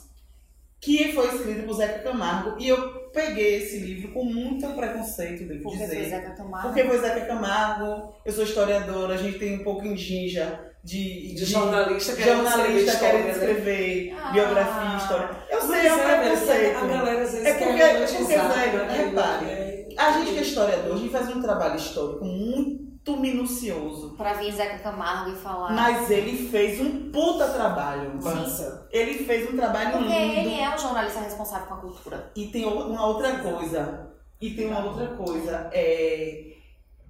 que 0.80 1.12
foi 1.12 1.28
escrita 1.36 1.64
por 1.64 1.74
Zeca 1.74 2.00
Camargo, 2.00 2.56
e 2.58 2.70
eu 2.70 3.10
peguei 3.12 3.56
esse 3.56 3.80
livro 3.80 4.14
com 4.14 4.24
muito 4.24 4.66
preconceito, 4.70 5.46
devo 5.48 5.64
Porque 5.64 5.80
dizer. 5.80 5.96
foi 5.96 6.06
Zeca 6.10 6.32
Camargo. 6.36 6.68
Porque 6.70 6.84
foi 6.88 6.98
Zeca 7.00 7.26
Camargo, 7.26 8.14
eu 8.24 8.32
sou 8.32 8.44
historiadora, 8.46 9.16
a 9.16 9.18
gente 9.18 9.38
tem 9.38 9.60
um 9.60 9.64
pouco 9.66 9.86
em 9.86 9.98
ginja 9.98 10.66
de, 10.82 11.34
De 11.34 11.44
jornalista 11.44 12.16
querendo 12.16 12.44
jornalista 12.50 12.92
escrever 12.94 13.00
querendo 13.00 13.30
história, 13.32 13.48
né? 13.48 13.52
escrever 13.52 14.16
Ah. 14.18 14.32
biografia, 14.32 14.98
história. 14.98 15.30
Eu 15.50 15.62
sei, 15.62 15.88
é 15.88 15.94
um 15.94 15.98
velho, 15.98 16.22
preconceito. 16.22 16.78
A 16.78 16.88
galera 16.88 17.22
às 17.24 17.32
vezes 17.32 17.46
É 17.46 17.54
quer 17.56 17.68
porque- 17.68 17.82
é 17.82 18.06
porque, 18.08 18.24
velho, 18.38 18.86
né? 18.86 19.04
repare, 19.06 19.46
É- 19.46 19.80
A 19.98 20.12
gente 20.14 20.32
que 20.32 20.38
é 20.40 20.42
historiador, 20.44 20.94
a 20.96 20.98
gente 20.98 21.12
faz 21.12 21.28
um 21.36 21.42
trabalho 21.42 21.76
histórico 21.76 22.24
muito 22.24 22.89
minucioso. 23.18 24.16
Pra 24.18 24.34
vir 24.34 24.52
Zeca 24.54 24.80
Camargo 24.80 25.32
e 25.32 25.36
falar. 25.36 25.72
Mas 25.74 26.10
ele 26.10 26.50
fez 26.50 26.80
um 26.80 27.12
puta 27.12 27.48
trabalho. 27.50 28.22
Massa. 28.22 28.88
Ele 28.92 29.24
fez 29.24 29.50
um 29.50 29.56
trabalho 29.56 29.92
Porque 29.92 30.08
lindo. 30.08 30.40
ele 30.40 30.60
é 30.60 30.74
um 30.74 30.78
jornalista 30.78 31.20
responsável 31.20 31.68
com 31.68 31.74
a 31.76 31.78
cultura. 31.78 32.32
E 32.36 32.48
tem 32.48 32.66
uma 32.66 33.06
outra 33.06 33.40
coisa. 33.40 34.12
E 34.42 34.52
tem 34.52 34.68
uma 34.68 34.86
outra 34.86 35.08
coisa. 35.08 35.70
É 35.74 36.46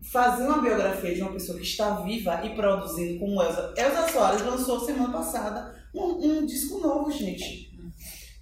fazer 0.02 0.44
uma 0.48 0.60
biografia 0.60 1.14
de 1.14 1.22
uma 1.22 1.32
pessoa 1.32 1.58
que 1.58 1.64
está 1.64 1.96
viva 2.02 2.40
e 2.44 2.56
produzindo 2.56 3.20
como 3.20 3.42
Elza. 3.42 3.74
Elza 3.76 4.08
Soares 4.08 4.42
lançou 4.46 4.80
semana 4.80 5.12
passada 5.12 5.76
um, 5.94 6.40
um 6.40 6.46
disco 6.46 6.80
novo, 6.80 7.12
gente. 7.12 7.69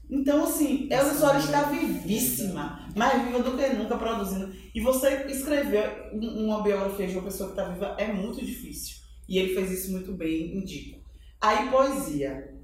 Então, 0.10 0.44
assim, 0.46 0.88
Elza 0.92 1.16
Soares 1.16 1.46
está 1.46 1.64
vivíssima, 1.64 2.88
mais 2.96 3.22
viva 3.26 3.40
do 3.40 3.58
que 3.58 3.68
nunca 3.74 3.98
produzindo. 3.98 4.54
E 4.74 4.80
você 4.82 5.26
escrever 5.28 6.10
um- 6.14 6.46
uma 6.48 6.62
biografia 6.64 7.08
de 7.08 7.14
uma 7.16 7.24
pessoa 7.24 7.52
que 7.52 7.60
está 7.60 7.72
viva 7.72 7.96
é 7.98 8.12
muito 8.12 8.44
difícil. 8.44 8.98
E 9.28 9.38
ele 9.38 9.54
fez 9.54 9.72
isso 9.72 9.92
muito 9.92 10.14
bem, 10.14 10.58
indico. 10.58 11.00
Aí, 11.42 11.70
poesia. 11.70 12.56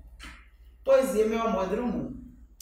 Poesia, 0.85 1.27
meu 1.27 1.41
amor, 1.41 1.65
é 1.65 1.67
Drummond. 1.67 2.15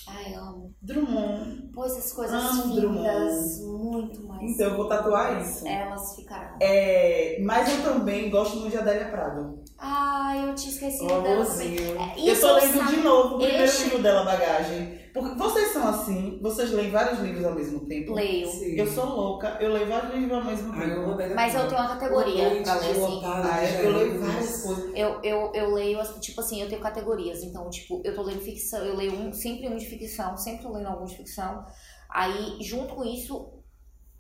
Ai, 0.07 0.34
amo. 0.34 0.73
Drummond. 0.82 1.69
Pois 1.73 1.91
as 1.95 2.11
coisas 2.11 2.43
Amo 2.43 2.79
lindas, 2.79 3.59
muito 3.61 4.23
mais. 4.27 4.41
Então 4.51 4.69
eu 4.71 4.77
vou 4.77 4.88
tatuar 4.88 5.41
isso. 5.41 5.67
Elas 5.67 6.15
ficarão. 6.15 6.57
É, 6.59 7.39
mas 7.43 7.69
eu 7.71 7.84
também 7.84 8.29
gosto 8.32 8.57
muito 8.57 8.71
de 8.71 8.77
Adélia 8.79 9.09
Prado. 9.09 9.61
Ai, 9.84 10.47
eu 10.47 10.53
tinha 10.53 10.71
esquecido 10.71 11.05
O 11.05 11.21
dela 11.21 11.41
amorzinho. 11.41 11.75
também. 11.97 12.27
É, 12.27 12.32
Eu 12.32 12.39
tô 12.39 12.53
lendo 12.55 12.77
sabe- 12.77 12.95
de 12.95 13.01
novo 13.01 13.36
o 13.36 13.38
primeiro 13.39 13.63
Este- 13.63 13.84
livro 13.86 14.03
dela, 14.03 14.23
Bagagem. 14.23 15.01
Porque 15.11 15.36
vocês 15.36 15.73
são 15.73 15.88
assim, 15.89 16.39
vocês 16.41 16.71
leem 16.71 16.91
vários 16.91 17.19
livros 17.19 17.43
ao 17.43 17.53
mesmo 17.55 17.86
tempo. 17.88 18.13
Leio. 18.13 18.47
Sim. 18.47 18.75
Eu 18.75 18.86
sou 18.88 19.05
louca, 19.05 19.57
eu 19.59 19.73
leio 19.73 19.88
vários 19.88 20.13
livros 20.13 20.38
ao 20.38 20.45
mesmo 20.45 20.71
Ai, 20.73 20.89
eu 20.93 21.17
tempo. 21.17 21.36
Mas 21.36 21.55
eu 21.55 21.67
tenho 21.67 21.82
uma 21.82 21.89
categoria 21.97 22.49
Noite 22.49 22.63
pra 22.63 22.75
ler, 22.75 22.91
assim. 22.91 23.21
Ah, 23.25 23.41
de 23.65 23.84
eu 23.84 23.91
leio 23.97 24.11
Jesus. 24.11 24.27
várias 24.34 24.61
coisas. 24.63 24.91
Eu, 24.95 25.19
eu, 25.23 25.51
eu 25.53 25.73
leio, 25.73 25.99
assim, 25.99 26.19
tipo 26.19 26.39
assim, 26.39 26.61
eu 26.61 26.69
tenho 26.69 26.79
categorias. 26.82 27.43
Então, 27.43 27.69
tipo, 27.69 28.01
eu 28.05 28.15
tô 28.15 28.21
lendo 28.21 28.39
ficção, 28.39 28.86
eu 28.86 28.95
leio 28.95 29.13
um, 29.13 29.34
sempre 29.34 29.67
um 29.67 29.75
de 29.75 29.86
ficção, 29.88 30.38
sempre 30.38 30.61
tô 30.63 30.71
lendo 30.71 30.88
algum 30.88 31.03
de 31.05 31.17
ficção. 31.17 31.65
Aí, 32.09 32.57
junto 32.61 32.93
com 32.95 33.03
isso, 33.03 33.51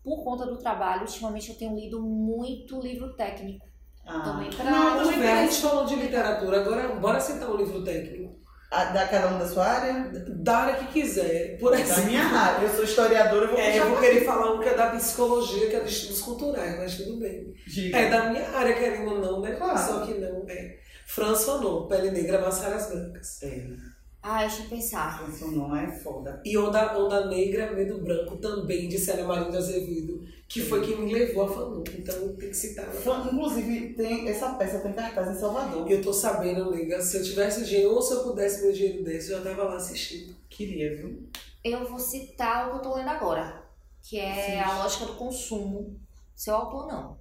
por 0.03 0.23
conta 0.25 0.45
do 0.45 0.57
trabalho, 0.57 1.01
ultimamente 1.03 1.51
eu 1.51 1.55
tenho 1.57 1.73
lido 1.75 2.01
muito 2.01 2.81
livro 2.81 3.15
técnico. 3.15 3.65
Ah. 4.13 4.19
Também 4.19 4.49
pra- 4.49 4.65
Não, 4.65 4.97
também 5.03 5.19
bem, 5.19 5.29
a 5.29 5.45
gente 5.45 5.61
falou 5.61 5.85
de 5.85 5.95
literatura, 5.95 6.59
agora 6.61 6.87
bora 6.95 7.19
citar 7.19 7.49
um 7.49 7.57
livro 7.57 7.83
técnico. 7.83 8.31
Ah, 8.73 8.85
Da 8.85 9.05
cada 9.07 9.27
um 9.27 9.37
da 9.39 9.45
sua 9.45 9.65
área? 9.65 10.09
Da 10.43 10.57
área 10.59 10.75
que 10.75 10.87
quiser. 10.93 11.57
Por 11.59 11.71
Da 11.71 11.79
exemplo, 11.81 12.05
minha 12.05 12.23
área. 12.23 12.65
Eu 12.65 12.73
sou 12.73 12.83
historiadora, 12.85 13.45
eu 13.45 13.49
vou 13.51 13.59
é, 13.59 13.79
eu 13.79 13.89
vou 13.89 13.99
querer 13.99 14.23
falar 14.23 14.53
um 14.53 14.59
que 14.59 14.69
é 14.69 14.73
da 14.75 14.87
psicologia, 14.91 15.69
que 15.69 15.75
é 15.75 15.79
dos 15.81 15.91
estudos 15.91 16.21
culturais, 16.21 16.77
mas 16.77 16.95
tudo 16.95 17.19
bem. 17.19 17.53
Diga. 17.67 17.97
É 17.97 18.09
da 18.09 18.29
minha 18.29 18.49
área, 18.49 18.73
querendo 18.73 19.11
ou 19.11 19.19
não, 19.19 19.41
né? 19.41 19.51
Claro. 19.57 19.77
Só 19.77 20.05
que 20.05 20.13
não, 20.13 20.45
é. 20.47 20.75
Franz 21.05 21.43
Fanon, 21.43 21.87
Pele 21.87 22.11
Negra, 22.11 22.39
Massaras 22.39 22.87
Brancas. 22.89 23.43
É, 23.43 23.67
Ai, 24.23 24.47
deixa 24.47 24.63
eu 24.63 24.69
pensar. 24.69 25.27
isso 25.27 25.47
não 25.51 25.75
é 25.75 25.91
foda. 25.91 26.41
E 26.45 26.55
Onda, 26.55 26.97
Onda 26.97 27.25
Negra, 27.25 27.71
Medo 27.71 27.97
Branco, 27.97 28.37
também, 28.37 28.87
de 28.87 28.99
Célia 28.99 29.25
Marinho 29.25 29.49
de 29.49 29.57
Azevedo, 29.57 30.23
que 30.47 30.61
foi 30.61 30.85
quem 30.85 30.99
me 31.01 31.11
levou 31.11 31.43
a 31.43 31.47
Fanon. 31.47 31.83
Então 31.97 32.35
tem 32.35 32.49
que 32.49 32.55
citar. 32.55 32.87
Inclusive, 33.25 33.93
tem, 33.95 34.29
essa 34.29 34.53
peça 34.53 34.79
tem 34.79 34.93
cartaz 34.93 35.35
em 35.35 35.39
Salvador. 35.39 35.89
Eu 35.89 36.01
tô 36.03 36.13
sabendo, 36.13 36.69
nega, 36.69 37.01
se 37.01 37.17
eu 37.17 37.23
tivesse 37.23 37.65
dinheiro, 37.65 37.95
ou 37.95 38.01
se 38.01 38.13
eu 38.13 38.23
pudesse 38.23 38.63
meu 38.63 38.71
dinheiro 38.71 39.03
desse, 39.03 39.31
eu 39.31 39.37
já 39.39 39.49
tava 39.49 39.63
lá 39.63 39.77
assistindo. 39.77 40.35
Queria, 40.47 40.95
viu? 40.95 41.27
Eu 41.63 41.87
vou 41.87 41.99
citar 41.99 42.67
o 42.67 42.71
que 42.71 42.77
eu 42.77 42.81
tô 42.81 42.95
lendo 42.95 43.09
agora, 43.09 43.63
que 44.03 44.19
é 44.19 44.51
Sim. 44.51 44.59
A 44.59 44.83
Lógica 44.83 45.05
do 45.05 45.15
Consumo. 45.15 45.99
Seu 46.35 46.55
autor, 46.55 46.87
não. 46.87 47.20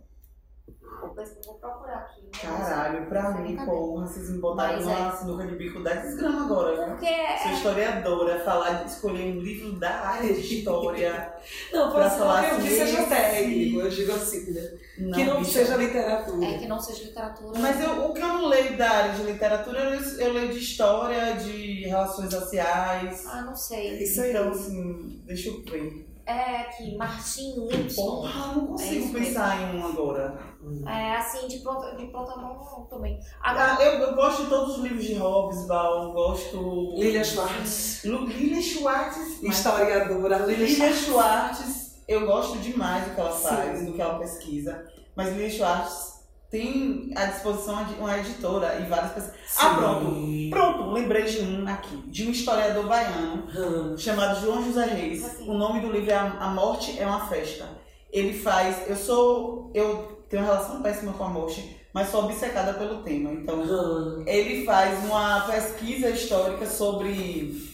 Vou, 1.00 1.54
procurar 1.54 1.96
aqui. 1.96 2.22
mas- 2.32 2.40
Caralho, 2.68 3.06
pra 3.06 3.32
Sem 3.34 3.42
mim, 3.42 3.56
porra, 3.64 4.06
vocês 4.06 4.30
me 4.30 4.38
botaram 4.38 4.80
numa 4.80 5.16
sinuca 5.16 5.46
de 5.46 5.56
bico 5.56 5.82
10 5.82 6.16
gramas 6.16 6.42
agora, 6.42 6.76
viu? 6.76 6.84
Porque 6.94 7.06
é, 7.06 7.38
Sou 7.38 7.52
historiadora, 7.52 8.40
falar 8.40 8.84
de 8.84 8.90
escolher 8.90 9.36
um 9.36 9.40
livro 9.40 9.72
da 9.78 9.90
área 9.90 10.32
de 10.34 10.58
história. 10.58 11.32
Não, 11.72 11.90
Pra 11.90 12.00
pode 12.02 12.12
ser 12.12 12.18
falar 12.18 12.40
que 12.42 12.50
assim, 12.56 12.68
seja 12.68 13.00
esse- 13.00 13.08
técnico, 13.08 13.80
eu 13.80 13.88
digo 13.90 14.12
assim, 14.12 14.50
né? 14.52 14.70
Não, 14.98 15.12
que 15.12 15.24
não 15.24 15.38
bicha. 15.38 15.50
seja 15.52 15.76
literatura. 15.76 16.46
é 16.46 16.58
que 16.58 16.68
não 16.68 16.78
seja 16.78 17.04
literatura. 17.04 17.58
Mas 17.58 17.80
eu, 17.80 18.04
o 18.10 18.12
que 18.14 18.20
eu 18.20 18.28
não 18.28 18.46
leio 18.46 18.76
da 18.76 18.90
área 18.90 19.12
de 19.14 19.22
literatura, 19.22 19.80
eu, 19.80 19.90
leio- 19.90 20.20
eu 20.20 20.32
leio 20.34 20.48
de 20.52 20.58
história, 20.58 21.34
de 21.36 21.86
relações 21.86 22.30
sociais. 22.30 23.24
Ah, 23.26 23.42
não 23.42 23.56
sei. 23.56 24.02
Isso 24.02 24.20
aí. 24.20 24.30
Então, 24.30 24.50
assim, 24.50 25.22
deixa 25.26 25.48
eu 25.48 25.62
ver. 25.62 26.06
É 26.30 26.64
que 26.64 26.96
Martin 26.96 27.54
Limpson. 27.66 28.02
Porra, 28.02 28.54
não 28.54 28.64
É 28.64 28.66
consigo 28.68 29.04
isso 29.04 29.12
pensar 29.12 29.60
em 29.74 29.80
um 29.80 29.86
agora. 29.86 30.38
É 30.86 31.16
assim, 31.16 31.48
de 31.48 31.58
pronto, 31.58 31.96
de 31.96 32.06
pronto 32.06 32.38
não 32.38 32.86
também. 32.88 33.18
Ah, 33.42 33.50
Agora, 33.50 33.82
eu, 33.82 34.00
eu 34.00 34.14
gosto 34.14 34.44
de 34.44 34.48
todos 34.48 34.76
os 34.76 34.82
livros 34.84 35.04
de 35.04 35.14
Hobsbawm, 35.14 36.12
gosto... 36.12 36.94
Lilia 36.96 37.24
Schwartz, 37.24 38.04
Lilia 38.04 38.62
Schwartz. 38.62 39.42
historiadora, 39.42 40.38
Lilia 40.46 40.66
Lilia 40.66 40.92
Schwartz. 40.92 41.58
Schwartz, 41.58 42.02
eu 42.06 42.26
gosto 42.26 42.58
demais 42.58 43.04
do 43.08 43.14
que 43.14 43.20
ela 43.20 43.32
faz, 43.32 43.78
Sim. 43.78 43.86
do 43.86 43.92
que 43.94 44.02
ela 44.02 44.18
pesquisa. 44.18 44.84
Mas 45.16 45.30
Lilia 45.30 45.50
Schwartz 45.50 46.09
tem 46.50 47.10
à 47.16 47.26
disposição 47.26 47.84
de 47.84 47.94
uma 47.94 48.18
editora 48.18 48.80
e 48.80 48.86
várias 48.88 49.12
pessoas. 49.12 49.34
Ah, 49.58 49.74
pronto. 49.74 50.14
Sim. 50.14 50.50
Pronto, 50.50 50.90
lembrei 50.90 51.24
de 51.24 51.40
um 51.42 51.66
aqui, 51.68 51.96
de 52.08 52.26
um 52.26 52.30
historiador 52.30 52.86
baiano 52.86 53.44
Hum. 53.56 53.96
chamado 53.96 54.40
João 54.40 54.64
José 54.64 54.84
Reis. 54.86 55.24
Assim. 55.24 55.48
O 55.48 55.54
nome 55.54 55.80
do 55.80 55.90
livro 55.92 56.10
é 56.10 56.14
A 56.14 56.24
A 56.40 56.48
Morte 56.48 56.98
é 56.98 57.06
uma 57.06 57.26
Festa. 57.28 57.68
Ele 58.12 58.36
faz. 58.36 58.88
Eu 58.88 58.96
sou. 58.96 59.70
Eu 59.74 60.24
tenho 60.28 60.42
uma 60.42 60.52
relação 60.52 60.82
péssima 60.82 61.12
com 61.12 61.24
a 61.24 61.28
morte, 61.28 61.76
mas 61.94 62.08
sou 62.08 62.24
obcecada 62.24 62.74
pelo 62.74 63.02
tema. 63.02 63.30
Então, 63.32 63.60
Hum. 63.62 64.24
ele 64.26 64.64
faz 64.64 65.04
uma 65.04 65.42
pesquisa 65.42 66.10
histórica 66.10 66.66
sobre, 66.66 67.70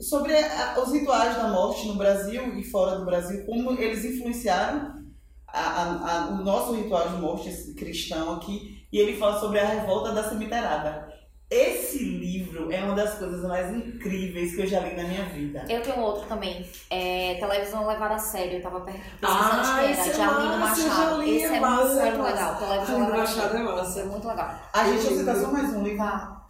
sobre 0.00 0.34
a- 0.34 0.76
os 0.82 0.92
rituais 0.92 1.36
da 1.36 1.48
morte 1.48 1.86
no 1.86 1.96
Brasil 1.96 2.58
e 2.58 2.64
fora 2.64 2.96
do 2.98 3.04
Brasil, 3.04 3.44
como 3.44 3.72
eles 3.72 4.04
influenciaram 4.04 5.03
a- 5.60 6.10
a- 6.10 6.26
o 6.32 6.44
nosso 6.44 6.74
ritual 6.74 7.08
de 7.08 7.16
morte 7.16 7.50
cristão 7.74 8.34
aqui, 8.34 8.86
e 8.92 8.98
ele 8.98 9.16
fala 9.16 9.38
sobre 9.40 9.58
a 9.60 9.66
revolta 9.66 10.12
da 10.12 10.28
cemitéria. 10.28 11.12
Esse 11.50 11.98
livro 12.02 12.72
é 12.72 12.82
uma 12.82 12.94
das 12.96 13.14
coisas 13.18 13.42
mais 13.46 13.70
incríveis 13.76 14.56
que 14.56 14.62
eu 14.62 14.66
já 14.66 14.80
li 14.80 14.96
na 14.96 15.04
minha 15.04 15.24
vida. 15.26 15.64
eu 15.68 15.82
tenho 15.82 16.00
outro 16.00 16.26
também. 16.26 16.66
É 16.90 17.34
Televisão 17.34 17.86
Levada 17.86 18.14
a 18.14 18.18
Sério. 18.18 18.54
Eu 18.54 18.62
tava 18.62 18.80
pesquisando 18.80 19.12
Ah, 19.22 19.60
que 19.78 19.84
era, 19.84 19.90
esse 19.92 20.10
é 20.10 20.12
de 20.14 20.20
Arlindo 20.20 20.58
massa, 20.58 20.80
eu 20.80 20.88
já 20.88 20.94
Machado. 20.94 21.22
li, 21.22 21.36
Esse 21.36 21.52
é 21.52 21.56
é 21.56 21.60
massa, 21.60 22.00
é 22.00 22.04
muito 22.06 22.18
massa. 22.18 22.32
legal. 22.34 22.56
Televisão 22.56 22.94
Levada 22.98 23.14
a 23.14 23.18
Machado 23.18 23.40
Sério. 23.40 23.56
é 23.56 24.00
É 24.00 24.04
muito 24.06 24.28
legal. 24.28 24.54
A 24.72 24.84
gente 24.88 25.04
vai 25.04 25.14
citar 25.14 25.36
só 25.36 25.52
mais 25.52 25.74
um 25.74 25.82
livro. 25.84 25.98
Vá. 25.98 26.44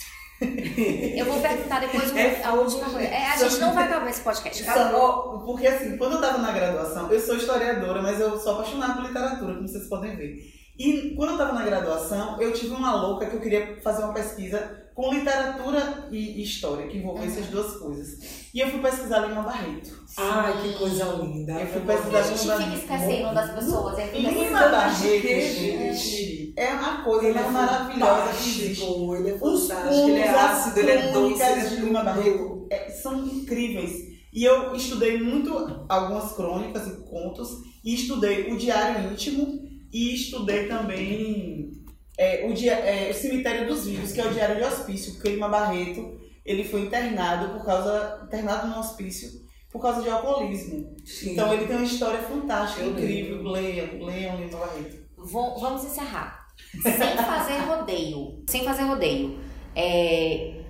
Eu 1.18 1.26
vou 1.26 1.40
perguntar 1.40 1.80
depois 1.80 2.14
É 2.16 2.42
a 2.44 2.52
última 2.52 2.84
coisa. 2.84 3.08
É, 3.08 3.26
a 3.26 3.36
gente 3.36 3.60
não 3.60 3.74
vai 3.74 3.84
acabar 3.84 4.10
esse 4.10 4.20
podcast. 4.20 4.68
Acabou. 4.68 5.40
porque 5.40 5.66
assim, 5.66 5.96
quando 5.96 6.14
eu 6.14 6.20
tava 6.20 6.38
na 6.38 6.52
graduação, 6.52 7.10
eu 7.10 7.20
sou 7.20 7.36
historiadora, 7.36 8.02
mas 8.02 8.20
eu 8.20 8.38
sou 8.38 8.52
apaixonada 8.54 8.94
por 8.94 9.04
literatura, 9.04 9.54
como 9.54 9.68
vocês 9.68 9.88
podem 9.88 10.16
ver. 10.16 10.53
E 10.78 11.14
quando 11.14 11.32
eu 11.32 11.38
tava 11.38 11.52
na 11.52 11.64
graduação, 11.64 12.40
eu 12.40 12.52
tive 12.52 12.74
uma 12.74 12.94
louca 12.94 13.26
que 13.26 13.36
eu 13.36 13.40
queria 13.40 13.80
fazer 13.82 14.02
uma 14.02 14.12
pesquisa 14.12 14.84
com 14.94 15.12
literatura 15.12 16.08
e 16.10 16.40
história, 16.42 16.86
que 16.86 16.98
envolvesse 16.98 17.40
as 17.40 17.46
duas 17.46 17.76
coisas. 17.76 18.48
E 18.54 18.60
eu 18.60 18.70
fui 18.70 18.80
pesquisar 18.80 19.26
Lima 19.26 19.42
Barreto. 19.42 20.04
Ai, 20.16 20.62
que 20.62 20.78
coisa 20.78 21.04
linda. 21.20 21.52
Eu 21.52 21.66
fui 21.66 21.82
A 21.82 21.96
pesquisar 21.96 22.22
gente 22.22 22.42
Lima 22.42 22.56
fica 22.56 22.76
esquecendo 22.76 23.34
das 23.34 23.50
pessoas. 23.52 23.98
É 23.98 24.18
Lima 24.18 24.32
tudo 24.32 24.70
Barreto, 24.70 25.02
gente, 25.02 26.54
é 26.56 26.72
uma 26.74 27.02
coisa 27.02 27.26
Ele 27.28 27.38
é 27.38 27.48
maravilhosa 27.48 28.32
que 28.32 28.48
existe. 28.48 28.82
ele 28.82 29.30
é 29.30 29.38
Os 29.40 29.68
fantástico, 29.68 30.08
ele 30.08 30.18
é 30.20 30.30
ácido, 30.30 30.80
ele 30.80 30.90
é 30.90 31.12
doce, 31.12 31.42
é 31.42 31.46
crônicas 31.46 31.70
de 31.70 31.76
Lima. 31.76 32.04
Barreto 32.04 32.66
é, 32.70 32.90
são 32.90 33.24
incríveis. 33.24 34.14
E 34.32 34.44
eu 34.44 34.74
estudei 34.74 35.20
muito 35.20 35.86
algumas 35.88 36.32
crônicas 36.32 36.86
e 36.88 36.96
contos, 37.08 37.62
e 37.84 37.94
estudei 37.94 38.52
o 38.52 38.56
Diário 38.56 39.12
Íntimo, 39.12 39.73
e 39.94 40.12
estudei 40.14 40.66
também 40.66 41.70
é, 42.18 42.46
o, 42.48 42.52
dia, 42.52 42.72
é, 42.74 43.10
o 43.10 43.14
Cemitério 43.14 43.68
dos 43.68 43.86
Vivos, 43.86 44.12
que 44.12 44.20
é 44.20 44.26
o 44.26 44.32
Diário 44.32 44.56
de 44.56 44.64
Hospício, 44.64 45.14
porque 45.14 45.30
Lima 45.30 45.48
Barreto 45.48 46.20
ele 46.44 46.64
foi 46.64 46.82
internado 46.82 47.54
por 47.56 47.64
causa 47.64 48.22
internado 48.26 48.66
no 48.66 48.78
hospício 48.80 49.42
por 49.70 49.80
causa 49.80 50.02
de 50.02 50.08
alcoolismo. 50.10 50.94
Sim. 51.04 51.32
Então 51.32 51.52
ele 51.52 51.66
tem 51.66 51.76
uma 51.76 51.84
história 51.84 52.20
fantástica, 52.22 52.82
Eu 52.82 52.90
incrível. 52.92 53.42
Leiam, 53.44 54.04
leiam 54.04 54.36
Lima 54.36 54.58
Barreto. 54.58 54.96
Vou- 55.16 55.58
vamos 55.58 55.84
encerrar. 55.84 56.46
Sem 56.82 57.16
fazer 57.16 57.58
rodeio. 57.66 58.44
Sem 58.48 58.64
fazer 58.64 58.82
rodeio. 58.82 59.38
É, 59.74 60.62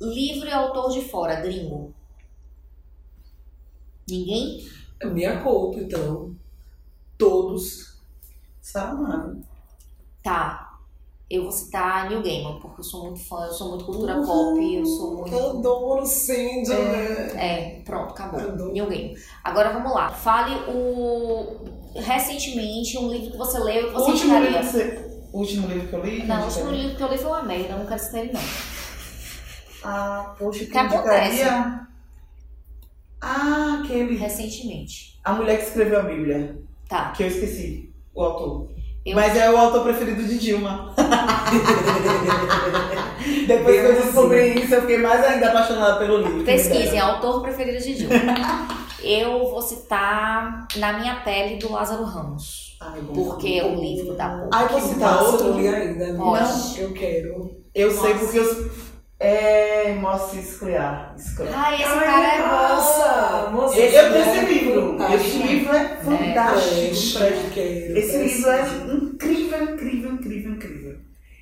livro 0.00 0.48
e 0.48 0.52
autor 0.52 0.92
de 0.92 1.00
fora, 1.08 1.40
gringo. 1.40 1.92
Ninguém? 4.08 4.64
Minha 5.04 5.42
culpa, 5.42 5.80
então. 5.80 6.34
Todos. 7.18 7.95
Saramado. 8.66 9.40
Tá. 10.24 10.72
Eu 11.30 11.44
vou 11.44 11.52
citar 11.52 12.08
Neil 12.08 12.20
Gaiman, 12.20 12.58
porque 12.60 12.80
eu 12.80 12.84
sou 12.84 13.04
muito 13.04 13.20
fã, 13.20 13.46
eu 13.46 13.52
sou 13.52 13.70
muito 13.70 13.84
cultura 13.84 14.20
pop, 14.22 14.74
eu 14.74 14.84
sou 14.84 15.18
muito. 15.18 15.36
Adoro 15.36 16.04
Cindy, 16.04 16.70
né? 16.70 17.30
É, 17.36 17.82
pronto, 17.84 18.10
acabou. 18.10 18.40
Adoro. 18.40 18.72
Neil 18.72 18.88
Gaiman. 18.88 19.14
Agora 19.44 19.72
vamos 19.72 19.92
lá. 19.92 20.08
Fale 20.10 20.54
o. 20.68 21.64
Recentemente, 21.94 22.98
um 22.98 23.08
livro 23.08 23.30
que 23.30 23.38
você 23.38 23.58
leu 23.60 23.84
e 23.84 23.86
que 23.86 23.92
você 23.92 24.10
último 24.10 24.34
livro, 24.34 24.48
indicaria. 24.48 24.58
que 24.58 24.66
você, 24.66 25.28
o 25.32 25.38
último 25.38 25.68
livro 25.68 25.88
que 25.88 25.94
eu 25.94 26.04
li? 26.04 26.26
Não, 26.26 26.40
o 26.40 26.44
último 26.44 26.70
livro 26.70 26.96
que 26.96 27.02
eu 27.02 27.08
li 27.08 27.18
foi 27.18 27.26
uma 27.28 27.42
merda, 27.42 27.72
eu 27.72 27.78
não 27.78 27.86
quero 27.86 28.00
citar 28.00 28.20
ele 28.20 28.32
não. 28.32 28.42
Ah, 29.84 30.34
poxa, 30.36 30.64
que 30.64 30.72
Que 30.72 30.78
acontece? 30.78 31.42
Ah, 33.20 33.80
aquele. 33.80 34.16
Recentemente. 34.16 35.20
A 35.22 35.34
mulher 35.34 35.58
que 35.58 35.66
escreveu 35.66 36.00
a 36.00 36.02
Bíblia. 36.02 36.60
Tá. 36.88 37.12
Que 37.12 37.22
eu 37.22 37.28
esqueci 37.28 37.95
o 38.16 38.22
autor. 38.22 38.68
Eu- 39.04 39.14
Mas 39.14 39.36
é 39.36 39.48
o 39.50 39.56
autor 39.56 39.84
preferido 39.84 40.24
de 40.24 40.36
Dilma. 40.38 40.92
Depois 43.46 43.80
que 43.80 43.86
eu 43.86 44.02
descobri 44.02 44.62
isso, 44.64 44.74
eu 44.74 44.80
fiquei 44.80 44.98
mais 44.98 45.24
ainda 45.24 45.48
apaixonada 45.48 45.98
pelo 45.98 46.18
livro. 46.18 46.44
Pesquisem, 46.44 46.98
autor 46.98 47.42
preferido 47.42 47.78
de 47.82 47.94
Dilma. 47.94 48.14
eu 49.02 49.48
vou 49.48 49.62
citar 49.62 50.66
Na 50.76 50.98
Minha 50.98 51.16
Pele, 51.20 51.56
do 51.56 51.70
Lázaro 51.72 52.02
Ramos. 52.04 52.76
Ai, 52.80 53.00
bom. 53.00 53.12
Porque 53.12 53.58
é 53.60 53.64
um 53.64 53.78
livro 53.80 54.14
da 54.14 54.28
porra. 54.28 54.48
Ai, 54.52 54.68
posso 54.68 54.88
citar 54.88 55.22
outro? 55.22 55.46
eu 55.46 55.52
não 55.54 55.60
li 55.60 55.68
ainda. 55.68 56.04
amiga. 56.04 56.24
Pode. 56.24 56.80
Eu 56.80 56.92
quero. 56.92 57.50
Eu 57.74 57.90
sei 57.90 58.12
Nossa. 58.12 58.24
porque 58.24 58.38
eu. 58.38 58.70
É. 59.18 59.94
Moça 59.94 60.36
Escliar. 60.36 61.14
Ai, 61.54 61.74
esse 61.76 61.84
cara 61.84 62.34
é 62.34 62.42
bom. 62.42 62.76
Moça, 63.62 63.76
Eu, 63.78 63.84
eu 63.90 64.12
tenho 64.12 64.24
esse 64.24 64.38
é 64.38 64.44
livro. 64.44 64.96
Esse 65.14 65.38
livro 65.38 65.74
é 65.76 65.88
fantástico. 65.96 66.74
Esse 67.96 68.18
livro 68.18 68.50
é 68.50 68.60
incrível, 68.94 69.62
incrível, 69.62 70.12
incrível, 70.12 70.52
incrível. 70.52 70.96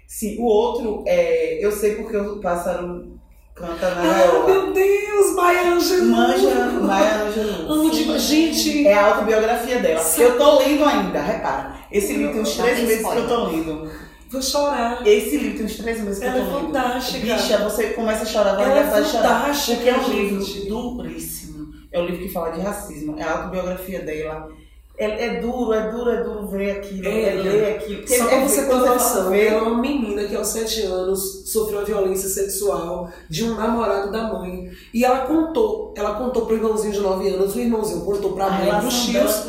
Sim, 0.07 0.37
o 0.39 0.45
outro 0.45 1.03
é. 1.07 1.65
Eu 1.65 1.73
sei 1.73 1.97
porque 1.97 2.17
o 2.17 2.41
pássaro 2.41 3.19
canta 3.55 3.91
na 3.91 4.03
Ah, 4.03 4.19
gaiola. 4.19 4.47
meu 4.47 4.73
Deus, 4.73 5.35
Maia 5.35 5.73
Angelou. 5.73 6.07
Manja, 6.07 6.55
Maya 6.81 7.23
Angelou. 7.23 7.73
Amo 7.73 7.91
de... 7.91 8.19
Gente, 8.19 8.87
É 8.87 8.95
a 8.95 9.07
autobiografia 9.07 9.81
dela. 9.81 10.05
Eu 10.19 10.39
tô 10.39 10.59
lendo 10.59 10.85
ainda, 10.85 11.21
repara. 11.21 11.75
Esse 11.91 12.13
livro 12.13 12.33
tem 12.33 12.43
uns 12.43 12.57
três 12.57 12.79
meses 12.81 13.07
que 13.07 13.17
eu 13.17 13.27
tô 13.29 13.45
lendo. 13.47 13.91
Vou 14.35 14.43
chorar. 14.43 15.07
Esse 15.07 15.37
livro 15.39 15.57
tem 15.57 15.67
uns 15.67 15.77
três 15.77 16.01
meses 16.03 16.19
que 16.19 16.25
Ela 16.27 16.37
eu 16.39 16.43
é 16.45 16.47
tô 16.51 16.57
lendo. 16.57 16.67
fantástica. 16.67 17.35
Bicha, 17.35 17.59
você 17.59 17.85
começa 17.91 18.23
a 18.23 18.27
chorar, 18.27 18.57
vai 18.57 18.65
Ela 18.71 18.81
é 18.99 19.03
de 19.03 19.09
chorar. 19.09 19.41
fantástica, 19.43 19.77
Porque 19.77 19.89
é 19.89 19.97
um 19.97 20.09
livro 20.11 20.45
duríssimo. 20.69 21.73
É 21.91 22.01
um 22.01 22.07
livro 22.07 22.23
que 22.23 22.29
fala 22.33 22.51
de 22.51 22.61
racismo. 22.61 23.17
É 23.19 23.23
a 23.23 23.39
autobiografia 23.39 24.01
dela. 24.03 24.49
É, 24.97 25.27
é 25.27 25.41
duro, 25.41 25.73
é 25.73 25.91
duro, 25.91 26.09
é 26.09 26.23
duro 26.23 26.47
ver 26.47 26.71
aquilo, 26.79 27.09
é, 27.09 27.23
É, 27.31 27.35
ler 27.35 27.75
aquilo. 27.75 28.07
Só 28.07 28.29
é 28.29 28.41
você 28.47 28.65
ter 28.65 28.75
noção, 28.77 29.29
ver, 29.31 29.47
ela 29.49 29.59
é 29.59 29.63
uma 29.63 29.81
menina 29.81 30.23
que 30.23 30.37
aos 30.37 30.47
7 30.47 30.83
anos 30.83 31.51
sofreu 31.51 31.81
uma 31.81 31.85
violência 31.85 32.29
sexual 32.29 33.11
de 33.29 33.43
um 33.43 33.57
namorado 33.57 34.13
da 34.13 34.33
mãe. 34.33 34.71
E 34.95 35.05
ela 35.05 35.27
contou, 35.27 35.93
ela 35.97 36.15
contou 36.15 36.47
pro 36.47 36.55
irmãozinho 36.55 36.93
de 36.93 37.01
9 37.01 37.29
anos, 37.29 37.57
o 37.57 37.59
irmãozinho 37.61 38.03
contou 38.05 38.35
pra 38.35 38.47
a 38.47 38.51
mãe 38.53 38.81
dos 38.83 39.07
tios. 39.07 39.45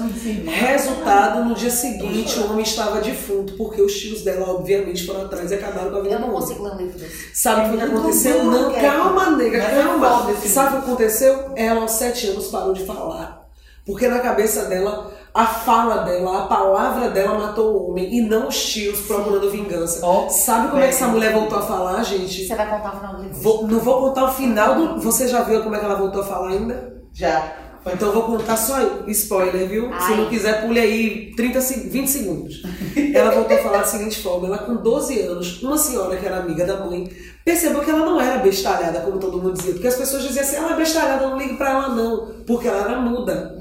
Resultado, 0.47 1.45
no 1.45 1.53
dia 1.53 1.69
seguinte, 1.69 2.39
o 2.39 2.45
homem 2.49 2.63
estava 2.63 2.99
defunto, 2.99 3.53
porque 3.53 3.81
os 3.81 3.93
tios 3.93 4.23
dela, 4.23 4.49
obviamente, 4.49 5.05
foram 5.05 5.25
atrás 5.25 5.51
e 5.51 5.53
acabaram 5.55 5.91
com 5.91 5.97
a 5.97 6.01
vida 6.01 6.15
Eu 6.15 6.19
não 6.21 6.31
consigo 6.31 6.63
ler 6.63 6.73
um 6.73 6.77
livro 6.77 6.97
desse. 6.97 7.35
Sabe 7.35 7.67
o 7.67 7.77
que 7.77 7.83
É 7.83 7.85
muito 7.85 7.99
aconteceu? 7.99 8.41
duro, 8.43 8.51
Não, 8.51 8.73
calma, 8.73 9.29
nega, 9.31 9.57
Mas 9.59 9.77
é 9.77 9.83
calma. 9.83 10.33
Sabe 10.43 10.67
o 10.69 10.71
que 10.81 10.85
aconteceu? 10.87 11.51
Ela, 11.55 11.81
aos 11.81 11.91
sete 11.91 12.27
anos, 12.29 12.47
parou 12.47 12.73
de 12.73 12.83
falar. 12.83 13.45
Porque 13.85 14.07
na 14.07 14.17
cabeça 14.19 14.65
dela, 14.65 15.13
a 15.35 15.45
fala 15.45 15.97
dela, 15.97 16.43
a 16.43 16.47
palavra 16.47 17.09
dela 17.09 17.37
matou 17.37 17.73
o 17.75 17.89
homem 17.91 18.11
e 18.11 18.21
não 18.21 18.47
os 18.47 18.65
tios 18.65 19.01
procurando 19.01 19.51
vingança. 19.51 19.99
Ó, 20.05 20.29
Sabe 20.29 20.69
como 20.69 20.79
é 20.81 20.83
que 20.87 20.93
essa 20.93 21.07
mulher 21.07 21.33
voltou 21.33 21.59
a 21.59 21.61
falar, 21.61 22.01
gente? 22.03 22.47
Você 22.47 22.55
vai 22.55 22.69
contar 22.69 22.93
o 22.95 22.97
final 22.99 23.15
do 23.15 23.21
livro? 23.23 23.41
Vou- 23.41 23.67
não 23.67 23.79
vou 23.79 23.99
contar 23.99 24.23
o 24.23 24.31
final 24.31 24.75
do. 24.75 25.01
Você 25.01 25.27
já 25.27 25.41
viu 25.43 25.61
como 25.61 25.75
é 25.75 25.79
que 25.79 25.85
ela 25.85 25.95
voltou 25.95 26.21
a 26.21 26.25
falar 26.25 26.49
ainda? 26.49 26.95
Já. 27.13 27.51
Então 27.93 28.07
eu 28.07 28.13
vou 28.13 28.23
contar 28.23 28.57
só 28.57 28.77
spoiler, 29.07 29.67
viu? 29.67 29.83
Se 29.89 30.11
Ai. 30.11 30.17
não 30.17 30.29
quiser, 30.29 30.65
pule 30.65 30.79
aí 30.79 31.33
30, 31.35 31.61
se- 31.61 31.87
20 31.89 32.07
segundos. 32.09 32.63
Ela 33.13 33.29
voltou 33.31 33.55
a 33.57 33.61
falar 33.61 33.77
da 33.79 33.83
seguinte 33.85 34.21
forma: 34.21 34.47
ela, 34.47 34.57
com 34.57 34.75
12 34.77 35.19
anos, 35.21 35.61
uma 35.61 35.77
senhora 35.77 36.17
que 36.17 36.25
era 36.25 36.37
amiga 36.37 36.65
da 36.65 36.83
mãe, 36.83 37.07
percebeu 37.43 37.81
que 37.81 37.89
ela 37.91 38.05
não 38.05 38.19
era 38.19 38.39
bestalhada, 38.39 39.01
como 39.01 39.19
todo 39.19 39.37
mundo 39.37 39.53
dizia. 39.53 39.73
Porque 39.73 39.87
as 39.87 39.95
pessoas 39.95 40.23
diziam 40.23 40.43
assim: 40.43 40.55
ela 40.55 40.73
é 40.73 40.77
bestalhada, 40.77 41.27
não 41.27 41.37
ligue 41.37 41.57
pra 41.57 41.69
ela, 41.71 41.89
não. 41.89 42.33
Porque 42.47 42.67
ela 42.67 42.81
era 42.89 42.99
muda. 42.99 43.55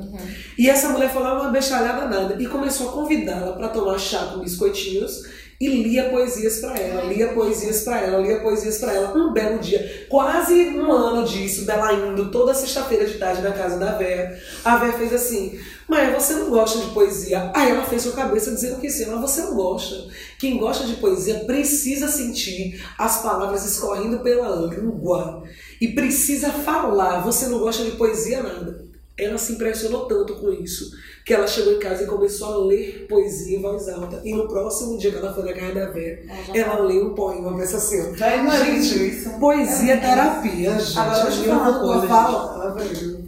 E 0.57 0.71
essa 0.71 0.89
mulher 0.89 1.11
falava 1.13 1.43
uma 1.43 1.51
bestalhada 1.51 2.07
nada. 2.07 2.37
E 2.41 2.47
começou 2.47 2.89
a 2.89 2.93
convidá-la 2.93 3.53
pra 3.53 3.69
tomar 3.69 3.99
chá 3.99 4.31
com 4.33 4.39
biscoitinhos. 4.41 5.23
E 5.61 5.69
lia 5.69 6.11
poesias 6.11 6.59
pra 6.59 6.77
ela, 6.77 7.05
lia 7.05 7.29
poesias 7.29 7.83
pra 7.83 8.01
ela, 8.01 8.19
lia 8.19 8.41
poesias 8.41 8.79
pra 8.79 8.93
ela. 8.93 9.17
Um 9.17 9.33
belo 9.33 9.59
dia, 9.59 10.07
quase 10.09 10.53
um 10.71 10.91
ano 10.91 11.27
disso, 11.27 11.65
dela 11.65 11.93
indo 11.93 12.31
toda 12.31 12.55
sexta-feira 12.55 13.07
de 13.07 13.19
tarde 13.19 13.43
na 13.43 13.53
casa 13.53 13.79
da 13.79 13.93
Vera. 13.97 14.39
A 14.65 14.77
Vera 14.77 14.99
fez 14.99 15.13
assim: 15.13 15.59
Mãe, 15.87 16.13
você 16.13 16.35
não 16.35 16.51
gosta 16.51 16.79
de 16.79 16.93
poesia? 16.93 17.53
Aí 17.55 17.71
ela 17.71 17.85
fez 17.85 18.03
sua 18.03 18.13
cabeça 18.13 18.51
dizendo 18.51 18.81
que 18.81 18.91
sim, 18.91 19.07
mas 19.07 19.21
você 19.21 19.43
não 19.43 19.55
gosta. 19.55 19.95
Quem 20.39 20.59
gosta 20.59 20.87
de 20.87 20.95
poesia 20.95 21.45
precisa 21.45 22.09
sentir 22.09 22.83
as 22.99 23.23
palavras 23.23 23.65
escorrendo 23.65 24.21
pela 24.21 24.67
língua 24.67 25.45
e 25.81 25.89
precisa 25.89 26.51
falar. 26.51 27.21
Você 27.21 27.47
não 27.47 27.59
gosta 27.59 27.85
de 27.85 27.93
poesia 27.93 28.43
nada. 28.43 28.85
Ela 29.17 29.39
se 29.39 29.53
impressionou 29.53 30.07
tanto 30.07 30.35
com 30.35 30.51
isso 30.51 30.91
que 31.25 31.33
ela 31.33 31.47
chegou 31.47 31.73
em 31.73 31.79
casa 31.79 32.05
e 32.05 32.07
começou 32.07 32.53
a 32.53 32.67
ler 32.67 33.07
poesia 33.09 33.57
em 33.57 33.63
voz 33.63 33.89
alta. 33.89 34.21
E 34.25 34.35
no 34.35 34.47
próximo 34.47 34.99
dia 34.99 35.11
que 35.11 35.17
ela 35.17 35.33
foi 35.33 35.45
na 35.45 35.55
casa 35.55 35.73
da 35.73 35.87
Vera, 35.87 36.23
ela 36.53 36.81
leu 36.81 37.07
um 37.07 37.15
poema 37.15 37.55
pra 37.55 37.63
essa 37.63 37.81
senhora. 37.81 38.15
Já 38.15 38.27
é 38.27 38.65
Gente, 38.65 39.09
isso. 39.09 39.31
Poesia 39.41 39.95
é 39.95 39.97
terapia, 39.97 40.79
gente. 40.79 40.99
Agora, 40.99 41.25
deixa 41.25 41.41
eu 41.41 41.55
falar 41.55 41.71
uma 41.71 41.81
coisa, 41.81 42.07
Fala. 42.07 42.77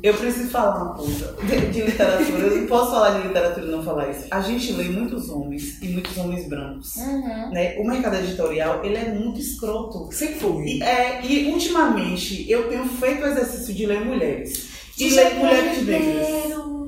Eu 0.02 0.14
preciso 0.14 0.50
falar 0.50 0.82
uma 0.82 0.94
coisa 0.94 1.36
de, 1.42 1.70
de 1.70 1.82
literatura. 1.82 2.46
Eu 2.46 2.56
não 2.60 2.66
posso 2.66 2.90
falar 2.90 3.18
de 3.18 3.28
literatura 3.28 3.66
e 3.66 3.70
não 3.70 3.82
falar 3.82 4.10
isso. 4.10 4.26
A 4.30 4.40
gente 4.42 4.72
lê 4.72 4.84
muitos 4.84 5.30
homens 5.30 5.82
e 5.82 5.88
muitos 5.88 6.16
homens 6.18 6.46
brancos. 6.46 6.96
Uhum. 6.96 7.50
Né? 7.50 7.76
O 7.78 7.84
mercado 7.84 8.16
editorial 8.16 8.84
ele 8.84 8.96
é 8.96 9.08
muito 9.08 9.40
escroto. 9.40 10.08
Sempre 10.12 10.34
foi. 10.34 10.64
E, 10.64 10.82
é, 10.82 11.24
e 11.24 11.50
ultimamente 11.50 12.48
eu 12.50 12.68
tenho 12.68 12.84
feito 12.84 13.22
o 13.22 13.26
exercício 13.26 13.72
de 13.72 13.86
ler 13.86 14.04
mulheres. 14.04 14.68
E 14.98 15.10
ler 15.10 15.34
mulheres 15.34 15.82
negras. 15.86 16.85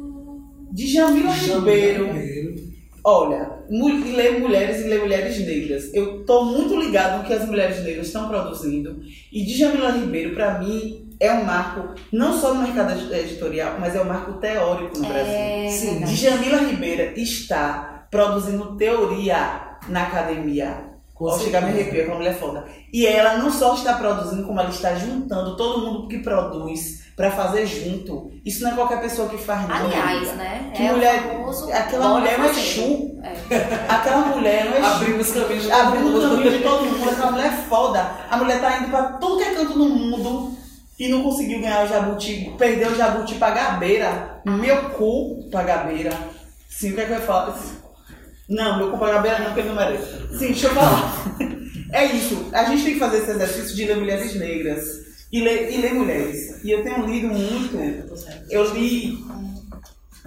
De 0.70 0.86
Jamila 0.86 1.30
Ribeiro. 1.32 2.08
Olha, 3.04 3.52
e 3.70 4.12
ler 4.12 4.38
mulheres 4.40 4.80
e 4.84 4.88
ler 4.88 5.00
mulheres 5.00 5.38
negras. 5.38 5.90
Eu 5.94 6.24
tô 6.26 6.44
muito 6.44 6.76
ligado 6.78 7.18
no 7.18 7.24
que 7.26 7.32
as 7.32 7.46
mulheres 7.46 7.82
negras 7.82 8.06
estão 8.08 8.28
produzindo. 8.28 9.00
E 9.32 9.44
Djamila 9.44 9.90
Ribeiro, 9.92 10.34
para 10.34 10.58
mim, 10.58 11.08
é 11.18 11.32
um 11.32 11.44
marco, 11.44 11.94
não 12.12 12.38
só 12.38 12.52
no 12.52 12.62
mercado 12.62 12.92
edi- 12.92 13.14
editorial, 13.14 13.76
mas 13.80 13.94
é 13.94 14.00
um 14.02 14.04
marco 14.04 14.34
teórico 14.34 14.98
no 14.98 15.06
Brasil. 15.08 15.32
É 15.32 15.68
Sim. 15.70 15.90
verdade. 15.92 16.16
Djamila 16.16 16.58
Ribeiro 16.58 17.18
está 17.18 18.06
produzindo 18.10 18.76
teoria 18.76 19.76
na 19.88 20.02
academia 20.04 20.84
Com 21.14 21.26
Ó, 21.26 21.38
chegar 21.38 21.62
me 21.62 21.68
certeza. 21.68 21.82
arrepio, 21.88 22.02
aquela 22.02 22.18
mulher 22.18 22.30
é 22.30 22.34
foda. 22.34 22.64
E 22.92 23.06
ela 23.06 23.38
não 23.38 23.50
só 23.50 23.74
está 23.74 23.94
produzindo, 23.94 24.44
como 24.46 24.60
ela 24.60 24.70
está 24.70 24.94
juntando 24.96 25.56
todo 25.56 25.84
mundo 25.86 26.08
que 26.08 26.18
produz 26.18 26.97
pra 27.18 27.30
fazer 27.32 27.66
junto. 27.66 28.30
Isso 28.46 28.62
não 28.62 28.70
é 28.70 28.74
qualquer 28.74 29.00
pessoa 29.02 29.28
que 29.28 29.36
faz, 29.36 29.68
não. 29.68 29.74
Aliás, 29.76 30.18
amiga. 30.28 30.32
né? 30.36 30.72
Que 30.74 30.82
é 30.84 30.92
mulher- 30.92 31.22
famoso 31.22 31.70
Aquela 31.70 32.08
bora 32.08 32.20
mulher 32.20 32.34
é 32.34 32.40
um 32.40 32.44
fazendo. 32.44 32.64
Exu. 32.64 33.20
É. 33.50 33.56
Aquela 33.92 34.26
mulher 34.26 34.64
não 34.66 34.72
é 34.74 34.78
Exu. 34.78 34.86
Abrindo 34.88 35.20
os 35.20 35.30
caminhos 35.32 35.62
de 35.64 35.68
todo 35.68 35.96
o 35.96 36.00
mundo. 36.00 36.20
caminho 36.30 36.50
de 36.52 36.58
todo 36.62 36.84
mundo. 36.84 37.10
Aquela 37.10 37.30
mulher 37.32 37.46
é 37.52 37.56
foda. 37.68 38.10
A 38.30 38.36
mulher 38.38 38.60
tá 38.60 38.78
indo 38.78 38.88
pra 38.90 39.02
tudo 39.14 39.36
que 39.36 39.44
é 39.44 39.54
canto 39.54 39.76
no 39.78 39.88
mundo 39.88 40.56
e 40.98 41.08
não 41.08 41.22
conseguiu 41.24 41.60
ganhar 41.60 41.84
o 41.84 41.88
jabuti. 41.88 42.54
Perdeu 42.56 42.90
o 42.92 42.94
jabuti 42.96 43.34
pra 43.34 43.50
gabeira. 43.50 44.40
Meu 44.46 44.90
cu 44.90 45.48
pra 45.50 45.64
gabeira. 45.64 46.10
Sim, 46.70 46.92
o 46.92 46.94
que 46.94 47.00
é 47.00 47.06
que 47.06 47.12
eu 47.12 47.20
falo? 47.22 47.52
Não, 48.48 48.78
meu 48.78 48.90
cu 48.92 48.98
pra 48.98 49.10
gabeira 49.14 49.38
não, 49.40 49.46
porque 49.46 49.60
ele 49.60 49.68
não 49.70 49.74
merece. 49.76 50.06
Sim, 50.38 50.46
deixa 50.46 50.68
eu 50.68 50.74
falar. 50.74 51.24
É 51.90 52.04
isso. 52.04 52.50
A 52.52 52.64
gente 52.64 52.84
tem 52.84 52.92
que 52.92 52.98
fazer 52.98 53.16
esse 53.16 53.30
exercício 53.30 53.74
de 53.74 53.86
ler 53.86 53.96
mulheres 53.96 54.34
negras. 54.34 54.84
E 55.32 55.40
ler, 55.42 55.70
e 55.72 55.76
ler 55.80 55.94
mulheres. 55.94 56.64
E 56.64 56.70
eu 56.70 56.82
tenho 56.82 57.06
lido 57.06 57.28
muito. 57.28 57.76
Eu 58.50 58.72
li. 58.74 59.18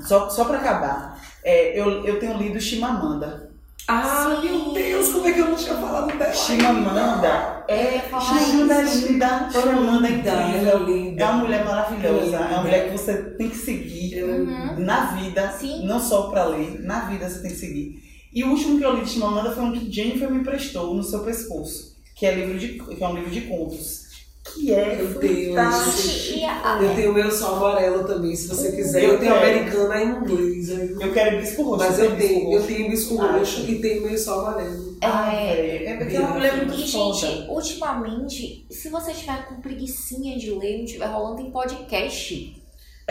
Só, 0.07 0.29
só 0.29 0.45
pra 0.45 0.57
acabar. 0.57 1.19
é, 1.43 1.79
eu, 1.79 2.05
eu 2.05 2.19
tenho 2.19 2.37
lido 2.37 2.59
Chimamanda. 2.59 3.49
Ah, 3.87 4.37
Sim. 4.41 4.47
meu 4.47 4.73
Deus, 4.73 5.09
como 5.11 5.27
é 5.27 5.31
que 5.33 5.39
eu 5.39 5.49
não 5.49 5.55
tinha 5.55 5.73
falado 5.75 6.15
dela? 6.17 6.31
Chimamanda 6.33 7.63
é. 7.67 7.99
Chimamanda 7.99 8.73
é 8.75 8.83
linda. 8.83 9.49
Chimamanda 9.51 10.07
linda. 10.07 11.23
É 11.23 11.25
uma 11.25 11.33
mulher 11.43 11.65
maravilhosa. 11.65 12.37
É 12.37 12.39
uma 12.53 12.61
mulher 12.61 12.85
que 12.91 12.97
você 12.97 13.13
tem 13.37 13.49
que 13.49 13.57
seguir 13.57 14.23
Uhum. 14.23 14.79
na 14.79 15.15
vida. 15.15 15.51
Sim. 15.53 15.85
Não 15.85 15.99
só 15.99 16.29
pra 16.29 16.45
ler. 16.45 16.79
Na 16.83 17.05
vida 17.05 17.27
você 17.29 17.39
tem 17.41 17.51
que 17.51 17.57
seguir. 17.57 17.99
E 18.33 18.43
o 18.43 18.49
último 18.51 18.77
que 18.77 18.85
eu 18.85 18.95
li 18.95 19.01
de 19.03 19.09
Chimamanda 19.09 19.51
foi 19.51 19.63
um 19.63 19.71
que 19.73 19.91
Jennifer 19.91 20.29
me 20.31 20.43
prestou 20.43 20.93
no 20.93 21.03
seu 21.03 21.19
pescoço. 21.23 21.97
Que 22.15 22.25
é, 22.27 22.35
livro 22.35 22.57
de, 22.59 22.67
que 22.79 23.03
é 23.03 23.07
um 23.07 23.15
livro 23.15 23.31
de 23.31 23.41
contos. 23.41 24.00
Que 24.43 24.73
é 24.73 24.95
Deus. 24.95 25.49
fantástico. 25.55 26.31
A- 26.63 26.79
Eu 26.81 26.95
tenho 26.95 27.11
o 27.11 27.13
meu 27.13 27.31
sol 27.31 27.55
amarelo 27.57 28.03
também, 28.05 28.35
se 28.35 28.47
você 28.47 28.71
quiser. 28.71 29.03
Eu 29.03 29.11
Eu 29.13 29.19
tenho 29.19 29.33
quero. 29.33 29.45
americana 29.45 30.03
em 30.03 30.07
inglês. 30.09 30.69
Eu 30.69 31.13
quero 31.13 31.37
bisco 31.39 31.61
roxo. 31.63 31.85
Mas 31.85 31.99
eu 31.99 32.17
tenho, 32.17 32.51
eu 32.53 32.65
tenho 32.65 32.89
bisco 32.89 33.21
Ah, 33.21 33.31
roxo 33.37 33.61
e 33.69 33.79
tenho 33.79 34.01
meu 34.01 34.17
sol 34.17 34.39
amarelo. 34.47 34.97
Ah, 35.01 35.33
É, 35.33 35.85
é 35.85 35.97
porque 35.97 36.15
é 36.15 36.19
uma 36.19 36.31
mulher 36.31 36.57
muito 36.57 36.73
E, 36.79 36.91
foda. 36.91 37.17
gente, 37.17 37.49
ultimamente, 37.49 38.65
se 38.69 38.89
você 38.89 39.11
tiver 39.13 39.47
com 39.47 39.61
preguicinha 39.61 40.37
de 40.37 40.51
ler, 40.51 40.79
não 40.79 40.85
tiver 40.85 41.05
rolando, 41.05 41.37
tem 41.37 41.51
podcast. 41.51 42.60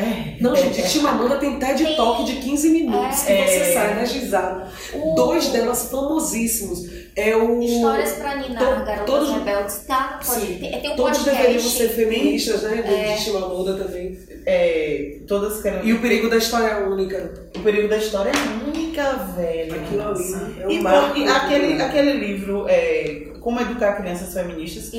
É. 0.01 0.37
Não, 0.41 0.55
gente, 0.57 0.83
Chimamanda 0.89 1.37
tem 1.37 1.59
TED 1.59 1.85
Tem. 1.85 1.97
Talk 1.97 2.25
de 2.25 2.37
15 2.37 2.71
minutos 2.71 3.23
que 3.23 3.33
É. 3.33 3.47
você 3.47 3.73
sai 3.75 3.93
energizado. 3.93 4.63
O 4.95 5.15
Dois 5.15 5.49
delas 5.49 5.91
famosíssimos. 5.91 6.89
É 7.17 7.37
o. 7.37 7.61
Histórias 7.61 8.13
pra 8.13 8.37
Ninar, 8.37 8.59
to- 8.79 8.85
Garotas 8.85 9.05
todos- 9.07 9.31
Rebeldes, 9.31 9.85
tá 9.87 10.21
podcast. 10.25 10.47
Sim. 10.47 10.59
Tem, 10.59 10.81
tem 10.81 10.93
um 10.93 10.97
Todos 10.97 11.19
podcast. 11.19 11.43
deveriam 11.43 11.71
ser 11.71 11.89
feministas, 11.89 12.63
né? 12.63 12.83
De, 12.83 12.95
É. 12.95 13.15
de 13.15 13.21
Chimamanda 13.21 13.75
também. 13.85 14.17
É, 14.47 15.19
todas 15.27 15.61
querem. 15.61 15.85
E 15.87 15.93
o 15.93 16.01
perigo 16.01 16.31
da 16.31 16.37
história 16.37 16.79
única. 16.89 17.51
O 17.57 17.61
perigo 17.61 17.89
da 17.89 17.97
história 17.99 18.31
é 18.31 18.69
única, 18.69 19.13
velho. 19.37 19.75
Aquilo 19.75 20.03
ali 20.03 20.35
é 20.63 20.67
um 20.67 20.71
E, 20.71 20.81
marco. 20.81 21.19
e 21.19 21.27
aquele, 21.29 21.83
aquele 21.83 22.13
livro, 22.15 22.65
é, 22.69 23.27
Como 23.41 23.59
Educar 23.61 23.95
Crianças 24.01 24.33
Feministas, 24.35 24.85
Isso. 24.85 24.93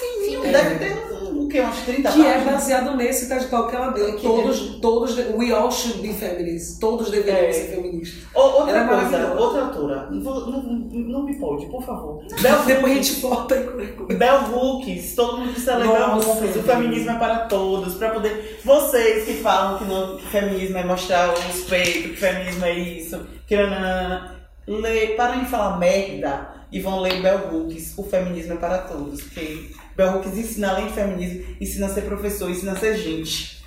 fininho, 0.00 0.44
É. 0.46 0.50
deve 0.52 0.74
ter 0.78 0.92
um, 1.12 1.23
o 1.44 1.48
quê? 1.48 1.60
Umas 1.60 1.78
30 1.80 2.12
Que 2.12 2.20
é 2.26 2.32
páginas. 2.34 2.52
baseado 2.54 2.96
nesse 2.96 3.28
TED 3.28 3.46
Talk 3.48 3.70
que 3.70 3.76
ela 3.76 3.90
deu. 3.90 4.16
Que 4.16 4.22
Todos, 4.22 4.60
todos, 4.80 5.14
de- 5.16 5.22
we 5.34 5.52
all 5.52 5.70
should 5.70 6.00
be 6.00 6.12
feminists. 6.12 6.78
Todos 6.78 7.10
deveriam 7.10 7.44
É. 7.48 7.52
ser 7.52 7.74
feministas. 7.74 8.22
Ou- 8.34 8.60
outra 8.60 8.78
Ela 8.78 8.96
é 8.96 9.00
coisa, 9.00 9.32
outra 9.34 9.62
autora. 9.66 10.08
Não, 10.10 10.20
não, 10.50 10.62
não 10.62 11.22
me 11.24 11.34
pode, 11.38 11.66
por 11.66 11.82
favor. 11.84 12.22
Bell 12.40 12.58
Depois 12.66 12.92
a 12.92 12.94
gente 12.94 13.20
volta 13.20 13.56
qualquer 13.62 13.94
coisa. 13.96 14.14
Bell 14.18 14.40
Hooks, 14.52 15.14
todo 15.14 15.38
mundo 15.38 15.50
precisa 15.52 15.78
Nossa. 15.78 16.30
Hooks, 16.30 16.56
o 16.56 16.62
feminismo 16.62 17.10
é 17.10 17.18
para 17.18 17.38
todos, 17.46 17.94
para 17.94 18.10
poder. 18.10 18.60
Vocês 18.64 19.24
que 19.24 19.34
falam 19.34 19.78
que, 19.78 19.84
não, 19.84 20.16
que 20.16 20.26
feminismo 20.26 20.78
é 20.78 20.84
mostrar 20.84 21.32
os 21.32 21.60
peitos, 21.64 22.10
que 22.12 22.16
feminismo 22.16 22.64
é 22.64 22.72
isso, 22.78 23.20
que 23.46 23.56
nananana, 23.56 24.36
lê, 24.66 25.08
parem 25.08 25.40
de 25.40 25.46
falar 25.50 25.78
merda 25.78 26.48
e 26.72 26.80
vão 26.80 27.00
ler 27.00 27.20
Bell 27.22 27.48
Hooks, 27.52 27.94
o 27.96 28.02
feminismo 28.02 28.54
é 28.54 28.56
para 28.56 28.78
todos. 28.78 29.22
Porque 29.22 29.70
Bell 29.96 30.16
Hooks 30.16 30.36
ensina, 30.36 30.70
além 30.70 30.86
de 30.86 30.92
feminismo, 30.92 31.56
ensina 31.60 31.86
a 31.86 31.88
ser 31.88 32.02
professor, 32.02 32.50
ensina 32.50 32.72
a 32.72 32.76
ser 32.76 32.96
gente. 32.96 33.62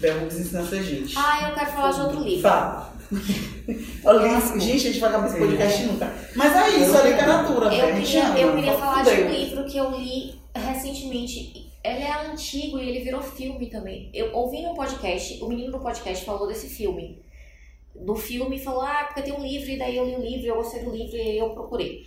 Bell 0.00 0.22
Hooks 0.22 0.38
ensina 0.38 0.60
a 0.60 0.66
ser 0.66 0.82
gente. 0.82 1.14
Ah, 1.16 1.48
eu 1.48 1.54
quero 1.54 1.70
falar 1.72 1.92
de 1.92 2.00
outro 2.00 2.20
livro. 2.22 2.42
Fala. 2.42 2.92
Olha, 4.04 4.40
gente, 4.58 4.88
a 4.88 4.90
gente 4.90 4.98
vai 4.98 5.10
acabar 5.10 5.26
esse 5.26 5.38
podcast 5.38 5.82
nunca. 5.84 6.14
Mas 6.34 6.56
é 6.56 6.68
isso, 6.78 6.96
é 6.96 7.10
literatura. 7.10 7.74
Eu 7.74 7.96
gente 7.96 8.06
queria, 8.06 8.26
ama. 8.26 8.38
eu 8.38 8.54
queria 8.54 8.72
falar 8.72 9.02
de 9.02 9.10
um 9.10 9.30
livro 9.30 9.64
que 9.64 9.76
eu 9.76 9.90
li 9.90 10.40
recentemente. 10.54 11.70
Ele 11.84 12.02
é 12.02 12.26
antigo 12.30 12.78
e 12.78 12.88
ele 12.88 13.04
virou 13.04 13.20
filme 13.20 13.66
também. 13.68 14.10
Eu 14.14 14.34
ouvi 14.34 14.62
no 14.62 14.74
podcast, 14.74 15.42
o 15.42 15.48
menino 15.48 15.72
do 15.72 15.80
podcast 15.80 16.24
falou 16.24 16.46
desse 16.46 16.68
filme. 16.68 17.20
Do 17.94 18.14
filme 18.14 18.58
falou, 18.58 18.82
ah, 18.82 19.04
porque 19.04 19.22
tem 19.22 19.32
um 19.32 19.42
livro, 19.42 19.68
e 19.68 19.78
daí 19.78 19.96
eu 19.96 20.06
li 20.06 20.14
o 20.14 20.22
livro, 20.22 20.46
eu 20.46 20.54
gostei 20.54 20.82
do 20.82 20.92
livro, 20.92 21.16
e 21.16 21.20
aí 21.20 21.38
eu 21.38 21.50
procurei. 21.50 22.06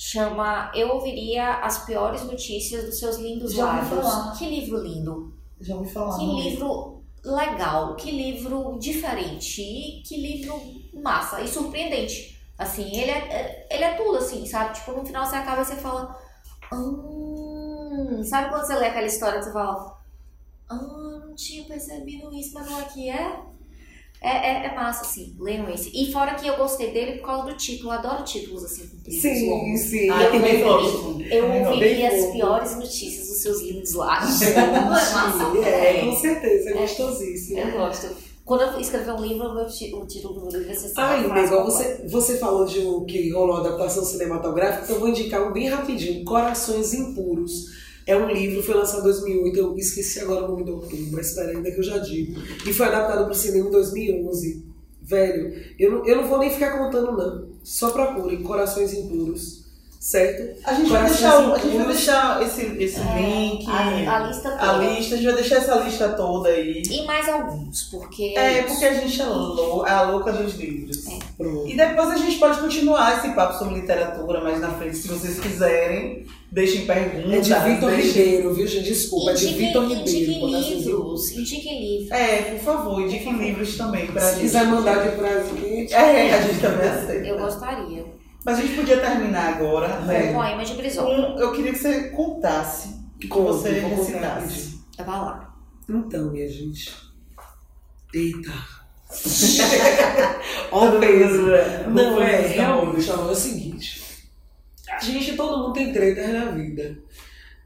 Chama 0.00 0.70
Eu 0.76 0.90
Ouviria 0.90 1.54
as 1.56 1.84
Piores 1.84 2.22
Notícias 2.22 2.84
dos 2.84 3.00
Seus 3.00 3.16
Lindos 3.16 3.52
Já 3.52 3.64
Lábios. 3.64 3.88
falar. 3.88 4.38
Que 4.38 4.48
livro 4.48 4.78
lindo. 4.80 5.34
Já 5.60 5.74
ouvi 5.74 5.90
falar. 5.92 6.16
Que 6.16 6.24
não 6.24 6.38
livro 6.38 7.02
legal, 7.24 7.96
que 7.96 8.12
livro 8.12 8.78
diferente 8.78 9.60
e 9.60 10.00
que 10.02 10.16
livro 10.16 10.54
massa 11.02 11.40
e 11.40 11.48
surpreendente. 11.48 12.40
Assim, 12.56 12.84
ele 12.96 13.10
é, 13.10 13.66
ele 13.70 13.82
é 13.82 13.94
tudo 13.94 14.18
assim, 14.18 14.46
sabe? 14.46 14.74
Tipo, 14.74 14.92
no 14.92 15.04
final 15.04 15.26
você 15.26 15.34
acaba 15.34 15.62
e 15.62 15.64
você 15.64 15.74
fala. 15.74 16.16
Hum, 16.72 18.22
sabe 18.22 18.50
quando 18.50 18.66
você 18.66 18.76
lê 18.76 18.86
aquela 18.86 19.06
história 19.06 19.40
que 19.40 19.46
você 19.46 19.52
fala. 19.52 19.98
Ah, 20.68 20.76
não 20.76 21.34
tinha 21.34 21.64
percebido 21.64 22.32
isso, 22.32 22.54
mas 22.54 22.70
não 22.70 22.80
é 22.80 22.84
que 22.84 23.10
é? 23.10 23.40
É, 24.20 24.28
é, 24.30 24.66
é 24.66 24.74
massa, 24.74 25.02
assim, 25.02 25.36
leiam 25.38 25.68
esse. 25.70 25.90
E 25.94 26.12
fora 26.12 26.34
que 26.34 26.46
eu 26.46 26.56
gostei 26.56 26.90
dele 26.92 27.18
por 27.18 27.26
causa 27.26 27.50
do 27.50 27.56
título, 27.56 27.90
eu 27.90 27.98
adoro 27.98 28.24
títulos 28.24 28.64
assim, 28.64 28.86
compridos, 28.88 29.22
Sim, 29.22 29.48
longos. 29.50 29.80
sim. 29.80 30.10
Ah, 30.10 30.22
eu 30.24 30.32
também 30.32 30.62
gosto. 30.62 31.22
Eu 31.30 31.78
bem 31.78 32.06
as 32.06 32.20
fofo. 32.20 32.32
piores 32.32 32.76
notícias 32.76 33.28
dos 33.28 33.42
seus 33.42 33.62
lindos 33.62 33.94
lábios. 33.94 34.42
é 34.42 34.66
massa, 34.80 35.58
É, 35.58 35.92
velho. 35.92 36.10
com 36.10 36.16
certeza, 36.16 36.70
é 36.70 36.72
gostosíssimo. 36.74 37.58
Eu 37.60 37.70
gosto. 37.72 38.28
Quando 38.44 38.62
eu 38.62 38.80
escrever 38.80 39.12
um 39.12 39.22
livro, 39.24 39.50
o 39.50 39.54
meu 39.54 39.66
título 39.66 40.40
do 40.40 40.48
livro 40.48 40.66
vai 40.66 40.74
ser 40.74 40.92
Ai, 40.96 41.20
uma 41.20 41.28
frase 41.28 41.46
igual 41.52 41.64
você, 41.66 42.06
você 42.08 42.38
falou 42.38 42.64
de 42.64 42.80
um, 42.80 43.04
que 43.04 43.30
rolou 43.30 43.56
a 43.58 43.60
adaptação 43.60 44.02
cinematográfica, 44.04 44.84
então 44.84 44.96
eu 44.96 45.00
vou 45.00 45.10
indicar 45.10 45.46
um 45.46 45.52
bem 45.52 45.68
rapidinho, 45.68 46.24
Corações 46.24 46.94
Impuros. 46.94 47.66
É 48.08 48.16
um 48.16 48.26
livro, 48.26 48.62
foi 48.62 48.74
lançado 48.74 49.00
em 49.00 49.02
2008, 49.02 49.58
eu 49.58 49.76
esqueci 49.76 50.18
agora 50.20 50.46
o 50.46 50.48
nome 50.48 50.64
do 50.64 50.76
autor, 50.76 50.98
mas 51.12 51.36
ainda 51.36 51.70
que 51.70 51.78
eu 51.78 51.82
já 51.82 51.98
digo. 51.98 52.40
E 52.66 52.72
foi 52.72 52.86
adaptado 52.86 53.24
para 53.24 53.32
o 53.32 53.34
cinema 53.34 53.68
em 53.68 53.70
2011. 53.70 54.64
Velho, 55.02 55.74
eu 55.78 55.90
não, 55.90 56.06
eu 56.06 56.16
não 56.16 56.26
vou 56.26 56.38
nem 56.38 56.48
ficar 56.48 56.78
contando 56.78 57.12
não, 57.12 57.50
só 57.62 57.90
procurem 57.90 58.42
Corações 58.42 58.94
Impuros, 58.94 59.66
certo? 60.00 60.58
A 60.64 60.74
gente 60.74 60.90
vai 60.90 61.04
deixar, 61.06 61.48
o- 61.48 61.54
a 61.54 61.58
gente 61.58 61.76
vai 61.76 61.86
deixar 61.86 62.42
esse, 62.42 62.62
esse 62.82 63.00
É, 63.00 63.20
link, 63.20 63.66
a, 63.68 64.16
a 64.16 64.26
lista 64.28 64.50
toda. 64.50 64.62
a 64.70 64.72
lista, 64.78 65.14
a 65.14 65.18
gente 65.18 65.26
vai 65.26 65.34
deixar 65.34 65.56
essa 65.56 65.74
lista 65.80 66.08
toda 66.10 66.48
aí. 66.48 66.82
E 66.88 67.04
mais 67.04 67.28
alguns, 67.28 67.84
porque. 67.84 68.34
É, 68.36 68.60
isso. 68.60 68.68
porque 68.68 68.84
a 68.84 68.94
gente 68.94 69.20
é, 69.20 69.24
lou 69.26 69.86
é 69.86 69.90
a 69.90 70.02
louca 70.02 70.32
dos 70.32 70.54
livros. 70.56 71.04
Pronto. 71.36 71.68
E 71.68 71.76
depois 71.76 72.08
a 72.10 72.16
gente 72.16 72.38
pode 72.38 72.58
continuar 72.60 73.18
esse 73.18 73.34
papo 73.34 73.58
sobre 73.58 73.74
literatura 73.80 74.40
mais 74.42 74.60
na 74.60 74.70
frente, 74.70 74.96
se 74.96 75.08
vocês 75.08 75.38
quiserem. 75.38 76.26
Deixem 76.50 76.86
perguntas. 76.86 77.30
É 77.30 77.40
de 77.40 77.68
Vitor 77.74 77.90
deixem- 77.90 78.10
Ribeiro, 78.24 78.54
viu 78.54 78.66
gente? 78.66 78.84
Desculpa, 78.88 79.32
é 79.32 79.34
de 79.34 79.46
Vitor 79.48 79.82
Ribeiro. 79.82 80.08
Indiquem 80.08 80.40
Corações 80.40 80.66
livros. 80.86 81.30
Indiquem 81.32 81.80
livros. 81.98 82.10
É, 82.10 82.36
por 82.42 82.58
favor, 82.60 83.00
indiquem 83.02 83.32
livros 83.36 83.76
também 83.76 84.06
pra 84.06 84.22
Se 84.22 84.30
gente. 84.32 84.40
quiser 84.40 84.64
mandar 84.64 84.94
de 85.10 85.14
presente. 85.14 85.92
É, 85.92 86.32
a 86.34 86.40
gente 86.40 86.58
também 86.60 86.88
aceita. 86.88 87.26
Eu 87.26 87.38
gostaria. 87.38 88.17
Mas 88.48 88.60
a 88.60 88.62
gente 88.62 88.76
podia 88.76 88.98
terminar 88.98 89.56
agora, 89.56 90.00
Um 90.00 90.06
né? 90.06 90.32
poema 90.32 90.64
de 90.64 90.72
Brizola. 90.72 91.34
Com, 91.34 91.38
eu 91.38 91.52
queria 91.52 91.70
que 91.70 91.78
você 91.78 92.08
contasse, 92.08 92.98
que 93.20 93.28
Conto, 93.28 93.52
você 93.52 93.72
recitasse. 93.72 94.18
rapidinho. 94.18 94.84
Vai 94.96 95.06
lá. 95.06 95.54
Então, 95.86 96.30
minha 96.30 96.48
gente. 96.48 96.96
Eita. 98.14 98.50
Ó 100.72 100.88
o 100.88 100.98
peso. 100.98 101.42
Não, 101.90 102.22
é, 102.22 102.46
realmente, 102.46 103.10
é 103.10 103.14
o 103.14 103.34
seguinte. 103.34 104.02
A 104.90 104.98
gente, 104.98 105.36
todo 105.36 105.58
mundo 105.58 105.74
tem 105.74 105.92
tretas 105.92 106.32
na 106.32 106.46
vida. 106.46 106.98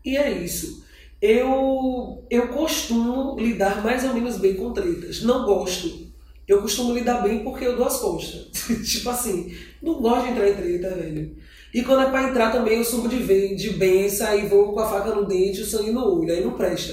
E 0.04 0.16
é 0.16 0.32
isso. 0.32 0.84
Eu, 1.20 2.26
eu 2.28 2.48
costumo 2.48 3.38
lidar 3.38 3.84
mais 3.84 4.02
ou 4.02 4.14
menos 4.14 4.36
bem 4.36 4.56
com 4.56 4.72
tretas. 4.72 5.22
Não 5.22 5.44
gosto. 5.44 6.11
Eu 6.52 6.60
costumo 6.60 6.92
lidar 6.92 7.22
bem 7.22 7.38
porque 7.38 7.64
eu 7.64 7.76
dou 7.76 7.86
as 7.86 7.98
costas. 7.98 8.48
tipo 8.84 9.08
assim, 9.08 9.56
não 9.82 9.94
gosto 9.94 10.26
de 10.26 10.32
entrar 10.32 10.48
em 10.48 10.54
treta, 10.54 10.90
velho. 10.90 11.34
E 11.72 11.82
quando 11.82 12.02
é 12.02 12.10
pra 12.10 12.28
entrar 12.28 12.52
também, 12.52 12.78
eu 12.78 12.84
subo 12.84 13.08
de, 13.08 13.16
vez, 13.16 13.60
de 13.60 13.70
benção 13.70 14.38
e 14.38 14.46
vou 14.46 14.74
com 14.74 14.80
a 14.80 14.88
faca 14.88 15.14
no 15.14 15.24
dente 15.24 15.60
e 15.60 15.62
o 15.62 15.66
sangue 15.66 15.90
no 15.90 16.20
olho. 16.20 16.30
Aí 16.30 16.44
não 16.44 16.52
presta. 16.52 16.92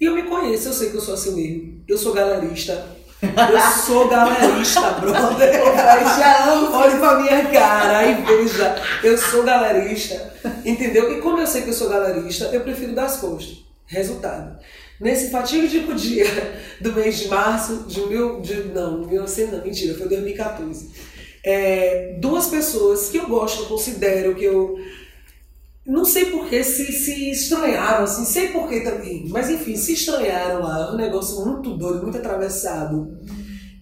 E 0.00 0.04
eu 0.04 0.14
me 0.14 0.22
conheço, 0.22 0.68
eu 0.68 0.72
sei 0.72 0.90
que 0.90 0.96
eu 0.96 1.00
sou 1.00 1.14
assim 1.14 1.34
mesmo. 1.34 1.82
Eu 1.88 1.98
sou 1.98 2.12
galerista. 2.12 2.86
Eu 3.20 3.60
sou 3.84 4.08
galerista, 4.08 4.92
brother. 5.02 5.52
já 6.16 6.52
amo. 6.52 6.74
Olhe 6.76 6.98
pra 6.98 7.20
minha 7.20 7.50
cara 7.50 8.06
e 8.06 8.22
veja, 8.22 8.76
eu 9.02 9.18
sou 9.18 9.42
galerista, 9.42 10.32
entendeu? 10.64 11.18
E 11.18 11.20
como 11.20 11.40
eu 11.40 11.46
sei 11.46 11.62
que 11.62 11.70
eu 11.70 11.74
sou 11.74 11.88
galerista, 11.88 12.44
eu 12.52 12.60
prefiro 12.60 12.94
dar 12.94 13.06
as 13.06 13.16
costas. 13.16 13.58
Resultado. 13.86 14.56
Nesse 15.00 15.30
fatídico 15.30 15.94
dia 15.94 16.26
do 16.78 16.92
mês 16.92 17.20
de 17.20 17.28
março 17.28 17.84
de 17.88 18.00
mil. 18.06 18.40
De, 18.42 18.64
não, 18.64 19.06
1900 19.06 19.52
não, 19.52 19.64
mentira, 19.64 19.96
foi 19.96 20.08
2014. 20.08 20.90
É, 21.42 22.18
duas 22.20 22.48
pessoas 22.48 23.08
que 23.08 23.16
eu 23.16 23.26
gosto, 23.26 23.62
eu 23.62 23.66
considero 23.66 24.34
que 24.34 24.44
eu. 24.44 24.76
Não 25.86 26.04
sei 26.04 26.26
porque 26.26 26.62
se, 26.62 26.92
se 26.92 27.30
estranharam, 27.30 28.04
assim, 28.04 28.26
sei 28.26 28.48
porquê 28.48 28.80
também, 28.80 29.26
mas 29.28 29.48
enfim, 29.48 29.74
se 29.74 29.94
estranharam 29.94 30.60
lá, 30.60 30.92
um 30.92 30.96
negócio 30.96 31.42
muito 31.46 31.74
doido, 31.76 32.02
muito 32.02 32.18
atravessado. 32.18 33.18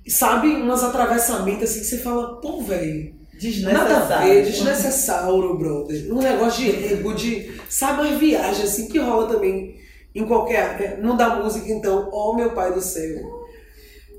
Sabe, 0.06 0.48
umas 0.48 0.84
atravessamentos 0.84 1.64
assim 1.64 1.80
que 1.80 1.86
você 1.86 1.98
fala, 1.98 2.40
pô, 2.40 2.62
velho, 2.62 3.18
Nada 3.62 3.98
a 3.98 4.24
ver, 4.24 4.44
desnecessário, 4.44 5.56
brother. 5.58 6.12
Um 6.12 6.20
negócio 6.20 6.64
de 6.64 6.70
ego, 6.92 7.12
de. 7.14 7.60
Sabe, 7.68 8.02
uma 8.02 8.18
viagem 8.18 8.64
assim 8.64 8.88
que 8.88 8.98
rola 8.98 9.28
também 9.28 9.76
em 10.14 10.26
qualquer 10.26 10.62
área. 10.62 10.96
Não 11.00 11.16
da 11.16 11.36
música, 11.36 11.70
então, 11.70 12.08
ó 12.12 12.34
meu 12.34 12.50
pai 12.50 12.72
do 12.72 12.80
céu. 12.80 13.46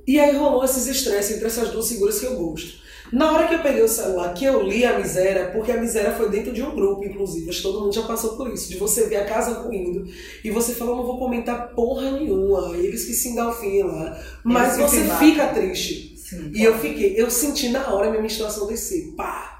E 0.07 0.19
aí 0.19 0.35
rolou 0.35 0.63
esses 0.63 0.87
estresses 0.87 1.35
entre 1.35 1.47
essas 1.47 1.69
duas 1.69 1.87
figuras 1.87 2.19
que 2.19 2.25
eu 2.25 2.35
gosto. 2.35 2.79
Na 3.11 3.31
hora 3.31 3.47
que 3.47 3.55
eu 3.55 3.59
peguei 3.59 3.81
o 3.81 3.87
celular, 3.87 4.33
que 4.33 4.45
eu 4.45 4.61
li 4.61 4.85
a 4.85 4.97
miséria, 4.97 5.49
porque 5.51 5.71
a 5.71 5.81
miséria 5.81 6.11
foi 6.11 6.29
dentro 6.29 6.53
de 6.53 6.61
um 6.61 6.75
grupo, 6.75 7.03
inclusive, 7.03 7.49
acho 7.49 7.57
que 7.57 7.63
todo 7.63 7.81
mundo 7.81 7.93
já 7.93 8.03
passou 8.03 8.37
por 8.37 8.51
isso, 8.53 8.69
de 8.69 8.77
você 8.77 9.07
ver 9.07 9.17
a 9.17 9.25
casa 9.25 9.61
ruindo 9.61 10.07
e 10.43 10.51
você 10.51 10.75
fala, 10.75 10.95
não 10.95 11.05
vou 11.05 11.17
comentar 11.17 11.69
porra 11.73 12.11
nenhuma, 12.11 12.77
eles 12.77 13.05
que 13.05 13.13
se 13.13 13.29
engalfinham 13.29 13.87
lá. 13.87 14.19
Mas 14.43 14.77
você 14.77 15.03
fica 15.17 15.47
triste. 15.47 16.15
Sim, 16.17 16.51
E 16.53 16.63
eu 16.63 16.77
fiquei, 16.77 17.15
eu 17.19 17.31
senti 17.31 17.69
na 17.69 17.91
hora 17.91 18.07
a 18.07 18.09
minha 18.11 18.21
menstruação 18.21 18.67
descer. 18.67 19.13
Pá! 19.15 19.58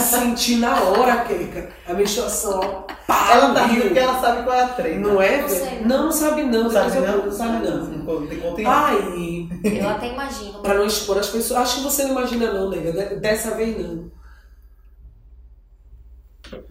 Senti 0.00 0.56
na 0.56 0.80
hora, 0.82 1.24
Keika, 1.24 1.68
a 1.88 1.92
menstruação, 1.94 2.60
ó, 2.62 2.66
pá! 3.06 3.30
Ela 3.32 3.54
tá 3.54 3.66
rindo 3.66 3.82
porque 3.82 3.98
ela 3.98 4.20
sabe 4.20 4.42
qual 4.42 4.56
é 4.56 4.62
a 4.62 4.68
treta. 4.68 4.98
Não 4.98 5.20
é, 5.22 5.40
Não 5.42 5.48
sei. 5.48 5.80
Não, 5.84 6.02
não 6.04 6.12
sabe 6.12 6.42
não. 6.44 6.62
Não 6.64 6.70
sabe 6.70 6.90
depois 6.90 7.08
eu 7.14 7.24
não? 7.24 7.32
sabe 7.32 7.66
não. 7.66 7.76
Não 7.84 8.26
tem 8.26 8.38
conteúdo. 8.40 8.68
Aí, 8.70 9.48
Eu 9.64 9.88
até 9.88 10.06
imagino. 10.12 10.58
pra 10.60 10.74
não 10.74 10.84
expor 10.86 11.18
as 11.18 11.28
pessoas, 11.28 11.60
acho 11.60 11.76
que 11.76 11.82
você 11.84 12.04
não 12.04 12.10
imagina 12.12 12.52
não, 12.52 12.68
nega, 12.70 12.92
de- 12.92 13.16
dessa 13.20 13.52
vez 13.52 13.78
não. 13.78 14.10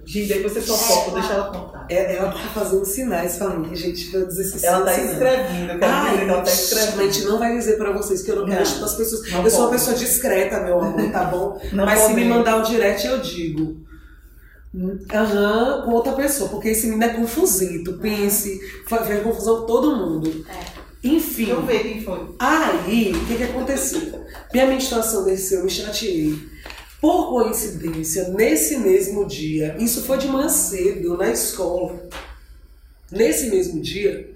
Gente, 0.06 0.34
aí 0.34 0.44
você 0.44 0.62
fofoca, 0.62 1.12
deixa 1.20 1.34
ela 1.34 1.46
contar. 1.52 1.86
É, 1.90 2.16
Ela 2.16 2.32
tá 2.32 2.40
fazendo 2.54 2.86
sinais 2.86 3.36
pra 3.38 3.50
mim, 3.50 3.76
gente, 3.76 4.10
pra 4.12 4.22
dizer 4.22 4.44
se 4.46 4.66
Ela 4.66 4.86
tá 4.86 4.98
escrevendo, 5.00 5.72
eu 5.74 5.80
quero 5.80 5.92
Ai, 5.94 6.12
dizer 6.14 6.26
que 6.26 6.30
ela 6.32 6.42
tá 6.42 6.52
a 6.52 6.54
gente 6.56 6.64
escrevendo. 6.64 7.30
não 7.30 7.40
vai 7.40 7.58
dizer 7.58 7.78
pra 7.78 7.92
vocês 7.92 8.22
que 8.22 8.32
eu 8.32 8.36
não 8.38 8.48
mexo 8.48 8.80
com 8.80 8.86
as 8.86 8.96
pessoas. 8.96 9.32
Não 9.32 9.44
eu 9.44 9.50
sou 9.50 9.60
uma 9.62 9.70
pode. 9.70 9.80
pessoa 9.80 9.98
discreta, 9.98 10.60
meu 10.62 10.80
amor, 10.80 11.10
tá 11.12 11.24
bom? 11.26 11.60
Não 11.74 11.86
Mas 11.86 12.00
se 12.00 12.14
me 12.14 12.26
mandar 12.26 12.58
um 12.58 12.64
direct, 12.64 13.06
eu 13.08 13.20
digo. 13.20 13.78
Aham, 15.14 15.82
com 15.84 15.92
outra 15.92 16.14
pessoa, 16.14 16.50
porque 16.50 16.70
esse 16.70 16.86
menino 16.88 17.04
é 17.04 17.10
confusito. 17.10 17.94
Pense, 17.98 18.60
fa- 18.88 19.04
faz 19.04 19.22
confusão 19.22 19.62
com 19.62 19.66
todo 19.66 19.96
mundo. 19.98 20.46
Enfim. 21.04 21.46
Deixa 21.46 21.60
eu 21.60 21.66
ver 21.66 21.80
quem 21.84 22.02
foi. 22.04 22.36
Aí, 22.40 23.12
o 23.14 23.26
que, 23.26 23.36
que 23.36 23.44
aconteceu? 23.44 24.24
Minha 24.54 24.68
menstruação 24.68 25.26
desceu, 25.26 25.60
eu 25.60 25.66
me 25.66 25.70
chateei. 25.72 26.40
Por 27.02 27.30
coincidência, 27.30 28.28
nesse 28.30 28.78
mesmo 28.78 29.26
dia, 29.26 29.76
isso 29.80 30.04
foi 30.04 30.20
de 30.20 30.28
manhã 30.28 30.48
cedo, 30.48 31.18
na 31.18 31.32
escola. 31.32 32.00
Nesse 33.12 33.50
mesmo 33.50 33.82
dia, 33.82 34.30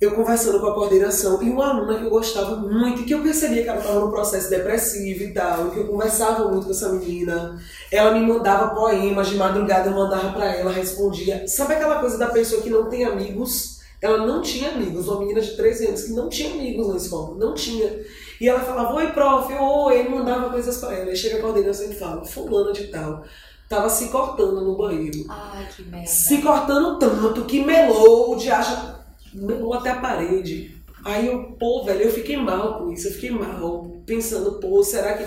eu 0.00 0.10
conversando 0.16 0.58
com 0.58 0.66
a 0.66 0.74
coordenação 0.74 1.40
e 1.40 1.48
uma 1.48 1.68
aluna 1.68 1.98
que 1.98 2.04
eu 2.04 2.10
gostava 2.10 2.56
muito, 2.56 3.04
que 3.04 3.14
eu 3.14 3.22
percebia 3.22 3.62
que 3.62 3.68
ela 3.68 3.78
estava 3.78 4.00
num 4.00 4.10
processo 4.10 4.50
depressivo 4.50 5.22
e 5.22 5.32
tal, 5.32 5.68
e 5.68 5.70
que 5.70 5.78
eu 5.78 5.86
conversava 5.86 6.48
muito 6.50 6.64
com 6.64 6.72
essa 6.72 6.92
menina. 6.92 7.56
Ela 7.92 8.10
me 8.10 8.26
mandava 8.26 8.74
poemas, 8.74 9.28
de 9.28 9.36
madrugada 9.36 9.88
eu 9.88 9.94
mandava 9.94 10.32
pra 10.32 10.52
ela, 10.52 10.72
respondia. 10.72 11.46
Sabe 11.46 11.74
aquela 11.74 12.00
coisa 12.00 12.18
da 12.18 12.26
pessoa 12.26 12.60
que 12.60 12.68
não 12.68 12.88
tem 12.90 13.04
amigos? 13.04 13.78
Ela 14.02 14.26
não 14.26 14.42
tinha 14.42 14.70
amigos, 14.70 15.06
uma 15.06 15.20
menina 15.20 15.40
de 15.40 15.56
13 15.56 15.86
anos 15.86 16.02
que 16.02 16.12
não 16.12 16.28
tinha 16.28 16.52
amigos 16.52 16.88
na 16.88 16.96
escola, 16.96 17.38
não 17.38 17.54
tinha. 17.54 18.04
E 18.40 18.48
ela 18.48 18.60
falava, 18.60 18.94
oi 18.94 19.08
prof, 19.12 19.52
oi, 19.52 20.00
e 20.00 20.08
mandava 20.08 20.50
coisas 20.50 20.76
pra 20.78 20.94
ela. 20.94 21.10
Aí 21.10 21.16
chega 21.16 21.38
a 21.38 21.40
coordenação 21.40 21.90
e 21.90 21.94
fala, 21.94 22.24
fulana 22.24 22.72
de 22.72 22.88
tal, 22.88 23.24
tava 23.68 23.88
se 23.88 24.08
cortando 24.08 24.60
no 24.62 24.76
banheiro. 24.76 25.24
Ai, 25.28 25.66
que 25.74 25.82
merda. 25.84 26.06
Se 26.06 26.42
cortando 26.42 26.98
tanto 26.98 27.44
que 27.44 27.64
melou, 27.64 28.36
de 28.36 28.50
acha, 28.50 29.04
melou 29.32 29.72
até 29.74 29.90
a 29.90 30.00
parede. 30.00 30.74
Aí 31.04 31.26
eu, 31.28 31.52
pô, 31.58 31.84
velho, 31.84 32.02
eu 32.02 32.10
fiquei 32.12 32.36
mal 32.36 32.78
com 32.80 32.92
isso, 32.92 33.08
eu 33.08 33.12
fiquei 33.12 33.30
mal, 33.30 33.86
pensando, 34.04 34.52
pô, 34.60 34.82
será 34.82 35.14
que. 35.14 35.24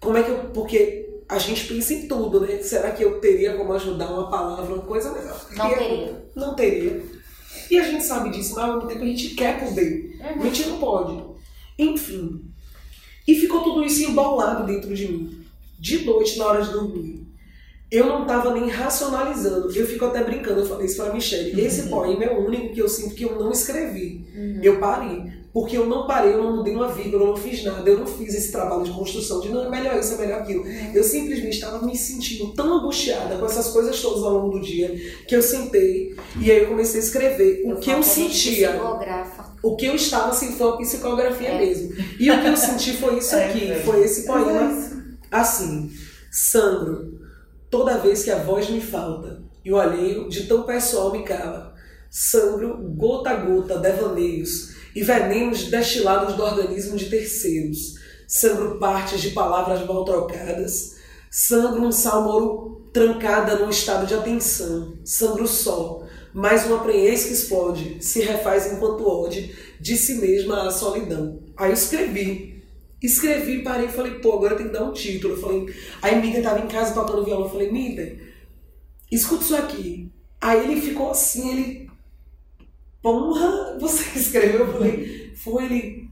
Como 0.00 0.16
é 0.16 0.22
que 0.22 0.30
eu. 0.30 0.36
Porque 0.54 1.08
a 1.28 1.36
gente 1.38 1.66
pensa 1.66 1.92
em 1.92 2.06
tudo, 2.06 2.40
né? 2.40 2.58
Será 2.62 2.92
que 2.92 3.02
eu 3.02 3.20
teria 3.20 3.54
como 3.56 3.72
ajudar 3.72 4.08
uma 4.10 4.30
palavra, 4.30 4.72
uma 4.74 4.82
coisa 4.84 5.10
melhor? 5.12 5.40
Não 5.56 5.68
eu- 5.70 5.78
teria. 5.78 6.24
Não 6.36 6.54
teria. 6.54 7.02
E 7.70 7.78
a 7.78 7.82
gente 7.82 8.04
sabe 8.04 8.30
disso, 8.30 8.54
mas 8.54 8.64
ao 8.64 8.74
mesmo 8.74 8.88
tempo 8.88 9.02
a 9.02 9.06
gente 9.06 9.30
quer 9.34 9.58
poder. 9.64 10.16
A 10.22 10.44
gente 10.44 10.68
não 10.68 10.78
pode. 10.78 11.22
Enfim. 11.82 12.42
E 13.26 13.34
ficou 13.34 13.62
tudo 13.62 13.84
isso 13.84 14.02
embaulado 14.02 14.66
dentro 14.66 14.94
de 14.94 15.08
mim. 15.08 15.44
De 15.78 16.04
noite, 16.04 16.38
na 16.38 16.46
hora 16.46 16.62
de 16.62 16.70
dormir. 16.72 17.26
Eu 17.90 18.06
não 18.06 18.24
tava 18.24 18.54
nem 18.54 18.68
racionalizando. 18.68 19.72
Eu 19.72 19.86
fico 19.86 20.04
até 20.04 20.22
brincando, 20.22 20.60
eu 20.60 20.66
falei 20.66 20.86
isso 20.86 21.02
pra 21.02 21.12
Michelle. 21.12 21.60
Esse 21.60 21.88
poema 21.88 22.24
é 22.24 22.36
o 22.36 22.46
único 22.46 22.72
que 22.72 22.80
eu 22.80 22.88
sinto 22.88 23.14
que 23.14 23.24
eu 23.24 23.38
não 23.38 23.50
escrevi. 23.50 24.24
Eu 24.62 24.78
parei. 24.78 25.32
Porque 25.52 25.76
eu 25.76 25.84
não 25.86 26.06
parei, 26.06 26.32
eu 26.34 26.42
não 26.44 26.56
mudei 26.58 26.76
uma 26.76 26.86
vírgula, 26.92 27.24
eu 27.24 27.28
não 27.30 27.36
fiz 27.36 27.64
nada. 27.64 27.88
Eu 27.90 27.98
não 27.98 28.06
fiz 28.06 28.34
esse 28.34 28.52
trabalho 28.52 28.84
de 28.84 28.92
construção 28.92 29.40
de 29.40 29.48
não, 29.48 29.64
é 29.64 29.68
melhor 29.68 29.98
isso, 29.98 30.14
é 30.14 30.18
melhor 30.18 30.42
aquilo. 30.42 30.64
Eu 30.94 31.02
simplesmente 31.02 31.54
estava 31.54 31.84
me 31.84 31.96
sentindo 31.96 32.52
tão 32.54 32.78
angustiada 32.78 33.36
com 33.36 33.46
essas 33.46 33.68
coisas 33.68 34.00
todas 34.00 34.22
ao 34.22 34.30
longo 34.34 34.58
do 34.58 34.60
dia 34.64 34.94
que 35.26 35.34
eu 35.34 35.42
sentei 35.42 36.14
e 36.40 36.50
aí 36.52 36.58
eu 36.62 36.68
comecei 36.68 37.00
a 37.00 37.02
escrever 37.02 37.62
o 37.66 37.76
que 37.80 37.90
eu 37.90 37.96
que 37.98 38.02
gente 38.04 38.32
sentia. 38.36 38.70
psicografa. 38.70 39.50
O 39.62 39.74
que 39.76 39.86
eu 39.86 39.94
estava 39.96 40.28
assim 40.30 40.52
foi 40.52 40.66
uma 40.68 40.78
psicografia 40.78 41.48
É. 41.48 41.58
mesmo. 41.58 41.94
E 42.20 42.30
o 42.30 42.40
que 42.40 42.46
eu 42.46 42.56
senti 42.56 42.92
foi 42.92 43.18
isso 43.18 43.34
É, 43.36 43.48
aqui, 43.48 43.70
é. 43.72 43.74
foi 43.80 44.04
esse 44.04 44.20
é 44.22 44.26
poema. 44.32 44.72
isso. 44.72 45.00
Assim, 45.32 45.90
sangro, 46.30 47.18
toda 47.68 47.98
vez 47.98 48.22
que 48.22 48.30
a 48.30 48.38
voz 48.38 48.68
me 48.70 48.80
falta 48.80 49.42
e 49.64 49.72
o 49.72 49.78
alheio 49.78 50.28
de 50.28 50.44
tão 50.46 50.62
pessoal 50.62 51.10
me 51.12 51.22
cala. 51.24 51.74
Sangro, 52.08 52.76
gota 52.96 53.30
a 53.30 53.36
gota, 53.36 53.78
devaneios 53.78 54.69
e 54.94 55.02
venenos 55.02 55.64
destilados 55.64 56.34
do 56.34 56.42
organismo 56.42 56.96
de 56.96 57.08
terceiros. 57.08 57.94
Sangro 58.26 58.78
partes 58.78 59.20
de 59.20 59.30
palavras 59.30 59.86
mal 59.86 60.04
trocadas. 60.04 60.96
Sangro 61.30 61.82
um 61.82 61.92
salmoro 61.92 62.90
trancada 62.92 63.56
num 63.56 63.70
estado 63.70 64.06
de 64.06 64.14
atenção. 64.14 64.94
Sangro 65.04 65.46
só, 65.46 66.02
mais 66.32 66.66
uma 66.66 66.80
prenhez 66.80 67.24
que 67.24 67.32
explode, 67.32 67.98
se 68.00 68.20
refaz 68.20 68.72
enquanto 68.72 69.06
ode 69.06 69.54
de 69.80 69.96
si 69.96 70.14
mesma 70.14 70.66
a 70.66 70.70
solidão. 70.70 71.40
Aí 71.56 71.72
escrevi. 71.72 72.62
Escrevi, 73.02 73.62
parei 73.62 73.86
e 73.86 73.92
falei, 73.92 74.14
pô, 74.14 74.34
agora 74.34 74.56
tem 74.56 74.66
que 74.66 74.72
dar 74.72 74.84
um 74.84 74.92
título. 74.92 75.34
Eu 75.34 75.40
falei, 75.40 75.74
aí 76.02 76.20
Mita 76.20 76.42
tava 76.42 76.64
em 76.64 76.68
casa 76.68 76.92
tocando 76.92 77.24
violão. 77.24 77.46
Eu 77.46 77.50
falei, 77.50 77.72
Mita, 77.72 78.16
escuta 79.10 79.42
isso 79.42 79.56
aqui. 79.56 80.12
Aí 80.40 80.70
ele 80.70 80.80
ficou 80.80 81.10
assim, 81.10 81.50
ele. 81.50 81.89
Porra, 83.02 83.78
você 83.80 84.18
escreveu? 84.18 84.60
Eu 84.66 84.72
falei, 84.72 85.32
foi 85.34 85.64
ele. 85.64 86.10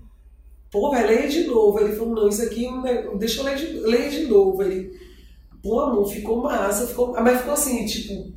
Pô, 0.70 0.90
vai 0.90 1.06
ler 1.06 1.28
de 1.28 1.44
novo. 1.44 1.78
Ele 1.81 1.94
falou, 1.97 2.15
não, 2.15 2.28
isso 2.28 2.43
aqui, 2.43 2.70
né, 2.82 3.06
deixa 3.16 3.40
eu 3.40 3.44
ler 3.44 3.56
de, 3.56 3.66
ler 3.81 4.10
de 4.10 4.27
novo. 4.27 4.62
Ele, 4.62 4.90
pô, 5.62 5.81
amor, 5.81 6.06
ficou 6.10 6.43
massa, 6.43 6.86
ficou. 6.86 7.12
Mas 7.12 7.39
ficou 7.39 7.52
assim, 7.55 7.85
tipo. 7.86 8.32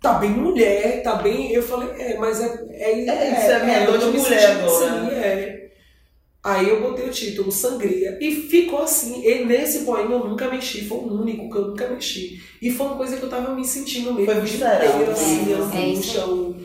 Tá 0.00 0.14
bem 0.14 0.30
mulher, 0.30 1.02
tá 1.02 1.16
bem. 1.16 1.52
Eu 1.52 1.62
falei, 1.62 1.88
é, 2.00 2.18
mas 2.18 2.40
é. 2.40 2.66
É, 2.70 2.90
É, 3.08 3.40
isso 3.40 3.50
é 3.52 3.64
minha 3.64 3.86
dor 3.86 3.98
de 3.98 4.18
mulher 4.18 4.50
agora, 4.50 4.86
assim, 4.90 5.06
né? 5.06 5.14
é. 5.14 5.62
Aí 6.44 6.68
eu 6.68 6.80
botei 6.82 7.06
o 7.06 7.10
título 7.12 7.52
Sangria 7.52 8.18
e 8.20 8.32
ficou 8.34 8.82
assim. 8.82 9.24
E 9.24 9.44
nesse 9.44 9.84
poema 9.84 10.10
eu 10.14 10.28
nunca 10.28 10.50
mexi, 10.50 10.84
foi 10.84 10.98
o 10.98 11.20
único 11.22 11.48
que 11.48 11.56
eu 11.56 11.68
nunca 11.68 11.88
mexi. 11.88 12.42
E 12.60 12.68
foi 12.68 12.86
uma 12.86 12.96
coisa 12.96 13.16
que 13.16 13.22
eu 13.22 13.30
tava 13.30 13.54
me 13.54 13.64
sentindo 13.64 14.12
mesmo. 14.12 14.26
Foi 14.26 14.40
o 14.40 14.42
dia 14.44 14.52
visceral, 14.52 14.88
inteiro, 14.94 15.12
assim, 15.12 15.52
é, 15.52 15.54
angústia, 15.54 16.18
é 16.20 16.24
o- 16.24 16.56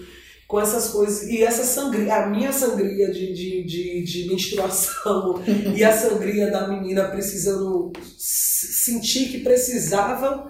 com 0.48 0.60
essas 0.62 0.90
coisas. 0.90 1.24
E 1.24 1.44
essa 1.44 1.64
sangria, 1.64 2.16
a 2.16 2.28
minha 2.28 2.52
sangria 2.54 3.12
de, 3.12 3.34
de, 3.34 3.64
de, 3.66 4.04
de 4.04 4.28
menstruação 4.30 5.42
e 5.76 5.84
a 5.84 5.92
sangria 5.92 6.50
da 6.50 6.68
menina 6.68 7.10
precisando 7.10 7.92
sentir 8.18 9.30
que 9.30 9.40
precisava 9.40 10.50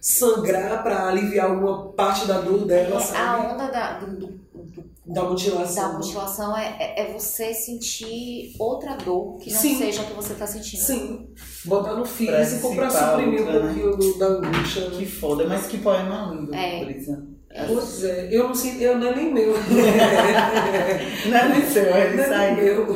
sangrar 0.00 0.82
para 0.82 1.08
aliviar 1.08 1.50
alguma 1.50 1.92
parte 1.92 2.26
da 2.26 2.40
dor 2.40 2.64
dela, 2.66 2.94
É, 2.94 2.98
a 2.98 3.00
sabe? 3.00 3.46
onda 3.46 3.66
da, 3.70 3.98
do- 3.98 4.16
do- 4.16 4.26
do- 4.26 4.88
Da 5.06 5.24
mutilação. 5.24 5.92
da 5.92 5.98
mutilação 5.98 6.56
é, 6.56 6.76
é- 6.78 7.00
é 7.08 7.12
você 7.12 7.52
sentir 7.54 8.54
outra 8.58 8.94
dor 8.96 9.38
que 9.38 9.50
não 9.50 9.58
Sim. 9.60 9.78
seja 9.78 10.02
a 10.02 10.04
que 10.04 10.12
você 10.12 10.34
tá 10.34 10.46
sentindo. 10.46 10.80
Sim, 10.82 11.26
botar 11.64 11.94
no 11.94 12.04
físico 12.04 12.74
pra 12.76 12.90
suprimir 12.90 13.42
um 13.42 13.46
outra, 13.46 13.62
né? 13.72 14.18
da 14.18 14.26
angústia. 14.26 14.90
Que 14.90 15.06
foda, 15.06 15.46
mas 15.48 15.66
que 15.66 15.78
poema 15.78 16.30
lindo, 16.34 16.54
É. 16.54 16.84
Brisa. 16.84 17.26
Pois 17.66 18.04
é, 18.04 18.28
eu 18.30 18.48
não 18.48 18.54
sei, 18.54 18.86
eu 18.86 18.98
não 18.98 19.08
é 19.08 19.16
nem 19.16 19.32
meu. 19.32 19.54
Não 21.26 21.36
é 21.36 21.48
nem 21.48 21.66
seu, 21.68 21.84
é 21.84 22.06
é 22.06 22.16
nem 22.16 22.26
aí. 22.26 22.56
meu. 22.56 22.86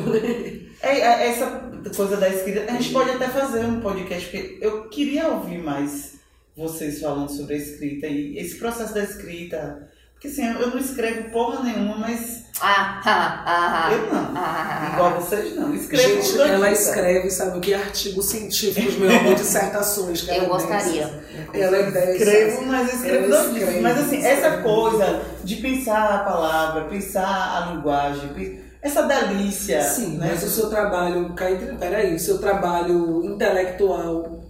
É, 0.81 0.99
é, 0.99 1.27
essa 1.29 1.71
coisa 1.95 2.17
da 2.17 2.29
escrita, 2.29 2.71
a 2.71 2.75
gente 2.75 2.91
pode 2.93 3.09
até 3.11 3.27
fazer 3.27 3.65
um 3.65 3.81
podcast, 3.81 4.29
porque 4.29 4.57
eu 4.61 4.89
queria 4.89 5.29
ouvir 5.29 5.57
mais 5.57 6.13
vocês 6.55 6.99
falando 6.99 7.29
sobre 7.29 7.55
a 7.55 7.57
escrita 7.57 8.07
e 8.07 8.37
esse 8.37 8.57
processo 8.57 8.93
da 8.93 9.03
escrita. 9.03 9.89
Porque 10.23 10.41
assim, 10.41 10.47
eu 10.57 10.69
não 10.69 10.77
escrevo 10.77 11.29
porra 11.31 11.61
nenhuma, 11.63 11.97
mas 11.97 12.43
Ah, 12.61 13.01
ah, 13.03 13.43
ah, 13.45 13.91
eu 13.91 14.13
não. 14.13 14.31
ah, 14.33 14.91
Igual 14.93 15.15
vocês 15.19 15.53
não. 15.53 15.75
Escrevo 15.75 16.21
Gente, 16.23 16.39
ela 16.39 16.71
escreve, 16.71 17.29
sabe 17.29 17.57
o 17.57 17.59
que? 17.59 17.73
Artigos 17.73 18.27
científicos, 18.27 18.95
meu 18.95 19.09
amor, 19.11 19.35
dissertações. 19.35 20.21
que 20.21 20.29
Eu 20.29 20.35
ela 20.35 20.45
é 20.45 20.47
gostaria. 20.47 21.23
Ela 21.53 21.77
é 21.77 21.91
dessa. 21.91 22.11
Escrevo, 22.13 22.65
mas 22.67 22.93
escrevo 22.93 23.35
escreve, 23.35 23.81
Mas 23.81 23.99
assim, 23.99 24.25
essa 24.25 24.57
coisa 24.61 25.21
de 25.43 25.55
pensar 25.57 26.13
a 26.13 26.19
palavra, 26.19 26.85
pensar 26.85 27.57
a 27.57 27.73
linguagem, 27.73 28.61
essa 28.81 29.01
delícia. 29.03 29.81
Sim, 29.81 30.17
né? 30.17 30.27
mas 30.31 30.41
o 30.43 30.49
seu 30.49 30.69
trabalho, 30.69 31.35
peraí, 31.77 32.15
o 32.15 32.19
seu 32.19 32.37
trabalho 32.37 33.25
intelectual, 33.25 34.42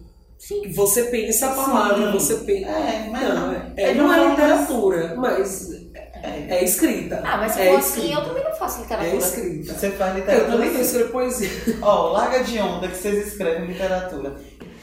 Sim. 0.47 0.61
você 0.73 1.03
pensa 1.03 1.47
a 1.47 1.49
palavra, 1.55 2.07
Sim. 2.07 2.11
você 2.11 2.35
pensa. 2.37 2.69
É, 2.69 3.07
mas 3.09 3.23
Não, 3.23 3.35
não. 3.35 3.53
é, 3.53 3.73
É 3.77 3.93
não 3.93 4.13
é 4.13 4.29
literatura, 4.29 5.15
mas 5.15 5.71
É. 6.23 6.57
é 6.57 6.63
escrita. 6.63 7.21
Ah, 7.23 7.37
mas 7.37 7.53
se 7.53 7.61
é 7.61 7.69
for 7.71 7.77
assim, 7.79 8.13
eu 8.13 8.21
também 8.25 8.43
não 8.43 8.51
faço 8.55 8.79
É 8.79 8.81
literatura. 8.83 9.17
escrita. 9.17 9.73
Você 9.73 9.89
faz 9.91 10.11
Eu 10.13 10.19
literatura. 10.19 10.51
também 10.51 10.67
assim. 10.67 10.73
tenho 10.77 10.85
escrever 10.85 11.11
poesia. 11.11 11.49
Ó, 11.81 12.11
larga 12.11 12.43
de 12.43 12.59
onda 12.59 12.87
que 12.87 12.97
vocês 12.97 13.27
escrevem 13.27 13.67
literatura. 13.67 14.35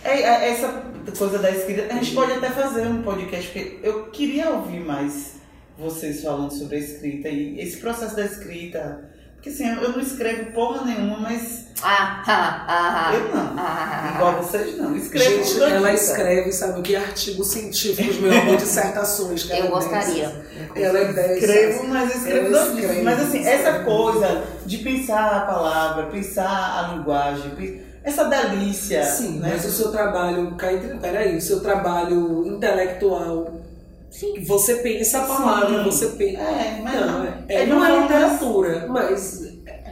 É, 0.03 0.21
é, 0.23 0.51
essa 0.51 0.83
coisa 1.19 1.39
da 1.39 1.51
escrita, 1.51 1.93
a 1.93 1.97
gente 1.97 2.15
pode 2.15 2.33
até 2.33 2.49
fazer 2.51 2.87
um 2.87 3.03
podcast, 3.03 3.47
porque 3.51 3.81
eu 3.83 4.05
queria 4.11 4.49
ouvir 4.51 4.81
mais 4.81 5.35
vocês 5.79 6.23
falando 6.23 6.51
sobre 6.53 6.77
a 6.77 6.79
escrita 6.79 7.29
e 7.29 7.61
esse 7.61 7.77
processo 7.79 8.17
da 8.17 8.25
escrita. 8.25 9.10
Porque 9.41 9.49
assim, 9.49 9.67
eu 9.67 9.93
não 9.93 10.01
escrevo 10.01 10.53
porra 10.53 10.85
nenhuma, 10.85 11.19
mas 11.21 11.65
Ah, 11.83 12.23
ah, 12.27 12.65
ah, 12.69 13.15
eu 13.15 13.35
não. 13.35 13.55
ah, 13.57 14.13
Igual 14.17 14.43
vocês 14.43 14.77
não. 14.77 14.95
Escrevo 14.95 15.43
Gente, 15.45 15.63
ela 15.63 15.93
escreve, 15.95 16.53
sabe 16.53 16.81
o 16.81 16.83
que? 16.83 16.95
Artigos 16.95 17.47
científicos, 17.47 18.19
meu 18.19 18.39
amor, 18.39 18.57
dissertações. 18.59 19.45
que 19.45 19.53
ela 19.53 19.61
Eu 19.63 19.67
é 19.67 19.71
gostaria. 19.71 20.29
dessas. 20.29 20.77
Ela 20.77 20.99
é 20.99 21.05
dessa. 21.13 21.33
Escrevo, 21.39 21.89
mas 21.89 22.15
escrevo 22.17 22.47
Ela 22.49 22.65
doidinha. 22.65 22.81
escreve, 22.83 23.03
Mas 23.03 23.21
assim, 23.21 23.47
essa 23.47 23.79
coisa 23.81 24.45
de 24.67 24.77
pensar 24.79 25.37
a 25.37 25.41
palavra, 25.41 26.07
pensar 26.09 26.47
a 26.91 26.95
linguagem, 26.95 27.81
essa 28.05 28.25
delícia. 28.25 29.03
Sim, 29.05 29.39
né? 29.41 29.53
mas 29.55 29.65
o 29.65 29.71
seu 29.71 29.91
trabalho, 29.91 30.55
entre, 30.63 30.99
peraí, 30.99 31.37
o 31.37 31.41
seu 31.41 31.61
trabalho 31.61 32.47
intelectual, 32.47 33.60
Sim. 34.11 34.43
você 34.45 34.77
pensa 34.77 35.19
a 35.19 35.27
palavra, 35.27 35.79
Sim. 35.79 35.85
você 35.85 36.07
pensa. 36.09 36.41
É, 36.43 36.81
mas 36.83 36.95
Não, 37.01 37.07
não. 37.07 37.25
é, 37.25 37.45
É 37.49 37.65
de 37.65 37.71
não 37.71 37.77
uma 37.79 37.87
é 37.87 37.91
forma- 37.91 38.07
literatura, 38.07 38.87
mas 38.89 39.43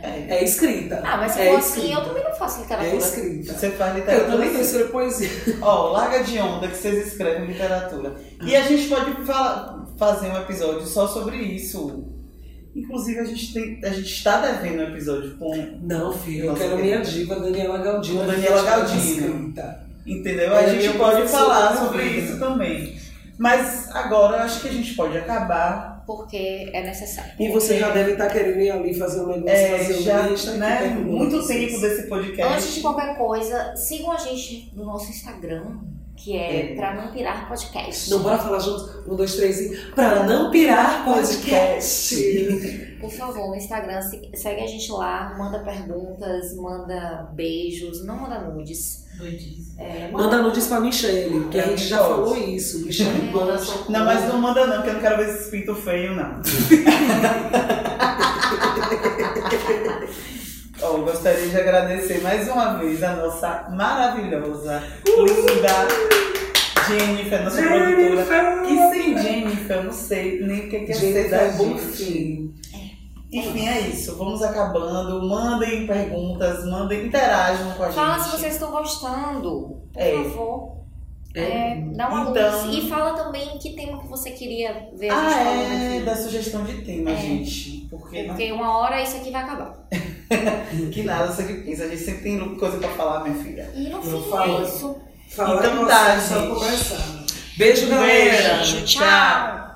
É. 0.03 0.27
é 0.39 0.45
escrita. 0.45 1.01
Ah, 1.05 1.17
mas 1.19 1.33
se 1.33 1.41
é 1.41 1.51
for 1.51 1.59
assim, 1.59 1.93
eu 1.93 2.05
também 2.05 2.25
não 2.25 2.33
faço 2.33 2.59
É 2.59 2.63
literatura. 2.63 2.97
escrita. 2.97 3.53
Você 3.55 3.71
faz 3.71 3.91
Eu 3.95 4.01
literatura. 4.01 4.31
também 4.33 4.49
tenho 4.49 4.61
assim. 4.61 4.71
escrever 4.71 4.91
poesia. 4.93 5.31
Ó, 5.63 5.93
larga 5.93 6.23
de 6.25 6.39
onda 6.39 6.69
que 6.69 6.77
vocês 6.77 7.07
escrevem 7.09 7.47
literatura. 7.47 8.15
E 8.43 8.55
a 8.57 8.63
gente 8.63 8.89
pode 8.89 9.13
fala- 9.25 9.87
fazer 9.99 10.29
um 10.29 10.37
episódio 10.37 10.87
só 10.87 11.07
sobre 11.09 11.37
isso. 11.37 12.05
Inclusive, 12.77 13.19
a 13.19 13.25
gente, 13.25 13.53
tem, 13.53 13.81
a 13.83 13.89
gente 13.91 14.13
está 14.13 14.41
devendo 14.41 14.81
um 14.81 14.89
episódio 14.95 15.37
com. 15.37 15.79
Não, 15.83 16.13
filho, 16.13 16.47
eu 16.47 16.55
quero 16.55 16.77
que- 16.77 16.83
minha 16.83 17.01
diva, 17.01 17.35
Daniela 17.41 17.79
Galdino. 17.79 18.25
Daniela 18.25 18.61
é 18.61 18.65
Galdino. 18.65 19.55
Entendeu? 20.07 20.55
A 20.55 20.63
é 20.63 20.69
gente 20.79 20.97
pode 20.97 21.27
falar 21.29 21.77
sobre 21.77 22.05
isso 22.05 22.39
também. 22.39 22.97
Mas 23.39 23.89
agora 23.95 24.39
eu 24.39 24.43
acho 24.43 24.61
que 24.61 24.69
a 24.69 24.73
gente 24.73 24.95
pode 24.95 25.17
acabar. 25.17 26.03
Porque 26.07 26.71
é 26.73 26.83
necessário. 26.83 27.33
E 27.39 27.49
você 27.51 27.79
já 27.79 27.91
deve 27.91 28.13
estar 28.13 28.29
querendo 28.29 28.59
ir 28.61 28.71
ali 28.71 28.95
fazer 28.95 29.21
um 29.21 29.27
negócio, 29.29 29.51
É, 29.57 29.79
fazer 29.79 29.95
um 29.99 30.03
já, 30.03 30.23
lista 30.23 30.53
né, 30.55 30.87
muito 30.89 31.47
tempo 31.47 31.79
desse 31.81 32.09
podcast. 32.09 32.55
Antes 32.55 32.75
de 32.75 32.81
qualquer 32.81 33.17
coisa, 33.17 33.77
sigam 33.77 34.11
a 34.11 34.17
gente 34.17 34.73
no 34.75 34.85
nosso 34.87 35.11
Instagram, 35.11 35.67
que 36.17 36.35
é, 36.37 36.73
É. 36.73 36.75
Pra 36.75 36.95
Não 36.95 37.13
Pirar 37.13 37.47
Podcast. 37.47 38.11
Não, 38.11 38.21
bora 38.21 38.39
falar 38.39 38.59
junto. 38.59 39.05
Um, 39.07 39.15
dois, 39.17 39.37
três 39.37 39.61
e. 39.61 39.77
Pra 39.95 40.25
não 40.25 40.51
pirar 40.51 41.05
podcast. 41.05 42.97
Por 43.01 43.11
favor, 43.11 43.49
no 43.51 43.55
Instagram, 43.57 44.01
se- 44.03 44.31
segue 44.35 44.63
a 44.63 44.67
gente 44.67 44.91
lá, 44.91 45.35
manda 45.39 45.61
perguntas, 45.61 46.57
manda 46.57 47.29
beijos, 47.35 48.05
não 48.05 48.17
manda 48.17 48.41
nudes. 48.41 49.07
É, 49.79 50.11
Manda 50.13 50.43
nudes 50.43 50.67
pra 50.67 50.81
Michelle, 50.81 51.49
que 51.51 51.59
a 51.59 51.67
gente 51.69 51.85
já 51.87 51.99
Pode. 51.99 52.09
falou 52.11 52.37
isso. 52.37 52.85
Michelle 52.85 53.31
Manda 53.33 53.59
socorro. 53.59 53.93
Não, 53.93 54.05
mas 54.05 54.29
não 54.29 54.39
manda 54.41 54.67
não, 54.67 54.77
porque 54.77 54.91
eu 54.91 54.95
não 54.95 55.01
quero 55.01 55.17
ver 55.19 55.29
esses 55.29 55.47
pintos 55.49 55.79
feios, 55.85 56.17
não. 56.17 56.41
Ó, 60.81 60.97
eu 60.99 61.05
gostaria 61.05 61.49
de 61.49 61.57
agradecer 61.57 62.21
mais 62.23 62.49
uma 62.49 62.75
vez 62.79 63.03
a 63.03 63.17
nossa 63.17 63.67
maravilhosa, 63.71 64.83
linda 65.07 65.89
Jennifer, 66.89 67.45
nossa 67.45 67.63
produtora. 67.63 68.63
Que 68.63 68.77
sem 68.91 69.19
Jennifer, 69.19 69.77
eu 69.77 69.85
não 69.85 69.93
sei 69.93 70.41
nem 70.41 70.67
o 70.67 70.71
que 70.71 70.81
que 70.81 70.93
é 70.93 70.95
ser 70.95 71.01
Jennifer 71.13 71.31
da 71.31 71.37
é 71.37 71.53
bom 71.53 71.79
gente. 71.79 71.97
filho. 71.97 72.55
Enfim, 73.31 73.69
é 73.69 73.81
isso. 73.81 74.17
Vamos 74.17 74.43
acabando. 74.43 75.23
Mandem 75.29 75.87
perguntas, 75.87 76.65
mandem, 76.65 77.07
interajam 77.07 77.73
com 77.73 77.83
a 77.83 77.91
Fala 77.93 78.15
gente. 78.19 78.25
se 78.31 78.37
vocês 78.39 78.55
estão 78.55 78.71
gostando, 78.71 79.81
por 79.93 80.01
É. 80.03 80.13
favor. 80.25 80.79
É, 81.35 81.77
dá 81.95 82.09
uma 82.09 82.31
Então- 82.31 82.65
luz. 82.67 82.75
E 82.77 82.89
fala 82.89 83.13
também 83.13 83.59
que 83.59 83.75
tema 83.75 84.01
que 84.01 84.09
você 84.09 84.31
queria 84.31 84.89
ver 84.97 85.11
a 85.11 85.15
gente 85.15 85.35
Ah, 85.35 85.45
falando 85.45 85.73
é, 85.73 85.97
aqui. 85.97 86.05
da 86.07 86.17
sugestão 86.17 86.65
de 86.65 86.83
tema, 86.83 87.11
É. 87.11 87.17
gente. 87.17 87.87
Porque, 87.91 88.23
não- 88.23 88.29
Porque 88.35 88.51
uma 88.53 88.79
hora 88.79 89.03
isso 89.03 89.17
aqui 89.19 89.31
vai 89.31 89.43
acabar. 89.43 89.75
que 90.93 91.03
nada, 91.03 91.31
você 91.31 91.45
que 91.45 91.53
pensa. 91.63 91.85
A 91.85 91.89
gente 91.89 92.03
sempre 92.03 92.23
tem 92.23 92.55
coisa 92.57 92.79
pra 92.79 92.89
falar, 92.91 93.25
minha 93.25 93.37
filha. 93.45 93.71
E 93.75 93.89
no 93.89 93.99
Eu 93.99 94.03
fim 94.23 94.31
falo. 94.31 94.59
é 94.59 94.63
isso. 94.65 94.97
Fala 95.31 95.59
Então 95.59 95.87
tá, 95.87 96.19
gente. 96.19 97.59
Beijo, 97.59 97.89
galera. 97.89 98.57
Beijo, 98.57 98.85
Tchau. 98.87 99.68